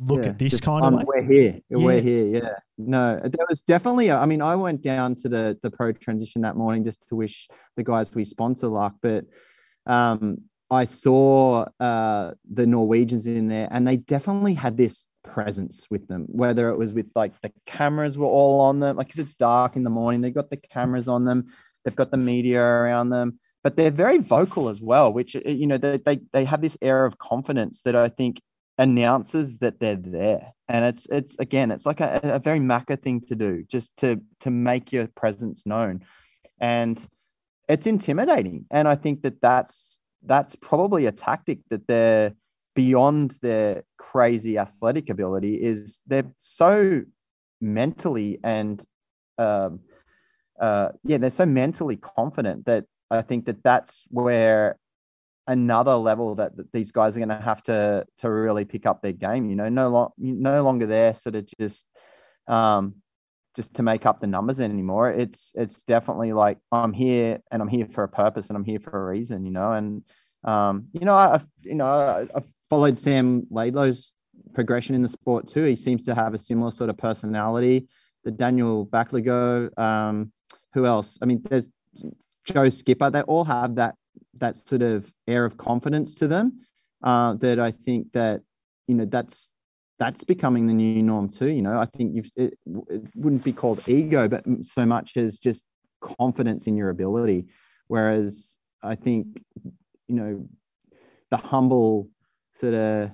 look 0.00 0.24
yeah, 0.24 0.30
at 0.30 0.38
this 0.38 0.60
kind 0.60 0.84
of 0.84 0.94
way. 0.94 1.04
We're 1.06 1.22
here. 1.22 1.60
Yeah. 1.68 1.84
We're 1.84 2.00
here. 2.00 2.26
Yeah. 2.26 2.54
No, 2.78 3.20
there 3.22 3.46
was 3.48 3.60
definitely. 3.62 4.08
A, 4.08 4.16
I 4.16 4.24
mean, 4.24 4.40
I 4.40 4.56
went 4.56 4.82
down 4.82 5.14
to 5.16 5.28
the 5.28 5.58
the 5.62 5.70
pro 5.70 5.92
transition 5.92 6.42
that 6.42 6.56
morning 6.56 6.84
just 6.84 7.08
to 7.08 7.16
wish 7.16 7.48
the 7.76 7.84
guys 7.84 8.14
we 8.14 8.24
sponsor 8.24 8.68
luck, 8.68 8.94
but 9.02 9.26
um, 9.86 10.38
I 10.72 10.86
saw 10.86 11.66
uh, 11.78 12.32
the 12.50 12.66
Norwegians 12.66 13.26
in 13.26 13.48
there, 13.48 13.68
and 13.70 13.86
they 13.86 13.98
definitely 13.98 14.54
had 14.54 14.76
this 14.76 15.06
presence 15.22 15.86
with 15.90 16.08
them. 16.08 16.26
Whether 16.28 16.70
it 16.70 16.78
was 16.78 16.92
with 16.94 17.10
like 17.14 17.32
the 17.42 17.52
cameras 17.66 18.18
were 18.18 18.26
all 18.26 18.60
on 18.62 18.80
them, 18.80 18.96
like 18.96 19.08
because 19.08 19.20
it's 19.20 19.34
dark 19.34 19.76
in 19.76 19.84
the 19.84 19.90
morning, 19.90 20.20
they've 20.20 20.34
got 20.34 20.50
the 20.50 20.56
cameras 20.56 21.06
on 21.06 21.24
them 21.24 21.46
They've 21.84 21.96
got 21.96 22.10
the 22.10 22.16
media 22.16 22.60
around 22.60 23.10
them, 23.10 23.38
but 23.62 23.76
they're 23.76 23.90
very 23.90 24.18
vocal 24.18 24.68
as 24.68 24.80
well, 24.80 25.12
which, 25.12 25.34
uh, 25.36 25.40
you 25.44 25.66
know, 25.66 25.78
they, 25.78 25.98
they, 25.98 26.20
they 26.32 26.44
have 26.44 26.60
this 26.60 26.78
air 26.80 27.04
of 27.04 27.18
confidence 27.18 27.80
that 27.82 27.96
I 27.96 28.08
think 28.08 28.40
announces 28.78 29.58
that 29.58 29.80
they're 29.80 29.96
there. 29.96 30.52
And 30.68 30.84
it's, 30.84 31.06
it's 31.06 31.36
again, 31.38 31.70
it's 31.70 31.86
like 31.86 32.00
a, 32.00 32.20
a 32.22 32.38
very 32.38 32.60
Macca 32.60 33.00
thing 33.00 33.20
to 33.22 33.34
do, 33.34 33.64
just 33.64 33.96
to, 33.98 34.20
to 34.40 34.50
make 34.50 34.92
your 34.92 35.08
presence 35.08 35.66
known. 35.66 36.04
And 36.60 37.04
it's 37.68 37.86
intimidating. 37.86 38.66
And 38.70 38.86
I 38.86 38.94
think 38.94 39.22
that 39.22 39.40
that's, 39.40 39.98
that's 40.24 40.56
probably 40.56 41.06
a 41.06 41.12
tactic 41.12 41.60
that 41.70 41.86
they're 41.86 42.32
beyond 42.74 43.38
their 43.42 43.82
crazy 43.98 44.58
athletic 44.58 45.10
ability 45.10 45.54
is 45.54 46.00
they're 46.06 46.30
so 46.36 47.02
mentally 47.60 48.38
and 48.42 48.84
um, 49.38 49.80
uh, 50.60 50.90
yeah, 51.04 51.18
they're 51.18 51.30
so 51.30 51.46
mentally 51.46 51.96
confident 51.96 52.66
that 52.66 52.84
I 53.10 53.22
think 53.22 53.46
that 53.46 53.62
that's 53.62 54.04
where 54.10 54.78
another 55.46 55.94
level 55.94 56.36
that, 56.36 56.56
that 56.56 56.72
these 56.72 56.92
guys 56.92 57.16
are 57.16 57.20
going 57.20 57.28
to 57.28 57.40
have 57.40 57.62
to 57.64 58.06
to 58.18 58.30
really 58.30 58.64
pick 58.64 58.86
up 58.86 59.02
their 59.02 59.12
game. 59.12 59.50
You 59.50 59.56
know, 59.56 59.68
no 59.68 59.90
lo- 59.90 60.14
no 60.18 60.62
longer 60.62 60.86
there 60.86 61.14
sort 61.14 61.34
of 61.34 61.46
just 61.58 61.86
um, 62.46 63.01
just 63.54 63.74
to 63.74 63.82
make 63.82 64.06
up 64.06 64.20
the 64.20 64.26
numbers 64.26 64.60
anymore. 64.60 65.10
It's 65.10 65.52
it's 65.54 65.82
definitely 65.82 66.32
like 66.32 66.58
I'm 66.70 66.92
here 66.92 67.40
and 67.50 67.60
I'm 67.60 67.68
here 67.68 67.86
for 67.86 68.04
a 68.04 68.08
purpose 68.08 68.48
and 68.48 68.56
I'm 68.56 68.64
here 68.64 68.80
for 68.80 69.02
a 69.02 69.10
reason. 69.10 69.44
You 69.44 69.50
know, 69.50 69.72
and 69.72 70.02
um, 70.44 70.88
you 70.92 71.04
know 71.04 71.14
I've 71.14 71.46
you 71.62 71.74
know 71.74 72.28
I've 72.34 72.44
followed 72.70 72.98
Sam 72.98 73.42
Laidlow's 73.50 74.12
progression 74.54 74.94
in 74.94 75.02
the 75.02 75.08
sport 75.08 75.46
too. 75.46 75.64
He 75.64 75.76
seems 75.76 76.02
to 76.02 76.14
have 76.14 76.34
a 76.34 76.38
similar 76.38 76.70
sort 76.70 76.90
of 76.90 76.96
personality. 76.96 77.88
The 78.24 78.30
Daniel 78.30 78.86
Bachliger, 78.86 79.76
um, 79.78 80.32
who 80.74 80.86
else? 80.86 81.18
I 81.20 81.26
mean, 81.26 81.42
there's 81.48 81.68
Joe 82.44 82.68
Skipper. 82.68 83.10
They 83.10 83.22
all 83.22 83.44
have 83.44 83.76
that 83.76 83.96
that 84.38 84.56
sort 84.56 84.82
of 84.82 85.12
air 85.26 85.44
of 85.44 85.56
confidence 85.56 86.14
to 86.16 86.26
them 86.28 86.60
uh, 87.02 87.34
that 87.34 87.58
I 87.58 87.70
think 87.70 88.12
that 88.12 88.42
you 88.86 88.94
know 88.94 89.04
that's 89.04 89.50
that's 90.02 90.24
becoming 90.24 90.66
the 90.66 90.72
new 90.72 91.02
norm 91.02 91.28
too. 91.28 91.48
You 91.48 91.62
know, 91.62 91.78
I 91.78 91.86
think 91.86 92.14
you've 92.14 92.30
it, 92.36 92.58
it 92.88 93.02
wouldn't 93.14 93.44
be 93.44 93.52
called 93.52 93.86
ego, 93.88 94.28
but 94.28 94.44
so 94.62 94.86
much 94.86 95.16
as 95.16 95.38
just 95.38 95.64
confidence 96.00 96.66
in 96.66 96.76
your 96.76 96.90
ability. 96.90 97.46
Whereas 97.88 98.58
I 98.82 98.94
think 98.94 99.26
you 100.08 100.14
know 100.14 100.48
the 101.30 101.36
humble 101.36 102.08
sort 102.54 102.74
of 102.74 103.10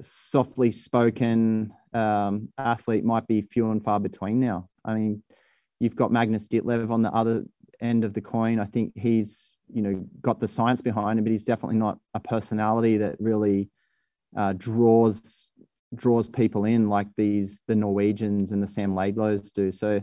softly 0.00 0.70
spoken 0.70 1.72
um, 1.92 2.48
athlete 2.56 3.04
might 3.04 3.26
be 3.26 3.42
few 3.42 3.70
and 3.70 3.84
far 3.84 4.00
between 4.00 4.40
now. 4.40 4.68
I 4.84 4.94
mean, 4.94 5.22
You've 5.80 5.96
got 5.96 6.12
Magnus 6.12 6.46
Ditlev 6.46 6.90
on 6.90 7.00
the 7.00 7.10
other 7.10 7.44
end 7.80 8.04
of 8.04 8.12
the 8.12 8.20
coin. 8.20 8.60
I 8.60 8.66
think 8.66 8.92
he's, 8.94 9.56
you 9.72 9.80
know, 9.80 10.04
got 10.20 10.38
the 10.38 10.46
science 10.46 10.82
behind 10.82 11.18
him, 11.18 11.24
but 11.24 11.30
he's 11.30 11.46
definitely 11.46 11.78
not 11.78 11.98
a 12.12 12.20
personality 12.20 12.98
that 12.98 13.16
really 13.18 13.70
uh, 14.36 14.52
draws 14.52 15.50
draws 15.94 16.28
people 16.28 16.64
in 16.64 16.88
like 16.88 17.08
these 17.16 17.60
the 17.66 17.74
Norwegians 17.74 18.52
and 18.52 18.62
the 18.62 18.66
Sam 18.66 18.94
Laidlows 18.94 19.52
do. 19.52 19.72
So 19.72 20.00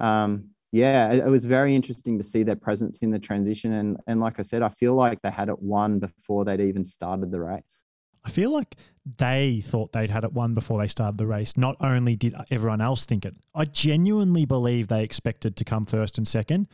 um, 0.00 0.50
yeah, 0.72 1.12
it, 1.12 1.18
it, 1.20 1.28
was 1.28 1.44
very 1.44 1.74
interesting 1.74 2.16
to 2.18 2.24
see 2.24 2.42
their 2.42 2.56
presence 2.56 3.00
in 3.00 3.10
the 3.10 3.18
transition. 3.18 3.72
And 3.72 3.96
and 4.06 4.20
like 4.20 4.38
I 4.38 4.42
said, 4.42 4.62
I 4.62 4.68
feel 4.68 4.94
like 4.94 5.20
they 5.22 5.30
had 5.30 5.48
it 5.48 5.60
won 5.60 5.98
before 5.98 6.44
they'd 6.44 6.60
even 6.60 6.84
started 6.84 7.30
the 7.30 7.40
race. 7.40 7.82
I 8.24 8.30
feel 8.30 8.52
like 8.52 8.76
they 9.18 9.62
thought 9.64 9.92
they'd 9.92 10.10
had 10.10 10.24
it 10.24 10.32
won 10.32 10.54
before 10.54 10.78
they 10.80 10.88
started 10.88 11.18
the 11.18 11.26
race. 11.26 11.56
Not 11.56 11.76
only 11.80 12.16
did 12.16 12.34
everyone 12.50 12.80
else 12.80 13.06
think 13.06 13.24
it, 13.24 13.34
I 13.54 13.64
genuinely 13.64 14.44
believe 14.44 14.88
they 14.88 15.02
expected 15.02 15.56
to 15.56 15.64
come 15.64 15.86
first 15.86 16.18
and 16.18 16.28
second, 16.28 16.68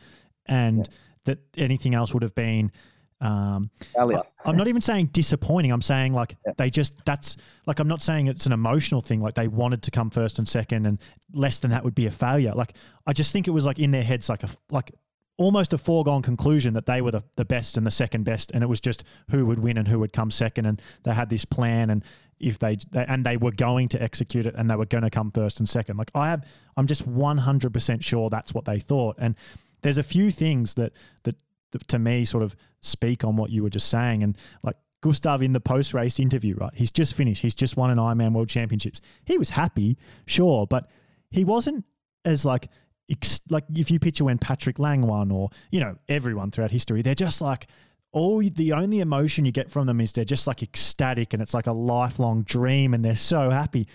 and 0.45 0.79
yeah. 0.79 0.93
that 1.25 1.39
anything 1.57 1.95
else 1.95 2.13
would 2.13 2.23
have 2.23 2.35
been. 2.35 2.71
Um, 3.19 3.71
I, 3.97 4.21
am 4.45 4.57
not 4.57 4.67
even 4.67 4.81
saying 4.81 5.07
disappointing. 5.07 5.71
I'm 5.71 5.81
saying 5.81 6.13
like 6.13 6.35
yeah. 6.45 6.53
they 6.57 6.69
just 6.69 7.03
that's 7.05 7.35
like 7.65 7.79
I'm 7.79 7.87
not 7.87 8.01
saying 8.01 8.27
it's 8.27 8.45
an 8.45 8.51
emotional 8.51 9.01
thing. 9.01 9.21
Like 9.21 9.33
they 9.33 9.47
wanted 9.47 9.81
to 9.83 9.91
come 9.91 10.09
first 10.09 10.37
and 10.37 10.47
second, 10.47 10.85
and 10.85 10.99
less 11.33 11.59
than 11.59 11.71
that 11.71 11.83
would 11.83 11.95
be 11.95 12.05
a 12.05 12.11
failure. 12.11 12.53
Like 12.53 12.73
I 13.07 13.13
just 13.13 13.31
think 13.31 13.47
it 13.47 13.51
was 13.51 13.65
like 13.65 13.79
in 13.79 13.91
their 13.91 14.03
heads 14.03 14.29
like 14.29 14.43
a 14.43 14.49
like 14.69 14.91
almost 15.37 15.71
a 15.73 15.77
foregone 15.77 16.21
conclusion 16.21 16.73
that 16.73 16.87
they 16.87 17.01
were 17.01 17.11
the, 17.11 17.23
the 17.35 17.45
best 17.45 17.77
and 17.77 17.85
the 17.85 17.91
second 17.91 18.23
best, 18.23 18.51
and 18.53 18.63
it 18.63 18.67
was 18.67 18.81
just 18.81 19.03
who 19.31 19.45
would 19.45 19.59
win 19.59 19.77
and 19.77 19.87
who 19.87 19.99
would 19.99 20.13
come 20.13 20.29
second. 20.29 20.65
And 20.65 20.81
they 21.03 21.13
had 21.13 21.29
this 21.29 21.45
plan, 21.45 21.89
and 21.89 22.03
if 22.39 22.59
they, 22.59 22.77
they 22.91 23.05
and 23.07 23.25
they 23.25 23.37
were 23.37 23.51
going 23.51 23.89
to 23.89 24.01
execute 24.01 24.45
it, 24.45 24.53
and 24.55 24.69
they 24.69 24.75
were 24.75 24.85
going 24.85 25.03
to 25.03 25.09
come 25.09 25.31
first 25.31 25.59
and 25.59 25.67
second. 25.67 25.97
Like 25.97 26.11
I 26.13 26.29
have, 26.29 26.45
I'm 26.75 26.85
just 26.85 27.07
100 27.07 27.73
percent 27.73 28.03
sure 28.03 28.29
that's 28.29 28.53
what 28.53 28.65
they 28.65 28.79
thought. 28.79 29.15
And 29.17 29.35
there's 29.81 29.97
a 29.97 30.03
few 30.03 30.31
things 30.31 30.73
that, 30.73 30.93
that 31.23 31.35
to 31.87 31.99
me 31.99 32.25
sort 32.25 32.43
of 32.43 32.55
speak 32.81 33.23
on 33.23 33.35
what 33.35 33.49
you 33.49 33.63
were 33.63 33.69
just 33.69 33.89
saying, 33.89 34.23
and 34.23 34.37
like 34.63 34.77
Gustav 35.01 35.41
in 35.41 35.53
the 35.53 35.59
post 35.59 35.93
race 35.93 36.19
interview, 36.19 36.55
right? 36.55 36.73
He's 36.73 36.91
just 36.91 37.13
finished. 37.13 37.41
He's 37.41 37.53
just 37.53 37.77
won 37.77 37.89
an 37.89 37.97
Ironman 37.97 38.33
World 38.33 38.49
Championships. 38.49 39.01
He 39.25 39.37
was 39.37 39.51
happy, 39.51 39.97
sure, 40.25 40.65
but 40.65 40.89
he 41.29 41.43
wasn't 41.43 41.85
as 42.25 42.45
like 42.45 42.69
like 43.49 43.63
if 43.73 43.89
you 43.89 43.99
picture 43.99 44.25
when 44.25 44.37
Patrick 44.37 44.79
Lange 44.79 45.07
won, 45.07 45.31
or 45.31 45.49
you 45.71 45.79
know 45.79 45.97
everyone 46.09 46.51
throughout 46.51 46.71
history, 46.71 47.01
they're 47.01 47.15
just 47.15 47.41
like 47.41 47.67
all 48.11 48.39
the 48.39 48.73
only 48.73 48.99
emotion 48.99 49.45
you 49.45 49.51
get 49.51 49.69
from 49.69 49.85
them 49.85 50.01
is 50.01 50.11
they're 50.13 50.25
just 50.25 50.47
like 50.47 50.63
ecstatic, 50.63 51.33
and 51.33 51.41
it's 51.41 51.53
like 51.53 51.67
a 51.67 51.73
lifelong 51.73 52.43
dream, 52.43 52.93
and 52.93 53.05
they're 53.05 53.15
so 53.15 53.49
happy. 53.49 53.87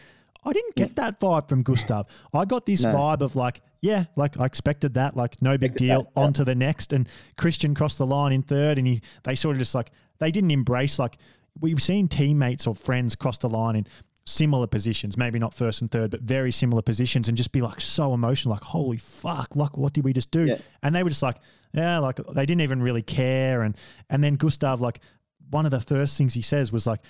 I 0.45 0.53
didn't 0.53 0.75
get 0.75 0.97
that 0.97 1.21
vibe 1.21 1.49
from 1.49 1.63
Gustav. 1.63 2.07
I 2.35 2.45
got 2.45 2.67
this 2.67 2.83
No. 2.83 2.93
vibe 2.95 3.21
of 3.21 3.37
like, 3.37 3.61
yeah, 3.81 4.05
like 4.17 4.39
I 4.39 4.45
expected 4.47 4.95
that, 4.95 5.17
like 5.17 5.41
no 5.41 5.57
big 5.57 5.77
deal. 5.77 6.03
that. 6.03 6.21
On 6.21 6.33
to 6.33 6.45
the 6.45 6.55
next, 6.55 6.93
and 6.93 7.09
Christian 7.37 7.75
crossed 7.75 7.99
the 7.99 8.07
line 8.07 8.33
in 8.33 8.43
third, 8.43 8.79
and 8.79 8.87
he 8.87 9.01
they 9.25 9.35
sort 9.35 9.55
of 9.57 9.61
just 9.61 9.75
like 9.75 9.91
they 10.19 10.31
didn't 10.31 10.51
embrace 10.51 10.99
like 10.99 11.17
we've 11.61 11.83
seen 11.83 12.09
teammates 12.09 12.67
or 12.67 12.75
friends 12.75 13.15
cross 13.15 13.39
the 13.39 13.49
line 13.49 13.77
in 13.77 13.87
similar 14.25 14.67
positions, 14.69 15.17
maybe 15.17 15.39
not 15.39 15.53
first 15.53 15.81
and 15.83 15.91
third, 15.91 16.11
but 16.11 16.21
very 16.23 16.51
similar 16.53 16.81
positions, 16.83 17.29
and 17.29 17.37
just 17.37 17.53
be 17.53 17.61
like 17.61 17.81
so 17.81 18.15
emotional, 18.15 18.53
like 18.55 18.63
holy 18.65 18.97
fuck, 18.97 19.55
like 19.57 19.77
what 19.77 19.93
did 19.93 20.05
we 20.05 20.13
just 20.13 20.31
do? 20.31 20.47
Yeah. 20.47 20.59
And 20.83 20.95
they 20.95 21.03
were 21.03 21.09
just 21.11 21.23
like, 21.23 21.37
yeah, 21.73 21.99
like 21.99 22.17
they 22.35 22.47
didn't 22.47 22.63
even 22.63 22.83
really 22.83 23.03
care, 23.03 23.63
and 23.63 23.77
and 24.11 24.25
then 24.25 24.35
Gustav 24.37 24.81
like. 24.81 25.01
One 25.51 25.67
of 25.67 25.71
the 25.71 25.81
first 25.81 26.17
things 26.17 26.35
he 26.35 26.43
says 26.43 26.73
was 26.73 26.87
like, 26.87 27.01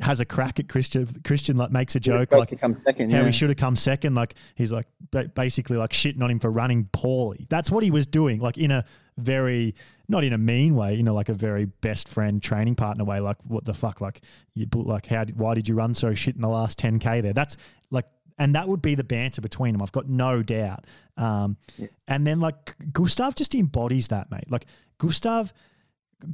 has 0.00 0.20
a 0.20 0.24
crack 0.24 0.60
at 0.60 0.68
Christian. 0.68 1.08
Christian 1.24 1.56
like 1.56 1.70
makes 1.70 1.96
a 1.96 2.00
joke 2.00 2.30
like, 2.32 2.60
come 2.60 2.78
second. 2.78 3.10
how 3.12 3.20
yeah. 3.20 3.26
he 3.26 3.32
should 3.32 3.48
have 3.48 3.58
come 3.58 3.76
second. 3.76 4.14
Like 4.14 4.34
he's 4.54 4.72
like 4.72 4.86
basically 5.34 5.76
like 5.76 5.90
shitting 5.90 6.22
on 6.22 6.30
him 6.30 6.38
for 6.38 6.50
running 6.50 6.88
poorly. 6.92 7.46
That's 7.48 7.70
what 7.70 7.82
he 7.82 7.90
was 7.90 8.06
doing, 8.06 8.40
like 8.40 8.56
in 8.56 8.70
a 8.70 8.84
very 9.16 9.74
not 10.08 10.24
in 10.24 10.32
a 10.32 10.38
mean 10.38 10.76
way, 10.76 10.94
you 10.94 11.02
know, 11.02 11.14
like 11.14 11.28
a 11.28 11.34
very 11.34 11.64
best 11.64 12.08
friend 12.08 12.42
training 12.42 12.76
partner 12.76 13.04
way. 13.04 13.20
Like 13.20 13.38
what 13.44 13.64
the 13.64 13.74
fuck, 13.74 14.00
like 14.00 14.20
you 14.54 14.66
like 14.72 15.06
how 15.06 15.24
why 15.34 15.54
did 15.54 15.68
you 15.68 15.74
run 15.74 15.94
so 15.94 16.14
shit 16.14 16.36
in 16.36 16.40
the 16.40 16.48
last 16.48 16.78
ten 16.78 16.98
k 16.98 17.20
there? 17.20 17.32
That's 17.32 17.56
like. 17.90 18.06
And 18.40 18.54
that 18.54 18.68
would 18.68 18.80
be 18.80 18.94
the 18.94 19.02
banter 19.02 19.40
between 19.40 19.72
them. 19.72 19.82
I've 19.82 19.90
got 19.90 20.08
no 20.08 20.44
doubt. 20.44 20.84
Um, 21.16 21.56
Yeah. 21.76 21.88
And 22.06 22.24
then 22.24 22.38
like 22.38 22.76
Gustav 22.92 23.34
just 23.34 23.52
embodies 23.52 24.06
that, 24.08 24.30
mate. 24.30 24.48
Like 24.48 24.66
Gustav, 24.98 25.52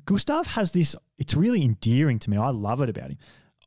Gustav 0.06 0.46
has 0.48 0.72
this. 0.72 0.96
It's 1.18 1.34
really 1.34 1.62
endearing 1.62 2.18
to 2.20 2.30
me. 2.30 2.36
I 2.36 2.50
love 2.50 2.80
it 2.80 2.88
about 2.88 3.10
him. 3.10 3.18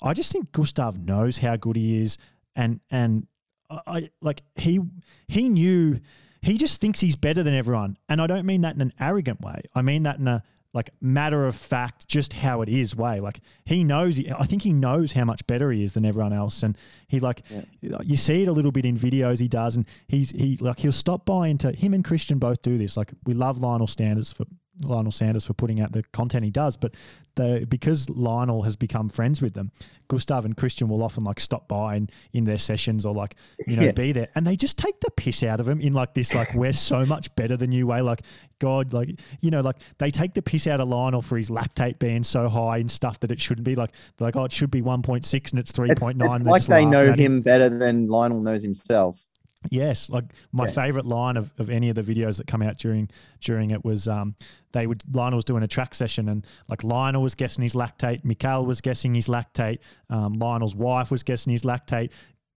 I 0.01 0.13
just 0.13 0.32
think 0.32 0.51
Gustav 0.51 0.97
knows 0.97 1.39
how 1.39 1.55
good 1.55 1.76
he 1.76 2.01
is, 2.01 2.18
and 2.55 2.80
and 2.91 3.28
I, 3.70 4.09
like 4.22 4.43
he 4.55 4.80
he 5.28 5.49
knew 5.49 5.99
he 6.41 6.57
just 6.57 6.82
thinks 6.82 6.99
he's 6.99 7.15
better 7.15 7.43
than 7.43 7.53
everyone, 7.53 7.97
and 8.07 8.22
I 8.22 8.28
don't 8.28 8.45
mean 8.45 8.61
that 8.61 8.76
in 8.76 8.82
an 8.82 8.93
arrogant 8.99 9.41
way. 9.41 9.61
I 9.76 9.82
mean 9.82 10.03
that 10.03 10.20
in 10.20 10.28
a 10.28 10.43
like 10.74 10.89
matter 11.01 11.47
of 11.47 11.55
fact, 11.55 12.07
just 12.07 12.34
how 12.34 12.61
it 12.61 12.70
is 12.70 12.95
way. 12.95 13.20
Like 13.20 13.39
he 13.65 13.84
knows. 13.84 14.20
I 14.20 14.45
think 14.45 14.61
he 14.61 14.74
knows 14.74 15.13
how 15.13 15.26
much 15.26 15.45
better 15.47 15.72
he 15.72 15.84
is 15.84 15.93
than 15.93 16.05
everyone 16.05 16.34
else, 16.34 16.61
and 16.61 16.78
he 17.07 17.20
like 17.20 17.41
you 17.82 18.15
see 18.15 18.43
it 18.43 18.47
a 18.47 18.51
little 18.51 18.72
bit 18.72 18.86
in 18.86 18.97
videos 18.97 19.39
he 19.39 19.47
does, 19.47 19.76
and 19.76 19.86
he's 20.07 20.32
he 20.32 20.57
like 20.57 20.80
he'll 20.80 20.91
stop 20.91 21.26
by 21.26 21.47
into 21.47 21.72
him 21.72 21.93
and 21.93 22.03
Christian 22.03 22.38
both 22.38 22.61
do 22.61 22.78
this. 22.78 22.95
Like 22.95 23.13
we 23.26 23.34
love 23.34 23.59
Lionel 23.59 23.88
Sanders 23.88 24.32
for 24.32 24.45
Lionel 24.82 25.11
Sanders 25.11 25.45
for 25.45 25.53
putting 25.53 25.80
out 25.82 25.91
the 25.91 26.03
content 26.13 26.45
he 26.45 26.51
does, 26.51 26.78
but 26.78 26.93
the 27.36 27.65
because 27.69 28.09
Lionel 28.09 28.63
has 28.63 28.75
become 28.75 29.09
friends 29.09 29.41
with 29.41 29.53
them, 29.53 29.71
Gustav 30.07 30.45
and 30.45 30.57
Christian 30.57 30.88
will 30.88 31.03
often 31.03 31.23
like 31.23 31.39
stop 31.39 31.67
by 31.67 31.95
and 31.95 32.11
in 32.34 32.45
their 32.45 32.57
sessions 32.57 33.05
or 33.05 33.13
like 33.13 33.36
you 33.67 33.75
know 33.75 33.84
Yeah. 33.84 33.91
be 33.91 34.11
there, 34.11 34.28
and 34.36 34.45
they 34.45 34.55
just 34.55 34.78
take 34.78 34.99
the 35.01 35.11
piss 35.11 35.43
out 35.43 35.59
of 35.59 35.67
him 35.67 35.80
in 35.82 35.93
like 35.93 36.13
this 36.13 36.34
like 36.34 36.53
we're 36.55 36.73
so 36.73 37.05
much 37.05 37.34
better 37.36 37.55
than 37.57 37.71
you 37.71 37.88
way. 37.88 38.01
Like 38.01 38.21
God, 38.59 38.93
like 38.93 39.09
you 39.41 39.51
know, 39.51 39.61
like 39.61 39.78
they 39.99 40.09
take 40.09 40.34
the 40.34 40.41
piss 40.41 40.67
out 40.67 40.80
of 40.82 40.88
Lionel 40.88 41.21
for 41.21 41.38
his 41.38 41.49
lactate 41.49 41.99
being 41.99 42.23
so 42.23 42.49
high 42.49 42.78
and 42.78 42.89
stuff 42.89 43.19
that 43.19 43.32
it 43.32 43.39
shouldn't 43.39 43.65
be. 43.65 43.75
Like 43.75 43.91
like 44.19 44.36
oh, 44.36 44.45
it 44.45 44.51
should 44.51 44.71
be 44.71 44.82
one 44.82 45.01
point 45.01 45.25
six 45.25 45.51
and 45.51 45.59
it's 45.59 45.71
three 45.71 45.93
point 45.95 46.17
nine. 46.17 46.43
Like 46.43 46.65
they 46.65 46.86
know 46.86 47.13
him 47.13 47.41
better 47.41 47.69
than 47.69 48.07
Lionel 48.07 48.41
knows 48.41 48.63
himself. 48.63 49.23
Yes, 49.70 50.10
like 50.10 50.26
my 50.51 50.66
Yeah. 50.66 50.72
favorite 50.72 51.05
line 51.05 51.36
of, 51.36 51.51
of 51.58 51.70
any 51.70 51.89
of 51.89 51.95
the 51.95 52.03
videos 52.03 52.38
that 52.38 52.47
come 52.47 52.62
out 52.62 52.78
during 52.78 53.10
during 53.41 53.72
it 53.72 53.84
was 53.84 54.08
um 54.08 54.36
they 54.72 54.86
would 54.88 55.03
Lionel 55.14 55.38
was 55.38 55.45
doing 55.45 55.64
a 55.64 55.68
track 55.68 55.95
session 55.95 56.30
and 56.30 56.45
like 56.68 56.84
Lionel 56.84 57.22
was 57.22 57.36
guessing 57.36 57.64
his 57.64 57.74
lactate, 57.74 58.24
Mikal 58.24 58.66
was 58.66 58.82
guessing 58.82 59.16
his 59.16 59.28
lactate, 59.28 59.80
um, 60.10 60.34
Lionel's 60.34 60.76
wife 60.76 61.10
was 61.12 61.24
guessing 61.24 61.51
his 61.51 61.64
lactate, 61.64 62.12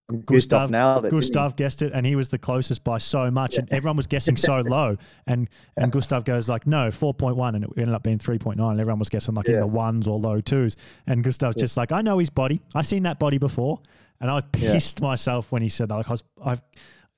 Gustav 0.09 0.26
Gustav 0.26 0.70
nailed 0.70 1.05
it. 1.07 1.11
Gustav 1.11 1.57
guessed 1.57 1.82
it 1.82 1.92
and 1.94 2.05
he 2.05 2.16
was 2.16 2.28
the 2.28 2.38
closest 2.38 2.82
by 2.84 2.98
so 2.98 3.30
much 3.30 3.57
and 3.57 3.70
everyone 3.72 3.96
was 3.96 4.07
guessing 4.07 4.36
so 4.36 4.61
low 4.66 4.96
and 5.26 5.48
and 5.76 5.92
Gustav 5.92 6.24
goes 6.24 6.48
like 6.48 6.66
no 6.66 6.88
4.1 6.88 7.55
and 7.55 7.64
it 7.64 7.70
ended 7.76 7.94
up 7.94 8.03
being 8.03 8.18
3.9 8.18 8.59
and 8.70 8.80
everyone 8.80 8.98
was 8.98 9.09
guessing 9.09 9.34
like 9.34 9.48
in 9.48 9.59
the 9.59 9.66
ones 9.66 10.07
or 10.09 10.18
low 10.18 10.40
twos. 10.40 10.76
And 11.07 11.24
Gustav's 11.24 11.57
just 11.57 11.76
like 11.76 11.92
I 11.92 12.03
know 12.03 12.18
his 12.18 12.30
body. 12.30 12.61
I've 12.74 12.86
seen 12.86 13.05
that 13.05 13.18
body 13.18 13.38
before 13.38 13.80
and 14.20 14.30
I 14.30 14.42
Yeah. 14.58 14.72
pissed 14.72 15.00
myself 15.00 15.50
when 15.52 15.62
he 15.62 15.68
said 15.68 15.88
that 15.88 15.96
like 15.96 16.08
I 16.08 16.12
was 16.12 16.24
I 16.44 16.56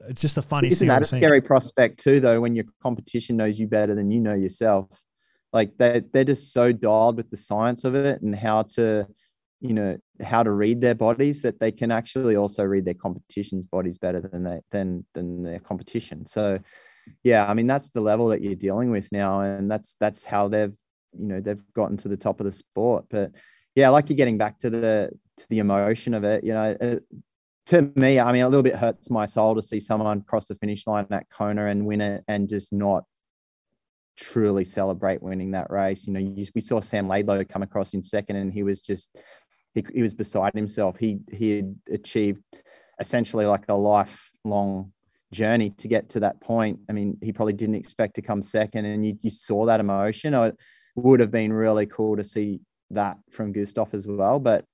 it's 0.08 0.20
just 0.20 0.34
the 0.34 0.42
funniest 0.42 0.76
Isn't 0.76 0.86
thing 0.86 0.90
I've 0.90 0.96
that 1.00 1.02
a 1.02 1.04
ever 1.04 1.10
seen. 1.10 1.18
scary 1.20 1.40
prospect 1.40 2.00
too, 2.00 2.18
though, 2.18 2.40
when 2.40 2.54
your 2.56 2.64
competition 2.82 3.36
knows 3.36 3.58
you 3.60 3.68
better 3.68 3.94
than 3.94 4.10
you 4.10 4.20
know 4.20 4.34
yourself? 4.34 4.88
Like 5.52 5.76
they 5.78 6.02
they're 6.12 6.24
just 6.24 6.52
so 6.52 6.72
dialed 6.72 7.16
with 7.16 7.30
the 7.30 7.36
science 7.36 7.84
of 7.84 7.94
it 7.94 8.20
and 8.22 8.34
how 8.34 8.62
to, 8.74 9.06
you 9.60 9.74
know, 9.74 9.96
how 10.20 10.42
to 10.42 10.50
read 10.50 10.80
their 10.80 10.94
bodies 10.96 11.42
that 11.42 11.60
they 11.60 11.70
can 11.70 11.92
actually 11.92 12.34
also 12.36 12.64
read 12.64 12.84
their 12.84 12.94
competition's 12.94 13.64
bodies 13.64 13.98
better 13.98 14.20
than 14.20 14.42
they 14.42 14.60
than 14.72 15.06
than 15.14 15.42
their 15.44 15.60
competition. 15.60 16.26
So 16.26 16.58
yeah, 17.22 17.46
I 17.48 17.54
mean 17.54 17.66
that's 17.68 17.90
the 17.90 18.00
level 18.00 18.28
that 18.28 18.42
you're 18.42 18.54
dealing 18.54 18.90
with 18.90 19.10
now, 19.12 19.40
and 19.42 19.70
that's 19.70 19.94
that's 20.00 20.24
how 20.24 20.48
they've 20.48 20.72
you 21.16 21.26
know 21.28 21.40
they've 21.40 21.62
gotten 21.74 21.96
to 21.98 22.08
the 22.08 22.16
top 22.16 22.40
of 22.40 22.46
the 22.46 22.52
sport. 22.52 23.04
But 23.10 23.32
yeah, 23.74 23.86
I 23.86 23.90
like 23.90 24.10
you 24.10 24.16
getting 24.16 24.38
back 24.38 24.58
to 24.60 24.70
the 24.70 25.10
to 25.36 25.48
the 25.48 25.58
emotion 25.58 26.14
of 26.14 26.24
it. 26.24 26.44
You 26.44 26.54
know, 26.54 26.76
it, 26.80 27.02
to 27.66 27.92
me, 27.94 28.18
I 28.18 28.32
mean, 28.32 28.42
a 28.42 28.48
little 28.48 28.62
bit 28.62 28.74
hurts 28.74 29.10
my 29.10 29.26
soul 29.26 29.54
to 29.54 29.62
see 29.62 29.80
someone 29.80 30.22
cross 30.22 30.46
the 30.48 30.56
finish 30.56 30.86
line 30.86 31.06
at 31.10 31.30
Kona 31.30 31.66
and 31.66 31.86
win 31.86 32.00
it 32.00 32.24
and 32.28 32.48
just 32.48 32.72
not 32.72 33.04
truly 34.16 34.64
celebrate 34.64 35.22
winning 35.22 35.52
that 35.52 35.70
race. 35.70 36.06
You 36.06 36.12
know, 36.12 36.20
you, 36.20 36.44
we 36.54 36.60
saw 36.60 36.80
Sam 36.80 37.08
Laidlow 37.08 37.48
come 37.48 37.62
across 37.62 37.94
in 37.94 38.02
second 38.02 38.36
and 38.36 38.52
he 38.52 38.62
was 38.62 38.80
just, 38.80 39.16
he, 39.74 39.84
he 39.94 40.02
was 40.02 40.14
beside 40.14 40.54
himself. 40.54 40.96
He, 40.98 41.20
he 41.30 41.56
had 41.56 41.74
achieved 41.90 42.42
essentially 43.00 43.46
like 43.46 43.64
a 43.68 43.74
lifelong 43.74 44.92
journey 45.32 45.70
to 45.70 45.88
get 45.88 46.08
to 46.10 46.20
that 46.20 46.40
point. 46.40 46.80
I 46.90 46.92
mean, 46.92 47.16
he 47.22 47.32
probably 47.32 47.54
didn't 47.54 47.76
expect 47.76 48.14
to 48.16 48.22
come 48.22 48.42
second 48.42 48.84
and 48.84 49.06
you, 49.06 49.18
you 49.22 49.30
saw 49.30 49.66
that 49.66 49.80
emotion. 49.80 50.34
It 50.34 50.56
would 50.96 51.20
have 51.20 51.30
been 51.30 51.52
really 51.52 51.86
cool 51.86 52.16
to 52.16 52.24
see 52.24 52.60
that 52.94 53.18
from 53.30 53.52
Gustav 53.52 53.94
as 53.94 54.06
well. 54.06 54.38
But 54.38 54.64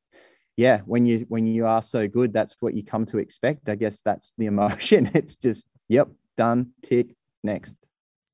yeah, 0.56 0.80
when 0.86 1.06
you 1.06 1.24
when 1.28 1.46
you 1.46 1.66
are 1.66 1.82
so 1.82 2.08
good, 2.08 2.32
that's 2.32 2.56
what 2.60 2.74
you 2.74 2.84
come 2.84 3.04
to 3.06 3.18
expect. 3.18 3.68
I 3.68 3.76
guess 3.76 4.00
that's 4.00 4.32
the 4.38 4.46
emotion. 4.46 5.10
It's 5.14 5.36
just, 5.36 5.68
yep, 5.88 6.08
done, 6.36 6.72
tick, 6.82 7.14
next. 7.42 7.76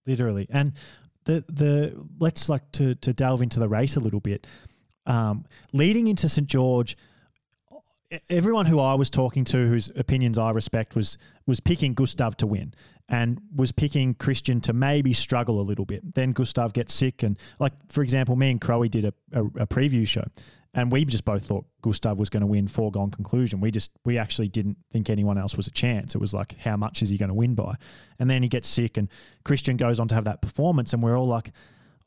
literally. 0.06 0.46
And 0.50 0.72
the 1.24 1.44
the 1.48 2.06
let's 2.18 2.48
like 2.48 2.70
to 2.72 2.94
to 2.96 3.12
delve 3.12 3.42
into 3.42 3.60
the 3.60 3.68
race 3.68 3.96
a 3.96 4.00
little 4.00 4.20
bit. 4.20 4.46
Um, 5.06 5.44
leading 5.72 6.08
into 6.08 6.28
St 6.28 6.48
George, 6.48 6.96
everyone 8.28 8.66
who 8.66 8.80
I 8.80 8.94
was 8.94 9.10
talking 9.10 9.44
to, 9.44 9.66
whose 9.66 9.90
opinions 9.96 10.38
I 10.38 10.50
respect, 10.50 10.94
was 10.94 11.18
was 11.46 11.60
picking 11.60 11.94
Gustav 11.94 12.36
to 12.38 12.46
win, 12.46 12.74
and 13.08 13.40
was 13.54 13.72
picking 13.72 14.14
Christian 14.14 14.60
to 14.62 14.72
maybe 14.72 15.12
struggle 15.12 15.60
a 15.60 15.62
little 15.62 15.84
bit. 15.84 16.14
Then 16.14 16.32
Gustav 16.32 16.72
gets 16.72 16.94
sick, 16.94 17.22
and 17.22 17.38
like 17.58 17.72
for 17.88 18.02
example, 18.02 18.36
me 18.36 18.50
and 18.50 18.60
Crowe 18.60 18.84
did 18.84 19.04
a, 19.04 19.14
a, 19.32 19.44
a 19.44 19.66
preview 19.66 20.06
show, 20.06 20.24
and 20.72 20.90
we 20.90 21.04
just 21.04 21.24
both 21.24 21.46
thought 21.46 21.66
Gustav 21.82 22.18
was 22.18 22.30
going 22.30 22.40
to 22.40 22.46
win 22.46 22.66
foregone 22.66 23.10
conclusion. 23.10 23.60
We 23.60 23.70
just 23.70 23.90
we 24.04 24.18
actually 24.18 24.48
didn't 24.48 24.78
think 24.90 25.10
anyone 25.10 25.38
else 25.38 25.56
was 25.56 25.66
a 25.66 25.72
chance. 25.72 26.14
It 26.14 26.18
was 26.18 26.34
like 26.34 26.58
how 26.60 26.76
much 26.76 27.02
is 27.02 27.10
he 27.10 27.18
going 27.18 27.28
to 27.28 27.34
win 27.34 27.54
by? 27.54 27.74
And 28.18 28.28
then 28.28 28.42
he 28.42 28.48
gets 28.48 28.68
sick, 28.68 28.96
and 28.96 29.08
Christian 29.44 29.76
goes 29.76 30.00
on 30.00 30.08
to 30.08 30.14
have 30.14 30.24
that 30.24 30.42
performance, 30.42 30.92
and 30.92 31.02
we're 31.02 31.18
all 31.18 31.28
like, 31.28 31.52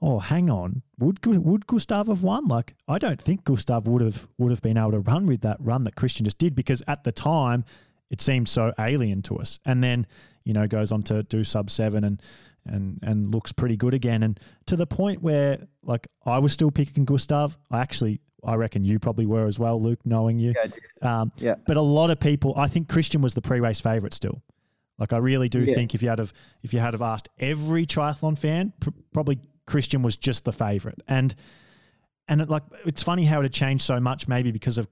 oh, 0.01 0.19
hang 0.19 0.49
on, 0.49 0.81
would 0.99 1.25
would 1.25 1.67
Gustav 1.67 2.07
have 2.07 2.21
won? 2.23 2.47
Like, 2.47 2.75
I 2.87 2.97
don't 2.97 3.21
think 3.21 3.43
Gustav 3.43 3.87
would 3.87 4.01
have 4.01 4.27
would 4.37 4.51
have 4.51 4.61
been 4.61 4.77
able 4.77 4.91
to 4.91 4.99
run 4.99 5.25
with 5.25 5.41
that 5.41 5.57
run 5.59 5.83
that 5.85 5.95
Christian 5.95 6.25
just 6.25 6.37
did 6.37 6.55
because 6.55 6.83
at 6.87 7.03
the 7.03 7.11
time 7.11 7.65
it 8.09 8.21
seemed 8.21 8.47
so 8.47 8.73
alien 8.79 9.21
to 9.23 9.37
us. 9.37 9.59
And 9.65 9.83
then 9.83 10.07
you 10.43 10.53
know 10.53 10.67
goes 10.67 10.91
on 10.91 11.03
to 11.03 11.23
do 11.23 11.43
sub 11.43 11.69
seven 11.69 12.03
and 12.03 12.21
and 12.65 12.99
and 13.01 13.33
looks 13.33 13.51
pretty 13.51 13.77
good 13.77 13.93
again, 13.93 14.23
and 14.23 14.39
to 14.67 14.75
the 14.75 14.87
point 14.87 15.21
where 15.23 15.59
like 15.83 16.07
I 16.25 16.39
was 16.39 16.53
still 16.53 16.71
picking 16.71 17.05
Gustav. 17.05 17.57
I 17.71 17.79
actually. 17.79 18.21
I 18.45 18.53
reckon 18.53 18.83
you 18.85 18.99
probably 18.99 19.25
were 19.25 19.47
as 19.47 19.57
well, 19.57 19.81
Luke, 19.81 19.99
knowing 20.05 20.37
you. 20.39 20.53
Um, 21.01 21.31
Yeah. 21.37 21.55
But 21.65 21.75
a 21.75 21.81
lot 21.81 22.11
of 22.11 22.19
people, 22.19 22.53
I 22.55 22.67
think 22.67 22.87
Christian 22.87 23.19
was 23.19 23.33
the 23.33 23.41
pre-race 23.41 23.79
favorite 23.79 24.13
still. 24.13 24.43
Like 24.99 25.11
I 25.11 25.17
really 25.17 25.49
do 25.49 25.59
Yeah. 25.65 25.73
think 25.73 25.95
if 25.95 26.03
you 26.03 26.09
had 26.09 26.19
have 26.19 26.31
if 26.61 26.71
you 26.71 26.79
had 26.79 26.93
have 26.93 27.01
asked 27.01 27.29
every 27.39 27.87
triathlon 27.87 28.37
fan, 28.37 28.73
pr- 28.79 28.91
probably 29.11 29.39
Christian 29.67 30.01
was 30.01 30.17
just 30.17 30.45
the 30.45 30.53
favorite. 30.53 31.01
And 31.07 31.35
and 32.29 32.41
it, 32.41 32.49
like 32.49 32.63
it's 32.85 33.03
funny 33.03 33.25
how 33.25 33.39
it 33.39 33.43
had 33.43 33.53
changed 33.53 33.83
so 33.83 33.99
much, 33.99 34.27
maybe 34.27 34.51
because 34.51 34.77
of 34.77 34.87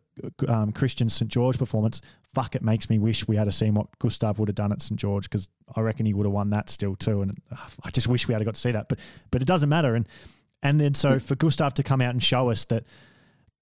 um, 0.48 0.72
Christian's 0.72 1.14
St 1.14 1.30
George 1.30 1.58
performance. 1.58 2.02
Fuck, 2.34 2.56
it 2.56 2.62
makes 2.62 2.90
me 2.90 3.00
wish 3.00 3.28
we 3.28 3.36
had 3.36 3.52
seen 3.54 3.74
what 3.74 3.88
Gustav 4.00 4.40
would 4.40 4.50
have 4.50 4.56
done 4.56 4.72
at 4.72 4.82
St 4.82 5.00
George 5.00 5.24
because 5.24 5.50
I 5.76 5.82
reckon 5.82 6.06
he 6.06 6.14
would 6.14 6.26
have 6.26 6.34
won 6.34 6.50
that 6.52 6.70
still 6.70 6.96
too. 6.96 7.22
And 7.22 7.38
I 7.84 7.90
just 7.90 8.08
wish 8.08 8.28
we 8.28 8.34
had 8.34 8.46
got 8.46 8.56
to 8.56 8.62
see 8.62 8.72
that, 8.72 8.88
but 8.88 9.00
but 9.32 9.42
it 9.42 9.46
doesn't 9.46 9.70
matter. 9.70 9.96
And 9.96 10.08
and 10.62 10.80
then 10.80 10.94
so 10.94 11.20
for 11.20 11.36
Gustav 11.36 11.74
to 11.76 11.84
come 11.84 12.02
out 12.02 12.12
and 12.12 12.24
show 12.24 12.50
us 12.52 12.66
that 12.66 12.86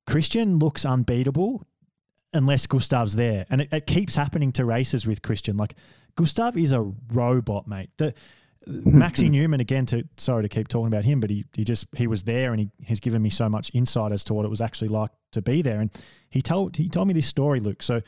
Christian 0.05 0.59
looks 0.59 0.85
unbeatable 0.85 1.65
unless 2.33 2.65
Gustav's 2.67 3.15
there. 3.15 3.45
And 3.49 3.61
it, 3.61 3.73
it 3.73 3.85
keeps 3.85 4.15
happening 4.15 4.51
to 4.53 4.65
races 4.65 5.07
with 5.07 5.21
Christian. 5.21 5.57
Like 5.57 5.75
Gustav 6.15 6.57
is 6.57 6.73
a 6.73 6.91
robot, 7.11 7.67
mate. 7.67 7.89
The 7.97 8.13
Maxi 8.67 9.29
Neumann 9.31 9.59
again 9.59 9.85
to 9.87 10.03
sorry 10.17 10.43
to 10.43 10.49
keep 10.49 10.67
talking 10.67 10.87
about 10.87 11.05
him, 11.05 11.19
but 11.19 11.29
he 11.29 11.45
he 11.53 11.63
just 11.63 11.87
he 11.95 12.07
was 12.07 12.23
there 12.23 12.51
and 12.53 12.59
he 12.59 12.69
has 12.87 12.99
given 12.99 13.21
me 13.21 13.29
so 13.29 13.49
much 13.49 13.71
insight 13.73 14.11
as 14.11 14.23
to 14.25 14.33
what 14.33 14.45
it 14.45 14.49
was 14.49 14.61
actually 14.61 14.87
like 14.89 15.11
to 15.31 15.41
be 15.41 15.61
there. 15.61 15.79
And 15.81 15.91
he 16.29 16.41
told 16.41 16.75
he 16.77 16.89
told 16.89 17.07
me 17.07 17.13
this 17.13 17.27
story, 17.27 17.59
Luke. 17.59 17.83
So 17.83 18.01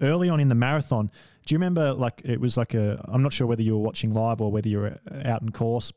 early 0.00 0.28
on 0.28 0.40
in 0.40 0.48
the 0.48 0.54
marathon, 0.54 1.10
do 1.46 1.54
you 1.54 1.58
remember 1.58 1.92
like 1.92 2.22
it 2.24 2.40
was 2.40 2.56
like 2.56 2.74
a 2.74 3.04
I'm 3.08 3.22
not 3.22 3.32
sure 3.32 3.46
whether 3.46 3.62
you 3.62 3.72
were 3.76 3.82
watching 3.84 4.12
live 4.14 4.40
or 4.40 4.50
whether 4.50 4.68
you 4.68 4.78
were 4.78 4.98
out 5.24 5.42
in 5.42 5.50
course, 5.50 5.92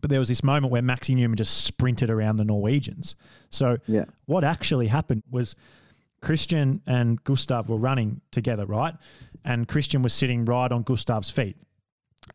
but 0.00 0.10
there 0.10 0.18
was 0.18 0.28
this 0.28 0.42
moment 0.42 0.72
where 0.72 0.82
Maxi 0.82 1.14
Neumann 1.14 1.36
just 1.36 1.64
sprinted 1.64 2.10
around 2.10 2.36
the 2.36 2.44
Norwegians. 2.44 3.14
So 3.50 3.78
Yeah. 3.86 4.04
what 4.24 4.42
actually 4.44 4.88
happened 4.88 5.22
was 5.30 5.54
Christian 6.22 6.80
and 6.86 7.22
Gustav 7.24 7.68
were 7.68 7.76
running 7.76 8.20
together, 8.32 8.66
right? 8.66 8.94
And 9.44 9.68
Christian 9.68 10.02
was 10.02 10.12
sitting 10.12 10.44
right 10.44 10.72
on 10.72 10.82
Gustav's 10.82 11.30
feet. 11.30 11.56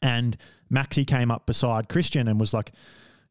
And 0.02 0.38
Maxi 0.72 1.06
came 1.06 1.32
up 1.32 1.46
beside 1.46 1.90
Christian 1.90 2.28
and 2.28 2.40
was 2.40 2.54
like, 2.54 2.72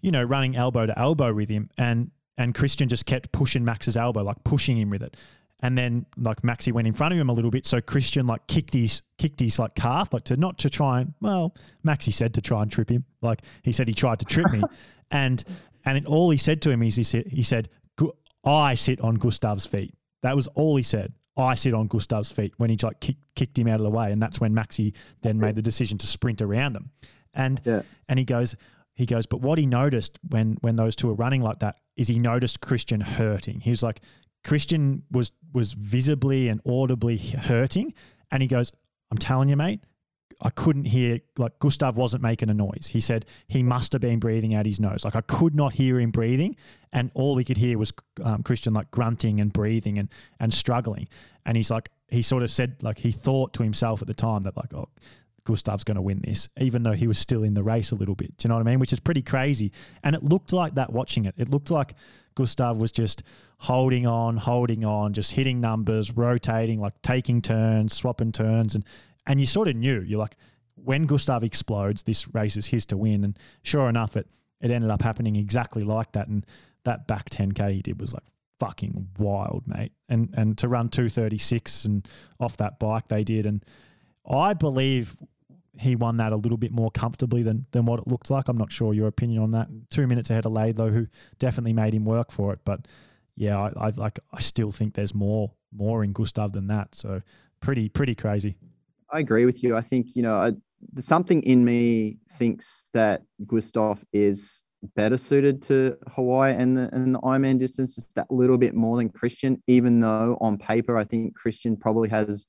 you 0.01 0.11
know, 0.11 0.23
running 0.23 0.57
elbow 0.57 0.87
to 0.87 0.99
elbow 0.99 1.33
with 1.33 1.49
him. 1.49 1.71
And 1.79 2.11
and 2.37 2.55
Christian 2.55 2.89
just 2.89 3.07
kept 3.07 3.33
pushing 3.33 3.65
Max's 3.65 3.97
elbow, 3.97 4.23
like 4.23 4.43
pushing 4.45 4.79
him 4.79 4.91
with 4.91 5.03
it. 5.03 5.17
And 5.63 5.77
then 5.77 6.07
like 6.17 6.41
Maxi 6.41 6.73
went 6.73 6.89
in 6.89 6.95
front 6.95 7.13
of 7.13 7.21
him 7.21 7.29
a 7.29 7.33
little 7.33 7.51
bit. 7.51 7.67
So 7.67 7.81
Christian 7.81 8.27
like 8.27 8.47
kicked 8.47 8.75
his 8.75 9.03
kicked 9.19 9.41
his 9.41 9.59
like 9.59 9.75
calf, 9.75 10.13
like 10.13 10.25
to 10.25 10.37
not 10.37 10.59
to 10.59 10.71
try 10.71 11.01
and 11.01 11.15
well, 11.21 11.55
Maxi 11.87 12.13
said 12.13 12.35
to 12.35 12.41
try 12.41 12.63
and 12.63 12.71
trip 12.71 12.91
him. 12.91 13.05
Like 13.21 13.43
he 13.63 13.73
said 13.73 13.89
he 13.89 13.95
tried 13.95 14.21
to 14.21 14.25
trip 14.25 14.51
me. 14.51 14.63
And 15.13 15.43
and 15.85 15.99
it, 15.99 16.07
all 16.07 16.31
he 16.31 16.37
said 16.37 16.63
to 16.63 16.71
him 16.71 16.85
is 16.85 16.95
he 16.95 17.03
said 17.03 17.27
he 17.27 17.43
said, 17.43 17.69
I 18.45 18.75
sit 18.75 19.01
on 19.01 19.17
Gustav's 19.17 19.67
feet. 19.67 19.95
That 20.23 20.37
was 20.37 20.47
all 20.49 20.77
he 20.77 20.83
said. 20.83 21.13
I 21.37 21.55
sit 21.55 21.74
on 21.74 21.89
Gustav's 21.89 22.31
feet 22.33 22.53
when 22.59 22.70
he 22.70 22.76
like 22.83 23.01
kick, 23.01 23.16
kicked 23.37 23.59
him 23.59 23.68
out 23.68 23.81
of 23.81 23.85
the 23.85 23.91
way, 23.91 24.12
and 24.12 24.20
that's 24.20 24.41
when 24.41 24.53
Maxi 24.55 24.95
then 25.22 25.39
made 25.39 25.55
the 25.55 25.62
decision 25.62 25.97
to 25.99 26.07
sprint 26.07 26.43
around 26.43 26.76
him. 26.76 26.91
And 27.35 27.61
Yeah. 27.64 27.83
and 28.09 28.18
he 28.18 28.24
goes, 28.24 28.57
he 28.95 29.07
goes, 29.07 29.26
but 29.26 29.41
what 29.41 29.59
he 29.59 29.66
noticed 29.66 30.18
when 30.28 30.59
when 30.61 30.76
those 30.76 30.97
two 30.97 31.07
were 31.07 31.14
running 31.14 31.41
like 31.41 31.61
that 31.61 31.76
is 31.97 32.09
he 32.09 32.18
noticed 32.18 32.61
Christian 32.61 33.01
hurting. 33.01 33.61
He 33.61 33.70
was 33.70 33.83
like, 33.83 34.01
Christian 34.45 35.05
was 35.11 35.33
was 35.53 35.72
visibly 35.74 36.49
and 36.49 36.61
audibly 36.66 37.16
hurting, 37.18 37.95
and 38.31 38.43
he 38.43 38.49
goes, 38.49 38.72
I'm 39.11 39.18
telling 39.18 39.49
you, 39.49 39.57
mate. 39.57 39.81
I 40.43 40.51
couldn't 40.51 40.87
hear 40.87 41.20
like 41.37 41.59
Gustav 41.59 41.97
wasn't 41.97 42.22
making 42.22 42.49
a 42.49 42.55
noise. 42.55 42.89
He 42.93 43.01
said 43.01 43.26
he 43.47 43.62
must 43.62 43.93
have 43.93 44.01
been 44.01 44.18
breathing 44.18 44.55
out 44.55 44.66
his 44.66 44.81
nose. 44.81 45.05
Like 45.05 45.16
I 45.16 45.20
could 45.20 45.55
not 45.55 45.74
hear 45.74 46.01
him 46.01 46.11
breathing, 46.11 46.57
and 46.93 47.11
all 47.14 47.37
he 47.37 47.45
could 47.45 47.59
hear 47.59 47.76
was 47.78 47.93
um, 48.22 48.43
Christian 48.43 48.72
like 48.72 48.91
grunting 48.91 49.41
and 49.41 49.53
breathing 49.53 49.99
and 49.99 50.09
and 50.39 50.53
struggling. 50.53 51.09
And 51.45 51.57
he's 51.57 51.70
like 51.70 51.91
he 52.09 52.22
sort 52.22 52.43
of 52.43 52.51
said 52.51 52.83
like 52.83 52.99
he 52.99 53.12
thought 53.12 53.53
to 53.55 53.62
himself 53.62 54.01
at 54.01 54.09
the 54.09 54.14
time 54.14 54.43
that 54.43 54.57
like 54.57 54.72
oh 54.72 54.89
Gustav's 55.45 55.85
going 55.85 55.97
to 55.97 56.03
win 56.03 56.22
this, 56.24 56.49
even 56.59 56.83
though 56.83 56.93
he 56.93 57.07
was 57.07 57.18
still 57.18 57.43
in 57.43 57.55
the 57.55 57.62
race 57.62 57.91
a 57.91 57.95
little 57.95 58.14
bit. 58.14 58.37
Do 58.37 58.47
you 58.47 58.49
know 58.49 58.57
what 58.57 58.66
I 58.66 58.70
mean? 58.70 58.78
Which 58.78 58.93
is 58.93 59.01
pretty 59.01 59.22
crazy. 59.22 59.72
And 60.03 60.14
it 60.14 60.22
looked 60.22 60.53
like 60.53 60.74
that 60.74 60.93
watching 60.93 61.24
it. 61.24 61.35
It 61.39 61.49
looked 61.49 61.70
like 61.70 61.95
Gustav 62.35 62.76
was 62.76 62.93
just 62.93 63.22
holding 63.59 64.07
on, 64.07 64.37
holding 64.37 64.85
on, 64.85 65.12
just 65.12 65.33
hitting 65.33 65.61
numbers, 65.61 66.12
rotating, 66.12 66.81
like 66.81 67.01
taking 67.03 67.43
turns, 67.43 67.95
swapping 67.95 68.33
turns. 68.33 68.74
And, 68.74 68.85
and 69.27 69.41
you 69.41 69.47
sort 69.47 69.68
of 69.68 69.77
knew, 69.77 70.01
you're 70.01 70.18
like, 70.18 70.37
when 70.75 71.07
Gustav 71.07 71.45
explodes, 71.45 72.03
this 72.05 72.33
race 72.35 72.57
is 72.57 72.66
his 72.66 72.87
to 72.87 72.97
win. 72.97 73.25
And 73.25 73.39
sure 73.62 73.89
enough, 73.89 74.16
it, 74.16 74.29
it 74.61 74.71
ended 74.71 74.91
up 74.91 75.03
happening 75.03 75.37
exactly 75.37 75.85
like 75.85 76.12
that. 76.12 76.29
And 76.29 76.47
that 76.85 77.07
back 77.07 77.29
10K 77.31 77.75
he 77.75 77.83
did 77.83 78.01
was 78.01 78.14
like 78.14 78.25
fucking 78.59 79.09
wild, 79.18 79.64
mate. 79.66 79.93
And, 80.09 80.33
and 80.37 80.57
to 80.59 80.68
run 80.68 80.89
236 80.89 81.85
and 81.85 82.09
off 82.39 82.57
that 82.57 82.79
bike 82.79 83.09
they 83.09 83.25
did. 83.25 83.47
And, 83.47 83.64
I 84.29 84.55
believe 84.55 85.16
he 85.79 85.97
won 85.97 86.18
that 86.18 86.33
a 86.33 86.37
little 86.37 86.59
bit 86.59 86.73
more 86.73 86.91
comfortably 86.91 87.43
than 87.43 87.66
than 87.73 87.87
what 87.87 88.01
it 88.01 88.07
looked 88.07 88.31
like. 88.31 88.49
I'm 88.49 88.59
not 88.59 88.73
sure 88.73 88.93
your 88.93 89.09
opinion 89.09 89.43
on 89.43 89.51
that. 89.53 89.68
Two 89.91 90.07
minutes 90.07 90.31
ahead 90.31 90.47
of 90.47 90.53
Laidlow, 90.53 90.93
who 90.93 91.07
definitely 91.39 91.73
made 91.73 91.95
him 91.95 92.05
work 92.05 92.31
for 92.31 92.53
it. 92.53 92.61
But 92.64 92.87
yeah, 93.37 93.59
I, 93.59 93.89
I 93.89 93.91
like 93.91 94.18
I 94.33 94.41
still 94.41 94.71
think 94.71 94.95
there's 94.95 95.14
more 95.14 95.53
more 95.73 96.05
in 96.05 96.12
Gustav 96.12 96.53
than 96.53 96.66
that. 96.68 96.95
So 96.95 97.23
pretty 97.61 97.89
pretty 97.89 98.14
crazy. 98.14 98.57
I 99.13 99.21
agree 99.21 99.45
with 99.45 99.63
you. 99.63 99.77
I 99.77 99.81
think 99.81 100.15
you 100.15 100.23
know 100.23 100.37
I, 100.37 100.53
something 100.99 101.43
in 101.43 101.65
me 101.65 102.19
thinks 102.39 102.85
that 102.95 103.23
Gustav 103.47 104.05
is 104.13 104.63
better 104.97 105.19
suited 105.19 105.63
to 105.63 105.97
Hawaii 106.09 106.55
and 106.55 106.77
the 106.77 106.89
and 106.93 107.15
the 107.15 107.19
Ironman 107.21 107.59
distance 107.59 107.97
just 107.97 108.15
that 108.15 108.31
little 108.31 108.59
bit 108.59 108.75
more 108.75 108.97
than 108.97 109.09
Christian. 109.09 109.63
Even 109.67 110.01
though 110.01 110.39
on 110.41 110.59
paper 110.59 110.97
I 110.97 111.05
think 111.05 111.35
Christian 111.35 111.77
probably 111.77 112.09
has 112.09 112.47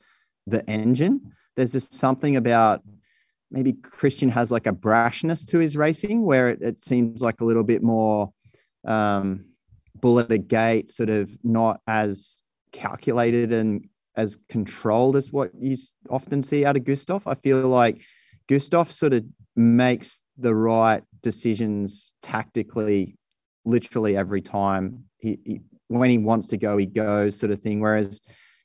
the 0.48 0.68
engine. 0.70 1.34
There's 1.56 1.74
just 1.74 1.94
something 1.94 2.36
about 2.38 2.82
maybe 3.52 3.74
Christian 3.74 4.30
has 4.30 4.50
like 4.50 4.68
a 4.68 4.72
brashness 4.72 5.46
to 5.48 5.60
his 5.60 5.76
racing 5.76 6.24
where 6.24 6.50
it, 6.50 6.62
it 6.62 6.82
seems 6.82 7.22
like 7.22 7.42
a 7.42 7.46
little 7.46 7.64
bit 7.64 7.84
more 7.84 8.32
um, 8.86 9.46
bull 10.00 10.20
at 10.20 10.32
a 10.32 10.38
gate, 10.38 10.90
sort 10.90 11.10
of 11.10 11.38
not 11.44 11.82
as 11.86 12.42
calculated 12.72 13.52
and 13.52 13.88
as 14.16 14.38
controlled 14.50 15.16
as 15.16 15.32
what 15.32 15.52
you 15.60 15.76
often 16.10 16.44
see 16.44 16.66
out 16.66 16.76
of 16.76 16.84
Gustav. 16.84 17.28
I 17.28 17.36
feel 17.36 17.68
like 17.68 18.02
Gustav 18.48 18.92
sort 18.92 19.14
of 19.14 19.24
makes 19.56 20.22
the 20.38 20.54
right 20.54 21.04
decisions 21.22 22.14
tactically, 22.22 23.18
literally 23.66 24.18
every 24.18 24.42
time. 24.42 25.06
He, 25.18 25.40
he 25.46 25.62
when 25.88 26.10
he 26.10 26.18
wants 26.18 26.48
to 26.48 26.58
go, 26.58 26.78
he 26.78 26.86
goes, 26.86 27.38
sort 27.38 27.52
of 27.52 27.62
thing. 27.62 27.82
Whereas, 27.82 28.22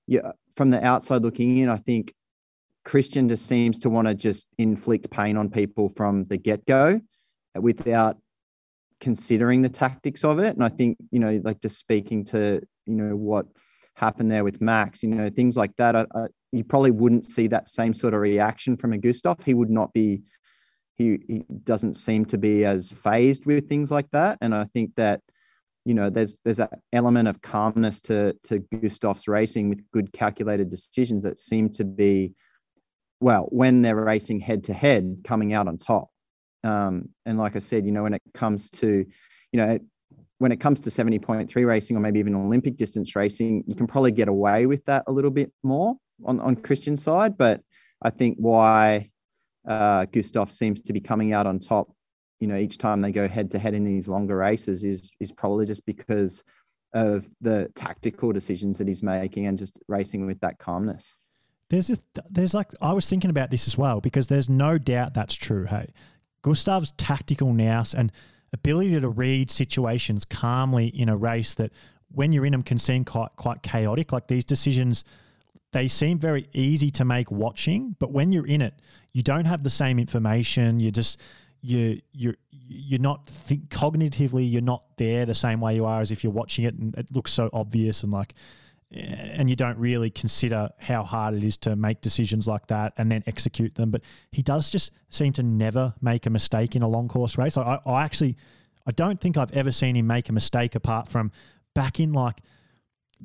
yeah, 0.06 0.32
from 0.56 0.70
the 0.70 0.84
outside 0.84 1.22
looking 1.22 1.58
in, 1.58 1.68
I 1.68 1.76
think 1.76 2.14
Christian 2.84 3.28
just 3.28 3.46
seems 3.46 3.80
to 3.80 3.90
want 3.90 4.06
to 4.06 4.14
just 4.14 4.46
inflict 4.58 5.10
pain 5.10 5.36
on 5.36 5.50
people 5.50 5.88
from 5.88 6.24
the 6.24 6.36
get 6.36 6.64
go, 6.66 7.00
without 7.56 8.16
considering 9.00 9.62
the 9.62 9.68
tactics 9.68 10.24
of 10.24 10.38
it. 10.38 10.54
And 10.54 10.64
I 10.64 10.68
think 10.68 10.98
you 11.10 11.18
know, 11.18 11.40
like 11.44 11.60
just 11.60 11.78
speaking 11.78 12.24
to 12.26 12.60
you 12.86 12.94
know 12.94 13.16
what 13.16 13.46
happened 13.96 14.30
there 14.30 14.44
with 14.44 14.60
Max, 14.60 15.02
you 15.02 15.08
know, 15.08 15.28
things 15.30 15.56
like 15.56 15.74
that. 15.76 15.96
I, 15.96 16.06
I, 16.14 16.26
you 16.52 16.62
probably 16.64 16.90
wouldn't 16.90 17.26
see 17.26 17.48
that 17.48 17.68
same 17.68 17.94
sort 17.94 18.14
of 18.14 18.20
reaction 18.20 18.76
from 18.76 18.92
a 18.92 18.98
Gustav. 18.98 19.42
He 19.44 19.54
would 19.54 19.70
not 19.70 19.92
be. 19.92 20.22
He, 20.94 21.18
he 21.28 21.44
doesn't 21.64 21.94
seem 21.94 22.24
to 22.26 22.38
be 22.38 22.64
as 22.64 22.90
phased 22.90 23.44
with 23.44 23.68
things 23.68 23.90
like 23.90 24.10
that, 24.12 24.38
and 24.40 24.54
I 24.54 24.64
think 24.64 24.94
that 24.96 25.20
you 25.84 25.92
know 25.92 26.08
there's 26.08 26.38
there's 26.44 26.56
that 26.56 26.78
element 26.92 27.28
of 27.28 27.42
calmness 27.42 28.00
to 28.02 28.34
to 28.44 28.60
Gustav's 28.72 29.28
racing 29.28 29.68
with 29.68 29.82
good 29.92 30.12
calculated 30.12 30.70
decisions 30.70 31.22
that 31.24 31.38
seem 31.38 31.68
to 31.70 31.84
be 31.84 32.32
well 33.20 33.46
when 33.50 33.82
they're 33.82 33.96
racing 33.96 34.40
head 34.40 34.64
to 34.64 34.72
head 34.72 35.18
coming 35.24 35.52
out 35.52 35.68
on 35.68 35.76
top. 35.76 36.08
Um, 36.64 37.10
and 37.26 37.38
like 37.38 37.56
I 37.56 37.60
said, 37.60 37.84
you 37.84 37.92
know, 37.92 38.02
when 38.02 38.14
it 38.14 38.22
comes 38.32 38.70
to 38.70 39.04
you 39.52 39.56
know 39.58 39.78
when 40.38 40.52
it 40.52 40.58
comes 40.58 40.80
to 40.82 40.90
70.3 40.90 41.66
racing 41.66 41.96
or 41.96 42.00
maybe 42.00 42.18
even 42.18 42.34
Olympic 42.34 42.76
distance 42.76 43.16
racing, 43.16 43.64
you 43.66 43.74
can 43.74 43.86
probably 43.86 44.12
get 44.12 44.28
away 44.28 44.66
with 44.66 44.84
that 44.84 45.04
a 45.06 45.12
little 45.12 45.30
bit 45.30 45.52
more 45.62 45.96
on, 46.24 46.40
on 46.40 46.56
Christian's 46.56 47.02
side. 47.02 47.38
But 47.38 47.62
I 48.02 48.10
think 48.10 48.36
why 48.38 49.10
uh, 49.66 50.06
Gustav 50.06 50.50
seems 50.50 50.80
to 50.82 50.92
be 50.92 51.00
coming 51.00 51.32
out 51.32 51.46
on 51.46 51.58
top, 51.58 51.90
you 52.40 52.46
know, 52.46 52.56
each 52.56 52.78
time 52.78 53.00
they 53.00 53.12
go 53.12 53.26
head 53.26 53.50
to 53.52 53.58
head 53.58 53.74
in 53.74 53.84
these 53.84 54.08
longer 54.08 54.36
races 54.36 54.84
is 54.84 55.10
is 55.20 55.32
probably 55.32 55.64
just 55.64 55.86
because 55.86 56.44
of 56.92 57.26
the 57.40 57.70
tactical 57.74 58.32
decisions 58.32 58.78
that 58.78 58.88
he's 58.88 59.02
making 59.02 59.46
and 59.46 59.58
just 59.58 59.78
racing 59.88 60.26
with 60.26 60.40
that 60.40 60.58
calmness. 60.58 61.14
There's 61.68 61.90
a, 61.90 61.98
there's 62.30 62.54
like 62.54 62.70
I 62.80 62.92
was 62.92 63.08
thinking 63.08 63.30
about 63.30 63.50
this 63.50 63.66
as 63.66 63.76
well 63.76 64.00
because 64.00 64.28
there's 64.28 64.48
no 64.48 64.78
doubt 64.78 65.14
that's 65.14 65.34
true. 65.34 65.64
Hey, 65.64 65.92
Gustav's 66.42 66.92
tactical 66.92 67.52
nous 67.52 67.94
and 67.94 68.12
ability 68.56 69.00
to 69.00 69.08
read 69.08 69.50
situations 69.50 70.24
calmly 70.24 70.86
in 70.88 71.08
a 71.08 71.16
race 71.16 71.54
that 71.54 71.72
when 72.10 72.32
you're 72.32 72.46
in 72.46 72.52
them 72.52 72.62
can 72.62 72.78
seem 72.78 73.04
quite 73.04 73.30
quite 73.36 73.62
chaotic. 73.62 74.12
Like 74.12 74.26
these 74.28 74.44
decisions, 74.44 75.04
they 75.72 75.88
seem 75.88 76.18
very 76.18 76.46
easy 76.52 76.90
to 76.92 77.04
make 77.04 77.30
watching, 77.30 77.96
but 77.98 78.12
when 78.12 78.32
you're 78.32 78.46
in 78.46 78.62
it, 78.62 78.74
you 79.12 79.22
don't 79.22 79.44
have 79.44 79.62
the 79.62 79.70
same 79.70 79.98
information. 79.98 80.80
You 80.80 80.90
just 80.90 81.20
you 81.60 82.00
you're 82.12 82.36
you're 82.50 83.00
not 83.00 83.26
think 83.28 83.68
cognitively 83.68 84.50
you're 84.50 84.62
not 84.62 84.84
there 84.96 85.24
the 85.26 85.34
same 85.34 85.60
way 85.60 85.74
you 85.74 85.84
are 85.84 86.00
as 86.00 86.10
if 86.10 86.24
you're 86.24 86.32
watching 86.32 86.64
it 86.64 86.74
and 86.74 86.94
it 86.96 87.06
looks 87.14 87.32
so 87.32 87.48
obvious 87.52 88.02
and 88.02 88.12
like 88.12 88.34
and 88.92 89.50
you 89.50 89.56
don't 89.56 89.78
really 89.78 90.10
consider 90.10 90.68
how 90.78 91.02
hard 91.02 91.34
it 91.34 91.42
is 91.42 91.56
to 91.56 91.74
make 91.74 92.00
decisions 92.00 92.46
like 92.46 92.68
that 92.68 92.92
and 92.96 93.10
then 93.10 93.24
execute 93.26 93.74
them. 93.74 93.90
But 93.90 94.02
he 94.30 94.42
does 94.42 94.70
just 94.70 94.92
seem 95.10 95.32
to 95.34 95.42
never 95.42 95.94
make 96.00 96.26
a 96.26 96.30
mistake 96.30 96.76
in 96.76 96.82
a 96.82 96.88
long 96.88 97.08
course 97.08 97.36
race. 97.36 97.56
I, 97.56 97.80
I 97.84 98.04
actually, 98.04 98.36
I 98.86 98.92
don't 98.92 99.20
think 99.20 99.36
I've 99.36 99.50
ever 99.52 99.72
seen 99.72 99.96
him 99.96 100.06
make 100.06 100.28
a 100.28 100.32
mistake 100.32 100.76
apart 100.76 101.08
from 101.08 101.32
back 101.74 101.98
in 101.98 102.12
like 102.12 102.40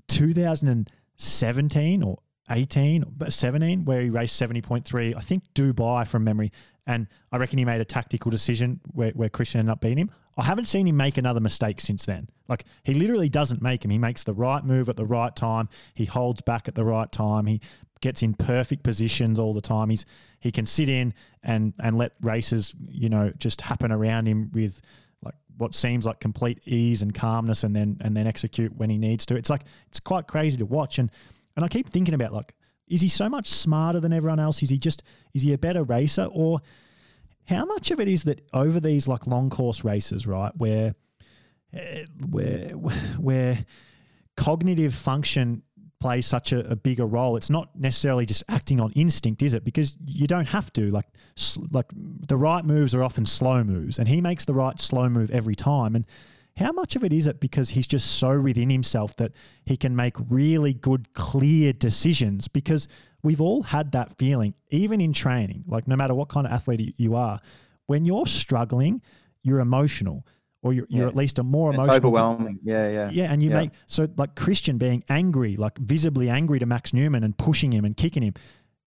2017 0.07 2.03
or 2.03 2.17
18, 2.49 3.05
but 3.15 3.31
17, 3.31 3.85
where 3.85 4.01
he 4.01 4.09
raced 4.09 4.41
70.3. 4.41 5.15
I 5.15 5.19
think 5.21 5.43
Dubai 5.53 6.07
from 6.07 6.23
memory. 6.23 6.51
And 6.87 7.07
I 7.31 7.37
reckon 7.37 7.59
he 7.59 7.65
made 7.65 7.81
a 7.81 7.85
tactical 7.85 8.31
decision 8.31 8.81
where, 8.93 9.11
where 9.11 9.29
Christian 9.29 9.59
ended 9.59 9.73
up 9.73 9.81
beating 9.81 9.99
him. 9.99 10.11
I 10.37 10.43
haven't 10.43 10.65
seen 10.65 10.87
him 10.87 10.97
make 10.97 11.17
another 11.17 11.39
mistake 11.39 11.81
since 11.81 12.05
then. 12.05 12.29
Like 12.47 12.65
he 12.83 12.93
literally 12.93 13.29
doesn't 13.29 13.61
make 13.61 13.83
him. 13.83 13.91
He 13.91 13.97
makes 13.97 14.23
the 14.23 14.33
right 14.33 14.63
move 14.63 14.89
at 14.89 14.95
the 14.95 15.05
right 15.05 15.35
time. 15.35 15.69
He 15.93 16.05
holds 16.05 16.41
back 16.41 16.67
at 16.67 16.75
the 16.75 16.85
right 16.85 17.11
time. 17.11 17.45
He 17.45 17.61
gets 18.01 18.23
in 18.23 18.33
perfect 18.33 18.83
positions 18.83 19.39
all 19.39 19.53
the 19.53 19.61
time. 19.61 19.89
He's 19.89 20.05
he 20.39 20.51
can 20.51 20.65
sit 20.65 20.89
in 20.89 21.13
and 21.43 21.73
and 21.79 21.97
let 21.97 22.13
races, 22.21 22.73
you 22.89 23.09
know, 23.09 23.31
just 23.37 23.61
happen 23.61 23.91
around 23.91 24.27
him 24.27 24.51
with 24.53 24.81
like 25.23 25.35
what 25.57 25.75
seems 25.75 26.05
like 26.05 26.19
complete 26.19 26.59
ease 26.65 27.01
and 27.01 27.13
calmness 27.13 27.63
and 27.63 27.75
then 27.75 27.97
and 28.01 28.15
then 28.15 28.27
execute 28.27 28.75
when 28.75 28.89
he 28.89 28.97
needs 28.97 29.25
to. 29.27 29.35
It's 29.35 29.49
like 29.49 29.63
it's 29.87 29.99
quite 29.99 30.27
crazy 30.27 30.57
to 30.57 30.65
watch 30.65 30.97
and 30.99 31.11
and 31.55 31.65
I 31.65 31.67
keep 31.67 31.89
thinking 31.89 32.13
about 32.13 32.33
like 32.33 32.53
is 32.87 33.01
he 33.01 33.07
so 33.07 33.29
much 33.29 33.49
smarter 33.49 34.01
than 34.01 34.11
everyone 34.11 34.39
else? 34.39 34.61
Is 34.61 34.69
he 34.69 34.77
just 34.77 35.03
is 35.33 35.43
he 35.43 35.53
a 35.53 35.57
better 35.57 35.83
racer 35.83 36.27
or 36.31 36.61
how 37.51 37.65
much 37.65 37.91
of 37.91 37.99
it 37.99 38.07
is 38.07 38.23
that 38.23 38.41
over 38.53 38.79
these 38.79 39.07
like 39.07 39.27
long 39.27 39.49
course 39.49 39.83
races, 39.83 40.25
right, 40.25 40.51
where 40.57 40.95
eh, 41.73 42.05
where 42.29 42.69
where 42.69 43.65
cognitive 44.37 44.93
function 44.93 45.63
plays 45.99 46.25
such 46.25 46.51
a, 46.51 46.67
a, 46.71 46.75
bigger 46.75 47.05
role. 47.05 47.37
It's 47.37 47.51
not 47.51 47.69
necessarily 47.79 48.25
just 48.25 48.43
acting 48.49 48.81
on 48.81 48.91
instinct, 48.93 49.43
is 49.43 49.53
it? 49.53 49.63
Because 49.63 49.95
you 50.07 50.25
don't 50.25 50.47
have 50.47 50.73
to. 50.73 50.89
Like, 50.89 51.05
like 51.69 51.85
the 51.93 52.37
right 52.37 52.65
moves 52.65 52.95
are 52.95 53.03
often 53.03 53.27
slow 53.27 53.63
moves, 53.63 53.99
and 53.99 54.07
he 54.07 54.19
makes 54.19 54.45
the 54.45 54.53
right 54.53 54.79
slow 54.79 55.07
move 55.09 55.29
every 55.29 55.53
time. 55.53 55.95
And 55.95 56.05
how 56.57 56.71
much 56.71 56.95
of 56.95 57.03
it 57.03 57.13
is 57.13 57.27
it 57.27 57.39
because 57.39 57.69
he's 57.69 57.87
just 57.87 58.17
so 58.17 58.41
within 58.41 58.69
himself 58.69 59.15
that 59.17 59.31
he 59.63 59.77
can 59.77 59.95
make 59.95 60.15
really 60.29 60.73
good, 60.73 61.13
clear 61.13 61.71
decisions? 61.71 62.47
Because 62.47 62.87
we've 63.23 63.41
all 63.41 63.63
had 63.63 63.91
that 63.93 64.17
feeling, 64.17 64.53
even 64.69 65.01
in 65.01 65.13
training. 65.13 65.63
Like, 65.67 65.87
no 65.87 65.95
matter 65.95 66.13
what 66.13 66.29
kind 66.29 66.47
of 66.47 66.53
athlete 66.53 66.95
you 66.97 67.15
are, 67.15 67.39
when 67.85 68.05
you're 68.05 68.25
struggling, 68.25 69.01
you're 69.43 69.59
emotional 69.59 70.25
or 70.63 70.73
you're, 70.73 70.85
you're 70.89 71.07
at 71.07 71.15
least 71.15 71.39
a 71.39 71.43
more 71.43 71.71
it's 71.71 71.77
emotional. 71.77 71.97
Overwhelming. 71.97 72.59
Yeah, 72.61 72.89
yeah. 72.89 73.09
Yeah. 73.11 73.31
And 73.31 73.41
you 73.41 73.49
yeah. 73.49 73.57
make, 73.57 73.71
so 73.87 74.07
like 74.15 74.35
Christian 74.35 74.77
being 74.77 75.03
angry, 75.09 75.55
like 75.55 75.77
visibly 75.77 76.29
angry 76.29 76.59
to 76.59 76.65
Max 76.65 76.93
Neumann 76.93 77.23
and 77.23 77.35
pushing 77.37 77.71
him 77.71 77.83
and 77.83 77.97
kicking 77.97 78.21
him, 78.21 78.35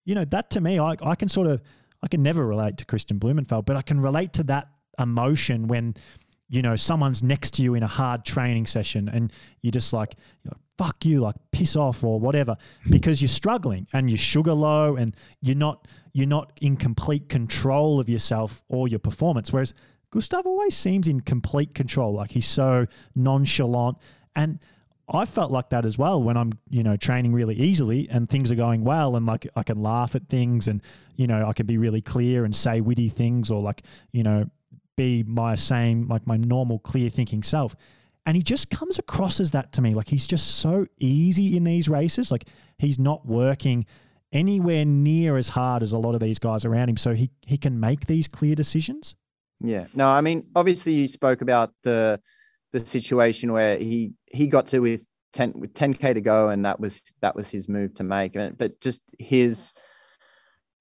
you 0.04 0.14
know, 0.14 0.24
that 0.26 0.50
to 0.50 0.60
me, 0.60 0.78
I, 0.78 0.94
I 1.02 1.16
can 1.16 1.28
sort 1.28 1.48
of, 1.48 1.60
I 2.02 2.08
can 2.08 2.22
never 2.22 2.46
relate 2.46 2.76
to 2.78 2.84
Kristian 2.84 3.18
Blummenfelt, 3.18 3.66
but 3.66 3.76
I 3.76 3.82
can 3.82 3.98
relate 4.00 4.32
to 4.34 4.44
that 4.44 4.68
emotion 4.98 5.66
when, 5.66 5.94
you 6.54 6.62
know, 6.62 6.76
someone's 6.76 7.22
next 7.22 7.54
to 7.54 7.62
you 7.62 7.74
in 7.74 7.82
a 7.82 7.88
hard 7.88 8.24
training 8.24 8.66
session 8.66 9.08
and 9.08 9.32
you're 9.60 9.72
just 9.72 9.92
like, 9.92 10.14
fuck 10.78 11.04
you, 11.04 11.20
like 11.20 11.34
piss 11.50 11.74
off 11.74 12.04
or 12.04 12.20
whatever, 12.20 12.56
because 12.90 13.20
you're 13.20 13.28
struggling 13.28 13.86
and 13.92 14.08
you're 14.08 14.16
sugar 14.16 14.52
low 14.52 14.94
and 14.94 15.16
you're 15.40 15.56
not, 15.56 15.88
you're 16.12 16.28
not 16.28 16.52
in 16.60 16.76
complete 16.76 17.28
control 17.28 17.98
of 17.98 18.08
yourself 18.08 18.62
or 18.68 18.86
your 18.86 19.00
performance. 19.00 19.52
Whereas 19.52 19.74
Gustav 20.12 20.46
always 20.46 20.76
seems 20.76 21.08
in 21.08 21.20
complete 21.20 21.74
control. 21.74 22.12
Like 22.12 22.30
he's 22.30 22.46
so 22.46 22.86
nonchalant. 23.16 23.98
And 24.36 24.60
I 25.08 25.24
felt 25.24 25.50
like 25.50 25.70
that 25.70 25.84
as 25.84 25.98
well 25.98 26.22
when 26.22 26.36
I'm, 26.36 26.52
you 26.70 26.84
know, 26.84 26.96
training 26.96 27.32
really 27.32 27.56
easily 27.56 28.08
and 28.08 28.28
things 28.28 28.52
are 28.52 28.56
going 28.56 28.84
well 28.84 29.16
and 29.16 29.26
like 29.26 29.48
I 29.56 29.64
can 29.64 29.82
laugh 29.82 30.14
at 30.14 30.28
things 30.28 30.68
and, 30.68 30.82
you 31.16 31.26
know, 31.26 31.48
I 31.48 31.52
can 31.52 31.66
be 31.66 31.78
really 31.78 32.00
clear 32.00 32.44
and 32.44 32.54
say 32.54 32.80
witty 32.80 33.08
things 33.08 33.50
or 33.50 33.60
like, 33.60 33.82
you 34.12 34.22
know, 34.22 34.48
be 34.96 35.22
my 35.24 35.54
same, 35.54 36.08
like 36.08 36.26
my 36.26 36.36
normal 36.36 36.78
clear 36.78 37.10
thinking 37.10 37.42
self. 37.42 37.74
And 38.26 38.36
he 38.36 38.42
just 38.42 38.70
comes 38.70 38.98
across 38.98 39.40
as 39.40 39.50
that 39.50 39.72
to 39.72 39.82
me. 39.82 39.92
Like 39.92 40.08
he's 40.08 40.26
just 40.26 40.56
so 40.56 40.86
easy 40.98 41.56
in 41.56 41.64
these 41.64 41.88
races. 41.88 42.30
Like 42.30 42.44
he's 42.78 42.98
not 42.98 43.26
working 43.26 43.84
anywhere 44.32 44.84
near 44.84 45.36
as 45.36 45.50
hard 45.50 45.82
as 45.82 45.92
a 45.92 45.98
lot 45.98 46.14
of 46.14 46.20
these 46.20 46.38
guys 46.38 46.64
around 46.64 46.88
him. 46.88 46.96
So 46.96 47.14
he, 47.14 47.30
he 47.46 47.58
can 47.58 47.78
make 47.78 48.06
these 48.06 48.26
clear 48.26 48.54
decisions. 48.54 49.14
Yeah. 49.60 49.86
No, 49.94 50.08
I 50.08 50.20
mean, 50.20 50.46
obviously 50.56 50.94
you 50.94 51.08
spoke 51.08 51.42
about 51.42 51.72
the 51.82 52.20
the 52.72 52.80
situation 52.80 53.52
where 53.52 53.78
he 53.78 54.14
he 54.26 54.48
got 54.48 54.66
to 54.66 54.80
with 54.80 55.04
10 55.32 55.52
with 55.54 55.74
10k 55.74 56.14
to 56.14 56.20
go 56.20 56.48
and 56.48 56.64
that 56.64 56.80
was 56.80 57.02
that 57.22 57.36
was 57.36 57.48
his 57.48 57.68
move 57.68 57.94
to 57.94 58.02
make 58.02 58.36
but 58.58 58.80
just 58.80 59.00
his 59.16 59.72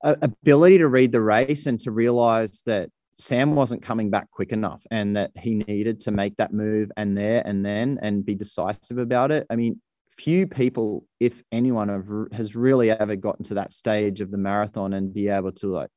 ability 0.04 0.80
to 0.80 0.88
read 0.88 1.12
the 1.12 1.22
race 1.22 1.66
and 1.68 1.80
to 1.80 1.92
realize 1.92 2.62
that 2.66 2.90
Sam 3.16 3.56
wasn't 3.56 3.84
coming 3.84 4.10
back 4.10 4.30
quick 4.32 4.52
enough 4.52 4.84
and 4.90 5.16
that 5.16 5.32
he 5.36 5.56
needed 5.56 6.00
to 6.02 6.12
make 6.12 6.36
that 6.38 6.54
move 6.54 6.92
and 6.98 7.18
there 7.18 7.44
and 7.46 7.66
then 7.66 8.00
and 8.02 8.26
be 8.26 8.36
decisive 8.36 8.98
about 8.98 9.32
it. 9.32 9.46
I 9.50 9.56
mean, 9.56 9.80
few 10.18 10.48
people, 10.48 11.06
if 11.20 11.44
anyone, 11.52 11.90
have, 11.90 12.38
has 12.38 12.56
really 12.56 12.92
ever 12.92 13.16
gotten 13.16 13.46
to 13.46 13.56
that 13.56 13.74
stage 13.74 14.22
of 14.22 14.32
the 14.32 14.38
marathon 14.38 14.94
and 14.94 15.14
be 15.14 15.30
able 15.30 15.52
to 15.54 15.68
like 15.68 15.90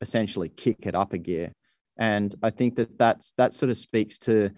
essentially 0.00 0.48
kick 0.48 0.86
it 0.86 0.94
up 0.94 1.12
a 1.12 1.18
gear 1.18 1.52
and 1.98 2.34
I 2.42 2.50
think 2.50 2.76
that 2.76 2.98
that's 2.98 3.32
that 3.36 3.54
sort 3.54 3.70
of 3.70 3.78
speaks 3.78 4.18
to 4.20 4.50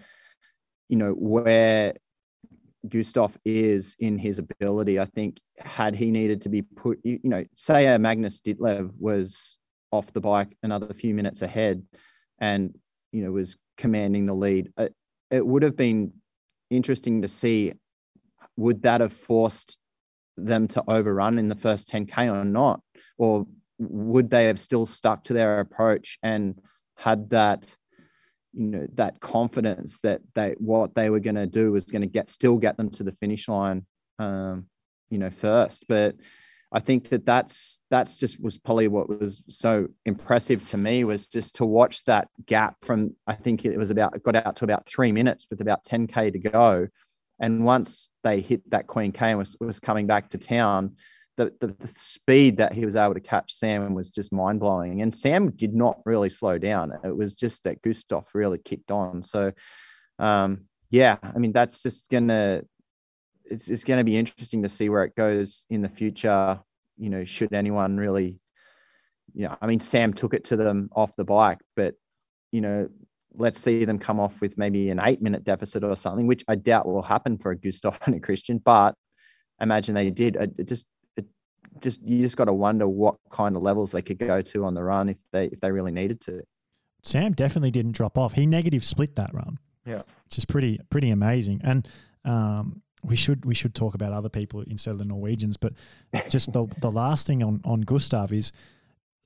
you 0.88 0.96
know 0.96 1.10
where 1.10 1.94
Gustav 2.88 3.36
is 3.44 3.96
in 3.98 4.18
his 4.18 4.38
ability. 4.38 5.00
I 5.00 5.06
think 5.06 5.40
had 5.58 5.94
he 5.94 6.10
needed 6.10 6.42
to 6.42 6.50
be 6.50 6.62
put, 6.62 6.98
you, 7.02 7.18
you 7.22 7.30
know, 7.30 7.44
say 7.54 7.86
a 7.86 7.98
Magnus 7.98 8.42
Ditlev 8.42 8.90
was 8.98 9.56
off 9.94 10.12
the 10.12 10.20
bike 10.20 10.56
another 10.62 10.92
few 10.92 11.14
minutes 11.14 11.42
ahead, 11.42 11.82
and 12.38 12.76
you 13.12 13.24
know 13.24 13.32
was 13.32 13.56
commanding 13.76 14.26
the 14.26 14.34
lead, 14.34 14.72
it, 14.78 14.94
it 15.30 15.46
would 15.46 15.62
have 15.62 15.76
been 15.76 16.12
interesting 16.70 17.22
to 17.22 17.28
see 17.28 17.72
would 18.56 18.82
that 18.82 19.00
have 19.00 19.12
forced 19.12 19.78
them 20.36 20.68
to 20.68 20.82
overrun 20.88 21.38
in 21.38 21.48
the 21.48 21.54
first 21.54 21.88
10k 21.88 22.32
or 22.32 22.44
not, 22.44 22.80
or 23.18 23.46
would 23.78 24.30
they 24.30 24.46
have 24.46 24.58
still 24.58 24.86
stuck 24.86 25.24
to 25.24 25.32
their 25.32 25.60
approach 25.60 26.18
and 26.22 26.60
had 26.96 27.30
that 27.30 27.76
you 28.52 28.66
know 28.66 28.86
that 28.94 29.18
confidence 29.20 30.00
that 30.02 30.20
they 30.34 30.54
what 30.58 30.94
they 30.94 31.10
were 31.10 31.20
going 31.20 31.34
to 31.34 31.46
do 31.46 31.72
was 31.72 31.84
going 31.86 32.02
to 32.02 32.08
get 32.08 32.30
still 32.30 32.56
get 32.56 32.76
them 32.76 32.88
to 32.88 33.02
the 33.02 33.12
finish 33.12 33.48
line 33.48 33.84
um 34.18 34.66
you 35.10 35.18
know 35.18 35.30
first? 35.30 35.84
But 35.88 36.16
i 36.74 36.80
think 36.80 37.08
that 37.08 37.24
that's 37.24 37.80
that's 37.90 38.18
just 38.18 38.40
was 38.42 38.58
probably 38.58 38.88
what 38.88 39.08
was 39.08 39.42
so 39.48 39.88
impressive 40.04 40.66
to 40.66 40.76
me 40.76 41.04
was 41.04 41.26
just 41.26 41.54
to 41.54 41.64
watch 41.64 42.04
that 42.04 42.28
gap 42.44 42.76
from 42.82 43.14
i 43.26 43.32
think 43.32 43.64
it 43.64 43.78
was 43.78 43.90
about 43.90 44.22
got 44.22 44.36
out 44.36 44.56
to 44.56 44.64
about 44.64 44.86
three 44.86 45.12
minutes 45.12 45.46
with 45.50 45.60
about 45.60 45.82
10k 45.84 46.32
to 46.32 46.38
go 46.38 46.86
and 47.40 47.64
once 47.64 48.10
they 48.22 48.40
hit 48.40 48.68
that 48.70 48.86
queen 48.86 49.12
k 49.12 49.30
and 49.30 49.38
was, 49.38 49.56
was 49.60 49.80
coming 49.80 50.06
back 50.06 50.28
to 50.28 50.38
town 50.38 50.94
the, 51.36 51.52
the, 51.60 51.74
the, 51.78 51.86
speed 51.86 52.58
that 52.58 52.72
he 52.72 52.84
was 52.84 52.96
able 52.96 53.14
to 53.14 53.20
catch 53.20 53.52
Sam 53.54 53.94
was 53.94 54.10
just 54.10 54.32
mind 54.32 54.60
blowing. 54.60 55.02
And 55.02 55.12
Sam 55.12 55.50
did 55.50 55.74
not 55.74 55.98
really 56.04 56.30
slow 56.30 56.58
down. 56.58 56.92
It 57.02 57.16
was 57.16 57.34
just 57.34 57.64
that 57.64 57.82
Gustav 57.82 58.26
really 58.34 58.58
kicked 58.58 58.90
on. 58.90 59.22
So, 59.22 59.52
um, 60.18 60.66
yeah, 60.90 61.16
I 61.22 61.38
mean, 61.38 61.52
that's 61.52 61.82
just 61.82 62.08
going 62.08 62.28
to, 62.28 62.64
it's, 63.44 63.68
it's 63.68 63.84
going 63.84 63.98
to 63.98 64.04
be 64.04 64.16
interesting 64.16 64.62
to 64.62 64.68
see 64.68 64.88
where 64.88 65.04
it 65.04 65.14
goes 65.14 65.64
in 65.70 65.82
the 65.82 65.88
future. 65.88 66.60
You 66.96 67.10
know, 67.10 67.24
should 67.24 67.52
anyone 67.52 67.96
really, 67.96 68.38
you 69.34 69.48
know, 69.48 69.56
I 69.60 69.66
mean, 69.66 69.80
Sam 69.80 70.12
took 70.12 70.34
it 70.34 70.44
to 70.44 70.56
them 70.56 70.90
off 70.94 71.16
the 71.16 71.24
bike, 71.24 71.60
but, 71.76 71.94
you 72.52 72.60
know, 72.60 72.88
let's 73.36 73.60
see 73.60 73.84
them 73.84 73.98
come 73.98 74.20
off 74.20 74.40
with 74.40 74.56
maybe 74.56 74.90
an 74.90 75.00
eight 75.02 75.20
minute 75.20 75.44
deficit 75.44 75.82
or 75.82 75.96
something, 75.96 76.26
which 76.26 76.44
I 76.46 76.54
doubt 76.54 76.86
will 76.86 77.02
happen 77.02 77.36
for 77.36 77.50
a 77.50 77.56
Gustav 77.56 77.98
and 78.06 78.14
a 78.14 78.20
Christian, 78.20 78.58
but 78.58 78.94
imagine 79.60 79.94
they 79.94 80.10
did. 80.10 80.36
It 80.36 80.68
just 80.68 80.86
just 81.80 82.02
you 82.02 82.22
just 82.22 82.36
got 82.36 82.44
to 82.44 82.52
wonder 82.52 82.86
what 82.86 83.16
kind 83.30 83.56
of 83.56 83.62
levels 83.62 83.92
they 83.92 84.02
could 84.02 84.18
go 84.18 84.40
to 84.40 84.64
on 84.64 84.74
the 84.74 84.82
run 84.82 85.08
if 85.08 85.18
they 85.32 85.46
if 85.46 85.60
they 85.60 85.72
really 85.72 85.92
needed 85.92 86.20
to. 86.22 86.42
Sam 87.02 87.32
definitely 87.32 87.70
didn't 87.70 87.92
drop 87.92 88.16
off. 88.16 88.34
He 88.34 88.46
negative 88.46 88.84
split 88.84 89.16
that 89.16 89.32
run. 89.34 89.58
Yeah, 89.84 90.02
which 90.24 90.38
is 90.38 90.44
pretty 90.44 90.80
pretty 90.90 91.10
amazing. 91.10 91.60
And 91.64 91.88
um, 92.24 92.82
we 93.04 93.16
should 93.16 93.44
we 93.44 93.54
should 93.54 93.74
talk 93.74 93.94
about 93.94 94.12
other 94.12 94.28
people 94.28 94.62
instead 94.62 94.92
of 94.92 94.98
the 94.98 95.04
Norwegians. 95.04 95.56
But 95.56 95.74
just 96.28 96.52
the 96.52 96.66
the 96.80 96.90
last 96.90 97.26
thing 97.26 97.42
on 97.42 97.60
on 97.64 97.82
Gustav 97.82 98.32
is 98.32 98.52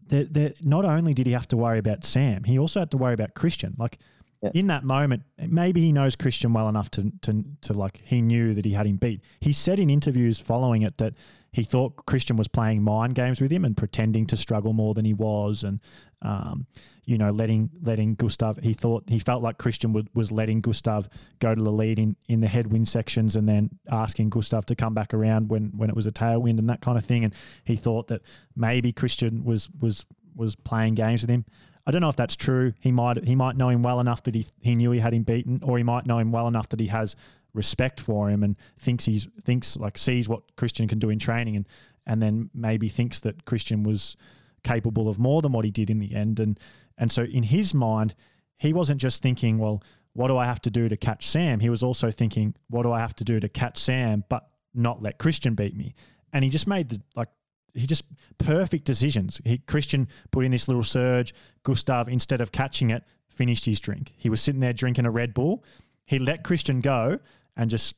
that 0.08 0.34
that 0.34 0.64
not 0.64 0.84
only 0.84 1.14
did 1.14 1.26
he 1.26 1.32
have 1.32 1.48
to 1.48 1.56
worry 1.56 1.78
about 1.78 2.04
Sam, 2.04 2.44
he 2.44 2.58
also 2.58 2.80
had 2.80 2.90
to 2.90 2.96
worry 2.96 3.14
about 3.14 3.34
Christian. 3.34 3.74
Like 3.78 3.98
yeah. 4.42 4.50
in 4.54 4.66
that 4.68 4.84
moment, 4.84 5.22
maybe 5.38 5.80
he 5.80 5.92
knows 5.92 6.16
Christian 6.16 6.52
well 6.52 6.68
enough 6.68 6.90
to, 6.92 7.12
to 7.22 7.44
to 7.62 7.72
like 7.72 8.00
he 8.04 8.20
knew 8.20 8.54
that 8.54 8.64
he 8.64 8.72
had 8.72 8.86
him 8.86 8.96
beat. 8.96 9.20
He 9.40 9.52
said 9.52 9.78
in 9.78 9.90
interviews 9.90 10.38
following 10.38 10.82
it 10.82 10.98
that 10.98 11.14
he 11.52 11.62
thought 11.62 12.06
Christian 12.06 12.36
was 12.36 12.48
playing 12.48 12.82
mind 12.82 13.14
games 13.14 13.40
with 13.40 13.50
him 13.50 13.64
and 13.64 13.76
pretending 13.76 14.26
to 14.26 14.36
struggle 14.36 14.72
more 14.72 14.94
than 14.94 15.04
he 15.04 15.14
was, 15.14 15.64
and 15.64 15.80
um, 16.20 16.66
you 17.04 17.16
know, 17.16 17.30
letting 17.30 17.70
letting 17.82 18.14
Gustav. 18.14 18.58
He 18.58 18.74
thought 18.74 19.04
he 19.08 19.18
felt 19.18 19.42
like 19.42 19.56
Christian 19.56 19.92
would, 19.94 20.08
was 20.14 20.30
letting 20.30 20.60
Gustav 20.60 21.08
go 21.38 21.54
to 21.54 21.62
the 21.62 21.72
lead 21.72 21.98
in, 21.98 22.16
in 22.28 22.40
the 22.40 22.48
headwind 22.48 22.88
sections, 22.88 23.34
and 23.34 23.48
then 23.48 23.70
asking 23.90 24.28
Gustav 24.28 24.66
to 24.66 24.74
come 24.74 24.92
back 24.92 25.14
around 25.14 25.48
when 25.48 25.72
when 25.76 25.88
it 25.88 25.96
was 25.96 26.06
a 26.06 26.12
tailwind 26.12 26.58
and 26.58 26.68
that 26.68 26.82
kind 26.82 26.98
of 26.98 27.04
thing. 27.04 27.24
And 27.24 27.34
he 27.64 27.76
thought 27.76 28.08
that 28.08 28.22
maybe 28.54 28.92
Christian 28.92 29.44
was 29.44 29.70
was 29.80 30.04
was 30.36 30.54
playing 30.54 30.94
games 30.94 31.22
with 31.22 31.30
him. 31.30 31.44
I 31.86 31.90
don't 31.90 32.02
know 32.02 32.10
if 32.10 32.16
that's 32.16 32.36
true. 32.36 32.74
He 32.80 32.92
might 32.92 33.24
he 33.24 33.34
might 33.34 33.56
know 33.56 33.70
him 33.70 33.82
well 33.82 34.00
enough 34.00 34.22
that 34.24 34.34
he 34.34 34.46
he 34.60 34.74
knew 34.74 34.90
he 34.90 35.00
had 35.00 35.14
him 35.14 35.22
beaten, 35.22 35.60
or 35.62 35.78
he 35.78 35.84
might 35.84 36.04
know 36.04 36.18
him 36.18 36.30
well 36.30 36.46
enough 36.46 36.68
that 36.68 36.80
he 36.80 36.88
has 36.88 37.16
respect 37.58 38.00
for 38.00 38.30
him 38.30 38.42
and 38.42 38.56
thinks 38.78 39.04
he's 39.04 39.28
thinks 39.42 39.76
like 39.76 39.98
sees 39.98 40.28
what 40.28 40.56
Christian 40.56 40.88
can 40.88 40.98
do 40.98 41.10
in 41.10 41.18
training 41.18 41.56
and 41.56 41.68
and 42.06 42.22
then 42.22 42.48
maybe 42.54 42.88
thinks 42.88 43.20
that 43.20 43.44
Christian 43.44 43.82
was 43.82 44.16
capable 44.62 45.08
of 45.08 45.18
more 45.18 45.42
than 45.42 45.52
what 45.52 45.66
he 45.66 45.70
did 45.70 45.90
in 45.90 45.98
the 45.98 46.14
end. 46.14 46.40
And 46.40 46.58
and 46.96 47.12
so 47.12 47.24
in 47.24 47.42
his 47.42 47.74
mind 47.74 48.14
he 48.56 48.72
wasn't 48.72 49.00
just 49.00 49.20
thinking 49.20 49.58
well 49.58 49.82
what 50.14 50.28
do 50.28 50.38
I 50.38 50.46
have 50.46 50.62
to 50.62 50.70
do 50.70 50.88
to 50.88 50.96
catch 50.96 51.26
Sam? 51.26 51.60
He 51.60 51.68
was 51.68 51.82
also 51.82 52.10
thinking 52.10 52.54
what 52.68 52.84
do 52.84 52.92
I 52.92 53.00
have 53.00 53.14
to 53.16 53.24
do 53.24 53.38
to 53.40 53.48
catch 53.48 53.76
Sam 53.76 54.24
but 54.28 54.48
not 54.72 55.02
let 55.02 55.18
Christian 55.18 55.54
beat 55.54 55.76
me? 55.76 55.94
And 56.32 56.44
he 56.44 56.50
just 56.50 56.66
made 56.66 56.88
the 56.88 57.02
like 57.14 57.28
he 57.74 57.86
just 57.86 58.04
perfect 58.38 58.84
decisions. 58.84 59.40
He 59.44 59.58
Christian 59.58 60.08
put 60.30 60.44
in 60.44 60.52
this 60.52 60.68
little 60.68 60.84
surge. 60.84 61.34
Gustav 61.64 62.08
instead 62.08 62.40
of 62.40 62.52
catching 62.52 62.90
it 62.90 63.02
finished 63.28 63.66
his 63.66 63.80
drink. 63.80 64.14
He 64.16 64.28
was 64.28 64.40
sitting 64.40 64.60
there 64.60 64.72
drinking 64.72 65.06
a 65.06 65.10
Red 65.10 65.34
Bull. 65.34 65.64
He 66.04 66.18
let 66.18 66.42
Christian 66.42 66.80
go 66.80 67.18
and 67.58 67.68
just 67.68 67.96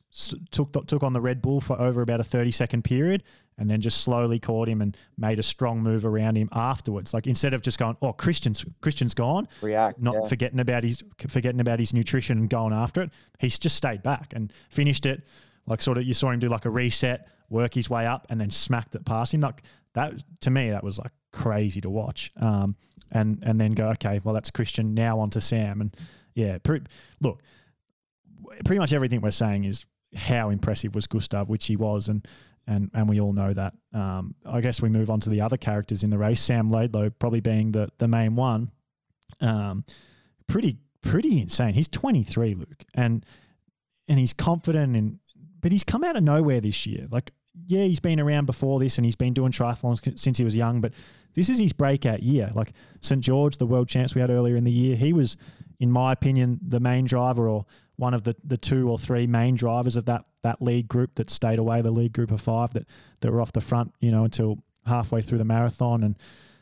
took 0.51 0.73
took 0.87 1.03
on 1.03 1.13
the 1.13 1.21
Red 1.21 1.41
Bull 1.41 1.61
for 1.61 1.79
over 1.79 2.01
about 2.01 2.19
a 2.19 2.23
30 2.23 2.51
second 2.51 2.83
period 2.83 3.23
and 3.57 3.69
then 3.69 3.79
just 3.79 4.01
slowly 4.01 4.39
caught 4.39 4.67
him 4.67 4.81
and 4.81 4.97
made 5.17 5.37
a 5.37 5.43
strong 5.43 5.81
move 5.81 6.03
around 6.03 6.35
him 6.35 6.49
afterwards. 6.51 7.13
Like 7.13 7.27
instead 7.27 7.53
of 7.53 7.61
just 7.61 7.77
going, 7.77 7.95
oh, 8.01 8.11
Christian's 8.11 8.65
Christian's 8.81 9.13
gone, 9.13 9.47
react, 9.61 10.01
not 10.01 10.15
yeah. 10.15 10.27
forgetting 10.27 10.59
about 10.59 10.83
his 10.83 11.03
forgetting 11.27 11.61
about 11.61 11.77
his 11.77 11.93
nutrition 11.93 12.39
and 12.39 12.49
going 12.49 12.73
after 12.73 13.03
it. 13.03 13.11
He's 13.39 13.59
just 13.59 13.75
stayed 13.75 14.01
back 14.01 14.33
and 14.35 14.51
finished 14.71 15.05
it. 15.05 15.21
Like 15.67 15.81
sort 15.81 15.99
of, 15.99 16.05
you 16.05 16.15
saw 16.15 16.31
him 16.31 16.39
do 16.39 16.49
like 16.49 16.65
a 16.65 16.71
reset, 16.71 17.29
work 17.49 17.75
his 17.75 17.87
way 17.87 18.07
up, 18.07 18.25
and 18.31 18.41
then 18.41 18.49
smacked 18.49 18.95
it 18.95 19.05
past 19.05 19.31
him. 19.31 19.41
Like 19.41 19.61
that 19.93 20.23
to 20.41 20.49
me, 20.49 20.71
that 20.71 20.83
was 20.83 20.97
like 20.97 21.11
crazy 21.31 21.81
to 21.81 21.89
watch. 21.89 22.31
Um, 22.37 22.75
and 23.11 23.43
and 23.43 23.59
then 23.59 23.71
go, 23.71 23.89
okay, 23.89 24.19
well 24.23 24.33
that's 24.33 24.49
Christian. 24.49 24.95
Now 24.95 25.19
on 25.19 25.29
to 25.31 25.41
Sam, 25.41 25.81
and 25.81 25.95
yeah, 26.33 26.57
look, 27.19 27.41
pretty 28.65 28.79
much 28.79 28.93
everything 28.93 29.21
we're 29.21 29.31
saying 29.31 29.65
is 29.65 29.85
how 30.15 30.49
impressive 30.49 30.95
was 30.95 31.07
Gustav, 31.07 31.49
which 31.49 31.67
he 31.67 31.75
was, 31.75 32.09
and 32.09 32.27
and 32.67 32.91
and 32.93 33.09
we 33.09 33.19
all 33.19 33.33
know 33.33 33.53
that. 33.53 33.73
Um, 33.93 34.35
I 34.45 34.61
guess 34.61 34.81
we 34.81 34.89
move 34.89 35.09
on 35.09 35.19
to 35.21 35.29
the 35.29 35.41
other 35.41 35.57
characters 35.57 36.03
in 36.03 36.09
the 36.09 36.17
race. 36.17 36.39
Sam 36.39 36.71
Laidlow 36.71 37.13
probably 37.19 37.41
being 37.41 37.71
the 37.71 37.89
the 37.97 38.07
main 38.07 38.35
one. 38.35 38.71
Um, 39.39 39.85
pretty 40.47 40.77
pretty 41.01 41.41
insane. 41.41 41.73
He's 41.73 41.87
23, 41.87 42.55
Luke, 42.55 42.85
and 42.93 43.25
and 44.07 44.19
he's 44.19 44.33
confident 44.33 44.95
and 44.95 45.19
but 45.59 45.71
he's 45.71 45.83
come 45.83 46.03
out 46.03 46.15
of 46.15 46.23
nowhere 46.23 46.59
this 46.59 46.85
year. 46.85 47.07
Like 47.09 47.31
yeah, 47.67 47.83
he's 47.83 47.99
been 47.99 48.19
around 48.19 48.45
before 48.45 48.79
this 48.79 48.97
and 48.97 49.05
he's 49.05 49.15
been 49.15 49.33
doing 49.33 49.51
triathlons 49.51 50.17
since 50.19 50.37
he 50.37 50.43
was 50.43 50.55
young, 50.55 50.81
but 50.81 50.93
this 51.33 51.49
is 51.49 51.59
his 51.59 51.73
breakout 51.73 52.23
year. 52.23 52.51
Like 52.53 52.73
St 53.01 53.21
George, 53.21 53.57
the 53.57 53.65
world 53.65 53.87
champs 53.87 54.15
we 54.15 54.21
had 54.21 54.29
earlier 54.29 54.55
in 54.55 54.63
the 54.63 54.71
year, 54.71 54.95
he 54.95 55.13
was, 55.13 55.37
in 55.79 55.91
my 55.91 56.11
opinion, 56.11 56.59
the 56.65 56.79
main 56.79 57.05
driver 57.05 57.47
or 57.47 57.65
one 58.01 58.15
of 58.15 58.23
the, 58.23 58.35
the 58.43 58.57
two 58.57 58.89
or 58.89 58.97
three 58.97 59.27
main 59.27 59.53
drivers 59.53 59.95
of 59.95 60.05
that 60.05 60.25
that 60.41 60.59
lead 60.59 60.87
group 60.87 61.13
that 61.15 61.29
stayed 61.29 61.59
away, 61.59 61.83
the 61.83 61.91
lead 61.91 62.11
group 62.11 62.31
of 62.31 62.41
five 62.41 62.73
that, 62.73 62.87
that 63.19 63.31
were 63.31 63.39
off 63.39 63.51
the 63.51 63.61
front, 63.61 63.93
you 63.99 64.09
know, 64.09 64.23
until 64.23 64.57
halfway 64.87 65.21
through 65.21 65.37
the 65.37 65.45
marathon. 65.45 66.03
And 66.03 66.17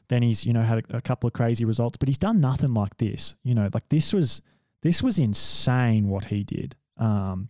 then 0.09 0.21
he's, 0.21 0.45
you 0.45 0.51
know, 0.51 0.63
had 0.63 0.83
a, 0.89 0.97
a 0.97 1.01
couple 1.01 1.27
of 1.27 1.33
crazy 1.33 1.63
results, 1.63 1.95
but 1.95 2.09
he's 2.09 2.17
done 2.17 2.41
nothing 2.41 2.73
like 2.73 2.97
this. 2.97 3.35
You 3.41 3.55
know, 3.55 3.69
like 3.73 3.87
this 3.87 4.11
was 4.11 4.41
this 4.81 5.01
was 5.01 5.17
insane 5.17 6.09
what 6.09 6.25
he 6.25 6.43
did. 6.43 6.75
Um, 6.97 7.47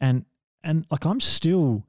and 0.00 0.24
and 0.64 0.84
like 0.90 1.04
I'm 1.04 1.20
still 1.20 1.86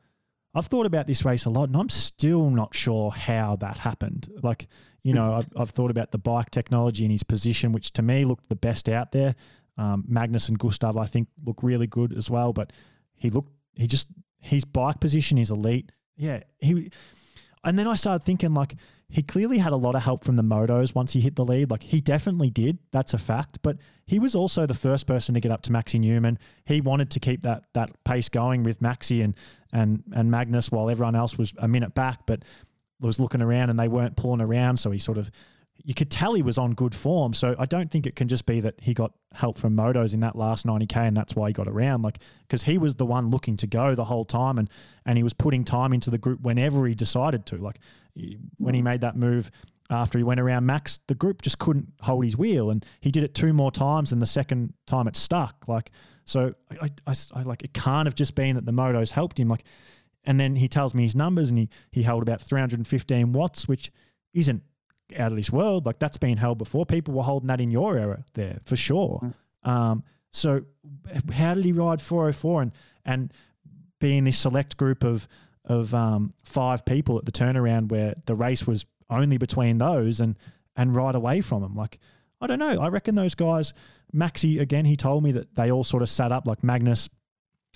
I've 0.54 0.68
thought 0.68 0.86
about 0.86 1.08
this 1.08 1.26
race 1.26 1.46
a 1.46 1.50
lot 1.50 1.70
and 1.70 1.76
I'm 1.76 1.90
still 1.90 2.52
not 2.52 2.76
sure 2.76 3.10
how 3.10 3.56
that 3.56 3.80
happened. 3.80 4.28
Like, 4.44 4.68
you 5.02 5.16
know, 5.16 5.34
I've, 5.34 5.50
I've 5.56 5.70
thought 5.72 5.90
about 5.90 6.12
the 6.12 6.20
bike 6.20 6.52
technology 6.52 7.04
and 7.04 7.12
his 7.12 7.24
position, 7.24 7.72
which 7.72 7.94
to 7.94 8.04
me 8.04 8.26
looked 8.26 8.48
the 8.50 8.56
best 8.56 8.90
out 8.90 9.12
there. 9.12 9.34
Um, 9.82 10.06
Magnus 10.08 10.48
and 10.48 10.60
Gustav, 10.60 10.96
I 10.96 11.06
think, 11.06 11.28
look 11.44 11.64
really 11.64 11.88
good 11.88 12.16
as 12.16 12.30
well. 12.30 12.54
But 12.54 12.72
he 13.16 13.32
looked, 13.32 13.52
he 13.74 13.88
just, 13.88 14.08
his 14.38 14.64
bike 14.64 15.00
position 15.00 15.40
is 15.40 15.50
elite. 15.50 15.92
Yeah. 16.16 16.42
He, 16.60 16.92
and 17.64 17.80
then 17.80 17.88
I 17.88 17.96
started 17.96 18.24
thinking, 18.24 18.54
like, 18.54 18.76
he 19.10 19.24
clearly 19.24 19.58
had 19.58 19.74
a 19.74 19.78
lot 19.78 19.96
of 19.96 20.04
help 20.04 20.24
from 20.24 20.36
the 20.36 20.44
motos 20.44 20.94
once 20.94 21.14
he 21.14 21.20
hit 21.20 21.36
the 21.36 21.44
lead. 21.44 21.72
Like, 21.72 21.84
he 21.84 22.00
definitely 22.00 22.52
did. 22.52 22.78
That's 22.92 23.14
a 23.16 23.18
fact. 23.18 23.60
But 23.64 23.78
he 24.06 24.20
was 24.20 24.36
also 24.36 24.68
the 24.68 24.76
first 24.76 25.08
person 25.08 25.34
to 25.34 25.42
get 25.42 25.52
up 25.52 25.64
to 25.64 25.72
Maxi 25.72 26.00
Neumann. 26.00 26.38
He 26.66 26.80
wanted 26.80 27.10
to 27.12 27.20
keep 27.20 27.42
that, 27.42 27.64
that 27.74 27.90
pace 28.04 28.30
going 28.30 28.64
with 28.64 28.82
Maxi 28.82 29.24
and, 29.24 29.36
and, 29.74 30.04
and 30.14 30.30
Magnus 30.30 30.72
while 30.72 30.92
everyone 30.92 31.16
else 31.16 31.40
was 31.40 31.54
a 31.58 31.68
minute 31.68 31.96
back, 31.96 32.28
but 32.28 32.44
was 33.00 33.20
looking 33.20 33.42
around 33.42 33.72
and 33.72 33.80
they 33.80 33.88
weren't 33.88 34.16
pulling 34.16 34.42
around. 34.42 34.78
So 34.78 34.92
he 34.92 35.00
sort 35.00 35.18
of, 35.18 35.32
you 35.84 35.94
could 35.94 36.12
tell 36.12 36.34
he 36.34 36.42
was 36.42 36.58
on 36.58 36.74
good 36.74 36.94
form. 36.94 37.34
So 37.34 37.56
I 37.58 37.66
don't 37.66 37.90
think 37.90 38.06
it 38.06 38.16
can 38.16 38.28
just 38.28 38.46
be 38.46 38.60
that 38.60 38.76
he 38.80 38.94
got 38.94 39.14
help 39.34 39.58
from 39.58 39.76
motos 39.76 40.14
in 40.14 40.20
that 40.22 40.36
last 40.36 40.66
90k 40.66 40.96
and 40.98 41.16
that's 41.18 41.36
why 41.36 41.50
he 41.50 41.54
got 41.54 41.68
around. 41.68 42.02
Like 42.02 42.20
because 42.48 42.64
he 42.64 42.78
was 42.78 42.96
the 42.96 43.06
one 43.06 43.30
looking 43.30 43.58
to 43.58 43.68
go 43.68 43.96
the 43.96 44.06
whole 44.06 44.26
time 44.26 44.58
and 44.58 44.70
and 45.06 45.18
he 45.18 45.24
was 45.24 45.34
putting 45.34 45.64
time 45.64 45.94
into 45.94 46.10
the 46.10 46.18
group 46.18 46.42
whenever 46.42 46.86
he 46.88 46.94
decided 46.94 47.46
to. 47.48 47.58
Like 47.58 47.80
when 48.58 48.76
he 48.76 48.82
made 48.82 49.02
that 49.02 49.16
move 49.16 49.50
after 49.90 50.18
he 50.18 50.24
went 50.24 50.40
around 50.40 50.66
Max, 50.66 51.00
the 51.08 51.16
group 51.16 51.42
just 51.42 51.60
couldn't 51.60 51.88
hold 52.02 52.24
his 52.24 52.38
wheel 52.38 52.70
and 52.70 52.86
he 53.00 53.12
did 53.12 53.24
it 53.24 53.34
two 53.34 53.54
more 53.54 53.72
times 53.72 54.12
and 54.12 54.22
the 54.22 54.28
second 54.28 54.74
time 54.86 55.08
it 55.08 55.16
stuck. 55.16 55.68
Like 55.68 55.92
so 56.26 56.54
I, 56.82 56.90
I, 57.08 57.14
I 57.34 57.44
like 57.44 57.64
it 57.64 57.74
can't 57.74 58.08
have 58.08 58.16
just 58.16 58.36
been 58.36 58.56
that 58.56 58.66
the 58.66 58.74
motos 58.74 59.12
helped 59.12 59.40
him. 59.40 59.48
Like 59.48 59.64
and 60.24 60.40
then 60.40 60.58
he 60.58 60.68
tells 60.68 60.94
me 60.94 61.04
his 61.04 61.16
numbers 61.16 61.50
and 61.50 61.58
he 61.58 61.70
he 61.92 62.04
held 62.04 62.22
about 62.22 62.42
315 62.42 63.34
watts, 63.34 63.68
which 63.68 63.92
isn't 64.34 64.64
out 65.18 65.32
of 65.32 65.38
this 65.38 65.52
world. 65.52 65.86
Like 65.86 66.00
that's 66.00 66.18
been 66.18 66.38
held 66.38 66.58
before. 66.58 66.86
People 66.86 67.14
were 67.14 67.24
holding 67.24 67.48
that 67.48 67.62
in 67.62 67.72
your 67.72 67.98
era 67.98 68.26
there 68.34 68.60
for 68.66 68.76
sure. 68.76 69.34
Mm. 69.66 69.70
Um, 69.70 70.04
so 70.32 70.62
how 71.34 71.54
did 71.54 71.66
he 71.66 71.72
ride 71.72 72.02
404 72.02 72.62
and 72.62 72.72
and 73.06 73.34
be 74.00 74.18
in 74.18 74.24
this 74.24 74.38
select 74.38 74.78
group 74.78 75.04
of 75.04 75.28
of 75.66 75.94
um, 75.94 76.34
five 76.44 76.86
people 76.86 77.18
at 77.18 77.26
the 77.26 77.32
turnaround 77.32 77.90
where 77.90 78.16
the 78.26 78.36
race 78.36 78.66
was 78.66 78.86
only 79.10 79.38
between 79.38 79.78
those 79.78 80.20
and 80.20 80.38
and 80.76 80.96
ride 80.96 81.16
away 81.16 81.42
from 81.42 81.64
him? 81.64 81.76
Like 81.76 82.00
I 82.40 82.48
don't 82.48 82.60
know. 82.60 82.82
I 82.82 82.88
reckon 82.88 83.16
those 83.16 83.36
guys. 83.36 83.74
Maxi 84.14 84.60
again. 84.60 84.86
He 84.86 84.98
told 84.98 85.24
me 85.24 85.32
that 85.34 85.56
they 85.56 85.72
all 85.72 85.84
sort 85.84 86.04
of 86.04 86.10
sat 86.10 86.32
up 86.32 86.48
like 86.48 86.64
Magnus 86.64 87.10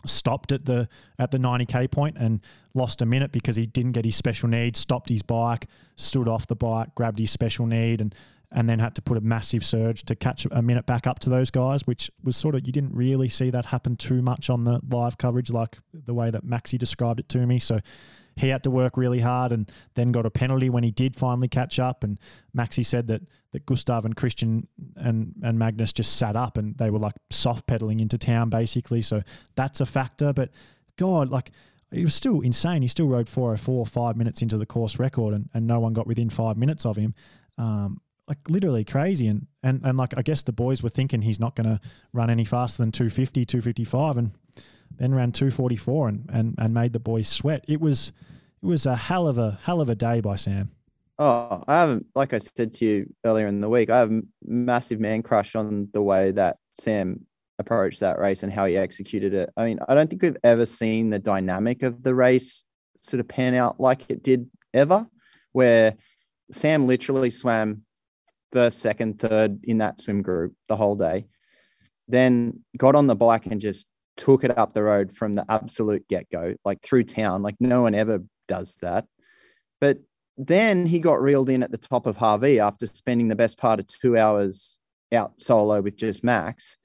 stopped 0.10 0.52
at 0.52 0.66
the 0.66 0.88
at 1.20 1.32
the 1.32 1.38
90k 1.38 1.90
point 1.92 2.18
and 2.18 2.42
lost 2.74 3.02
a 3.02 3.06
minute 3.06 3.32
because 3.32 3.56
he 3.56 3.66
didn't 3.66 3.94
get 3.94 4.06
his 4.06 4.16
special 4.16 4.50
need 4.50 4.76
stopped 4.76 5.10
his 5.10 5.22
bike 5.22 5.68
stood 5.96 6.28
off 6.28 6.48
the 6.48 6.56
bike 6.56 6.94
grabbed 6.96 7.20
his 7.20 7.32
special 7.32 7.66
need 7.66 8.02
and 8.02 8.14
and 8.52 8.70
then 8.70 8.80
had 8.80 8.96
to 8.96 9.02
put 9.02 9.18
a 9.18 9.22
massive 9.22 9.66
surge 9.66 10.04
to 10.04 10.16
catch 10.16 10.48
a 10.52 10.62
minute 10.62 10.86
back 10.86 11.08
up 11.08 11.20
to 11.20 11.30
those 11.30 11.52
guys 11.52 11.86
which 11.86 12.10
was 12.24 12.38
sort 12.38 12.56
of 12.56 12.66
you 12.66 12.72
didn't 12.72 12.94
really 12.94 13.28
see 13.28 13.50
that 13.50 13.66
happen 13.66 13.96
too 13.96 14.22
much 14.22 14.50
on 14.50 14.64
the 14.64 14.80
live 14.90 15.18
coverage 15.18 15.50
like 15.50 15.78
the 15.94 16.14
way 16.14 16.30
that 16.30 16.46
Maxi 16.46 16.78
described 16.78 17.20
it 17.20 17.30
to 17.30 17.46
me. 17.46 17.60
So 17.60 17.80
he 18.36 18.50
had 18.50 18.64
to 18.64 18.72
work 18.72 18.98
really 18.98 19.20
hard 19.20 19.52
and 19.52 19.72
then 19.96 20.12
got 20.12 20.26
a 20.26 20.30
penalty 20.30 20.70
when 20.70 20.84
he 20.84 20.92
did 20.92 21.16
finally 21.16 21.48
catch 21.48 21.80
up. 21.80 22.04
And 22.04 22.20
Maxi 22.56 22.86
said 22.86 23.08
that 23.08 23.22
that 23.52 23.66
Gustav 23.66 24.06
and 24.06 24.16
Christian 24.16 24.68
and 24.96 25.34
and 25.42 25.58
Magnus 25.58 25.94
just 25.94 26.18
sat 26.18 26.36
up 26.36 26.58
and 26.58 26.78
they 26.78 26.90
were 26.90 27.00
like 27.00 27.16
soft 27.30 27.68
pedaling 27.68 28.00
into 28.00 28.18
town 28.18 28.50
basically. 28.50 29.02
So 29.02 29.22
that's 29.56 29.82
a 29.82 29.86
factor. 29.86 30.34
But 30.34 30.52
God, 30.98 31.30
like 31.30 31.52
it 31.92 32.04
was 32.04 32.16
still 32.16 32.42
insane. 32.42 32.82
He 32.82 32.88
still 32.88 33.08
rode 33.08 33.30
404 33.30 33.86
five 33.86 34.18
minutes 34.18 34.42
into 34.42 34.58
the 34.58 34.66
course 34.66 35.00
record 35.00 35.34
and, 35.34 35.50
and 35.54 35.66
no 35.66 35.80
one 35.80 35.94
got 35.94 36.08
within 36.08 36.30
five 36.30 36.58
minutes 36.58 36.86
of 36.86 36.98
him. 36.98 37.14
Um, 37.58 38.02
like 38.28 38.40
literally 38.50 38.84
crazy. 38.84 39.28
And, 39.28 39.48
and, 39.64 39.82
and 39.84 39.98
like, 39.98 40.14
I 40.18 40.22
guess 40.22 40.44
the 40.44 40.52
boys 40.52 40.82
were 40.82 40.90
thinking 40.90 41.22
he's 41.22 41.40
not 41.40 41.56
going 41.56 41.68
to 41.68 41.80
run 42.12 42.30
any 42.30 42.44
faster 42.44 42.82
than 42.82 42.92
250, 42.92 43.46
255. 43.46 44.18
And 44.18 44.32
then 44.98 45.14
ran 45.14 45.32
244 45.32 46.08
and, 46.08 46.30
and, 46.32 46.56
and 46.58 46.74
made 46.74 46.94
the 46.94 47.00
boys 47.00 47.28
sweat. 47.28 47.66
It 47.68 47.82
was 47.82 48.12
it 48.62 48.68
was 48.68 48.86
a 48.86 48.96
hell 48.96 49.28
of 49.28 49.38
a 49.38 49.60
hell 49.64 49.82
of 49.82 49.90
a 49.90 49.96
day 49.96 50.22
by 50.22 50.36
Sam. 50.38 50.72
Oh, 51.18 51.64
I 51.68 51.80
haven't 51.80 52.08
like 52.16 52.34
I 52.34 52.40
said 52.40 52.74
to 52.76 52.86
you 52.86 53.14
earlier 53.24 53.48
in 53.48 53.62
the 53.62 53.70
week, 53.70 53.90
I 53.90 54.00
have 54.00 54.12
a 54.12 54.22
massive 54.44 55.00
man 55.00 55.24
crush 55.24 55.56
on 55.56 55.90
the 55.94 56.02
way 56.02 56.32
that 56.32 56.58
Sam 56.80 57.26
approached 57.60 58.02
that 58.02 58.20
race 58.20 58.44
and 58.44 58.52
how 58.52 58.66
he 58.66 58.76
executed 58.78 59.34
it. 59.34 59.50
I 59.56 59.66
mean, 59.66 59.80
I 59.88 59.94
don't 59.94 60.10
think 60.10 60.22
we've 60.22 60.38
ever 60.44 60.66
seen 60.66 61.10
the 61.10 61.20
dynamic 61.20 61.84
of 61.84 62.04
the 62.04 62.14
race 62.14 62.64
sort 63.00 63.20
of 63.20 63.28
pan 63.28 63.54
out 63.54 63.80
like 63.80 64.10
it 64.10 64.24
did 64.24 64.50
ever, 64.74 65.08
where 65.54 65.96
Sam 66.52 66.88
literally 66.88 67.32
swam 67.32 67.84
first, 68.52 68.80
second, 68.80 69.20
third 69.20 69.60
in 69.64 69.78
that 69.80 70.00
swim 70.00 70.22
group 70.22 70.54
the 70.68 70.76
whole 70.76 70.96
day, 70.96 71.28
then 72.08 72.62
got 72.78 72.96
on 72.96 73.08
the 73.08 73.16
bike 73.16 73.46
and 73.46 73.62
just 73.62 73.88
took 74.18 74.44
it 74.44 74.58
up 74.58 74.74
the 74.74 74.84
road 74.84 75.16
from 75.16 75.34
the 75.34 75.46
absolute 75.50 76.08
get 76.08 76.30
go, 76.30 76.56
like 76.64 76.82
through 76.82 77.04
town. 77.04 77.42
Like 77.42 77.56
no 77.60 77.82
one 77.82 77.96
ever 77.96 78.20
does 78.48 78.76
that. 78.82 79.06
But 79.82 80.00
then 80.38 80.86
he 80.86 81.00
got 81.00 81.22
reeled 81.22 81.50
in 81.50 81.64
at 81.64 81.72
the 81.72 81.78
top 81.78 82.06
of 82.06 82.18
Hawi 82.18 82.60
after 82.60 82.86
spending 82.88 83.28
the 83.28 83.36
best 83.36 83.58
part 83.58 83.80
of 83.80 83.88
two 83.88 84.18
hours 84.18 84.78
out 85.14 85.40
solo 85.40 85.82
with 85.82 85.96
just 85.96 86.24
Max. 86.24 86.78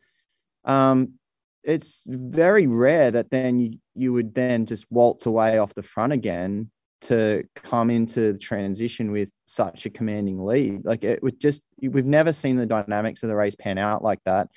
Um, 0.64 1.14
it's 1.62 2.02
very 2.06 2.66
rare 2.66 3.10
that 3.10 3.30
then 3.30 3.58
you, 3.58 3.78
you 3.94 4.12
would 4.12 4.34
then 4.34 4.66
just 4.66 4.86
waltz 4.90 5.26
away 5.26 5.58
off 5.58 5.74
the 5.74 5.82
front 5.82 6.12
again 6.12 6.70
to 7.02 7.44
come 7.54 7.90
into 7.90 8.32
the 8.32 8.38
transition 8.38 9.10
with 9.10 9.30
such 9.46 9.86
a 9.86 9.90
commanding 9.90 10.44
lead. 10.44 10.84
Like 10.84 11.02
it 11.02 11.22
would 11.22 11.40
just, 11.40 11.62
we've 11.80 12.06
never 12.06 12.32
seen 12.32 12.56
the 12.56 12.66
dynamics 12.66 13.22
of 13.22 13.28
the 13.28 13.36
race 13.36 13.54
pan 13.54 13.78
out 13.78 14.02
like 14.02 14.22
that. 14.24 14.48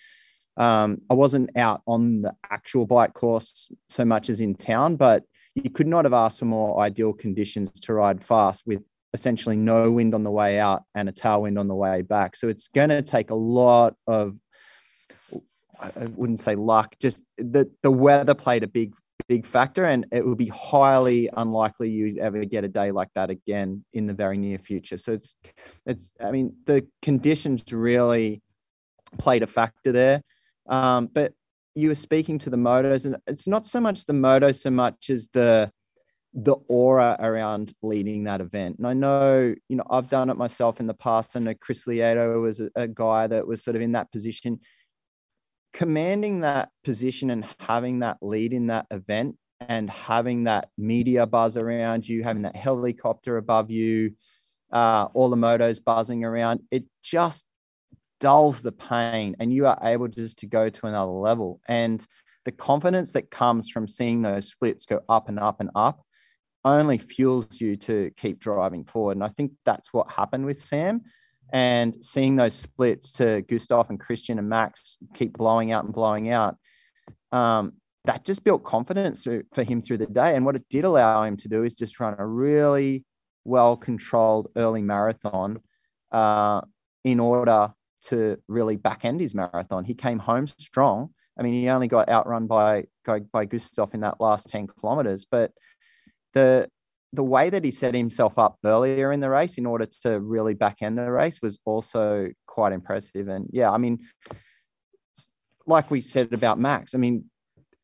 Um, 0.58 1.02
I 1.10 1.16
wasn't 1.16 1.58
out 1.58 1.82
on 1.88 2.22
the 2.22 2.36
actual 2.50 2.86
bike 2.86 3.14
course 3.14 3.72
so 3.90 4.06
much 4.06 4.30
as 4.30 4.40
in 4.40 4.56
town, 4.56 4.96
but 4.96 5.24
you 5.56 5.70
could 5.70 5.88
not 5.88 6.06
have 6.06 6.14
asked 6.14 6.40
for 6.40 6.46
more 6.46 6.80
ideal 6.80 7.14
conditions 7.14 7.72
to 7.82 7.94
ride 7.94 8.24
fast 8.24 8.66
with 8.66 8.84
essentially 9.14 9.56
no 9.56 9.92
wind 9.92 10.16
on 10.16 10.24
the 10.24 10.32
way 10.32 10.60
out 10.60 10.84
and 10.96 11.08
a 11.08 11.12
tailwind 11.12 11.60
on 11.60 11.68
the 11.68 11.76
way 11.76 12.02
back. 12.02 12.36
So 12.36 12.48
it's 12.50 12.68
going 12.68 12.90
to 12.90 13.02
take 13.02 13.30
a 13.30 13.36
lot 13.36 13.96
of, 14.08 14.36
I 15.80 16.06
wouldn't 16.16 16.40
say 16.40 16.56
luck, 16.56 16.96
just 17.00 17.24
the, 17.38 17.70
the 17.84 17.92
weather 17.92 18.34
played 18.34 18.64
a 18.64 18.68
big, 18.68 18.94
big 19.28 19.46
factor. 19.46 19.86
And 19.86 20.08
it 20.12 20.26
would 20.26 20.40
be 20.40 20.48
highly 20.48 21.30
unlikely 21.36 21.92
you'd 21.92 22.18
ever 22.18 22.44
get 22.46 22.64
a 22.64 22.68
day 22.68 22.92
like 22.92 23.10
that 23.14 23.30
again 23.30 23.86
in 23.94 24.08
the 24.08 24.14
very 24.14 24.38
near 24.38 24.58
future. 24.58 24.98
So 24.98 25.14
it's, 25.14 25.36
it's, 25.86 26.12
I 26.20 26.32
mean, 26.32 26.56
the 26.66 26.88
conditions 27.04 27.62
really 27.72 28.42
played 29.20 29.44
a 29.44 29.48
factor 29.48 29.92
there. 29.92 30.24
Um, 30.68 31.08
but 31.12 31.34
you 31.76 31.90
were 31.90 31.96
speaking 31.96 32.38
to 32.40 32.50
the 32.50 32.58
motos, 32.58 33.06
and 33.06 33.18
it's 33.28 33.48
not 33.48 33.66
so 33.66 33.80
much 33.80 34.06
the 34.06 34.14
moto 34.14 34.52
so 34.52 34.70
much 34.70 35.10
as 35.10 35.30
the 35.34 35.72
the 36.34 36.56
aura 36.68 37.16
around 37.20 37.74
leading 37.84 38.24
that 38.24 38.42
event. 38.42 38.78
And 38.80 38.88
I 38.88 38.94
know, 38.94 39.54
you 39.70 39.76
know, 39.76 39.86
I've 39.90 40.10
done 40.10 40.32
it 40.32 40.38
myself 40.38 40.80
in 40.80 40.88
the 40.88 40.94
past. 40.94 41.36
I 41.36 41.40
know 41.40 41.54
Chris 41.54 41.86
Lieto 41.86 42.42
was 42.42 42.60
a, 42.60 42.70
a 42.76 42.88
guy 42.88 43.28
that 43.28 43.46
was 43.46 43.64
sort 43.64 43.76
of 43.76 43.84
in 43.84 43.92
that 43.92 44.12
position. 44.12 44.60
Commanding 45.74 46.42
that 46.42 46.70
position 46.84 47.30
and 47.30 47.46
having 47.60 48.00
that 48.00 48.18
lead 48.22 48.52
in 48.52 48.68
that 48.68 48.88
event 48.90 49.38
and 49.60 49.90
having 49.90 50.46
that 50.46 50.70
media 50.78 51.28
buzz 51.28 51.56
around 51.56 52.08
you, 52.08 52.24
having 52.24 52.44
that 52.44 52.56
helicopter 52.56 53.38
above 53.38 53.70
you, 53.70 54.14
uh, 54.72 55.08
all 55.14 55.30
the 55.30 55.36
motos 55.36 55.84
buzzing 55.84 56.24
around, 56.24 56.62
it 56.72 56.84
just 57.04 57.46
dulls 58.24 58.62
the 58.62 58.72
pain 58.72 59.36
and 59.42 59.52
you 59.52 59.68
are 59.68 59.78
able 59.84 60.08
just 60.08 60.40
to 60.40 60.48
go 60.48 60.70
to 60.70 60.86
another 60.88 61.12
level. 61.12 61.60
And 61.68 62.08
the 62.46 62.54
confidence 62.54 63.12
that 63.12 63.30
comes 63.30 63.70
from 63.70 63.86
seeing 63.86 64.22
those 64.22 64.50
splits 64.50 64.86
go 64.86 65.02
up 65.10 65.28
and 65.28 65.38
up 65.38 65.60
and 65.60 65.70
up 65.76 66.06
only 66.64 66.98
fuels 66.98 67.60
you 67.60 67.76
to 67.76 68.12
keep 68.16 68.40
driving 68.40 68.86
forward. 68.86 69.18
And 69.18 69.26
I 69.26 69.28
think 69.28 69.52
that's 69.66 69.92
what 69.92 70.10
happened 70.10 70.46
with 70.46 70.58
Sam. 70.58 71.02
And 71.52 71.98
seeing 72.00 72.38
those 72.38 72.54
splits 72.54 73.12
to 73.18 73.42
Gustav 73.42 73.90
and 73.90 74.00
Christian 74.00 74.40
and 74.40 74.48
Max 74.48 74.96
keep 75.14 75.34
blowing 75.34 75.74
out 75.74 75.84
and 75.84 75.94
blowing 75.94 76.30
out, 76.30 76.56
um, 77.34 77.74
that 78.06 78.24
just 78.24 78.46
built 78.46 78.64
confidence 78.64 79.28
for 79.54 79.64
him 79.64 79.82
through 79.82 79.98
the 79.98 80.08
day. 80.08 80.34
And 80.38 80.46
what 80.46 80.56
it 80.56 80.64
did 80.70 80.86
allow 80.86 81.24
him 81.24 81.36
to 81.38 81.50
do 81.50 81.66
is 81.66 81.74
just 81.74 82.00
run 82.00 82.16
a 82.18 82.26
really 82.26 83.04
well 83.44 83.76
controlled 83.76 84.48
early 84.56 84.82
marathon 84.82 85.60
uh, 86.14 86.62
in 87.04 87.20
order 87.20 87.74
to 88.04 88.38
really 88.48 88.76
back 88.76 89.06
end 89.06 89.20
his 89.20 89.36
marathon. 89.36 89.86
He 89.86 89.94
came 89.94 90.20
home 90.20 90.48
strong. 90.48 91.10
I 91.38 91.44
mean, 91.44 91.54
he 91.54 91.70
only 91.70 91.88
got 91.88 92.10
outrun 92.10 92.48
by 92.48 92.86
by 93.32 93.46
Gustav 93.46 93.94
in 93.94 94.02
that 94.02 94.22
last 94.22 94.50
10 94.50 94.68
kilometers, 94.68 95.26
but 95.30 95.52
the 96.34 96.68
the 97.14 97.24
way 97.24 97.50
that 97.50 97.64
he 97.64 97.70
set 97.70 97.94
himself 97.94 98.40
up 98.40 98.58
earlier 98.66 99.12
in 99.12 99.20
the 99.20 99.30
race 99.30 99.60
in 99.60 99.68
order 99.68 99.86
to 100.02 100.20
really 100.20 100.56
back 100.56 100.82
end 100.82 100.98
the 100.98 101.12
race 101.12 101.40
was 101.44 101.60
also 101.64 102.28
quite 102.48 102.74
impressive. 102.74 103.28
And 103.28 103.48
yeah, 103.52 103.70
I 103.70 103.78
mean, 103.78 104.00
like 105.68 105.92
we 105.92 106.02
said 106.02 106.34
about 106.34 106.60
Max, 106.60 106.96
I 106.96 106.98
mean, 106.98 107.26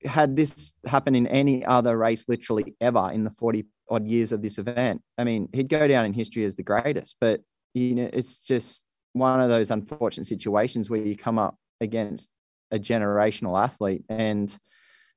had 0.03 0.35
this 0.35 0.73
happened 0.87 1.15
in 1.15 1.27
any 1.27 1.63
other 1.63 1.95
race 1.95 2.25
literally 2.27 2.75
ever 2.81 3.11
in 3.13 3.23
the 3.23 3.29
40 3.29 3.65
odd 3.89 4.07
years 4.07 4.31
of 4.31 4.41
this 4.41 4.57
event, 4.57 5.01
I 5.17 5.23
mean, 5.23 5.47
he'd 5.53 5.69
go 5.69 5.87
down 5.87 6.05
in 6.05 6.13
history 6.13 6.43
as 6.43 6.55
the 6.55 6.63
greatest. 6.63 7.17
But 7.21 7.41
you 7.75 7.93
know, 7.93 8.09
it's 8.11 8.39
just 8.39 8.83
one 9.13 9.41
of 9.41 9.49
those 9.49 9.71
unfortunate 9.71 10.25
situations 10.25 10.89
where 10.89 11.01
you 11.01 11.15
come 11.15 11.39
up 11.39 11.55
against 11.81 12.29
a 12.71 12.79
generational 12.79 13.61
athlete 13.61 14.03
and 14.09 14.57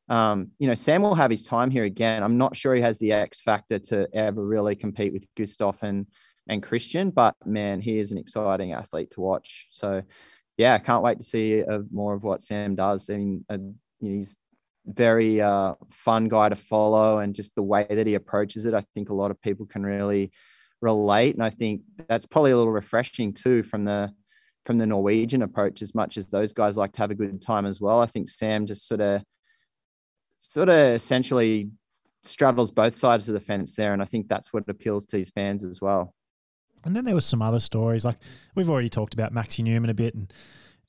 um, 0.09 0.51
you 0.59 0.67
know, 0.67 0.75
Sam 0.75 1.03
will 1.03 1.15
have 1.15 1.31
his 1.31 1.45
time 1.45 1.71
here 1.71 1.85
again. 1.85 2.23
I'm 2.23 2.37
not 2.37 2.57
sure 2.57 2.75
he 2.75 2.83
has 2.83 2.99
the 2.99 3.13
X 3.13 3.41
factor 3.41 3.79
to 3.79 4.09
ever 4.13 4.45
really 4.45 4.75
compete 4.75 5.13
with 5.13 5.27
Gustav 5.37 5.79
and, 5.83 6.07
and 6.49 6.63
Christian, 6.63 7.11
but 7.11 7.35
man, 7.47 7.81
he 7.81 7.99
is 7.99 8.13
an 8.13 8.19
exciting 8.19 8.73
athlete 8.73 9.11
to 9.13 9.21
watch. 9.21 9.69
So, 9.71 10.03
yeah, 10.57 10.75
I 10.75 10.79
can't 10.79 11.03
wait 11.03 11.19
to 11.19 11.25
see 11.25 11.65
more 11.91 12.15
of 12.15 12.25
what 12.25 12.43
Sam 12.43 12.75
does. 12.75 13.09
I 13.09 13.17
mean, 13.17 13.45
uh, 13.49 13.59
he's 14.01 14.37
very 14.85 15.41
uh, 15.41 15.75
fun 15.91 16.29
guy 16.29 16.49
to 16.49 16.57
follow, 16.57 17.19
and 17.19 17.35
just 17.35 17.55
the 17.55 17.63
way 17.63 17.87
that 17.89 18.07
he 18.07 18.15
approaches 18.15 18.67
it, 18.67 18.75
I 18.75 18.83
think 18.95 19.09
a 19.09 19.15
lot 19.15 19.31
of 19.31 19.41
people 19.41 19.67
can 19.67 19.85
really 19.85 20.33
relate. 20.83 21.35
And 21.35 21.43
I 21.43 21.51
think 21.51 21.83
that's 22.09 22.27
probably 22.27 22.51
a 22.51 22.57
little 22.57 22.73
refreshing 22.73 23.33
too 23.33 23.63
from 23.63 23.85
the 23.85 24.13
from 24.67 24.79
the 24.79 24.87
Norwegian 24.87 25.43
approach. 25.43 25.81
As 25.81 25.95
much 25.95 26.17
as 26.17 26.27
those 26.27 26.53
guys 26.53 26.77
like 26.77 26.93
to 26.93 27.01
have 27.01 27.11
a 27.11 27.15
good 27.15 27.41
time 27.41 27.65
as 27.65 27.81
well, 27.81 28.01
I 28.01 28.07
think 28.07 28.29
Sam 28.29 28.67
just 28.67 28.87
sort 28.87 29.01
of 29.01 29.23
sort 30.39 30.69
of 30.69 30.77
essentially 30.77 31.71
straddles 32.25 32.71
both 32.71 32.95
sides 32.95 33.29
of 33.29 33.35
the 33.35 33.41
fence 33.41 33.75
there. 33.75 33.93
And 33.93 34.03
I 34.03 34.05
think 34.05 34.29
that's 34.29 34.53
what 34.53 34.69
appeals 34.69 35.07
to 35.07 35.19
his 35.19 35.31
fans 35.31 35.65
as 35.65 35.81
well. 35.81 36.15
And 36.85 36.97
then 36.97 37.05
there 37.05 37.15
was 37.15 37.25
some 37.25 37.43
other 37.43 37.61
stories, 37.61 38.05
like 38.05 38.17
we've 38.55 38.71
already 38.71 38.89
talked 38.89 39.15
about 39.15 39.33
Maxi 39.33 39.63
Neumann 39.63 39.91
a 39.91 39.95
bit. 39.95 40.15
And 40.15 40.33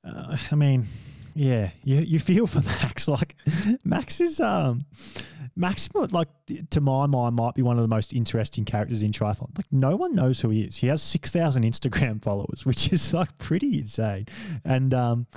uh, 0.04 0.38
I 0.52 0.56
mean, 0.56 0.86
yeah, 1.34 1.72
you, 1.84 2.00
you 2.00 2.20
feel 2.20 2.48
for 2.48 2.62
Max. 2.84 3.08
Like 3.08 3.36
Max 3.84 4.20
is 4.20 4.40
um 4.40 4.86
Max 5.56 5.90
like 6.12 6.30
to 6.72 6.82
my 6.82 7.06
mind 7.06 7.36
might 7.36 7.56
be 7.56 7.62
one 7.62 7.78
of 7.78 7.82
the 7.84 7.88
most 7.88 8.14
interesting 8.14 8.66
characters 8.66 9.04
in 9.04 9.12
triathlon. 9.12 9.56
Like 9.58 9.72
no 9.72 9.96
one 9.96 10.16
knows 10.16 10.40
who 10.40 10.50
he 10.50 10.62
is. 10.62 10.78
He 10.78 10.88
has 10.88 11.02
six 11.02 11.32
thousand 11.32 11.64
Instagram 11.64 12.22
followers, 12.24 12.66
which 12.66 12.92
is 12.92 13.14
like 13.14 13.38
pretty 13.38 13.80
insane. 13.80 14.26
And 14.64 14.94
um 14.94 15.28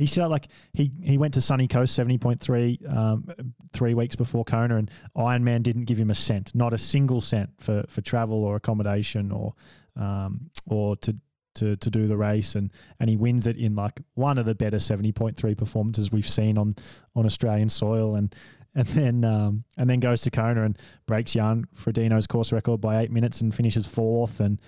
he 0.00 0.06
said 0.06 0.26
like 0.28 0.48
he 0.72 0.90
he 1.02 1.18
went 1.18 1.34
to 1.34 1.42
Sunny 1.42 1.68
Coast 1.68 1.94
seventy 1.94 2.16
point 2.16 2.40
three 2.40 2.80
um, 2.88 3.28
three 3.74 3.92
weeks 3.92 4.16
before 4.16 4.44
Kona, 4.44 4.76
and 4.76 4.90
Ironman 5.14 5.62
didn't 5.62 5.84
give 5.84 5.98
him 5.98 6.08
a 6.08 6.14
cent, 6.14 6.54
not 6.54 6.72
a 6.72 6.78
single 6.78 7.20
cent 7.20 7.50
for 7.58 7.84
for 7.86 8.00
travel 8.00 8.42
or 8.42 8.56
accommodation 8.56 9.30
or 9.30 9.52
um, 9.96 10.50
or 10.66 10.96
to 10.96 11.16
to 11.54 11.76
to 11.76 11.90
do 11.90 12.06
the 12.06 12.16
race, 12.16 12.54
and 12.54 12.70
and 12.98 13.10
he 13.10 13.16
wins 13.16 13.46
it 13.46 13.56
in 13.56 13.74
like 13.74 14.00
one 14.14 14.38
of 14.38 14.46
the 14.46 14.54
better 14.54 14.78
seventy 14.78 15.12
point 15.12 15.36
three 15.36 15.54
performances 15.54 16.10
we've 16.10 16.28
seen 16.28 16.58
on 16.58 16.76
on 17.14 17.26
Australian 17.26 17.68
soil, 17.68 18.14
and 18.14 18.34
and 18.74 18.86
then 18.88 19.24
um, 19.24 19.64
and 19.76 19.90
then 19.90 20.00
goes 20.00 20.22
to 20.22 20.30
Kona 20.30 20.64
and 20.64 20.78
breaks 21.06 21.32
Jan 21.32 21.66
Frodeno's 21.76 22.26
course 22.26 22.52
record 22.52 22.80
by 22.80 23.02
eight 23.02 23.10
minutes 23.10 23.40
and 23.40 23.54
finishes 23.54 23.86
fourth, 23.86 24.40
and 24.40 24.60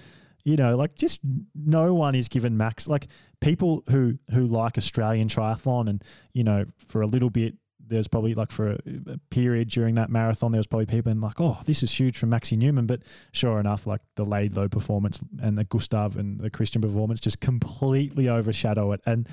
you 0.44 0.56
know, 0.56 0.76
like 0.76 0.96
just 0.96 1.20
no 1.54 1.94
one 1.94 2.14
is 2.14 2.28
given 2.28 2.56
max. 2.56 2.88
Like 2.88 3.06
people 3.40 3.84
who 3.90 4.18
who 4.30 4.46
like 4.46 4.76
Australian 4.76 5.28
triathlon, 5.28 5.88
and 5.88 6.02
you 6.32 6.44
know, 6.44 6.64
for 6.88 7.02
a 7.02 7.06
little 7.06 7.30
bit, 7.30 7.54
there's 7.92 8.08
probably 8.08 8.34
like 8.34 8.50
for 8.50 8.70
a, 8.70 8.78
a 9.06 9.18
period 9.30 9.68
during 9.68 9.94
that 9.96 10.10
marathon, 10.10 10.52
there 10.52 10.58
was 10.58 10.66
probably 10.66 10.86
people 10.86 11.12
in 11.12 11.20
like, 11.20 11.40
oh, 11.40 11.60
this 11.66 11.82
is 11.82 11.92
huge 11.92 12.16
from 12.16 12.30
Maxi 12.30 12.56
Neumann. 12.56 12.86
But 12.86 13.02
sure 13.32 13.60
enough, 13.60 13.86
like 13.86 14.00
the 14.16 14.24
Laidlow 14.24 14.70
performance 14.70 15.20
and 15.40 15.56
the 15.56 15.64
Gustav 15.64 16.16
and 16.16 16.40
the 16.40 16.50
Christian 16.50 16.82
performance 16.82 17.20
just 17.20 17.40
completely 17.40 18.28
overshadow 18.28 18.92
it. 18.92 19.00
And 19.06 19.28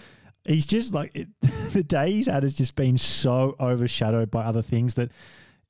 he's 0.46 0.66
just 0.66 0.94
like 0.94 1.16
it, 1.16 1.30
the 1.74 1.84
day 1.84 2.12
he's 2.12 2.28
had 2.28 2.44
has 2.44 2.56
just 2.56 2.76
been 2.76 2.98
so 2.98 3.56
overshadowed 3.60 4.30
by 4.30 4.44
other 4.44 4.62
things 4.62 4.96
that 4.96 5.12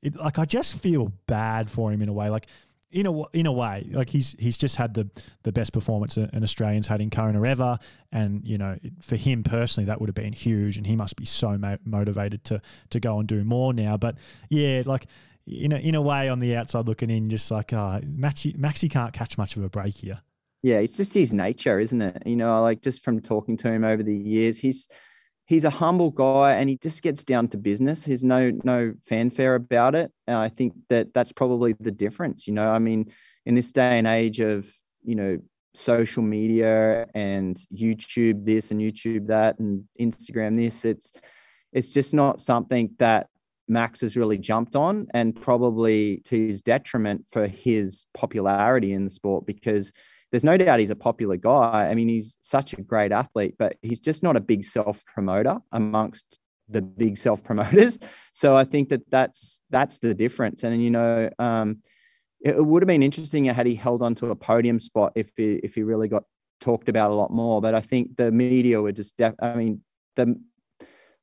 it 0.01 0.15
like 0.15 0.39
I 0.39 0.45
just 0.45 0.77
feel 0.77 1.11
bad 1.27 1.69
for 1.69 1.91
him 1.91 2.01
in 2.01 2.09
a 2.09 2.13
way. 2.13 2.29
Like 2.29 2.47
in 2.91 3.05
a 3.05 3.27
in 3.29 3.45
a 3.45 3.51
way, 3.51 3.87
like 3.91 4.09
he's 4.09 4.35
he's 4.39 4.57
just 4.57 4.75
had 4.75 4.93
the 4.93 5.09
the 5.43 5.51
best 5.51 5.73
performance 5.73 6.17
an 6.17 6.43
Australian's 6.43 6.87
had 6.87 7.01
in 7.01 7.09
Kona 7.09 7.43
ever, 7.47 7.77
and 8.11 8.43
you 8.45 8.57
know 8.57 8.77
for 9.01 9.15
him 9.15 9.43
personally 9.43 9.85
that 9.85 9.99
would 9.99 10.09
have 10.09 10.15
been 10.15 10.33
huge, 10.33 10.77
and 10.77 10.87
he 10.87 10.95
must 10.95 11.15
be 11.15 11.25
so 11.25 11.57
mo- 11.57 11.77
motivated 11.85 12.43
to 12.45 12.61
to 12.89 12.99
go 12.99 13.19
and 13.19 13.27
do 13.27 13.43
more 13.43 13.73
now. 13.73 13.97
But 13.97 14.15
yeah, 14.49 14.83
like 14.85 15.05
in 15.45 15.71
a 15.71 15.77
in 15.77 15.95
a 15.95 16.01
way, 16.01 16.29
on 16.29 16.39
the 16.39 16.55
outside 16.55 16.87
looking 16.87 17.09
in, 17.09 17.29
just 17.29 17.51
like 17.51 17.73
uh, 17.73 17.99
Maxi 18.01 18.57
Maxi 18.57 18.89
can't 18.89 19.13
catch 19.13 19.37
much 19.37 19.55
of 19.55 19.63
a 19.63 19.69
break 19.69 19.95
here. 19.95 20.21
Yeah, 20.63 20.77
it's 20.77 20.97
just 20.97 21.13
his 21.13 21.33
nature, 21.33 21.79
isn't 21.79 22.01
it? 22.01 22.23
You 22.25 22.35
know, 22.35 22.61
like 22.61 22.81
just 22.81 23.03
from 23.03 23.21
talking 23.21 23.55
to 23.57 23.71
him 23.71 23.83
over 23.83 24.03
the 24.03 24.15
years, 24.15 24.57
he's 24.57 24.87
he's 25.49 25.63
a 25.63 25.69
humble 25.71 26.11
guy 26.11 26.53
and 26.53 26.69
he 26.69 26.77
just 26.77 27.01
gets 27.01 27.23
down 27.23 27.47
to 27.47 27.57
business. 27.57 28.05
There's 28.05 28.23
no 28.23 28.51
no 28.63 28.93
fanfare 29.01 29.55
about 29.55 29.95
it. 29.95 30.11
And 30.27 30.37
I 30.37 30.47
think 30.47 30.73
that 30.89 31.11
that's 31.13 31.33
probably 31.33 31.73
the 31.79 31.91
difference. 31.91 32.47
You 32.47 32.53
know, 32.53 32.69
I 32.69 32.77
mean, 32.77 33.11
in 33.47 33.55
this 33.55 33.71
day 33.71 33.97
and 33.97 34.07
age 34.07 34.39
of 34.39 34.71
you 35.03 35.15
know 35.15 35.39
social 35.73 36.21
media 36.21 37.07
and 37.15 37.57
YouTube 37.75 38.45
this 38.45 38.69
and 38.69 38.79
YouTube 38.79 39.27
that 39.27 39.57
and 39.59 39.85
Instagram 39.99 40.55
this, 40.55 40.85
it's 40.85 41.11
it's 41.73 41.91
just 41.91 42.13
not 42.13 42.39
something 42.39 42.91
that 42.99 43.27
Max 43.67 44.01
has 44.01 44.15
really 44.15 44.37
jumped 44.37 44.75
on, 44.75 45.07
and 45.15 45.35
probably 45.35 46.17
to 46.25 46.47
his 46.47 46.61
detriment 46.61 47.25
for 47.31 47.47
his 47.47 48.05
popularity 48.13 48.93
in 48.93 49.03
the 49.03 49.09
sport 49.09 49.47
because 49.47 49.91
there's 50.31 50.43
no 50.43 50.57
doubt 50.57 50.79
he's 50.79 50.89
a 50.89 50.95
popular 50.95 51.37
guy. 51.37 51.87
I 51.89 51.95
mean, 51.95 52.07
he's 52.07 52.37
such 52.41 52.73
a 52.73 52.81
great 52.81 53.11
athlete, 53.11 53.55
but 53.57 53.77
he's 53.81 53.99
just 53.99 54.23
not 54.23 54.35
a 54.35 54.39
big 54.39 54.63
self 54.63 55.03
promoter 55.05 55.59
amongst 55.71 56.39
the 56.67 56.81
big 56.81 57.17
self 57.17 57.43
promoters. 57.43 57.97
So 58.33 58.55
I 58.55 58.63
think 58.63 58.87
that 58.89 59.01
that's 59.09 59.61
that's 59.69 59.99
the 59.99 60.13
difference. 60.13 60.63
And 60.63 60.81
you 60.81 60.91
know, 60.91 61.29
um, 61.39 61.79
it, 62.39 62.63
would 62.63 62.81
have 62.81 62.87
been 62.87 63.03
interesting 63.03 63.43
had 63.45 63.65
he 63.65 63.75
held 63.75 64.01
on 64.01 64.15
to 64.15 64.27
a 64.27 64.35
podium 64.35 64.79
spot 64.79 65.11
if 65.15 65.31
he 65.35 65.55
if 65.55 65.75
he 65.75 65.83
really 65.83 66.07
got 66.07 66.23
talked 66.61 66.87
about 66.87 67.11
a 67.11 67.15
lot 67.15 67.31
more. 67.31 67.59
But 67.59 67.75
I 67.75 67.81
think 67.81 68.15
the 68.15 68.31
media 68.31 68.81
were 68.81 68.93
just. 68.93 69.17
Def- 69.17 69.35
I 69.41 69.55
mean, 69.55 69.81
the 70.15 70.39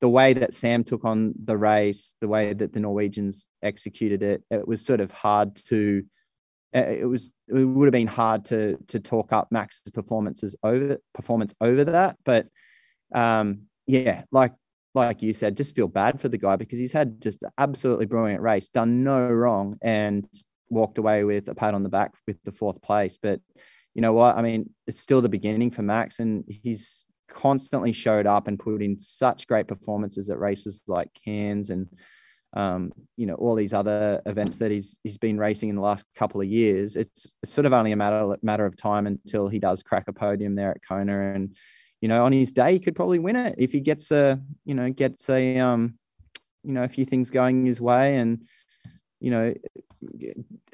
the 0.00 0.08
way 0.08 0.34
that 0.34 0.52
Sam 0.52 0.84
took 0.84 1.06
on 1.06 1.32
the 1.42 1.56
race, 1.56 2.14
the 2.20 2.28
way 2.28 2.52
that 2.52 2.74
the 2.74 2.80
Norwegians 2.80 3.46
executed 3.62 4.22
it, 4.22 4.42
it 4.50 4.68
was 4.68 4.84
sort 4.84 5.00
of 5.00 5.10
hard 5.10 5.56
to 5.68 6.04
it 6.76 7.08
was 7.08 7.30
it 7.48 7.64
would 7.64 7.86
have 7.86 7.92
been 7.92 8.06
hard 8.06 8.44
to 8.46 8.76
to 8.88 9.00
talk 9.00 9.32
up 9.32 9.48
Max's 9.50 9.90
performances 9.90 10.56
over 10.62 10.98
performance 11.14 11.54
over 11.60 11.84
that. 11.84 12.16
But 12.24 12.48
um, 13.14 13.62
yeah, 13.86 14.24
like 14.30 14.52
like 14.94 15.22
you 15.22 15.32
said, 15.32 15.56
just 15.56 15.76
feel 15.76 15.88
bad 15.88 16.20
for 16.20 16.28
the 16.28 16.38
guy 16.38 16.56
because 16.56 16.78
he's 16.78 16.92
had 16.92 17.20
just 17.20 17.42
an 17.42 17.50
absolutely 17.58 18.06
brilliant 18.06 18.42
race, 18.42 18.68
done 18.68 19.04
no 19.04 19.28
wrong, 19.28 19.76
and 19.82 20.26
walked 20.70 20.98
away 20.98 21.24
with 21.24 21.48
a 21.48 21.54
pat 21.54 21.74
on 21.74 21.82
the 21.82 21.88
back 21.88 22.14
with 22.26 22.42
the 22.44 22.52
fourth 22.52 22.80
place. 22.82 23.18
But 23.20 23.40
you 23.94 24.02
know 24.02 24.12
what? 24.12 24.36
I 24.36 24.42
mean, 24.42 24.70
it's 24.86 25.00
still 25.00 25.20
the 25.20 25.28
beginning 25.28 25.70
for 25.70 25.82
Max, 25.82 26.18
and 26.18 26.44
he's 26.48 27.06
constantly 27.28 27.92
showed 27.92 28.26
up 28.26 28.48
and 28.48 28.58
put 28.58 28.82
in 28.82 28.98
such 28.98 29.46
great 29.46 29.68
performances 29.68 30.30
at 30.30 30.38
races 30.38 30.82
like 30.86 31.10
Cairns 31.24 31.70
and 31.70 31.88
um, 32.56 32.90
you 33.18 33.26
know 33.26 33.34
all 33.34 33.54
these 33.54 33.74
other 33.74 34.20
events 34.24 34.56
that 34.58 34.70
he's 34.70 34.98
he's 35.04 35.18
been 35.18 35.38
racing 35.38 35.68
in 35.68 35.76
the 35.76 35.82
last 35.82 36.06
couple 36.16 36.40
of 36.40 36.48
years. 36.48 36.96
It's, 36.96 37.36
it's 37.42 37.52
sort 37.52 37.66
of 37.66 37.74
only 37.74 37.92
a 37.92 37.96
matter 37.96 38.36
matter 38.42 38.64
of 38.64 38.76
time 38.76 39.06
until 39.06 39.46
he 39.48 39.58
does 39.58 39.82
crack 39.82 40.08
a 40.08 40.12
podium 40.12 40.54
there 40.54 40.70
at 40.70 40.80
Kona, 40.82 41.34
and 41.34 41.54
you 42.00 42.08
know 42.08 42.24
on 42.24 42.32
his 42.32 42.52
day 42.52 42.72
he 42.72 42.80
could 42.80 42.96
probably 42.96 43.18
win 43.18 43.36
it 43.36 43.56
if 43.58 43.72
he 43.72 43.80
gets 43.80 44.10
a 44.10 44.40
you 44.64 44.74
know 44.74 44.90
gets 44.90 45.28
a 45.28 45.58
um, 45.58 45.98
you 46.64 46.72
know 46.72 46.82
a 46.82 46.88
few 46.88 47.04
things 47.04 47.30
going 47.30 47.66
his 47.66 47.80
way 47.80 48.16
and 48.16 48.42
you 49.20 49.30
know 49.30 49.54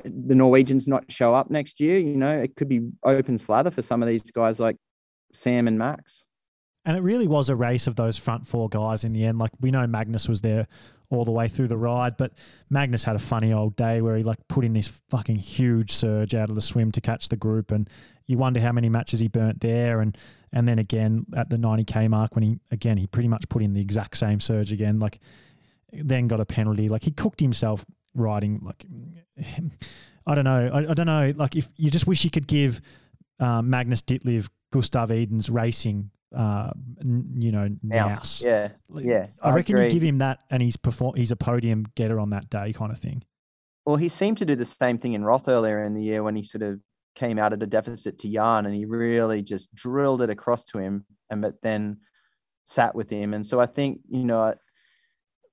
the 0.05 0.35
Norwegians 0.35 0.87
not 0.87 1.11
show 1.11 1.35
up 1.35 1.51
next 1.51 1.81
year. 1.81 1.99
You 1.99 2.17
know 2.17 2.39
it 2.39 2.55
could 2.55 2.69
be 2.69 2.89
open 3.03 3.39
slather 3.39 3.73
for 3.73 3.83
some 3.83 4.03
of 4.05 4.09
these 4.09 4.31
guys 4.31 4.61
like 4.61 4.77
Sam 5.33 5.67
and 5.67 5.79
Max. 5.79 6.25
And 6.85 6.97
it 6.97 7.01
really 7.01 7.29
was 7.29 7.49
a 7.49 7.55
race 7.55 7.87
of 7.87 7.95
those 7.95 8.17
front 8.17 8.45
four 8.47 8.69
guys 8.69 9.05
in 9.05 9.13
the 9.13 9.25
end. 9.25 9.39
Like 9.39 9.53
we 9.61 9.71
know 9.71 9.87
Magnus 9.87 10.29
was 10.29 10.41
there 10.41 10.67
all 11.13 11.25
the 11.25 11.31
way 11.31 11.47
through 11.47 11.69
the 11.69 11.77
ride, 11.77 12.17
but 12.17 12.33
Magnus 12.71 13.05
had 13.05 13.17
a 13.17 13.21
funny 13.21 13.53
old 13.53 13.77
day 13.77 14.01
where 14.01 14.17
he 14.17 14.23
like 14.23 14.39
put 14.49 14.65
in 14.65 14.73
this 14.73 14.89
fucking 15.11 15.37
huge 15.37 15.91
surge 15.91 16.35
out 16.35 16.49
of 16.49 16.55
the 16.55 16.63
swim 16.63 16.91
to 16.93 17.01
catch 17.01 17.29
the 17.29 17.37
group, 17.37 17.71
and 17.71 17.89
you 18.27 18.39
wonder 18.39 18.61
how 18.61 18.73
many 18.73 18.89
matches 18.89 19.21
he 19.21 19.29
burnt 19.29 19.61
there. 19.61 20.01
And 20.01 20.17
and 20.53 20.67
then 20.67 20.79
again 20.79 21.27
at 21.37 21.51
the 21.51 21.57
90k 21.57 22.09
mark 22.09 22.35
when 22.35 22.43
he 22.43 22.59
again 22.71 22.97
he 22.97 23.07
pretty 23.07 23.29
much 23.29 23.49
put 23.49 23.63
in 23.63 23.75
the 23.75 23.81
exact 23.81 24.17
same 24.17 24.41
surge 24.41 24.73
again. 24.73 24.99
Like 24.99 25.21
then 25.93 26.29
got 26.29 26.41
a 26.41 26.47
penalty. 26.47 26.89
Like 26.89 27.05
he 27.05 27.11
cooked 27.11 27.41
himself 27.41 27.85
riding. 28.15 28.61
Like 28.63 28.87
I 30.27 30.35
don't 30.35 30.45
know. 30.45 30.71
I, 30.73 30.91
I 30.91 30.95
don't 30.95 31.07
know. 31.07 31.33
Like 31.37 31.57
if 31.57 31.69
you 31.77 31.91
just 31.91 32.07
wish 32.07 32.25
you 32.25 32.31
could 32.31 32.47
give 32.47 32.81
uh, 33.39 33.61
Magnus 33.61 34.03
Ditlev 34.03 34.49
Gustav 34.73 35.11
Iden's 35.11 35.51
racing 35.51 36.11
uh, 36.35 36.71
you 37.05 37.53
know, 37.53 37.69
Naus. 37.83 38.43
Yeah, 38.45 38.71
yeah. 38.95 39.27
I, 39.43 39.51
I 39.51 39.55
reckon 39.55 39.77
agree. 39.77 39.85
you 39.87 39.91
give 39.91 40.03
him 40.03 40.19
that, 40.19 40.41
and 40.51 40.63
he's 40.63 40.77
perform. 40.77 41.17
He's 41.17 41.31
a 41.31 41.37
podium 41.37 41.87
getter 41.95 42.19
on 42.19 42.31
that 42.31 42.51
day, 42.51 42.73
kind 42.73 42.93
of 42.93 42.99
thing. 42.99 43.25
Well, 43.85 43.97
he 43.97 44.09
seemed 44.09 44.39
to 44.39 44.45
do 44.45 44.55
the 44.55 44.65
same 44.65 44.99
thing 44.99 45.15
in 45.15 45.25
Roth 45.25 45.49
earlier 45.49 45.85
in 45.85 45.95
the 45.95 46.03
year 46.03 46.23
when 46.23 46.37
he 46.37 46.43
sort 46.43 46.63
of 46.63 46.81
came 47.15 47.39
out 47.39 47.53
at 47.53 47.63
a 47.63 47.67
deficit 47.67 48.19
to 48.21 48.29
Yarn, 48.29 48.67
and 48.67 48.75
he 48.75 48.85
really 48.85 49.43
just 49.43 49.75
drilled 49.75 50.23
it 50.23 50.31
across 50.31 50.65
to 50.65 50.79
him, 50.79 51.05
and 51.31 51.43
but 51.43 51.55
then 51.63 51.99
sat 52.65 52.95
with 52.95 53.11
him. 53.11 53.35
And 53.35 53.45
so 53.45 53.61
I 53.61 53.67
think 53.67 54.01
you 54.09 54.25
know 54.25 54.55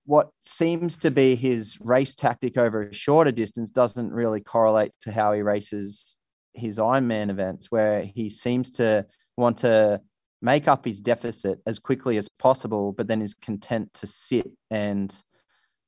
what 0.06 0.30
seems 0.42 0.98
to 0.98 1.12
be 1.12 1.36
his 1.36 1.78
race 1.82 2.16
tactic 2.16 2.58
over 2.58 2.82
a 2.84 2.94
shorter 2.94 3.32
distance 3.32 3.70
doesn't 3.70 4.12
really 4.12 4.42
correlate 4.42 4.92
to 5.02 5.12
how 5.12 5.34
he 5.34 5.42
races 5.42 6.18
his 6.54 6.78
Ironman 6.78 7.30
events, 7.30 7.68
where 7.70 8.04
he 8.04 8.30
seems 8.30 8.72
to 8.72 9.06
want 9.38 9.58
to 9.58 10.02
make 10.41 10.68
up 10.68 10.86
his 10.86 11.02
deficit 11.02 11.60
as 11.66 11.80
quickly 11.80 12.18
as 12.18 12.30
possible, 12.30 12.94
but 12.94 13.07
then 13.07 13.22
is 13.22 13.34
content 13.34 13.94
to 13.94 14.07
sit 14.07 14.49
and 14.72 15.22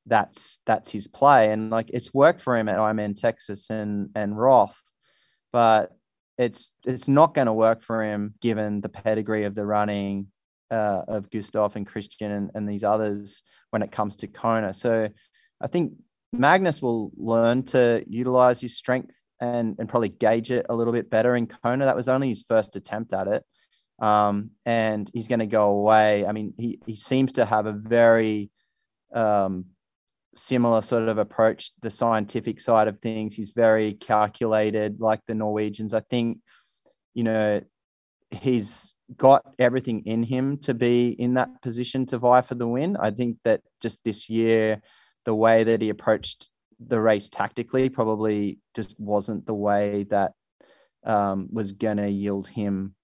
that's 0.06 0.60
that's 0.66 0.92
his 0.92 1.08
play. 1.08 1.52
And 1.52 1.70
like 1.70 1.90
it's 1.92 2.14
worked 2.14 2.42
for 2.42 2.58
him 2.58 2.68
at 2.68 2.78
Ironman 2.78 3.20
Texas 3.20 3.70
and 3.70 4.10
and 4.16 4.38
Roth, 4.38 4.82
but 5.54 5.92
it's 6.38 6.72
it's 6.86 7.08
not 7.08 7.34
going 7.34 7.48
to 7.48 7.54
work 7.54 7.84
for 7.84 8.04
him 8.04 8.34
given 8.42 8.82
the 8.82 8.90
pedigree 8.90 9.46
of 9.46 9.56
the 9.56 9.66
running 9.66 10.28
uh, 10.72 11.04
of 11.08 11.30
Gustav 11.30 11.76
and 11.76 11.86
Christian 11.86 12.32
and, 12.32 12.52
and 12.56 12.68
these 12.68 12.84
others 12.84 13.44
when 13.70 13.82
it 13.82 13.92
comes 13.92 14.16
to 14.18 14.28
Kona. 14.28 14.74
So 14.74 15.10
I 15.62 15.68
think 15.68 15.94
Magnus 16.34 16.82
will 16.82 17.12
learn 17.16 17.64
to 17.64 18.04
utilize 18.08 18.62
his 18.62 18.78
strength 18.78 19.16
and, 19.40 19.76
and 19.80 19.90
probably 19.90 20.10
gauge 20.10 20.50
it 20.50 20.66
a 20.70 20.76
little 20.76 20.94
bit 20.94 21.10
better 21.10 21.36
in 21.36 21.48
Kona. 21.48 21.86
That 21.86 21.96
was 21.96 22.08
only 22.08 22.30
his 22.30 22.46
first 22.48 22.76
attempt 22.76 23.14
at 23.14 23.28
it 23.28 23.44
um, 24.02 24.50
and 24.66 25.10
he's 25.14 25.28
going 25.28 25.40
to 25.40 25.46
go 25.46 25.70
away. 25.70 26.26
I 26.26 26.34
mean, 26.34 26.54
he 26.58 26.80
he 26.86 26.96
seems 26.96 27.34
to 27.34 27.46
have 27.46 27.68
a 27.68 27.72
very 27.72 28.50
um, 29.14 29.66
similar 30.36 30.82
sort 30.82 31.08
of 31.08 31.20
approach 31.20 31.72
the 31.82 31.92
scientific 31.92 32.60
side 32.60 32.88
of 32.88 33.00
things. 33.00 33.36
He's 33.36 33.52
very 33.52 33.94
calculated, 33.94 35.00
like 35.00 35.22
the 35.28 35.36
Norwegians. 35.36 35.94
I 35.94 36.02
think, 36.02 36.40
you 37.14 37.24
know, 37.24 37.62
he's 38.32 38.96
got 39.18 39.44
everything 39.60 40.04
in 40.06 40.24
him 40.24 40.58
to 40.58 40.74
be 40.74 41.10
in 41.10 41.36
that 41.36 41.62
position 41.62 42.06
to 42.08 42.18
vie 42.18 42.42
for 42.42 42.56
the 42.56 42.68
win. 42.68 42.98
I 42.98 43.12
think 43.12 43.38
that 43.44 43.62
just 43.82 44.04
this 44.04 44.30
year, 44.30 44.82
the 45.26 45.36
way 45.36 45.64
that 45.64 45.82
he 45.82 45.90
approached 45.90 46.50
the 46.80 47.00
race 47.00 47.30
tactically 47.30 47.90
probably 47.90 48.58
just 48.76 49.00
wasn't 49.00 49.46
the 49.46 49.54
way 49.54 50.08
that 50.10 50.32
um, 51.04 51.50
was 51.52 51.74
going 51.74 51.98
to 51.98 52.10
yield 52.10 52.48
him 52.48 52.96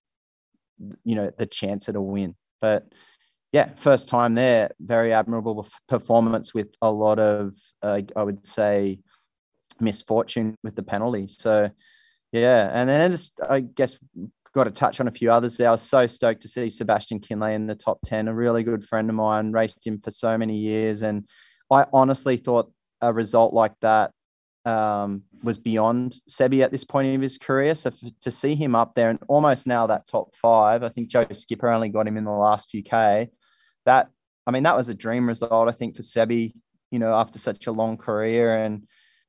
you 1.03 1.15
know 1.15 1.31
the 1.37 1.45
chance 1.45 1.89
at 1.89 1.95
a 1.95 2.01
win. 2.01 2.35
But 2.61 2.91
yeah, 3.51 3.73
first 3.75 4.09
time 4.09 4.35
there, 4.35 4.71
very 4.79 5.13
admirable 5.13 5.67
performance 5.87 6.53
with 6.53 6.75
a 6.81 6.91
lot 6.91 7.19
of 7.19 7.55
uh, 7.81 8.01
I 8.15 8.23
would 8.23 8.45
say 8.45 8.99
misfortune 9.79 10.55
with 10.63 10.75
the 10.75 10.83
penalty. 10.83 11.27
So 11.27 11.69
yeah, 12.31 12.69
and 12.73 12.89
then 12.89 13.11
just 13.11 13.39
I 13.47 13.61
guess 13.61 13.97
got 14.53 14.65
to 14.65 14.71
touch 14.71 14.99
on 14.99 15.07
a 15.07 15.11
few 15.11 15.31
others 15.31 15.57
there. 15.57 15.69
I 15.69 15.71
was 15.71 15.83
so 15.83 16.07
stoked 16.07 16.41
to 16.41 16.47
see 16.47 16.69
Sebastian 16.69 17.19
Kienle 17.19 17.53
in 17.53 17.67
the 17.67 17.75
top 17.75 17.99
10, 18.05 18.27
a 18.27 18.33
really 18.33 18.63
good 18.63 18.83
friend 18.83 19.09
of 19.09 19.15
mine, 19.15 19.51
raced 19.51 19.85
him 19.85 20.01
for 20.03 20.09
so 20.09 20.35
many 20.37 20.57
years. 20.57 21.03
And 21.03 21.27
I 21.71 21.85
honestly 21.93 22.37
thought 22.37 22.71
a 23.01 23.13
result 23.13 23.53
like 23.53 23.73
that 23.81 24.11
um, 24.67 25.23
was 25.43 25.57
beyond 25.57 26.17
Sebi 26.29 26.61
at 26.61 26.71
this 26.71 26.83
point 26.83 27.07
in 27.07 27.21
his 27.21 27.37
career. 27.37 27.73
So 27.73 27.91
for, 27.91 28.07
to 28.21 28.31
see 28.31 28.53
him 28.53 28.75
up 28.75 28.95
there 28.95 29.09
and 29.09 29.19
almost 29.29 29.65
now 29.65 29.87
that 29.87 30.07
top 30.07 30.35
five, 30.35 30.83
I 30.83 30.89
think 30.89 31.09
Joe 31.09 31.25
Skipper 31.31 31.69
only 31.69 31.87
got 31.87 32.07
him 32.07 32.17
in 32.17 32.25
the 32.25 32.31
last 32.31 32.69
few 32.69 32.83
K. 32.83 33.29
That, 33.85 34.09
I 34.45 34.51
mean, 34.51 34.63
that 34.63 34.75
was 34.75 34.89
a 34.89 34.93
dream 34.93 35.25
result, 35.25 35.69
I 35.69 35.71
think, 35.71 35.95
for 35.95 36.01
Sebi, 36.01 36.53
you 36.91 36.99
know, 36.99 37.13
after 37.13 37.39
such 37.39 37.67
a 37.67 37.71
long 37.71 37.95
career. 37.95 38.61
And, 38.65 38.85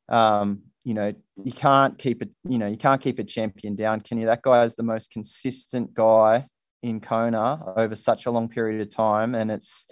um, 0.09 0.63
you 0.85 0.95
know, 0.95 1.15
you 1.45 1.53
can't 1.53 1.97
keep 1.97 2.21
it, 2.21 2.31
you 2.49 2.59
know, 2.59 2.67
you 2.67 2.77
can't 2.77 3.01
keep 3.01 3.21
a 3.21 3.25
champion 3.25 3.77
down, 3.77 4.01
can 4.01 4.19
you? 4.19 4.27
That 4.27 4.43
guy 4.43 4.65
is 4.65 4.75
the 4.75 4.83
most 4.83 5.13
consistent 5.13 5.95
guy 5.95 6.49
in 6.83 7.01
Kona 7.01 7.75
over 7.77 7.95
such 7.95 8.27
a 8.27 8.33
long 8.33 8.49
period 8.49 8.81
of 8.81 8.91
time. 8.91 9.37
And 9.37 9.53
it's, 9.53 9.87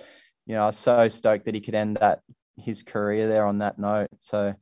you 0.46 0.56
know, 0.56 0.62
I 0.62 0.66
was 0.66 0.76
so 0.76 1.08
stoked 1.08 1.44
that 1.44 1.54
he 1.54 1.60
could 1.60 1.76
end 1.76 1.98
that 2.00 2.20
his 2.56 2.82
career 2.82 3.28
there 3.28 3.46
on 3.46 3.58
that 3.58 3.78
note. 3.78 4.08
So, 4.18 4.54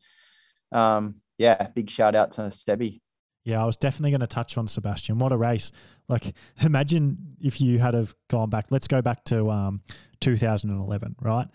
um, 0.75 1.17
yeah, 1.39 1.69
big 1.75 1.89
shout 1.89 2.15
out 2.15 2.33
to 2.33 2.43
Sebi. 2.43 3.01
Yeah, 3.45 3.63
I 3.63 3.67
was 3.67 3.77
definitely 3.77 4.11
going 4.11 4.21
to 4.21 4.27
touch 4.27 4.57
on 4.57 4.67
Sebastian. 4.67 5.19
What 5.19 5.33
a 5.33 5.37
race! 5.37 5.73
Like, 6.09 6.35
imagine 6.63 7.37
if 7.41 7.61
you 7.61 7.79
had 7.79 7.95
have 7.95 8.15
gone 8.29 8.51
back. 8.51 8.67
Let's 8.71 8.89
go 8.89 9.03
back 9.03 9.25
to 9.25 9.51
um, 9.51 9.83
2011, 10.21 11.17
right? 11.21 11.49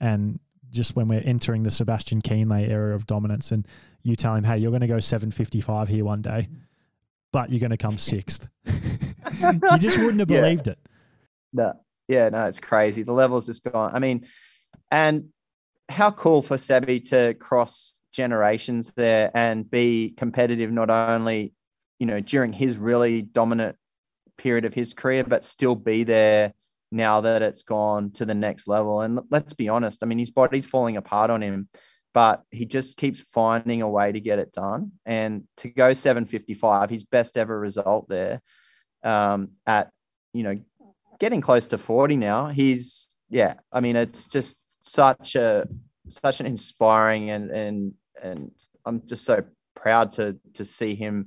And 0.00 0.38
just 0.70 0.96
when 0.96 1.08
we're 1.08 1.22
entering 1.24 1.62
the 1.62 1.70
Sebastian 1.70 2.20
Kienle 2.20 2.68
era 2.68 2.94
of 2.94 3.06
dominance, 3.06 3.52
and 3.52 3.66
you 4.02 4.16
tell 4.16 4.34
him, 4.34 4.44
"Hey, 4.44 4.58
you're 4.58 4.70
going 4.70 4.82
to 4.82 4.86
go 4.86 5.00
755 5.00 5.88
here 5.88 6.04
one 6.04 6.22
day, 6.22 6.48
but 7.32 7.50
you're 7.50 7.60
going 7.60 7.70
to 7.70 7.76
come 7.76 7.98
sixth. 7.98 8.48
you 8.64 9.78
just 9.78 9.98
wouldn't 9.98 10.20
have 10.20 10.28
believed 10.40 10.66
yeah. 10.66 10.72
it. 10.72 10.78
No, 11.52 11.72
yeah, 12.08 12.28
no, 12.28 12.46
it's 12.46 12.60
crazy. 12.60 13.02
The 13.02 13.12
levels 13.12 13.46
just 13.46 13.62
gone. 13.64 13.94
I 13.94 13.98
mean, 13.98 14.26
and 14.90 15.28
how 15.88 16.10
cool 16.10 16.42
for 16.42 16.56
Sebi 16.56 17.04
to 17.10 17.34
cross 17.34 17.98
generations 18.16 18.92
there 18.94 19.30
and 19.34 19.70
be 19.70 20.14
competitive 20.16 20.72
not 20.72 20.88
only 20.88 21.52
you 21.98 22.06
know 22.06 22.18
during 22.20 22.52
his 22.52 22.78
really 22.78 23.20
dominant 23.20 23.76
period 24.38 24.64
of 24.64 24.72
his 24.72 24.94
career 24.94 25.22
but 25.22 25.44
still 25.44 25.74
be 25.74 26.02
there 26.02 26.52
now 26.90 27.20
that 27.20 27.42
it's 27.42 27.62
gone 27.62 28.10
to 28.12 28.24
the 28.24 28.34
next 28.34 28.68
level. 28.68 29.00
And 29.02 29.20
let's 29.30 29.52
be 29.52 29.68
honest 29.68 30.02
i 30.02 30.06
mean 30.06 30.18
his 30.18 30.30
body's 30.30 30.66
falling 30.66 30.96
apart 30.96 31.30
on 31.30 31.42
him 31.42 31.68
but 32.14 32.42
he 32.50 32.64
just 32.64 32.96
keeps 32.96 33.20
finding 33.20 33.82
a 33.82 33.88
way 33.90 34.10
to 34.10 34.20
get 34.20 34.38
it 34.38 34.50
done. 34.50 34.92
And 35.04 35.44
to 35.58 35.68
go 35.68 35.92
755 35.92 36.88
his 36.88 37.04
best 37.04 37.36
ever 37.36 37.60
result 37.60 38.08
there 38.08 38.40
um, 39.04 39.50
at 39.66 39.90
you 40.32 40.42
know 40.42 40.58
getting 41.18 41.42
close 41.42 41.68
to 41.68 41.78
40 41.78 42.16
now 42.16 42.48
he's 42.48 43.16
yeah 43.30 43.54
i 43.72 43.80
mean 43.80 43.96
it's 43.96 44.26
just 44.26 44.58
such 44.80 45.34
a 45.34 45.66
such 46.08 46.40
an 46.40 46.46
inspiring 46.46 47.30
and 47.30 47.50
and 47.50 47.94
and 48.22 48.50
I'm 48.84 49.02
just 49.06 49.24
so 49.24 49.44
proud 49.74 50.12
to 50.12 50.36
to 50.54 50.64
see 50.64 50.94
him 50.94 51.26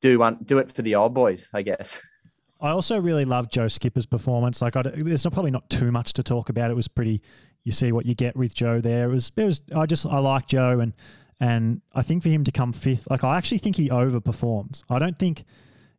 do 0.00 0.18
one 0.18 0.38
do 0.44 0.58
it 0.58 0.72
for 0.72 0.82
the 0.82 0.94
old 0.94 1.14
boys, 1.14 1.48
I 1.52 1.62
guess. 1.62 2.00
I 2.60 2.70
also 2.70 2.98
really 2.98 3.24
love 3.24 3.50
Joe 3.50 3.68
Skipper's 3.68 4.06
performance. 4.06 4.60
Like, 4.60 4.74
I, 4.74 4.82
there's 4.82 5.24
not, 5.24 5.32
probably 5.32 5.52
not 5.52 5.70
too 5.70 5.92
much 5.92 6.12
to 6.14 6.24
talk 6.24 6.48
about. 6.48 6.70
It 6.70 6.74
was 6.74 6.88
pretty. 6.88 7.22
You 7.64 7.72
see 7.72 7.92
what 7.92 8.06
you 8.06 8.14
get 8.14 8.36
with 8.36 8.54
Joe 8.54 8.80
there. 8.80 9.10
It 9.10 9.12
was. 9.12 9.32
It 9.36 9.44
was. 9.44 9.60
I 9.76 9.86
just. 9.86 10.06
I 10.06 10.18
like 10.18 10.48
Joe, 10.48 10.80
and 10.80 10.92
and 11.40 11.82
I 11.92 12.02
think 12.02 12.22
for 12.22 12.30
him 12.30 12.44
to 12.44 12.52
come 12.52 12.72
fifth, 12.72 13.08
like 13.10 13.22
I 13.22 13.36
actually 13.36 13.58
think 13.58 13.76
he 13.76 13.88
overperforms. 13.90 14.82
I 14.88 14.98
don't 14.98 15.18
think. 15.18 15.44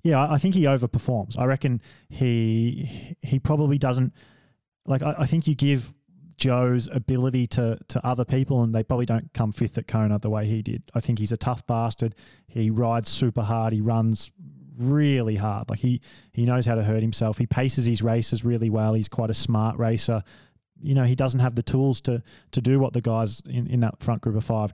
Yeah, 0.02 0.32
I 0.32 0.38
think 0.38 0.56
he 0.56 0.64
overperforms. 0.64 1.38
I 1.38 1.46
reckon 1.46 1.82
he 2.10 3.16
he 3.22 3.40
probably 3.40 3.78
doesn't. 3.78 4.14
Like 4.86 5.02
I, 5.02 5.16
I 5.20 5.26
think 5.26 5.48
you 5.48 5.56
give 5.56 5.94
Joe's 6.40 6.88
ability 6.88 7.46
to 7.48 7.78
to 7.90 8.06
other 8.06 8.26
people, 8.26 8.64
and 8.64 8.74
they 8.74 8.84
probably 8.84 9.06
don't 9.06 9.32
come 9.34 9.52
fifth 9.52 9.78
at 9.78 9.88
Kona 9.88 10.18
the 10.18 10.30
way 10.30 10.46
he 10.46 10.62
did. 10.62 10.84
I 10.96 11.00
think 11.00 11.20
he's 11.20 11.32
a 11.32 11.38
tough 11.38 11.68
bastard. 11.68 12.16
He 12.48 12.70
rides 12.70 13.10
super 13.10 13.44
hard. 13.44 13.74
He 13.74 13.82
runs 13.82 14.32
really 14.78 15.36
hard. 15.36 15.70
Like 15.70 15.80
he 15.80 16.02
he 16.32 16.46
knows 16.46 16.66
how 16.66 16.76
to 16.76 16.84
hurt 16.84 17.02
himself. 17.02 17.38
He 17.38 17.46
paces 17.46 17.86
his 17.86 18.02
races 18.02 18.44
really 18.44 18.70
well. 18.70 18.94
He's 18.94 19.10
quite 19.10 19.30
a 19.30 19.36
smart 19.36 19.78
racer. 19.78 20.24
You 20.82 20.96
know, 20.96 21.04
he 21.04 21.16
doesn't 21.16 21.42
have 21.42 21.56
the 21.56 21.64
tools 21.64 22.02
to 22.02 22.24
to 22.52 22.62
do 22.62 22.80
what 22.80 22.94
the 22.94 23.02
guys 23.02 23.42
in, 23.42 23.68
in 23.68 23.82
that 23.82 24.02
front 24.02 24.22
group 24.22 24.38
of 24.38 24.46
five 24.46 24.74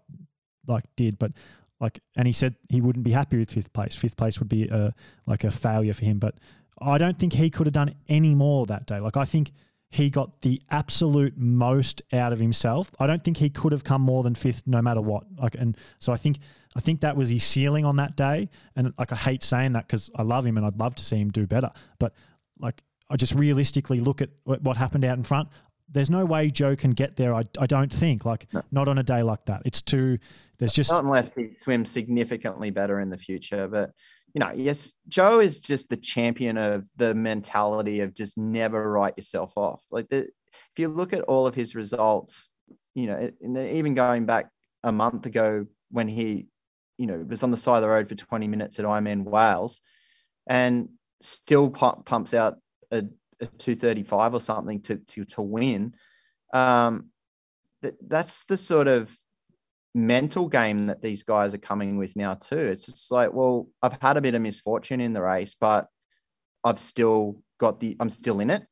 like 0.67 0.85
did, 0.95 1.17
but 1.17 1.31
like 1.79 1.99
and 2.15 2.27
he 2.27 2.33
said 2.33 2.55
he 2.69 2.79
wouldn't 2.79 3.03
be 3.03 3.11
happy 3.11 3.37
with 3.37 3.49
fifth 3.49 3.73
place. 3.73 3.95
Fifth 3.95 4.15
place 4.15 4.39
would 4.39 4.49
be 4.49 4.67
a 4.67 4.93
like 5.25 5.43
a 5.43 5.51
failure 5.51 5.93
for 5.93 6.05
him. 6.05 6.19
But 6.19 6.35
I 6.79 6.97
don't 6.99 7.17
think 7.17 7.33
he 7.33 7.49
could 7.49 7.65
have 7.65 7.73
done 7.73 7.95
any 8.07 8.35
more 8.35 8.67
that 8.67 8.85
day. 8.85 8.99
Like 8.99 9.17
I 9.17 9.25
think 9.25 9.51
he 9.89 10.09
got 10.09 10.41
the 10.41 10.61
absolute 10.69 11.37
most 11.37 12.01
out 12.11 12.33
of 12.33 12.39
himself. 12.39 12.91
I 12.99 13.07
don't 13.07 13.23
think 13.23 13.37
he 13.37 13.49
could 13.49 13.71
have 13.71 13.83
come 13.83 14.01
more 14.01 14.23
than 14.23 14.35
fifth 14.35 14.63
no 14.65 14.81
matter 14.81 15.01
what. 15.01 15.23
Like 15.37 15.55
and 15.55 15.77
so 15.99 16.11
I 16.11 16.17
think 16.17 16.37
I 16.75 16.81
think 16.81 17.01
that 17.01 17.15
was 17.15 17.29
his 17.29 17.43
ceiling 17.43 17.85
on 17.85 17.95
that 17.97 18.15
day. 18.15 18.49
And 18.75 18.93
like 18.97 19.11
I 19.11 19.15
hate 19.15 19.43
saying 19.43 19.73
that 19.73 19.87
because 19.87 20.09
I 20.15 20.23
love 20.23 20.45
him 20.45 20.57
and 20.57 20.65
I'd 20.65 20.77
love 20.77 20.95
to 20.95 21.03
see 21.03 21.17
him 21.17 21.31
do 21.31 21.47
better. 21.47 21.71
But 21.99 22.13
like 22.59 22.83
I 23.09 23.15
just 23.15 23.35
realistically 23.35 23.99
look 23.99 24.21
at 24.21 24.29
what 24.43 24.77
happened 24.77 25.05
out 25.05 25.17
in 25.17 25.23
front. 25.23 25.49
There's 25.87 26.09
no 26.09 26.25
way 26.25 26.49
Joe 26.49 26.75
can 26.75 26.91
get 26.91 27.15
there. 27.15 27.33
I, 27.33 27.43
I 27.59 27.67
don't 27.67 27.93
think 27.93 28.25
like 28.25 28.47
no. 28.53 28.61
not 28.71 28.87
on 28.87 28.97
a 28.97 29.03
day 29.03 29.23
like 29.23 29.45
that. 29.45 29.61
It's 29.65 29.81
too. 29.81 30.17
There's 30.57 30.73
just 30.73 30.91
not 30.91 31.03
unless 31.03 31.35
he 31.35 31.49
swims 31.63 31.91
significantly 31.91 32.69
better 32.69 32.99
in 32.99 33.09
the 33.09 33.17
future. 33.17 33.67
But 33.67 33.91
you 34.33 34.39
know, 34.39 34.51
yes, 34.53 34.93
Joe 35.07 35.39
is 35.39 35.59
just 35.61 35.89
the 35.89 35.97
champion 35.97 36.57
of 36.57 36.85
the 36.97 37.15
mentality 37.15 38.01
of 38.01 38.13
just 38.13 38.37
never 38.37 38.91
write 38.91 39.13
yourself 39.15 39.53
off. 39.55 39.81
Like 39.89 40.09
the, 40.09 40.27
if 40.27 40.79
you 40.79 40.89
look 40.89 41.13
at 41.13 41.21
all 41.21 41.47
of 41.47 41.55
his 41.55 41.73
results, 41.73 42.49
you 42.93 43.07
know, 43.07 43.31
even 43.57 43.93
going 43.93 44.25
back 44.25 44.49
a 44.83 44.91
month 44.91 45.25
ago 45.25 45.65
when 45.89 46.09
he, 46.09 46.47
you 46.97 47.07
know, 47.07 47.25
was 47.27 47.43
on 47.43 47.51
the 47.51 47.57
side 47.57 47.77
of 47.77 47.81
the 47.81 47.87
road 47.87 48.09
for 48.09 48.15
20 48.15 48.47
minutes 48.47 48.77
at 48.77 48.85
Ironman 48.85 49.23
Wales 49.23 49.79
and 50.47 50.89
still 51.21 51.69
pumps 51.69 52.33
out 52.33 52.57
a, 52.91 52.97
a 52.97 53.05
235 53.39 54.33
or 54.33 54.39
something 54.39 54.81
to, 54.81 54.97
to, 54.97 55.25
to 55.25 55.41
win. 55.41 55.93
Um, 56.53 57.09
that, 57.81 57.95
that's 58.07 58.45
the 58.45 58.57
sort 58.57 58.87
of 58.87 59.15
mental 59.93 60.47
game 60.47 60.87
that 60.87 61.01
these 61.01 61.23
guys 61.23 61.53
are 61.53 61.59
coming 61.59 61.97
with 61.97 62.15
now 62.15 62.33
too. 62.33 62.57
It's 62.57 62.85
just 62.85 63.11
like, 63.11 63.33
well, 63.33 63.67
I've 63.81 63.99
had 64.01 64.17
a 64.17 64.21
bit 64.21 64.35
of 64.35 64.41
misfortune 64.41 65.01
in 65.01 65.13
the 65.13 65.21
race, 65.21 65.55
but 65.59 65.87
I've 66.63 66.79
still 66.79 67.41
got 67.59 67.79
the, 67.79 67.95
I'm 67.99 68.09
still 68.09 68.39
in 68.39 68.49
it. 68.49 68.65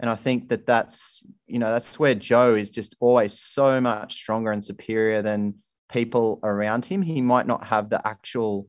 And 0.00 0.10
I 0.10 0.16
think 0.16 0.48
that 0.48 0.66
that's, 0.66 1.22
you 1.46 1.58
know, 1.60 1.70
that's 1.70 1.98
where 1.98 2.14
Joe 2.14 2.54
is 2.54 2.70
just 2.70 2.96
always 2.98 3.38
so 3.38 3.80
much 3.80 4.14
stronger 4.14 4.50
and 4.50 4.62
superior 4.62 5.22
than 5.22 5.54
people 5.90 6.40
around 6.42 6.84
him. 6.84 7.02
He 7.02 7.20
might 7.20 7.46
not 7.46 7.64
have 7.64 7.88
the 7.88 8.04
actual 8.06 8.66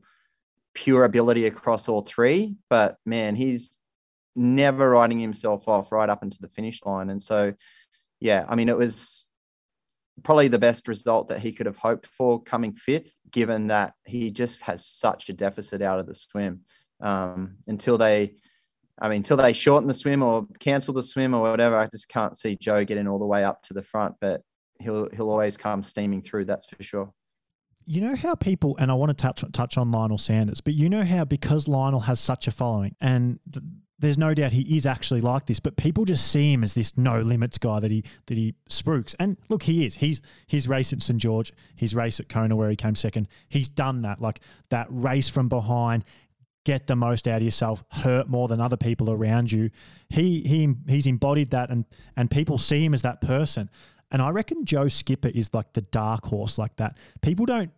pure 0.74 1.04
ability 1.04 1.46
across 1.46 1.88
all 1.88 2.02
three, 2.02 2.54
but 2.70 2.96
man, 3.04 3.34
he's 3.34 3.76
never 4.36 4.90
writing 4.90 5.18
himself 5.18 5.68
off 5.68 5.92
right 5.92 6.08
up 6.08 6.22
into 6.22 6.38
the 6.40 6.48
finish 6.48 6.84
line. 6.84 7.10
And 7.10 7.22
so, 7.22 7.54
yeah, 8.20 8.44
I 8.48 8.54
mean, 8.54 8.68
it 8.68 8.76
was 8.76 9.28
probably 10.22 10.48
the 10.48 10.58
best 10.58 10.88
result 10.88 11.28
that 11.28 11.40
he 11.40 11.52
could 11.52 11.66
have 11.66 11.76
hoped 11.76 12.06
for 12.06 12.42
coming 12.42 12.74
fifth, 12.74 13.16
given 13.30 13.68
that 13.68 13.94
he 14.04 14.30
just 14.30 14.62
has 14.62 14.86
such 14.86 15.28
a 15.28 15.32
deficit 15.32 15.82
out 15.82 15.98
of 15.98 16.06
the 16.06 16.14
swim. 16.14 16.60
Um, 17.00 17.56
until 17.66 17.98
they, 17.98 18.36
I 19.00 19.08
mean, 19.08 19.18
until 19.18 19.36
they 19.36 19.52
shorten 19.52 19.88
the 19.88 19.94
swim 19.94 20.22
or 20.22 20.46
cancel 20.60 20.94
the 20.94 21.02
swim 21.02 21.34
or 21.34 21.42
whatever, 21.42 21.76
I 21.76 21.86
just 21.86 22.08
can't 22.08 22.36
see 22.36 22.56
Joe 22.56 22.84
getting 22.84 23.08
all 23.08 23.18
the 23.18 23.26
way 23.26 23.44
up 23.44 23.62
to 23.64 23.74
the 23.74 23.82
front. 23.82 24.14
But 24.20 24.42
he'll 24.80 25.08
he'll 25.10 25.30
always 25.30 25.56
come 25.56 25.82
steaming 25.82 26.22
through. 26.22 26.44
That's 26.44 26.66
for 26.66 26.82
sure. 26.82 27.12
You 27.86 28.00
know 28.00 28.16
how 28.16 28.34
people, 28.34 28.76
and 28.78 28.90
I 28.90 28.94
want 28.94 29.10
to 29.10 29.14
touch 29.14 29.44
touch 29.52 29.76
on 29.76 29.90
Lionel 29.90 30.16
Sanders, 30.16 30.60
but 30.60 30.74
you 30.74 30.88
know 30.88 31.04
how 31.04 31.24
because 31.24 31.68
Lionel 31.68 32.00
has 32.00 32.18
such 32.18 32.48
a 32.48 32.50
following, 32.50 32.96
and 33.00 33.38
there's 33.98 34.18
no 34.18 34.34
doubt 34.34 34.52
he 34.52 34.76
is 34.76 34.86
actually 34.86 35.20
like 35.20 35.46
this, 35.46 35.60
but 35.60 35.76
people 35.76 36.04
just 36.04 36.30
see 36.30 36.52
him 36.52 36.64
as 36.64 36.74
this 36.74 36.96
no 36.96 37.20
limits 37.20 37.58
guy 37.58 37.80
that 37.80 37.90
he 37.90 38.04
that 38.26 38.36
he 38.36 38.54
spooks. 38.68 39.14
And 39.18 39.36
look, 39.48 39.64
he 39.64 39.86
is. 39.86 39.96
He's 39.96 40.20
his 40.46 40.68
race 40.68 40.92
at 40.92 41.02
St 41.02 41.20
George, 41.20 41.52
his 41.76 41.94
race 41.94 42.18
at 42.18 42.28
Kona 42.28 42.56
where 42.56 42.70
he 42.70 42.76
came 42.76 42.94
second. 42.94 43.28
He's 43.48 43.68
done 43.68 44.02
that, 44.02 44.20
like 44.20 44.40
that 44.70 44.88
race 44.90 45.28
from 45.28 45.48
behind, 45.48 46.04
get 46.64 46.86
the 46.86 46.96
most 46.96 47.28
out 47.28 47.36
of 47.36 47.42
yourself, 47.42 47.84
hurt 47.90 48.28
more 48.28 48.48
than 48.48 48.60
other 48.60 48.76
people 48.76 49.12
around 49.12 49.52
you. 49.52 49.70
He 50.08 50.40
he 50.42 50.74
he's 50.88 51.06
embodied 51.06 51.50
that, 51.50 51.70
and 51.70 51.84
and 52.16 52.30
people 52.30 52.58
see 52.58 52.84
him 52.84 52.94
as 52.94 53.02
that 53.02 53.20
person. 53.20 53.70
And 54.10 54.20
I 54.20 54.30
reckon 54.30 54.64
Joe 54.64 54.88
Skipper 54.88 55.28
is 55.28 55.52
like 55.54 55.72
the 55.72 55.82
dark 55.82 56.26
horse 56.26 56.58
like 56.58 56.76
that. 56.76 56.96
People 57.22 57.46
don't. 57.46 57.70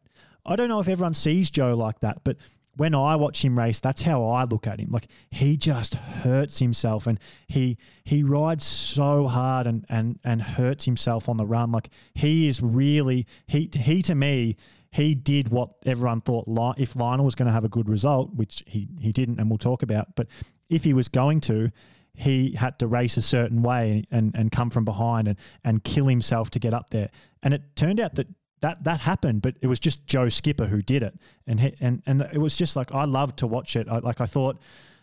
I 0.44 0.54
don't 0.54 0.68
know 0.68 0.80
if 0.80 0.88
everyone 0.88 1.14
sees 1.14 1.50
Joe 1.50 1.74
like 1.74 2.00
that, 2.00 2.22
but 2.22 2.36
when 2.76 2.94
I 2.94 3.16
watch 3.16 3.44
him 3.44 3.58
race, 3.58 3.80
that's 3.80 4.02
how 4.02 4.24
I 4.24 4.44
look 4.44 4.66
at 4.66 4.80
him. 4.80 4.90
Like 4.90 5.08
he 5.30 5.56
just 5.56 5.94
hurts 5.94 6.58
himself 6.58 7.06
and 7.06 7.18
he 7.48 7.78
he 8.04 8.22
rides 8.22 8.64
so 8.64 9.26
hard 9.26 9.66
and 9.66 9.84
and 9.88 10.18
and 10.24 10.42
hurts 10.42 10.84
himself 10.84 11.28
on 11.28 11.36
the 11.36 11.46
run. 11.46 11.72
Like 11.72 11.90
he 12.14 12.46
is 12.46 12.62
really 12.62 13.26
he 13.46 13.70
he 13.74 14.02
to 14.02 14.14
me 14.14 14.56
he 14.92 15.14
did 15.14 15.48
what 15.48 15.70
everyone 15.84 16.20
thought 16.20 16.46
if 16.78 16.96
Lionel 16.96 17.24
was 17.24 17.34
going 17.34 17.46
to 17.46 17.52
have 17.52 17.64
a 17.64 17.68
good 17.68 17.88
result, 17.88 18.34
which 18.34 18.62
he 18.66 18.88
he 19.00 19.12
didn't, 19.12 19.40
and 19.40 19.50
we'll 19.50 19.58
talk 19.58 19.82
about. 19.82 20.14
But 20.14 20.26
if 20.68 20.84
he 20.84 20.92
was 20.92 21.08
going 21.08 21.40
to, 21.40 21.70
he 22.14 22.52
had 22.52 22.78
to 22.78 22.86
race 22.86 23.16
a 23.16 23.22
certain 23.22 23.62
way 23.62 24.04
and, 24.10 24.34
and 24.34 24.50
come 24.50 24.70
from 24.70 24.84
behind 24.84 25.28
and, 25.28 25.38
and 25.62 25.84
kill 25.84 26.06
himself 26.06 26.50
to 26.50 26.58
get 26.58 26.72
up 26.72 26.90
there. 26.90 27.10
And 27.42 27.52
it 27.52 27.76
turned 27.76 28.00
out 28.00 28.14
that 28.14 28.28
that 28.60 28.84
that 28.84 29.00
happened, 29.00 29.42
but 29.42 29.56
it 29.60 29.66
was 29.66 29.78
just 29.78 30.06
Joe 30.06 30.28
Skipper 30.28 30.66
who 30.66 30.82
did 30.82 31.02
it, 31.02 31.14
and 31.46 31.60
he, 31.60 31.74
and 31.80 32.02
and 32.06 32.22
it 32.22 32.38
was 32.38 32.56
just 32.56 32.76
like 32.76 32.92
I 32.92 33.04
loved 33.04 33.38
to 33.38 33.46
watch 33.46 33.76
it. 33.76 33.88
I, 33.88 33.98
like 33.98 34.20
I 34.20 34.26
thought, 34.26 34.58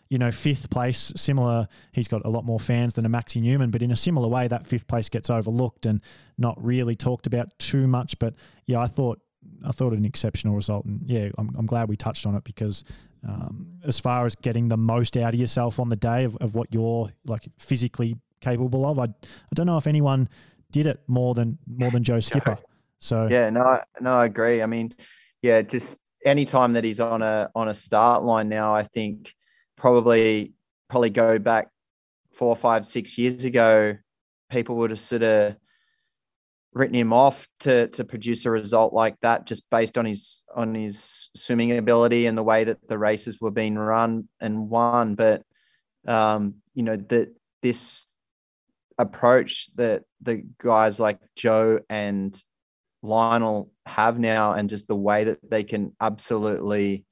you 0.08 0.18
know, 0.18 0.32
fifth 0.32 0.70
place, 0.70 1.12
similar. 1.16 1.68
He's 1.92 2.08
got 2.08 2.24
a 2.24 2.28
lot 2.28 2.44
more 2.44 2.58
fans 2.58 2.94
than 2.94 3.06
a 3.06 3.08
Maxi 3.08 3.40
Neumann, 3.40 3.70
but 3.70 3.82
in 3.82 3.90
a 3.90 3.96
similar 3.96 4.28
way, 4.28 4.48
that 4.48 4.66
fifth 4.66 4.88
place 4.88 5.08
gets 5.08 5.30
overlooked 5.30 5.86
and 5.86 6.00
not 6.36 6.62
really 6.62 6.96
talked 6.96 7.26
about 7.26 7.56
too 7.58 7.86
much. 7.86 8.18
But 8.18 8.34
yeah, 8.66 8.80
I 8.80 8.86
thought 8.86 9.20
I 9.64 9.70
thought 9.70 9.92
an 9.92 10.04
exceptional 10.04 10.54
result, 10.56 10.84
and 10.84 11.02
yeah, 11.06 11.28
I'm, 11.38 11.54
I'm 11.56 11.66
glad 11.66 11.88
we 11.88 11.96
touched 11.96 12.26
on 12.26 12.34
it 12.34 12.44
because 12.44 12.82
um, 13.26 13.78
as 13.86 14.00
far 14.00 14.26
as 14.26 14.34
getting 14.34 14.68
the 14.68 14.76
most 14.76 15.16
out 15.16 15.32
of 15.32 15.40
yourself 15.40 15.78
on 15.78 15.88
the 15.88 15.96
day 15.96 16.24
of, 16.24 16.36
of 16.36 16.54
what 16.54 16.74
you're 16.74 17.10
like 17.26 17.46
physically 17.58 18.16
capable 18.40 18.84
of, 18.84 18.98
I 18.98 19.04
I 19.04 19.54
don't 19.54 19.66
know 19.66 19.78
if 19.78 19.86
anyone 19.86 20.28
did 20.72 20.88
it 20.88 21.00
more 21.06 21.34
than 21.34 21.58
more 21.66 21.92
than 21.92 22.02
Joe 22.02 22.18
Skipper. 22.18 22.58
So 23.04 23.28
yeah, 23.30 23.50
no, 23.50 23.82
no, 24.00 24.14
I 24.14 24.24
agree. 24.24 24.62
I 24.62 24.66
mean, 24.66 24.94
yeah, 25.42 25.60
just 25.60 25.98
any 26.24 26.46
time 26.46 26.72
that 26.72 26.84
he's 26.84 27.00
on 27.00 27.20
a 27.20 27.50
on 27.54 27.68
a 27.68 27.74
start 27.74 28.24
line 28.24 28.48
now, 28.48 28.74
I 28.74 28.82
think 28.82 29.34
probably 29.76 30.54
probably 30.88 31.10
go 31.10 31.38
back 31.38 31.68
four, 32.32 32.56
five, 32.56 32.86
six 32.86 33.18
years 33.18 33.44
ago, 33.44 33.98
people 34.50 34.76
would 34.76 34.88
have 34.88 35.00
sort 35.00 35.22
of 35.22 35.54
written 36.72 36.94
him 36.94 37.12
off 37.12 37.46
to 37.60 37.88
to 37.88 38.04
produce 38.04 38.46
a 38.46 38.50
result 38.50 38.94
like 38.94 39.20
that 39.20 39.46
just 39.46 39.68
based 39.70 39.98
on 39.98 40.06
his 40.06 40.42
on 40.56 40.74
his 40.74 41.28
swimming 41.36 41.76
ability 41.76 42.24
and 42.24 42.38
the 42.38 42.42
way 42.42 42.64
that 42.64 42.88
the 42.88 42.98
races 42.98 43.38
were 43.38 43.50
being 43.50 43.76
run 43.76 44.28
and 44.40 44.68
won 44.70 45.14
but 45.14 45.42
um 46.08 46.54
you 46.74 46.82
know 46.82 46.96
that 46.96 47.28
this 47.62 48.06
approach 48.98 49.68
that 49.76 50.02
the 50.20 50.42
guys 50.58 50.98
like 50.98 51.20
Joe 51.36 51.78
and 51.88 52.36
Lionel 53.04 53.70
have 53.84 54.18
now 54.18 54.54
and 54.54 54.68
just 54.68 54.88
the 54.88 54.96
way 54.96 55.24
that 55.24 55.38
they 55.48 55.62
can 55.62 55.92
absolutely 56.00 57.04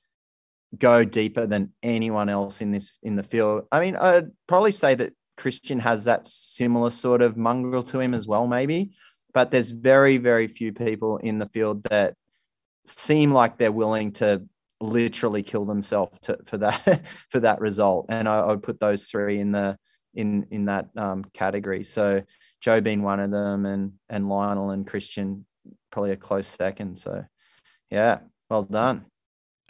go 0.78 1.05
deeper 1.05 1.47
than 1.47 1.70
anyone 1.82 2.31
else 2.31 2.62
in 2.62 2.70
this 2.70 2.93
in 3.02 3.14
the 3.14 3.23
field. 3.23 3.64
I 3.70 3.81
mean, 3.81 3.97
I'd 3.97 4.31
probably 4.48 4.73
say 4.73 4.94
that 4.94 5.12
Kristian 5.39 5.78
has 5.81 6.05
that 6.06 6.27
similar 6.27 6.90
sort 6.90 7.20
of 7.20 7.36
mongrel 7.36 7.82
to 7.85 8.01
him 8.01 8.14
as 8.14 8.27
well, 8.27 8.47
maybe. 8.47 8.93
But 9.35 9.51
there's 9.51 9.70
very, 9.70 10.16
very 10.16 10.47
few 10.47 10.73
people 10.73 11.19
in 11.19 11.39
the 11.39 11.48
field 11.48 11.82
that 11.85 12.14
seem 12.86 13.32
like 13.32 13.59
they're 13.59 13.73
willing 13.73 14.12
to 14.12 14.43
literally 14.81 15.43
kill 15.43 15.64
themselves 15.64 16.19
to, 16.20 16.39
for 16.47 16.56
that 16.59 17.06
for 17.28 17.40
that 17.40 17.60
result. 17.60 18.06
And 18.09 18.28
I, 18.28 18.40
I, 18.40 18.47
would 18.48 18.62
put 18.62 18.81
those 18.81 19.06
three 19.06 19.40
in 19.40 19.52
the 19.52 19.77
in 20.14 20.47
in 20.51 20.64
that 20.66 20.89
um, 20.97 21.24
category. 21.35 21.85
So 21.85 22.23
Joe 22.62 22.81
being 22.81 23.02
one 23.02 23.20
of 23.20 23.31
them, 23.31 23.66
and 23.66 23.93
and 24.09 24.28
Lionel 24.28 24.70
and 24.70 24.86
Kristian 24.86 25.44
probably 25.93 26.10
a 26.10 26.16
close 26.16 26.48
second. 26.48 26.98
So, 26.98 27.24
yeah, 27.90 28.19
well 28.51 28.64
done. 28.64 29.05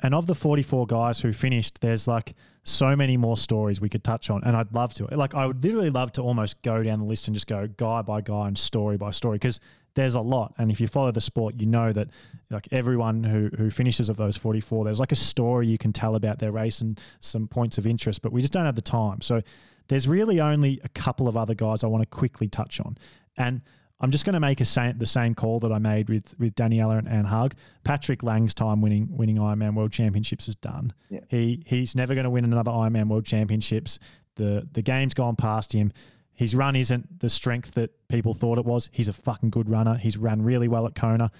And 0.02 0.14
of 0.14 0.26
the 0.26 0.34
44 0.34 0.86
guys 0.86 1.20
who 1.20 1.32
finished, 1.32 1.80
there's 1.80 2.08
like 2.08 2.34
so 2.64 2.96
many 2.96 3.16
more 3.16 3.36
stories 3.36 3.80
we 3.80 3.88
could 3.88 4.02
touch 4.02 4.30
on. 4.30 4.42
And 4.42 4.56
I'd 4.56 4.72
love 4.72 4.94
to. 4.94 5.04
Like, 5.14 5.34
I 5.34 5.46
would 5.46 5.62
literally 5.62 5.90
love 5.90 6.12
to 6.12 6.22
almost 6.22 6.60
go 6.62 6.82
down 6.82 6.98
the 6.98 7.04
list 7.04 7.28
and 7.28 7.34
just 7.34 7.46
go 7.46 7.68
guy 7.68 8.02
by 8.02 8.20
guy 8.20 8.48
and 8.48 8.58
story 8.58 8.96
by 8.96 9.10
story 9.10 9.36
because 9.36 9.60
there's 9.94 10.14
a 10.14 10.20
lot. 10.20 10.54
And 10.58 10.70
if 10.70 10.80
you 10.80 10.88
follow 10.88 11.12
the 11.12 11.20
sport, 11.20 11.60
you 11.60 11.66
know 11.66 11.92
that 11.92 12.08
like 12.50 12.66
everyone 12.72 13.22
who, 13.22 13.50
who 13.56 13.70
finishes 13.70 14.08
of 14.08 14.16
those 14.16 14.36
44, 14.36 14.86
there's 14.86 15.00
like 15.00 15.12
a 15.12 15.16
story 15.16 15.68
you 15.68 15.78
can 15.78 15.92
tell 15.92 16.16
about 16.16 16.38
their 16.38 16.50
race 16.50 16.80
and 16.80 16.98
some 17.20 17.46
points 17.46 17.78
of 17.78 17.86
interest, 17.86 18.22
but 18.22 18.32
we 18.32 18.40
just 18.40 18.52
don't 18.52 18.64
have 18.64 18.74
the 18.74 18.82
time. 18.82 19.20
So 19.20 19.42
there's 19.88 20.08
really 20.08 20.40
only 20.40 20.80
a 20.82 20.88
couple 20.88 21.28
of 21.28 21.36
other 21.36 21.54
guys 21.54 21.84
I 21.84 21.88
want 21.88 22.02
to 22.02 22.06
quickly 22.06 22.48
touch 22.48 22.80
on. 22.80 22.96
And 23.36 23.62
I'm 24.02 24.10
just 24.10 24.24
going 24.24 24.34
to 24.34 24.40
make 24.40 24.60
a 24.60 24.64
same, 24.64 24.98
the 24.98 25.06
same 25.06 25.34
call 25.34 25.60
that 25.60 25.72
I 25.72 25.78
made 25.78 26.10
with 26.10 26.34
with 26.38 26.56
Daniela 26.56 26.98
and, 26.98 27.08
and 27.08 27.26
Haug. 27.26 27.54
Patrick 27.84 28.22
Lange's 28.22 28.52
time 28.52 28.80
winning 28.80 29.08
winning 29.10 29.36
Ironman 29.36 29.74
World 29.74 29.92
Championships 29.92 30.48
is 30.48 30.56
done. 30.56 30.92
Yeah. 31.08 31.20
He 31.28 31.62
he's 31.66 31.94
never 31.94 32.14
going 32.14 32.24
to 32.24 32.30
win 32.30 32.44
another 32.44 32.72
Ironman 32.72 33.08
World 33.08 33.24
Championships. 33.24 34.00
The 34.36 34.68
the 34.72 34.82
game's 34.82 35.14
gone 35.14 35.36
past 35.36 35.72
him. 35.72 35.92
His 36.34 36.54
run 36.54 36.74
isn't 36.74 37.20
the 37.20 37.28
strength 37.28 37.74
that 37.74 37.90
people 38.08 38.34
thought 38.34 38.58
it 38.58 38.64
was. 38.64 38.90
He's 38.92 39.08
a 39.08 39.12
fucking 39.12 39.50
good 39.50 39.68
runner. 39.68 39.96
He's 39.96 40.16
ran 40.16 40.42
really 40.42 40.66
well 40.66 40.86
at 40.86 40.94
Kona. 40.94 41.30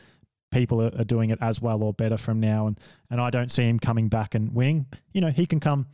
People 0.53 0.83
are, 0.83 0.93
are 0.99 1.05
doing 1.05 1.31
it 1.31 1.39
as 1.41 1.61
well 1.61 1.83
or 1.83 1.93
better 1.93 2.17
from 2.17 2.39
now, 2.39 2.69
and 2.69 2.79
and 3.11 3.21
I 3.21 3.31
don't 3.31 3.51
see 3.51 3.65
him 3.69 3.81
coming 3.81 4.09
back 4.09 4.37
and 4.37 4.55
winning. 4.55 4.87
You 5.13 5.21
know, 5.21 5.31
he 5.31 5.47
can 5.47 5.59
come 5.59 5.87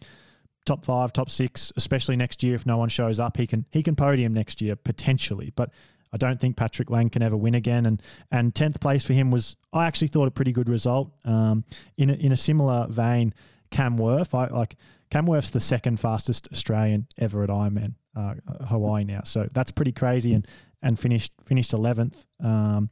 top 0.66 0.84
five, 0.84 1.14
top 1.14 1.30
six, 1.30 1.72
especially 1.78 2.16
next 2.16 2.42
year 2.42 2.54
if 2.54 2.66
no 2.66 2.76
one 2.76 2.90
shows 2.90 3.18
up. 3.18 3.38
He 3.38 3.46
can 3.46 3.64
he 3.70 3.82
can 3.82 3.96
podium 3.96 4.34
next 4.34 4.60
year 4.60 4.76
potentially, 4.76 5.52
but 5.56 5.70
I 6.12 6.16
don't 6.16 6.40
think 6.40 6.56
Patrick 6.56 6.90
Lange 6.90 7.10
can 7.10 7.22
ever 7.22 7.36
win 7.36 7.54
again. 7.54 7.86
And 7.86 8.02
and 8.30 8.54
tenth 8.54 8.80
place 8.80 9.04
for 9.04 9.12
him 9.12 9.30
was 9.30 9.56
I 9.72 9.86
actually 9.86 10.08
thought 10.08 10.28
a 10.28 10.30
pretty 10.30 10.52
good 10.52 10.68
result. 10.68 11.12
Um, 11.24 11.64
in 11.96 12.10
a, 12.10 12.14
in 12.14 12.32
a 12.32 12.36
similar 12.36 12.86
vein, 12.88 13.34
Cam 13.70 13.98
Wurf, 13.98 14.34
I 14.34 14.52
like 14.52 14.76
Cam 15.10 15.26
Wurf's 15.26 15.50
the 15.50 15.60
second 15.60 16.00
fastest 16.00 16.48
Australian 16.52 17.06
ever 17.18 17.42
at 17.42 17.50
Ironman 17.50 17.94
uh, 18.16 18.34
Hawaii 18.66 19.04
now, 19.04 19.20
so 19.24 19.46
that's 19.52 19.70
pretty 19.70 19.92
crazy. 19.92 20.34
And 20.34 20.46
and 20.82 20.98
finished 20.98 21.32
finished 21.46 21.72
eleventh. 21.72 22.24
Um, 22.42 22.90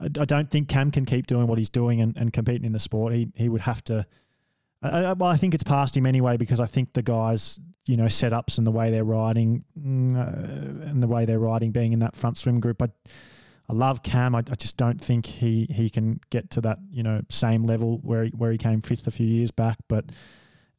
I, 0.00 0.06
I, 0.06 0.24
don't 0.24 0.50
think 0.50 0.68
Cam 0.68 0.90
can 0.90 1.06
keep 1.06 1.26
doing 1.26 1.46
what 1.46 1.56
he's 1.56 1.70
doing 1.70 2.00
and, 2.00 2.16
and 2.16 2.32
competing 2.32 2.64
in 2.64 2.72
the 2.72 2.78
sport. 2.78 3.12
He 3.12 3.28
he 3.34 3.48
would 3.48 3.62
have 3.62 3.82
to. 3.84 4.06
I, 4.88 5.12
well, 5.12 5.30
I 5.30 5.36
think 5.36 5.54
it's 5.54 5.64
past 5.64 5.96
him 5.96 6.06
anyway 6.06 6.36
because 6.36 6.60
I 6.60 6.66
think 6.66 6.92
the 6.92 7.02
guys 7.02 7.60
you 7.86 7.96
know 7.96 8.06
setups 8.06 8.58
and 8.58 8.66
the 8.66 8.70
way 8.72 8.90
they're 8.90 9.04
riding 9.04 9.64
mm, 9.78 10.16
uh, 10.16 10.88
and 10.88 11.02
the 11.02 11.06
way 11.06 11.24
they're 11.24 11.38
riding 11.38 11.70
being 11.70 11.92
in 11.92 12.00
that 12.00 12.16
front 12.16 12.38
swim 12.38 12.60
group. 12.60 12.82
I 12.82 12.88
I 13.68 13.72
love 13.72 14.02
Cam. 14.02 14.34
I, 14.34 14.38
I, 14.38 14.54
just 14.54 14.76
don't 14.76 15.00
think 15.00 15.26
he 15.26 15.64
he 15.64 15.90
can 15.90 16.20
get 16.30 16.50
to 16.50 16.60
that 16.62 16.78
you 16.90 17.02
know 17.02 17.22
same 17.28 17.64
level 17.64 17.98
where 17.98 18.24
he, 18.24 18.30
where 18.30 18.52
he 18.52 18.58
came 18.58 18.80
fifth 18.80 19.06
a 19.06 19.10
few 19.10 19.26
years 19.26 19.50
back. 19.50 19.78
But 19.88 20.06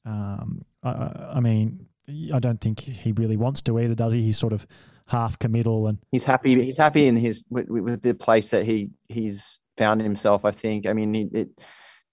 um, 0.05 0.63
I, 0.83 1.33
I 1.35 1.39
mean, 1.39 1.87
I 2.33 2.39
don't 2.39 2.61
think 2.61 2.79
he 2.79 3.11
really 3.11 3.37
wants 3.37 3.61
to 3.63 3.79
either, 3.79 3.95
does 3.95 4.13
he? 4.13 4.23
He's 4.23 4.37
sort 4.37 4.53
of 4.53 4.65
half 5.07 5.39
committal 5.39 5.87
and 5.87 5.99
he's 6.11 6.23
happy. 6.23 6.63
He's 6.63 6.77
happy 6.77 7.07
in 7.07 7.15
his 7.15 7.43
with, 7.49 7.69
with 7.69 8.01
the 8.01 8.13
place 8.13 8.51
that 8.51 8.65
he 8.65 8.89
he's 9.09 9.59
found 9.75 10.01
himself. 10.01 10.45
I 10.45 10.51
think. 10.51 10.87
I 10.87 10.93
mean, 10.93 11.13
he, 11.13 11.21
it, 11.33 11.49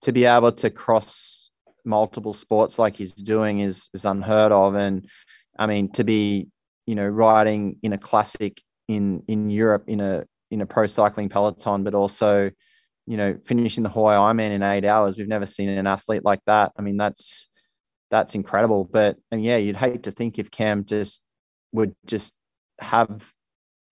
to 0.03 0.13
be 0.13 0.25
able 0.25 0.53
to 0.53 0.71
cross 0.71 1.44
multiple 1.85 2.33
sports 2.33 2.79
like 2.79 2.97
he's 2.97 3.13
doing 3.13 3.61
is 3.61 3.89
is 3.95 4.05
unheard 4.05 4.53
of. 4.53 4.75
And 4.75 5.09
I 5.59 5.67
mean, 5.67 5.93
to 5.93 6.05
be 6.05 6.49
you 6.87 6.95
know 6.95 7.07
riding 7.07 7.77
in 7.83 7.93
a 7.93 7.99
classic 7.99 8.63
in 8.89 9.23
in 9.29 9.51
Europe 9.51 9.85
in 9.87 10.01
a 10.01 10.25
in 10.51 10.61
a 10.61 10.67
pro 10.67 10.87
cycling 10.87 11.29
peloton, 11.29 11.85
but 11.85 11.95
also 11.95 12.51
you 13.07 13.17
know 13.17 13.37
finishing 13.45 13.83
the 13.83 13.91
Hawaii 13.91 14.17
Ironman 14.17 14.51
in 14.51 14.63
eight 14.63 14.85
hours. 14.85 15.17
We've 15.17 15.29
never 15.29 15.47
seen 15.47 15.69
an 15.69 15.87
athlete 15.87 16.25
like 16.25 16.41
that. 16.47 16.73
I 16.79 16.83
mean, 16.83 16.97
that's 16.97 17.49
that's 18.11 18.35
incredible. 18.35 18.85
But 18.85 19.17
and 19.31 19.43
yeah, 19.43 19.57
you'd 19.57 19.77
hate 19.77 20.05
to 20.05 20.11
think 20.11 20.39
if 20.39 20.51
Cam 20.51 20.85
just 20.85 21.23
would 21.73 21.95
just 22.07 22.33
have 22.81 23.33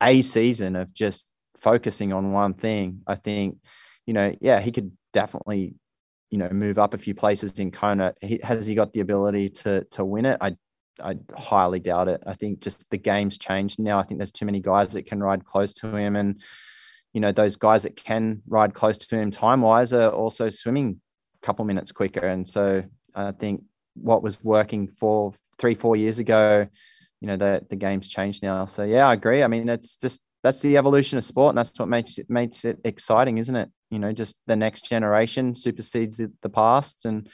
a 0.02 0.22
season 0.22 0.76
of 0.76 0.92
just 0.92 1.28
focusing 1.56 2.12
on 2.12 2.32
one 2.32 2.54
thing. 2.54 3.02
I 3.06 3.14
think, 3.14 3.58
you 4.06 4.14
know, 4.14 4.34
yeah, 4.40 4.60
he 4.60 4.72
could 4.72 4.92
definitely 5.12 5.74
you 6.32 6.38
know 6.38 6.48
move 6.48 6.78
up 6.78 6.94
a 6.94 6.98
few 6.98 7.14
places 7.14 7.58
in 7.60 7.70
Kona. 7.70 8.14
Has 8.42 8.66
he 8.66 8.74
got 8.74 8.92
the 8.92 9.00
ability 9.00 9.50
to 9.50 9.84
to 9.92 10.04
win 10.04 10.24
it? 10.24 10.38
I 10.40 10.56
I 11.00 11.16
highly 11.36 11.78
doubt 11.78 12.08
it. 12.08 12.22
I 12.26 12.32
think 12.34 12.60
just 12.60 12.88
the 12.90 12.96
game's 12.96 13.36
changed 13.36 13.78
now. 13.78 13.98
I 13.98 14.02
think 14.02 14.18
there's 14.18 14.32
too 14.32 14.46
many 14.46 14.60
guys 14.60 14.94
that 14.94 15.06
can 15.06 15.22
ride 15.22 15.44
close 15.44 15.74
to 15.74 15.94
him, 15.94 16.16
and 16.16 16.40
you 17.12 17.20
know 17.20 17.32
those 17.32 17.56
guys 17.56 17.82
that 17.82 17.96
can 17.96 18.40
ride 18.48 18.72
close 18.72 18.96
to 18.96 19.16
him 19.16 19.30
time 19.30 19.60
wise 19.60 19.92
are 19.92 20.08
also 20.08 20.48
swimming 20.48 21.00
a 21.40 21.46
couple 21.46 21.66
minutes 21.66 21.92
quicker. 21.92 22.26
And 22.26 22.48
so 22.48 22.82
I 23.14 23.32
think 23.32 23.62
what 23.94 24.22
was 24.22 24.42
working 24.42 24.88
for 24.88 25.34
three 25.58 25.74
four 25.74 25.96
years 25.96 26.18
ago, 26.18 26.66
you 27.20 27.28
know 27.28 27.36
the 27.36 27.66
the 27.68 27.76
game's 27.76 28.08
changed 28.08 28.42
now. 28.42 28.64
So 28.64 28.84
yeah, 28.84 29.06
I 29.06 29.12
agree. 29.12 29.42
I 29.42 29.48
mean, 29.48 29.68
it's 29.68 29.96
just 29.96 30.22
that's 30.42 30.62
the 30.62 30.78
evolution 30.78 31.18
of 31.18 31.24
sport, 31.24 31.50
and 31.50 31.58
that's 31.58 31.78
what 31.78 31.88
makes 31.88 32.16
it 32.16 32.30
makes 32.30 32.64
it 32.64 32.78
exciting, 32.86 33.36
isn't 33.36 33.54
it? 33.54 33.68
You 33.92 33.98
know, 33.98 34.12
just 34.12 34.36
the 34.46 34.56
next 34.56 34.88
generation 34.88 35.54
supersedes 35.54 36.16
the, 36.16 36.32
the 36.40 36.48
past, 36.48 37.04
and 37.04 37.28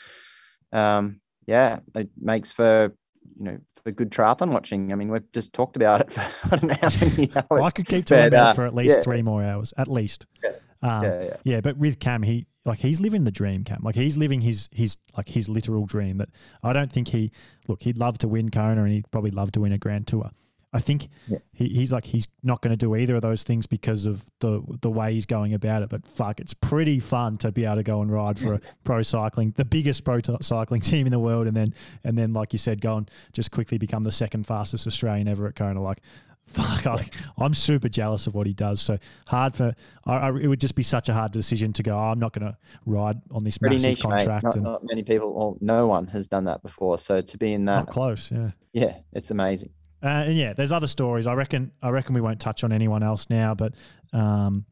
um, 0.72 1.20
yeah, 1.46 1.78
it 1.94 2.10
makes 2.20 2.52
for 2.52 2.92
you 3.38 3.44
know 3.44 3.58
for 3.82 3.92
good 3.92 4.10
triathlon 4.10 4.50
watching. 4.50 4.92
I 4.92 4.96
mean, 4.96 5.08
we've 5.08 5.30
just 5.32 5.52
talked 5.52 5.76
about 5.76 6.00
it 6.00 6.12
for 6.14 6.20
I 6.20 6.56
don't 6.56 6.64
know 6.64 6.74
how 6.82 7.06
many 7.06 7.30
hours. 7.34 7.44
well, 7.50 7.64
I 7.64 7.70
could 7.70 7.86
keep 7.86 8.06
talking 8.06 8.24
but, 8.24 8.28
about 8.28 8.46
uh, 8.48 8.50
it 8.50 8.56
for 8.56 8.66
at 8.66 8.74
least 8.74 8.96
yeah. 8.96 9.02
three 9.02 9.22
more 9.22 9.42
hours, 9.42 9.72
at 9.78 9.88
least. 9.88 10.26
Yeah. 10.42 10.50
Um, 10.80 11.04
yeah, 11.04 11.22
yeah. 11.22 11.36
yeah, 11.44 11.60
but 11.60 11.76
with 11.76 11.98
Cam, 11.98 12.22
he 12.22 12.46
like 12.64 12.80
he's 12.80 13.00
living 13.00 13.24
the 13.24 13.30
dream, 13.30 13.64
Cam. 13.64 13.80
Like 13.82 13.94
he's 13.94 14.16
living 14.16 14.40
his 14.40 14.68
his 14.72 14.96
like 15.16 15.28
his 15.28 15.48
literal 15.48 15.86
dream. 15.86 16.18
That 16.18 16.28
I 16.62 16.72
don't 16.72 16.92
think 16.92 17.08
he 17.08 17.30
look. 17.66 17.82
He'd 17.82 17.98
love 17.98 18.18
to 18.18 18.28
win 18.28 18.50
Kona, 18.50 18.82
and 18.82 18.92
he'd 18.92 19.10
probably 19.10 19.30
love 19.30 19.52
to 19.52 19.60
win 19.60 19.72
a 19.72 19.78
Grand 19.78 20.06
Tour. 20.06 20.30
I 20.72 20.80
think 20.80 21.08
yeah. 21.26 21.38
he, 21.52 21.68
he's 21.68 21.92
like 21.92 22.04
he's 22.04 22.28
not 22.42 22.60
going 22.60 22.72
to 22.72 22.76
do 22.76 22.94
either 22.94 23.16
of 23.16 23.22
those 23.22 23.42
things 23.42 23.66
because 23.66 24.04
of 24.04 24.22
the 24.40 24.62
the 24.82 24.90
way 24.90 25.14
he's 25.14 25.24
going 25.24 25.54
about 25.54 25.82
it. 25.82 25.88
But 25.88 26.06
fuck, 26.06 26.40
it's 26.40 26.52
pretty 26.52 27.00
fun 27.00 27.38
to 27.38 27.50
be 27.50 27.64
able 27.64 27.76
to 27.76 27.82
go 27.82 28.02
and 28.02 28.12
ride 28.12 28.38
for 28.38 28.54
a 28.54 28.60
pro 28.84 29.02
cycling, 29.02 29.54
the 29.56 29.64
biggest 29.64 30.04
pro 30.04 30.20
cycling 30.42 30.82
team 30.82 31.06
in 31.06 31.12
the 31.12 31.18
world, 31.18 31.46
and 31.46 31.56
then 31.56 31.74
and 32.04 32.18
then 32.18 32.34
like 32.34 32.52
you 32.52 32.58
said, 32.58 32.82
go 32.82 32.98
and 32.98 33.10
just 33.32 33.50
quickly 33.50 33.78
become 33.78 34.04
the 34.04 34.10
second 34.10 34.46
fastest 34.46 34.86
Australian 34.86 35.26
ever 35.26 35.46
at 35.46 35.56
Kona. 35.56 35.80
Like, 35.80 36.02
fuck, 36.46 36.86
I, 36.86 37.08
I'm 37.38 37.54
super 37.54 37.88
jealous 37.88 38.26
of 38.26 38.34
what 38.34 38.46
he 38.46 38.52
does. 38.52 38.82
So 38.82 38.98
hard 39.26 39.56
for 39.56 39.74
I, 40.04 40.16
I, 40.16 40.28
it 40.36 40.48
would 40.48 40.60
just 40.60 40.74
be 40.74 40.82
such 40.82 41.08
a 41.08 41.14
hard 41.14 41.32
decision 41.32 41.72
to 41.74 41.82
go. 41.82 41.96
Oh, 41.96 42.10
I'm 42.10 42.18
not 42.18 42.34
going 42.34 42.46
to 42.46 42.58
ride 42.84 43.22
on 43.30 43.42
this 43.42 43.56
pretty 43.56 43.76
massive 43.76 43.90
niche, 43.90 44.02
contract. 44.02 44.44
Not, 44.44 44.54
and, 44.54 44.64
not 44.64 44.84
many 44.84 45.02
people, 45.02 45.30
or 45.30 45.56
no 45.62 45.86
one 45.86 46.08
has 46.08 46.26
done 46.26 46.44
that 46.44 46.62
before. 46.62 46.98
So 46.98 47.22
to 47.22 47.38
be 47.38 47.54
in 47.54 47.64
that, 47.66 47.86
close, 47.86 48.30
yeah, 48.30 48.50
yeah, 48.74 48.98
it's 49.14 49.30
amazing. 49.30 49.70
Uh, 50.02 50.26
and 50.26 50.36
yeah, 50.36 50.52
there's 50.52 50.72
other 50.72 50.86
stories. 50.86 51.26
I 51.26 51.34
reckon. 51.34 51.72
I 51.82 51.90
reckon 51.90 52.14
we 52.14 52.20
won't 52.20 52.40
touch 52.40 52.64
on 52.64 52.72
anyone 52.72 53.02
else 53.02 53.26
now, 53.28 53.54
but 53.54 53.74
um, 54.12 54.66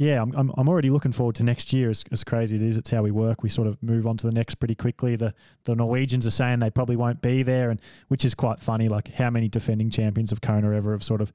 yeah, 0.00 0.22
I'm, 0.22 0.32
I'm, 0.34 0.52
I'm 0.56 0.68
already 0.68 0.88
looking 0.88 1.12
forward 1.12 1.34
to 1.36 1.44
next 1.44 1.72
year. 1.72 1.90
As, 1.90 2.04
as 2.10 2.24
crazy 2.24 2.56
it 2.56 2.62
is, 2.62 2.78
it's 2.78 2.88
how 2.88 3.02
we 3.02 3.10
work. 3.10 3.42
We 3.42 3.48
sort 3.48 3.68
of 3.68 3.82
move 3.82 4.06
on 4.06 4.16
to 4.16 4.26
the 4.26 4.32
next 4.32 4.54
pretty 4.54 4.74
quickly. 4.74 5.16
The 5.16 5.34
the 5.64 5.74
Norwegians 5.74 6.26
are 6.26 6.30
saying 6.30 6.60
they 6.60 6.70
probably 6.70 6.96
won't 6.96 7.20
be 7.20 7.42
there, 7.42 7.70
and 7.70 7.80
which 8.08 8.24
is 8.24 8.34
quite 8.34 8.60
funny. 8.60 8.88
Like 8.88 9.12
how 9.12 9.28
many 9.28 9.48
defending 9.48 9.90
champions 9.90 10.32
of 10.32 10.40
Kona 10.40 10.74
ever 10.74 10.92
have 10.92 11.04
sort 11.04 11.20
of 11.20 11.32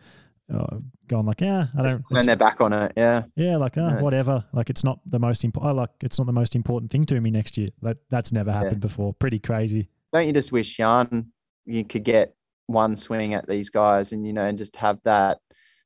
uh, 0.54 0.78
gone 1.08 1.26
like, 1.26 1.42
yeah, 1.42 1.68
I 1.78 1.82
don't 1.84 2.04
turn 2.12 2.26
their 2.26 2.36
back 2.36 2.62
on 2.62 2.74
it. 2.74 2.94
Yeah, 2.96 3.24
yeah, 3.36 3.58
like 3.58 3.78
oh, 3.78 3.88
yeah. 3.88 4.02
whatever. 4.02 4.46
Like 4.54 4.70
it's 4.70 4.84
not 4.84 5.00
the 5.06 5.20
most 5.20 5.44
important. 5.44 5.70
I 5.70 5.82
like 5.82 5.92
it's 6.02 6.18
not 6.18 6.26
the 6.26 6.34
most 6.34 6.56
important 6.56 6.92
thing 6.92 7.06
to 7.06 7.20
me 7.20 7.32
next 7.32 7.58
year. 7.58 7.70
That 7.82 7.98
that's 8.10 8.32
never 8.32 8.52
happened 8.52 8.78
yeah. 8.78 8.88
before. 8.88 9.14
Pretty 9.14 9.40
crazy. 9.40 9.90
Don't 10.14 10.26
you 10.26 10.34
just 10.34 10.52
wish 10.52 10.78
Jan 10.78 11.32
you 11.66 11.84
could 11.84 12.04
get 12.04 12.36
one 12.68 12.96
swing 12.96 13.34
at 13.34 13.48
these 13.48 13.70
guys 13.70 14.12
and 14.12 14.26
you 14.26 14.34
know 14.34 14.46
and 14.46 14.58
just 14.58 14.76
have 14.78 15.00
that 15.04 15.38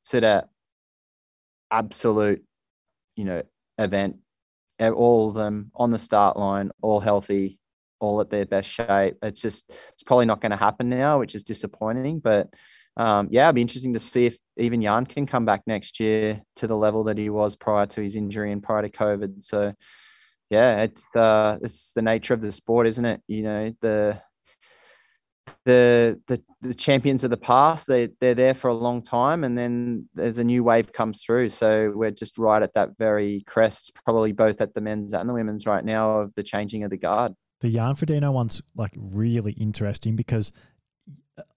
sort 0.02 0.24
of 0.24 0.44
absolute 1.70 2.44
you 3.16 3.24
know 3.24 3.42
event. 3.78 4.16
All 4.80 5.28
of 5.28 5.34
them 5.34 5.70
on 5.74 5.90
the 5.90 5.98
start 5.98 6.38
line 6.38 6.70
all 6.80 7.00
healthy 7.00 7.58
all 8.00 8.20
at 8.22 8.30
their 8.30 8.46
best 8.46 8.70
shape. 8.70 9.16
It's 9.22 9.42
just 9.42 9.70
it's 9.92 10.02
probably 10.02 10.24
not 10.26 10.40
going 10.40 10.52
to 10.52 10.56
happen 10.56 10.88
now 10.88 11.18
which 11.18 11.34
is 11.34 11.42
disappointing 11.42 12.20
but 12.20 12.48
um, 12.96 13.28
yeah 13.30 13.46
it'd 13.46 13.54
be 13.54 13.60
interesting 13.60 13.92
to 13.92 14.00
see 14.00 14.26
if 14.26 14.38
even 14.56 14.82
Jan 14.82 15.06
can 15.06 15.26
come 15.26 15.44
back 15.44 15.62
next 15.66 16.00
year 16.00 16.40
to 16.56 16.66
the 16.66 16.76
level 16.76 17.04
that 17.04 17.18
he 17.18 17.30
was 17.30 17.56
prior 17.56 17.86
to 17.86 18.00
his 18.00 18.16
injury 18.16 18.52
and 18.52 18.62
prior 18.62 18.82
to 18.82 18.90
covid. 18.90 19.42
So 19.44 19.74
yeah 20.48 20.82
it's 20.82 21.04
uh 21.14 21.58
it's 21.62 21.92
the 21.92 22.02
nature 22.02 22.34
of 22.34 22.40
the 22.40 22.50
sport 22.50 22.86
isn't 22.86 23.04
it? 23.04 23.20
You 23.28 23.42
know 23.42 23.72
the 23.82 24.20
the, 25.64 26.20
the 26.26 26.42
the 26.62 26.74
champions 26.74 27.24
of 27.24 27.30
the 27.30 27.36
past 27.36 27.86
they 27.86 28.08
they're 28.20 28.34
there 28.34 28.52
for 28.52 28.68
a 28.68 28.74
long 28.74 29.00
time 29.00 29.44
and 29.44 29.56
then 29.56 30.06
there's 30.14 30.38
a 30.38 30.44
new 30.44 30.62
wave 30.62 30.92
comes 30.92 31.22
through. 31.22 31.48
So 31.48 31.92
we're 31.94 32.10
just 32.10 32.38
right 32.38 32.62
at 32.62 32.74
that 32.74 32.90
very 32.98 33.42
crest 33.46 33.92
probably 34.04 34.32
both 34.32 34.60
at 34.60 34.74
the 34.74 34.80
men's 34.80 35.14
and 35.14 35.28
the 35.28 35.32
women's 35.32 35.66
right 35.66 35.84
now 35.84 36.20
of 36.20 36.34
the 36.34 36.42
changing 36.42 36.84
of 36.84 36.90
the 36.90 36.98
guard. 36.98 37.32
The 37.60 37.70
Jan 37.70 37.94
Frodeno 37.94 38.32
one's 38.32 38.62
like 38.74 38.92
really 38.96 39.52
interesting 39.52 40.16
because 40.16 40.52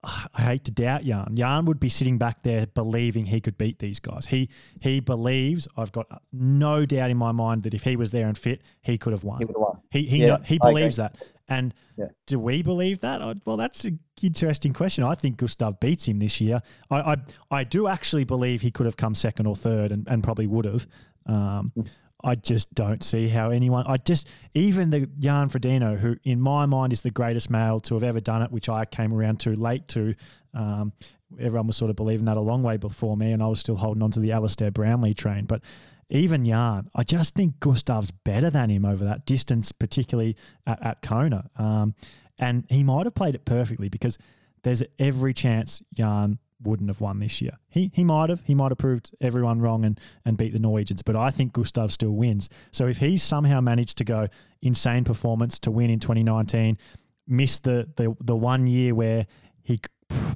I 0.02 0.42
hate 0.42 0.64
to 0.64 0.70
doubt 0.70 1.04
Jan. 1.04 1.36
Jan 1.36 1.64
would 1.66 1.80
be 1.80 1.88
sitting 1.88 2.18
back 2.18 2.42
there 2.42 2.66
believing 2.66 3.26
he 3.26 3.40
could 3.40 3.58
beat 3.58 3.78
these 3.78 4.00
guys. 4.00 4.26
He 4.26 4.48
he 4.80 5.00
believes 5.00 5.66
I've 5.76 5.92
got 5.92 6.06
no 6.32 6.84
doubt 6.84 7.10
in 7.10 7.16
my 7.16 7.32
mind 7.32 7.62
that 7.64 7.74
if 7.74 7.84
he 7.84 7.96
was 7.96 8.10
there 8.10 8.26
and 8.26 8.36
fit, 8.36 8.62
he 8.82 8.98
could 8.98 9.12
have 9.12 9.24
won. 9.24 9.38
He 9.38 9.44
would 9.44 9.56
have 9.56 9.62
won. 9.62 9.80
He 9.90 10.02
he, 10.04 10.18
yeah, 10.24 10.38
he 10.44 10.58
believes 10.58 10.96
that. 10.96 11.16
And 11.48 11.74
yeah. 11.96 12.06
do 12.26 12.38
we 12.38 12.62
believe 12.62 13.00
that? 13.00 13.20
Well, 13.44 13.56
that's 13.56 13.84
an 13.84 13.98
interesting 14.22 14.72
question. 14.72 15.04
I 15.04 15.14
think 15.14 15.36
Gustav 15.36 15.78
beats 15.78 16.08
him 16.08 16.18
this 16.18 16.40
year. 16.40 16.60
I, 16.90 17.00
I, 17.00 17.16
I 17.50 17.64
do 17.64 17.86
actually 17.86 18.24
believe 18.24 18.62
he 18.62 18.70
could 18.70 18.86
have 18.86 18.96
come 18.96 19.14
second 19.14 19.46
or 19.46 19.54
third 19.54 19.92
and, 19.92 20.08
and 20.08 20.22
probably 20.22 20.46
would 20.46 20.64
have. 20.64 20.86
Um, 21.26 21.72
mm. 21.76 21.86
I 22.24 22.34
just 22.34 22.74
don't 22.74 23.04
see 23.04 23.28
how 23.28 23.50
anyone. 23.50 23.84
I 23.86 23.98
just 23.98 24.28
even 24.54 24.90
the 24.90 25.06
Jan 25.18 25.50
Frodeno, 25.50 25.98
who 25.98 26.16
in 26.24 26.40
my 26.40 26.64
mind 26.66 26.92
is 26.92 27.02
the 27.02 27.10
greatest 27.10 27.50
male 27.50 27.80
to 27.80 27.94
have 27.94 28.02
ever 28.02 28.20
done 28.20 28.42
it, 28.42 28.50
which 28.50 28.68
I 28.68 28.86
came 28.86 29.12
around 29.12 29.40
to 29.40 29.54
late 29.54 29.86
to. 29.88 30.14
Um, 30.54 30.92
everyone 31.38 31.66
was 31.66 31.76
sort 31.76 31.90
of 31.90 31.96
believing 31.96 32.24
that 32.26 32.36
a 32.36 32.40
long 32.40 32.62
way 32.62 32.78
before 32.78 33.16
me, 33.16 33.32
and 33.32 33.42
I 33.42 33.46
was 33.48 33.60
still 33.60 33.76
holding 33.76 34.02
on 34.02 34.10
to 34.12 34.20
the 34.20 34.32
Alistair 34.32 34.70
Brownlee 34.70 35.14
train. 35.14 35.44
But 35.44 35.60
even 36.08 36.44
Jan, 36.44 36.88
I 36.94 37.02
just 37.02 37.34
think 37.34 37.60
Gustav's 37.60 38.10
better 38.10 38.50
than 38.50 38.70
him 38.70 38.84
over 38.84 39.04
that 39.04 39.26
distance, 39.26 39.72
particularly 39.72 40.36
at, 40.66 40.84
at 40.84 41.02
Kona. 41.02 41.50
Um, 41.56 41.94
and 42.38 42.64
he 42.68 42.82
might 42.82 43.06
have 43.06 43.14
played 43.14 43.34
it 43.34 43.44
perfectly 43.44 43.88
because 43.88 44.18
there's 44.62 44.82
every 44.98 45.34
chance 45.34 45.82
Jan 45.92 46.38
wouldn't 46.66 46.90
have 46.90 47.00
won 47.00 47.18
this 47.20 47.40
year. 47.40 47.58
He 47.68 47.90
he 47.94 48.04
might 48.04 48.30
have. 48.30 48.42
He 48.44 48.54
might 48.54 48.70
have 48.70 48.78
proved 48.78 49.14
everyone 49.20 49.60
wrong 49.60 49.84
and, 49.84 49.98
and 50.24 50.36
beat 50.36 50.52
the 50.52 50.58
Norwegians, 50.58 51.02
but 51.02 51.16
I 51.16 51.30
think 51.30 51.52
Gustav 51.52 51.92
still 51.92 52.12
wins. 52.12 52.48
So 52.70 52.86
if 52.86 52.98
he's 52.98 53.22
somehow 53.22 53.60
managed 53.60 53.98
to 53.98 54.04
go 54.04 54.28
insane 54.62 55.04
performance 55.04 55.58
to 55.60 55.70
win 55.70 55.90
in 55.90 56.00
2019, 56.00 56.78
miss 57.26 57.58
the 57.58 57.88
the, 57.96 58.16
the 58.20 58.36
one 58.36 58.66
year 58.66 58.94
where 58.94 59.26
he 59.62 59.80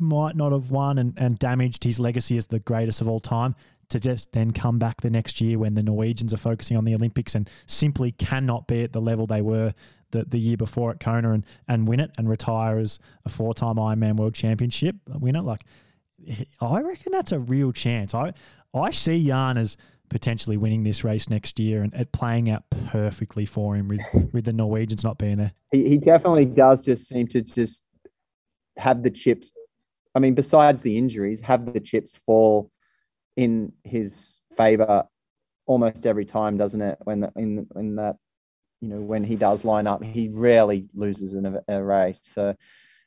might 0.00 0.36
not 0.36 0.52
have 0.52 0.70
won 0.70 0.98
and, 0.98 1.14
and 1.18 1.38
damaged 1.38 1.84
his 1.84 2.00
legacy 2.00 2.36
as 2.36 2.46
the 2.46 2.60
greatest 2.60 3.00
of 3.00 3.08
all 3.08 3.20
time, 3.20 3.54
to 3.88 3.98
just 3.98 4.32
then 4.32 4.52
come 4.52 4.78
back 4.78 5.00
the 5.00 5.10
next 5.10 5.40
year 5.40 5.58
when 5.58 5.74
the 5.74 5.82
Norwegians 5.82 6.34
are 6.34 6.38
focusing 6.38 6.76
on 6.76 6.84
the 6.84 6.94
Olympics 6.94 7.34
and 7.34 7.48
simply 7.66 8.12
cannot 8.12 8.66
be 8.66 8.82
at 8.82 8.92
the 8.92 9.00
level 9.00 9.26
they 9.26 9.40
were 9.40 9.74
the, 10.10 10.24
the 10.24 10.38
year 10.38 10.56
before 10.56 10.90
at 10.90 11.00
Kona 11.00 11.32
and, 11.32 11.44
and 11.66 11.88
win 11.88 12.00
it 12.00 12.10
and 12.16 12.28
retire 12.28 12.78
as 12.78 12.98
a 13.24 13.28
four 13.28 13.54
time 13.54 13.76
Ironman 13.76 14.16
World 14.16 14.34
Championship 14.34 14.96
winner. 15.06 15.42
Like, 15.42 15.62
I 16.60 16.80
reckon 16.80 17.12
that's 17.12 17.32
a 17.32 17.38
real 17.38 17.72
chance. 17.72 18.14
I 18.14 18.32
I 18.74 18.90
see 18.90 19.26
Jan 19.26 19.58
as 19.58 19.76
potentially 20.08 20.56
winning 20.56 20.84
this 20.84 21.04
race 21.04 21.28
next 21.28 21.58
year 21.60 21.82
and 21.82 21.92
it 21.94 22.12
playing 22.12 22.50
out 22.50 22.64
perfectly 22.70 23.44
for 23.44 23.76
him 23.76 23.88
with, 23.88 24.00
with 24.32 24.44
the 24.44 24.52
Norwegians 24.52 25.04
not 25.04 25.18
being 25.18 25.36
there. 25.36 25.52
He, 25.70 25.88
he 25.88 25.98
definitely 25.98 26.46
does 26.46 26.84
just 26.84 27.06
seem 27.08 27.26
to 27.28 27.42
just 27.42 27.82
have 28.78 29.02
the 29.02 29.10
chips. 29.10 29.52
I 30.14 30.18
mean, 30.18 30.34
besides 30.34 30.82
the 30.82 30.96
injuries, 30.96 31.40
have 31.42 31.72
the 31.72 31.80
chips 31.80 32.16
fall 32.16 32.70
in 33.36 33.72
his 33.84 34.40
favor 34.56 35.04
almost 35.66 36.06
every 36.06 36.24
time, 36.24 36.56
doesn't 36.56 36.80
it? 36.80 36.98
When 37.04 37.20
the, 37.20 37.32
in 37.36 37.66
in 37.76 37.96
that 37.96 38.16
you 38.80 38.88
know 38.88 39.00
when 39.00 39.22
he 39.22 39.36
does 39.36 39.64
line 39.64 39.86
up, 39.86 40.02
he 40.02 40.28
rarely 40.28 40.88
loses 40.94 41.34
in 41.34 41.46
a, 41.46 41.62
a 41.68 41.82
race. 41.82 42.20
So 42.22 42.56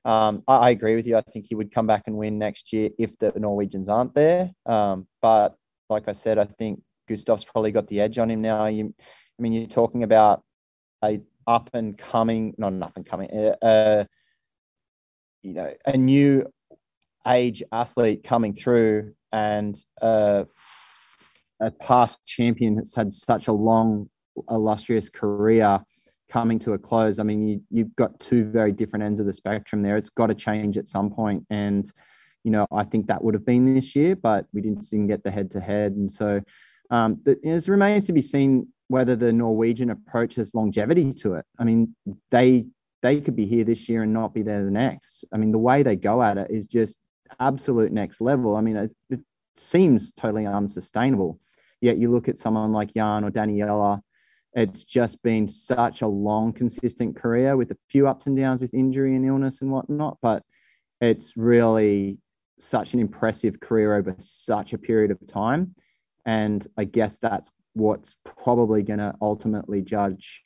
um, 0.03 0.43
I, 0.47 0.55
I, 0.55 0.69
agree 0.71 0.95
with 0.95 1.05
you. 1.05 1.17
I 1.17 1.21
think 1.21 1.45
he 1.47 1.55
would 1.55 1.71
come 1.71 1.85
back 1.85 2.03
and 2.07 2.17
win 2.17 2.39
next 2.39 2.73
year 2.73 2.89
if 2.97 3.17
the 3.19 3.31
Norwegians 3.35 3.87
aren't 3.87 4.15
there. 4.15 4.51
Um, 4.65 5.07
but 5.21 5.55
like 5.89 6.07
I 6.07 6.13
said, 6.13 6.39
I 6.39 6.45
think 6.45 6.81
Gustav's 7.07 7.45
probably 7.45 7.71
got 7.71 7.87
the 7.87 8.01
edge 8.01 8.17
on 8.17 8.31
him 8.31 8.41
now. 8.41 8.65
You, 8.65 8.93
I 8.99 9.41
mean, 9.41 9.53
you're 9.53 9.67
talking 9.67 10.03
about 10.03 10.43
a 11.03 11.21
up 11.47 11.69
and 11.73 11.97
coming, 11.97 12.55
not 12.57 12.73
an 12.73 12.83
up 12.83 12.93
and 12.95 13.05
coming, 13.05 13.29
uh, 13.61 14.05
you 15.43 15.53
know, 15.53 15.73
a 15.85 15.97
new 15.97 16.51
age 17.27 17.61
athlete 17.71 18.23
coming 18.23 18.53
through 18.53 19.13
and 19.31 19.75
uh, 20.01 20.45
a 21.59 21.71
past 21.71 22.19
champion 22.25 22.75
that's 22.75 22.95
had 22.95 23.13
such 23.13 23.47
a 23.47 23.53
long, 23.53 24.09
illustrious 24.49 25.09
career 25.09 25.81
coming 26.31 26.57
to 26.59 26.73
a 26.73 26.77
close. 26.79 27.19
I 27.19 27.23
mean, 27.23 27.47
you, 27.47 27.61
you've 27.69 27.95
got 27.95 28.19
two 28.19 28.45
very 28.45 28.71
different 28.71 29.03
ends 29.03 29.19
of 29.19 29.25
the 29.25 29.33
spectrum 29.33 29.81
there. 29.81 29.97
It's 29.97 30.09
got 30.09 30.27
to 30.27 30.35
change 30.35 30.77
at 30.77 30.87
some 30.87 31.11
point. 31.11 31.45
And, 31.49 31.91
you 32.43 32.51
know, 32.51 32.65
I 32.71 32.85
think 32.85 33.07
that 33.07 33.21
would 33.21 33.33
have 33.33 33.45
been 33.45 33.75
this 33.75 33.95
year, 33.95 34.15
but 34.15 34.45
we 34.53 34.61
didn't, 34.61 34.89
didn't 34.89 35.07
get 35.07 35.23
the 35.23 35.31
head 35.31 35.51
to 35.51 35.59
head. 35.59 35.91
And 35.91 36.09
so 36.09 36.41
um, 36.89 37.21
it 37.25 37.67
remains 37.67 38.05
to 38.05 38.13
be 38.13 38.21
seen 38.21 38.67
whether 38.87 39.15
the 39.15 39.33
Norwegian 39.33 39.89
approach 39.89 40.35
has 40.35 40.55
longevity 40.55 41.13
to 41.13 41.35
it. 41.35 41.45
I 41.59 41.63
mean, 41.65 41.95
they 42.29 42.65
they 43.01 43.19
could 43.19 43.35
be 43.35 43.47
here 43.47 43.63
this 43.63 43.89
year 43.89 44.03
and 44.03 44.13
not 44.13 44.33
be 44.33 44.43
there 44.43 44.63
the 44.63 44.71
next. 44.71 45.25
I 45.33 45.37
mean, 45.37 45.51
the 45.51 45.57
way 45.57 45.81
they 45.81 45.95
go 45.95 46.21
at 46.21 46.37
it 46.37 46.51
is 46.51 46.67
just 46.67 46.97
absolute 47.39 47.91
next 47.91 48.21
level. 48.21 48.55
I 48.55 48.61
mean, 48.61 48.75
it, 48.77 48.91
it 49.09 49.19
seems 49.55 50.11
totally 50.11 50.45
unsustainable. 50.45 51.39
Yet 51.79 51.97
you 51.97 52.11
look 52.11 52.27
at 52.29 52.37
someone 52.37 52.71
like 52.71 52.93
Jan 52.93 53.23
or 53.23 53.31
Daniela, 53.31 54.01
it's 54.53 54.83
just 54.83 55.21
been 55.23 55.47
such 55.47 56.01
a 56.01 56.07
long, 56.07 56.51
consistent 56.51 57.15
career 57.15 57.55
with 57.55 57.71
a 57.71 57.77
few 57.89 58.07
ups 58.07 58.27
and 58.27 58.35
downs 58.35 58.61
with 58.61 58.73
injury 58.73 59.15
and 59.15 59.25
illness 59.25 59.61
and 59.61 59.71
whatnot. 59.71 60.17
But 60.21 60.43
it's 60.99 61.37
really 61.37 62.17
such 62.59 62.93
an 62.93 62.99
impressive 62.99 63.59
career 63.59 63.95
over 63.95 64.15
such 64.19 64.73
a 64.73 64.77
period 64.77 65.11
of 65.11 65.25
time. 65.25 65.73
And 66.25 66.67
I 66.77 66.83
guess 66.83 67.17
that's 67.17 67.51
what's 67.73 68.17
probably 68.23 68.83
going 68.83 68.99
to 68.99 69.15
ultimately 69.21 69.81
judge 69.81 70.43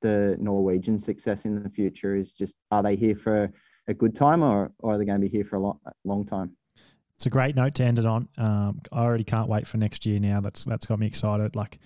the 0.00 0.36
Norwegian 0.38 0.98
success 0.98 1.44
in 1.44 1.62
the 1.62 1.68
future 1.68 2.14
is 2.14 2.32
just 2.32 2.54
are 2.70 2.82
they 2.82 2.94
here 2.94 3.16
for 3.16 3.50
a 3.88 3.94
good 3.94 4.14
time 4.14 4.42
or, 4.42 4.70
or 4.78 4.94
are 4.94 4.98
they 4.98 5.04
going 5.04 5.20
to 5.20 5.26
be 5.26 5.30
here 5.30 5.44
for 5.44 5.56
a 5.56 5.60
long, 5.60 5.80
long 6.04 6.24
time? 6.24 6.52
It's 7.16 7.26
a 7.26 7.30
great 7.30 7.56
note 7.56 7.74
to 7.76 7.84
end 7.84 7.98
it 7.98 8.06
on. 8.06 8.28
Um, 8.38 8.80
I 8.92 9.00
already 9.00 9.24
can't 9.24 9.48
wait 9.48 9.66
for 9.66 9.76
next 9.76 10.06
year 10.06 10.20
now. 10.20 10.40
That's 10.40 10.64
that's 10.64 10.86
got 10.86 11.00
me 11.00 11.08
excited. 11.08 11.56
Like 11.56 11.80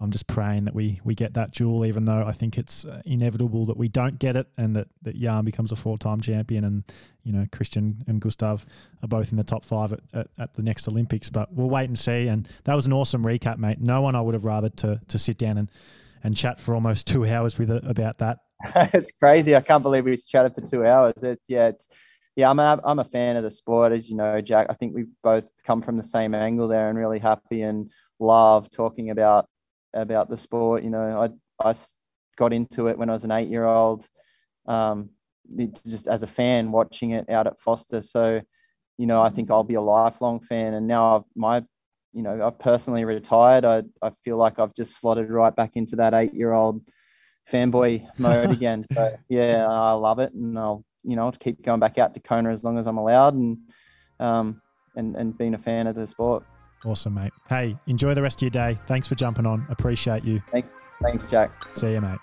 I'm 0.00 0.10
just 0.10 0.26
praying 0.26 0.64
that 0.64 0.74
we 0.74 1.00
we 1.04 1.14
get 1.14 1.34
that 1.34 1.50
jewel, 1.50 1.84
even 1.84 2.06
though 2.06 2.24
I 2.26 2.32
think 2.32 2.56
it's 2.56 2.86
uh, 2.86 3.02
inevitable 3.04 3.66
that 3.66 3.76
we 3.76 3.88
don't 3.88 4.18
get 4.18 4.34
it, 4.34 4.46
and 4.56 4.74
that 4.74 4.88
that 5.02 5.14
Jan 5.14 5.44
becomes 5.44 5.72
a 5.72 5.76
four 5.76 5.98
time 5.98 6.20
champion, 6.22 6.64
and 6.64 6.84
you 7.22 7.32
know 7.32 7.44
Kristian 7.52 8.06
and 8.08 8.20
Gustav 8.20 8.64
are 9.02 9.08
both 9.08 9.30
in 9.30 9.36
the 9.36 9.44
top 9.44 9.64
five 9.64 9.92
at, 9.92 10.00
at, 10.14 10.26
at, 10.38 10.54
the 10.54 10.62
next 10.62 10.88
Olympics. 10.88 11.28
But 11.28 11.52
we'll 11.52 11.68
wait 11.68 11.88
and 11.88 11.98
see. 11.98 12.28
And 12.28 12.48
that 12.64 12.74
was 12.74 12.86
an 12.86 12.94
awesome 12.94 13.22
recap, 13.24 13.58
mate. 13.58 13.80
No 13.80 14.00
one 14.00 14.14
I 14.14 14.22
would 14.22 14.34
have 14.34 14.46
rather 14.46 14.70
to 14.70 15.00
to 15.06 15.18
sit 15.18 15.36
down 15.36 15.58
and 15.58 15.70
and 16.24 16.34
chat 16.34 16.60
for 16.60 16.74
almost 16.74 17.06
two 17.06 17.26
hours 17.26 17.58
with 17.58 17.70
about 17.70 18.18
that. 18.18 18.38
it's 18.94 19.12
crazy. 19.12 19.54
I 19.54 19.60
can't 19.60 19.82
believe 19.82 20.06
we 20.06 20.16
chatted 20.16 20.54
for 20.54 20.62
two 20.62 20.86
hours. 20.86 21.22
It's 21.22 21.48
yeah, 21.48 21.68
it's 21.68 21.88
yeah. 22.36 22.48
I'm 22.48 22.58
a, 22.58 22.80
I'm 22.84 23.00
a 23.00 23.04
fan 23.04 23.36
of 23.36 23.42
the 23.42 23.50
sport, 23.50 23.92
as 23.92 24.08
you 24.08 24.16
know, 24.16 24.40
Jack. 24.40 24.68
I 24.70 24.72
think 24.72 24.94
we've 24.94 25.12
both 25.22 25.50
come 25.64 25.82
from 25.82 25.98
the 25.98 26.02
same 26.02 26.34
angle 26.34 26.68
there, 26.68 26.88
and 26.88 26.98
really 26.98 27.18
happy 27.18 27.60
and 27.60 27.90
love 28.18 28.70
talking 28.70 29.10
about 29.10 29.49
about 29.94 30.28
the 30.28 30.36
sport. 30.36 30.82
You 30.82 30.90
know, 30.90 31.30
I 31.60 31.68
I 31.68 31.74
got 32.36 32.52
into 32.52 32.88
it 32.88 32.98
when 32.98 33.10
I 33.10 33.12
was 33.12 33.24
an 33.24 33.32
eight 33.32 33.48
year 33.48 33.64
old, 33.64 34.06
um, 34.66 35.10
just 35.86 36.06
as 36.06 36.22
a 36.22 36.26
fan 36.26 36.72
watching 36.72 37.10
it 37.10 37.28
out 37.28 37.46
at 37.46 37.58
Forster. 37.58 38.00
So, 38.00 38.40
you 38.98 39.06
know, 39.06 39.22
I 39.22 39.28
think 39.28 39.50
I'll 39.50 39.64
be 39.64 39.74
a 39.74 39.80
lifelong 39.80 40.40
fan. 40.40 40.74
And 40.74 40.86
now 40.86 41.16
I've 41.16 41.24
my 41.34 41.62
you 42.12 42.22
know, 42.22 42.44
I've 42.44 42.58
personally 42.58 43.04
retired. 43.04 43.64
I, 43.64 43.82
I 44.02 44.10
feel 44.24 44.36
like 44.36 44.58
I've 44.58 44.74
just 44.74 44.98
slotted 45.00 45.30
right 45.30 45.54
back 45.54 45.76
into 45.76 45.96
that 45.96 46.14
eight 46.14 46.34
year 46.34 46.52
old 46.52 46.82
fanboy 47.50 48.06
mode 48.18 48.50
again. 48.50 48.84
So 48.84 49.16
yeah, 49.28 49.66
I 49.66 49.92
love 49.92 50.18
it, 50.18 50.32
and 50.32 50.58
I'll 50.58 50.84
you 51.02 51.16
know 51.16 51.30
keep 51.30 51.62
going 51.62 51.80
back 51.80 51.98
out 51.98 52.14
to 52.14 52.20
Kona 52.20 52.50
as 52.50 52.64
long 52.64 52.78
as 52.78 52.86
I'm 52.86 52.98
allowed, 52.98 53.34
and 53.34 53.58
um, 54.18 54.60
and 54.96 55.16
and 55.16 55.36
being 55.36 55.54
a 55.54 55.58
fan 55.58 55.86
of 55.86 55.94
the 55.94 56.06
sport. 56.06 56.44
Awesome, 56.84 57.14
mate. 57.14 57.32
Hey, 57.48 57.76
enjoy 57.86 58.14
the 58.14 58.22
rest 58.22 58.38
of 58.38 58.42
your 58.42 58.50
day. 58.50 58.78
Thanks 58.86 59.06
for 59.06 59.14
jumping 59.14 59.46
on. 59.46 59.66
Appreciate 59.68 60.24
you. 60.24 60.42
Thanks, 60.50 60.68
thanks, 61.02 61.30
Jack. 61.30 61.76
See 61.76 61.92
you, 61.92 62.00
mate. 62.00 62.18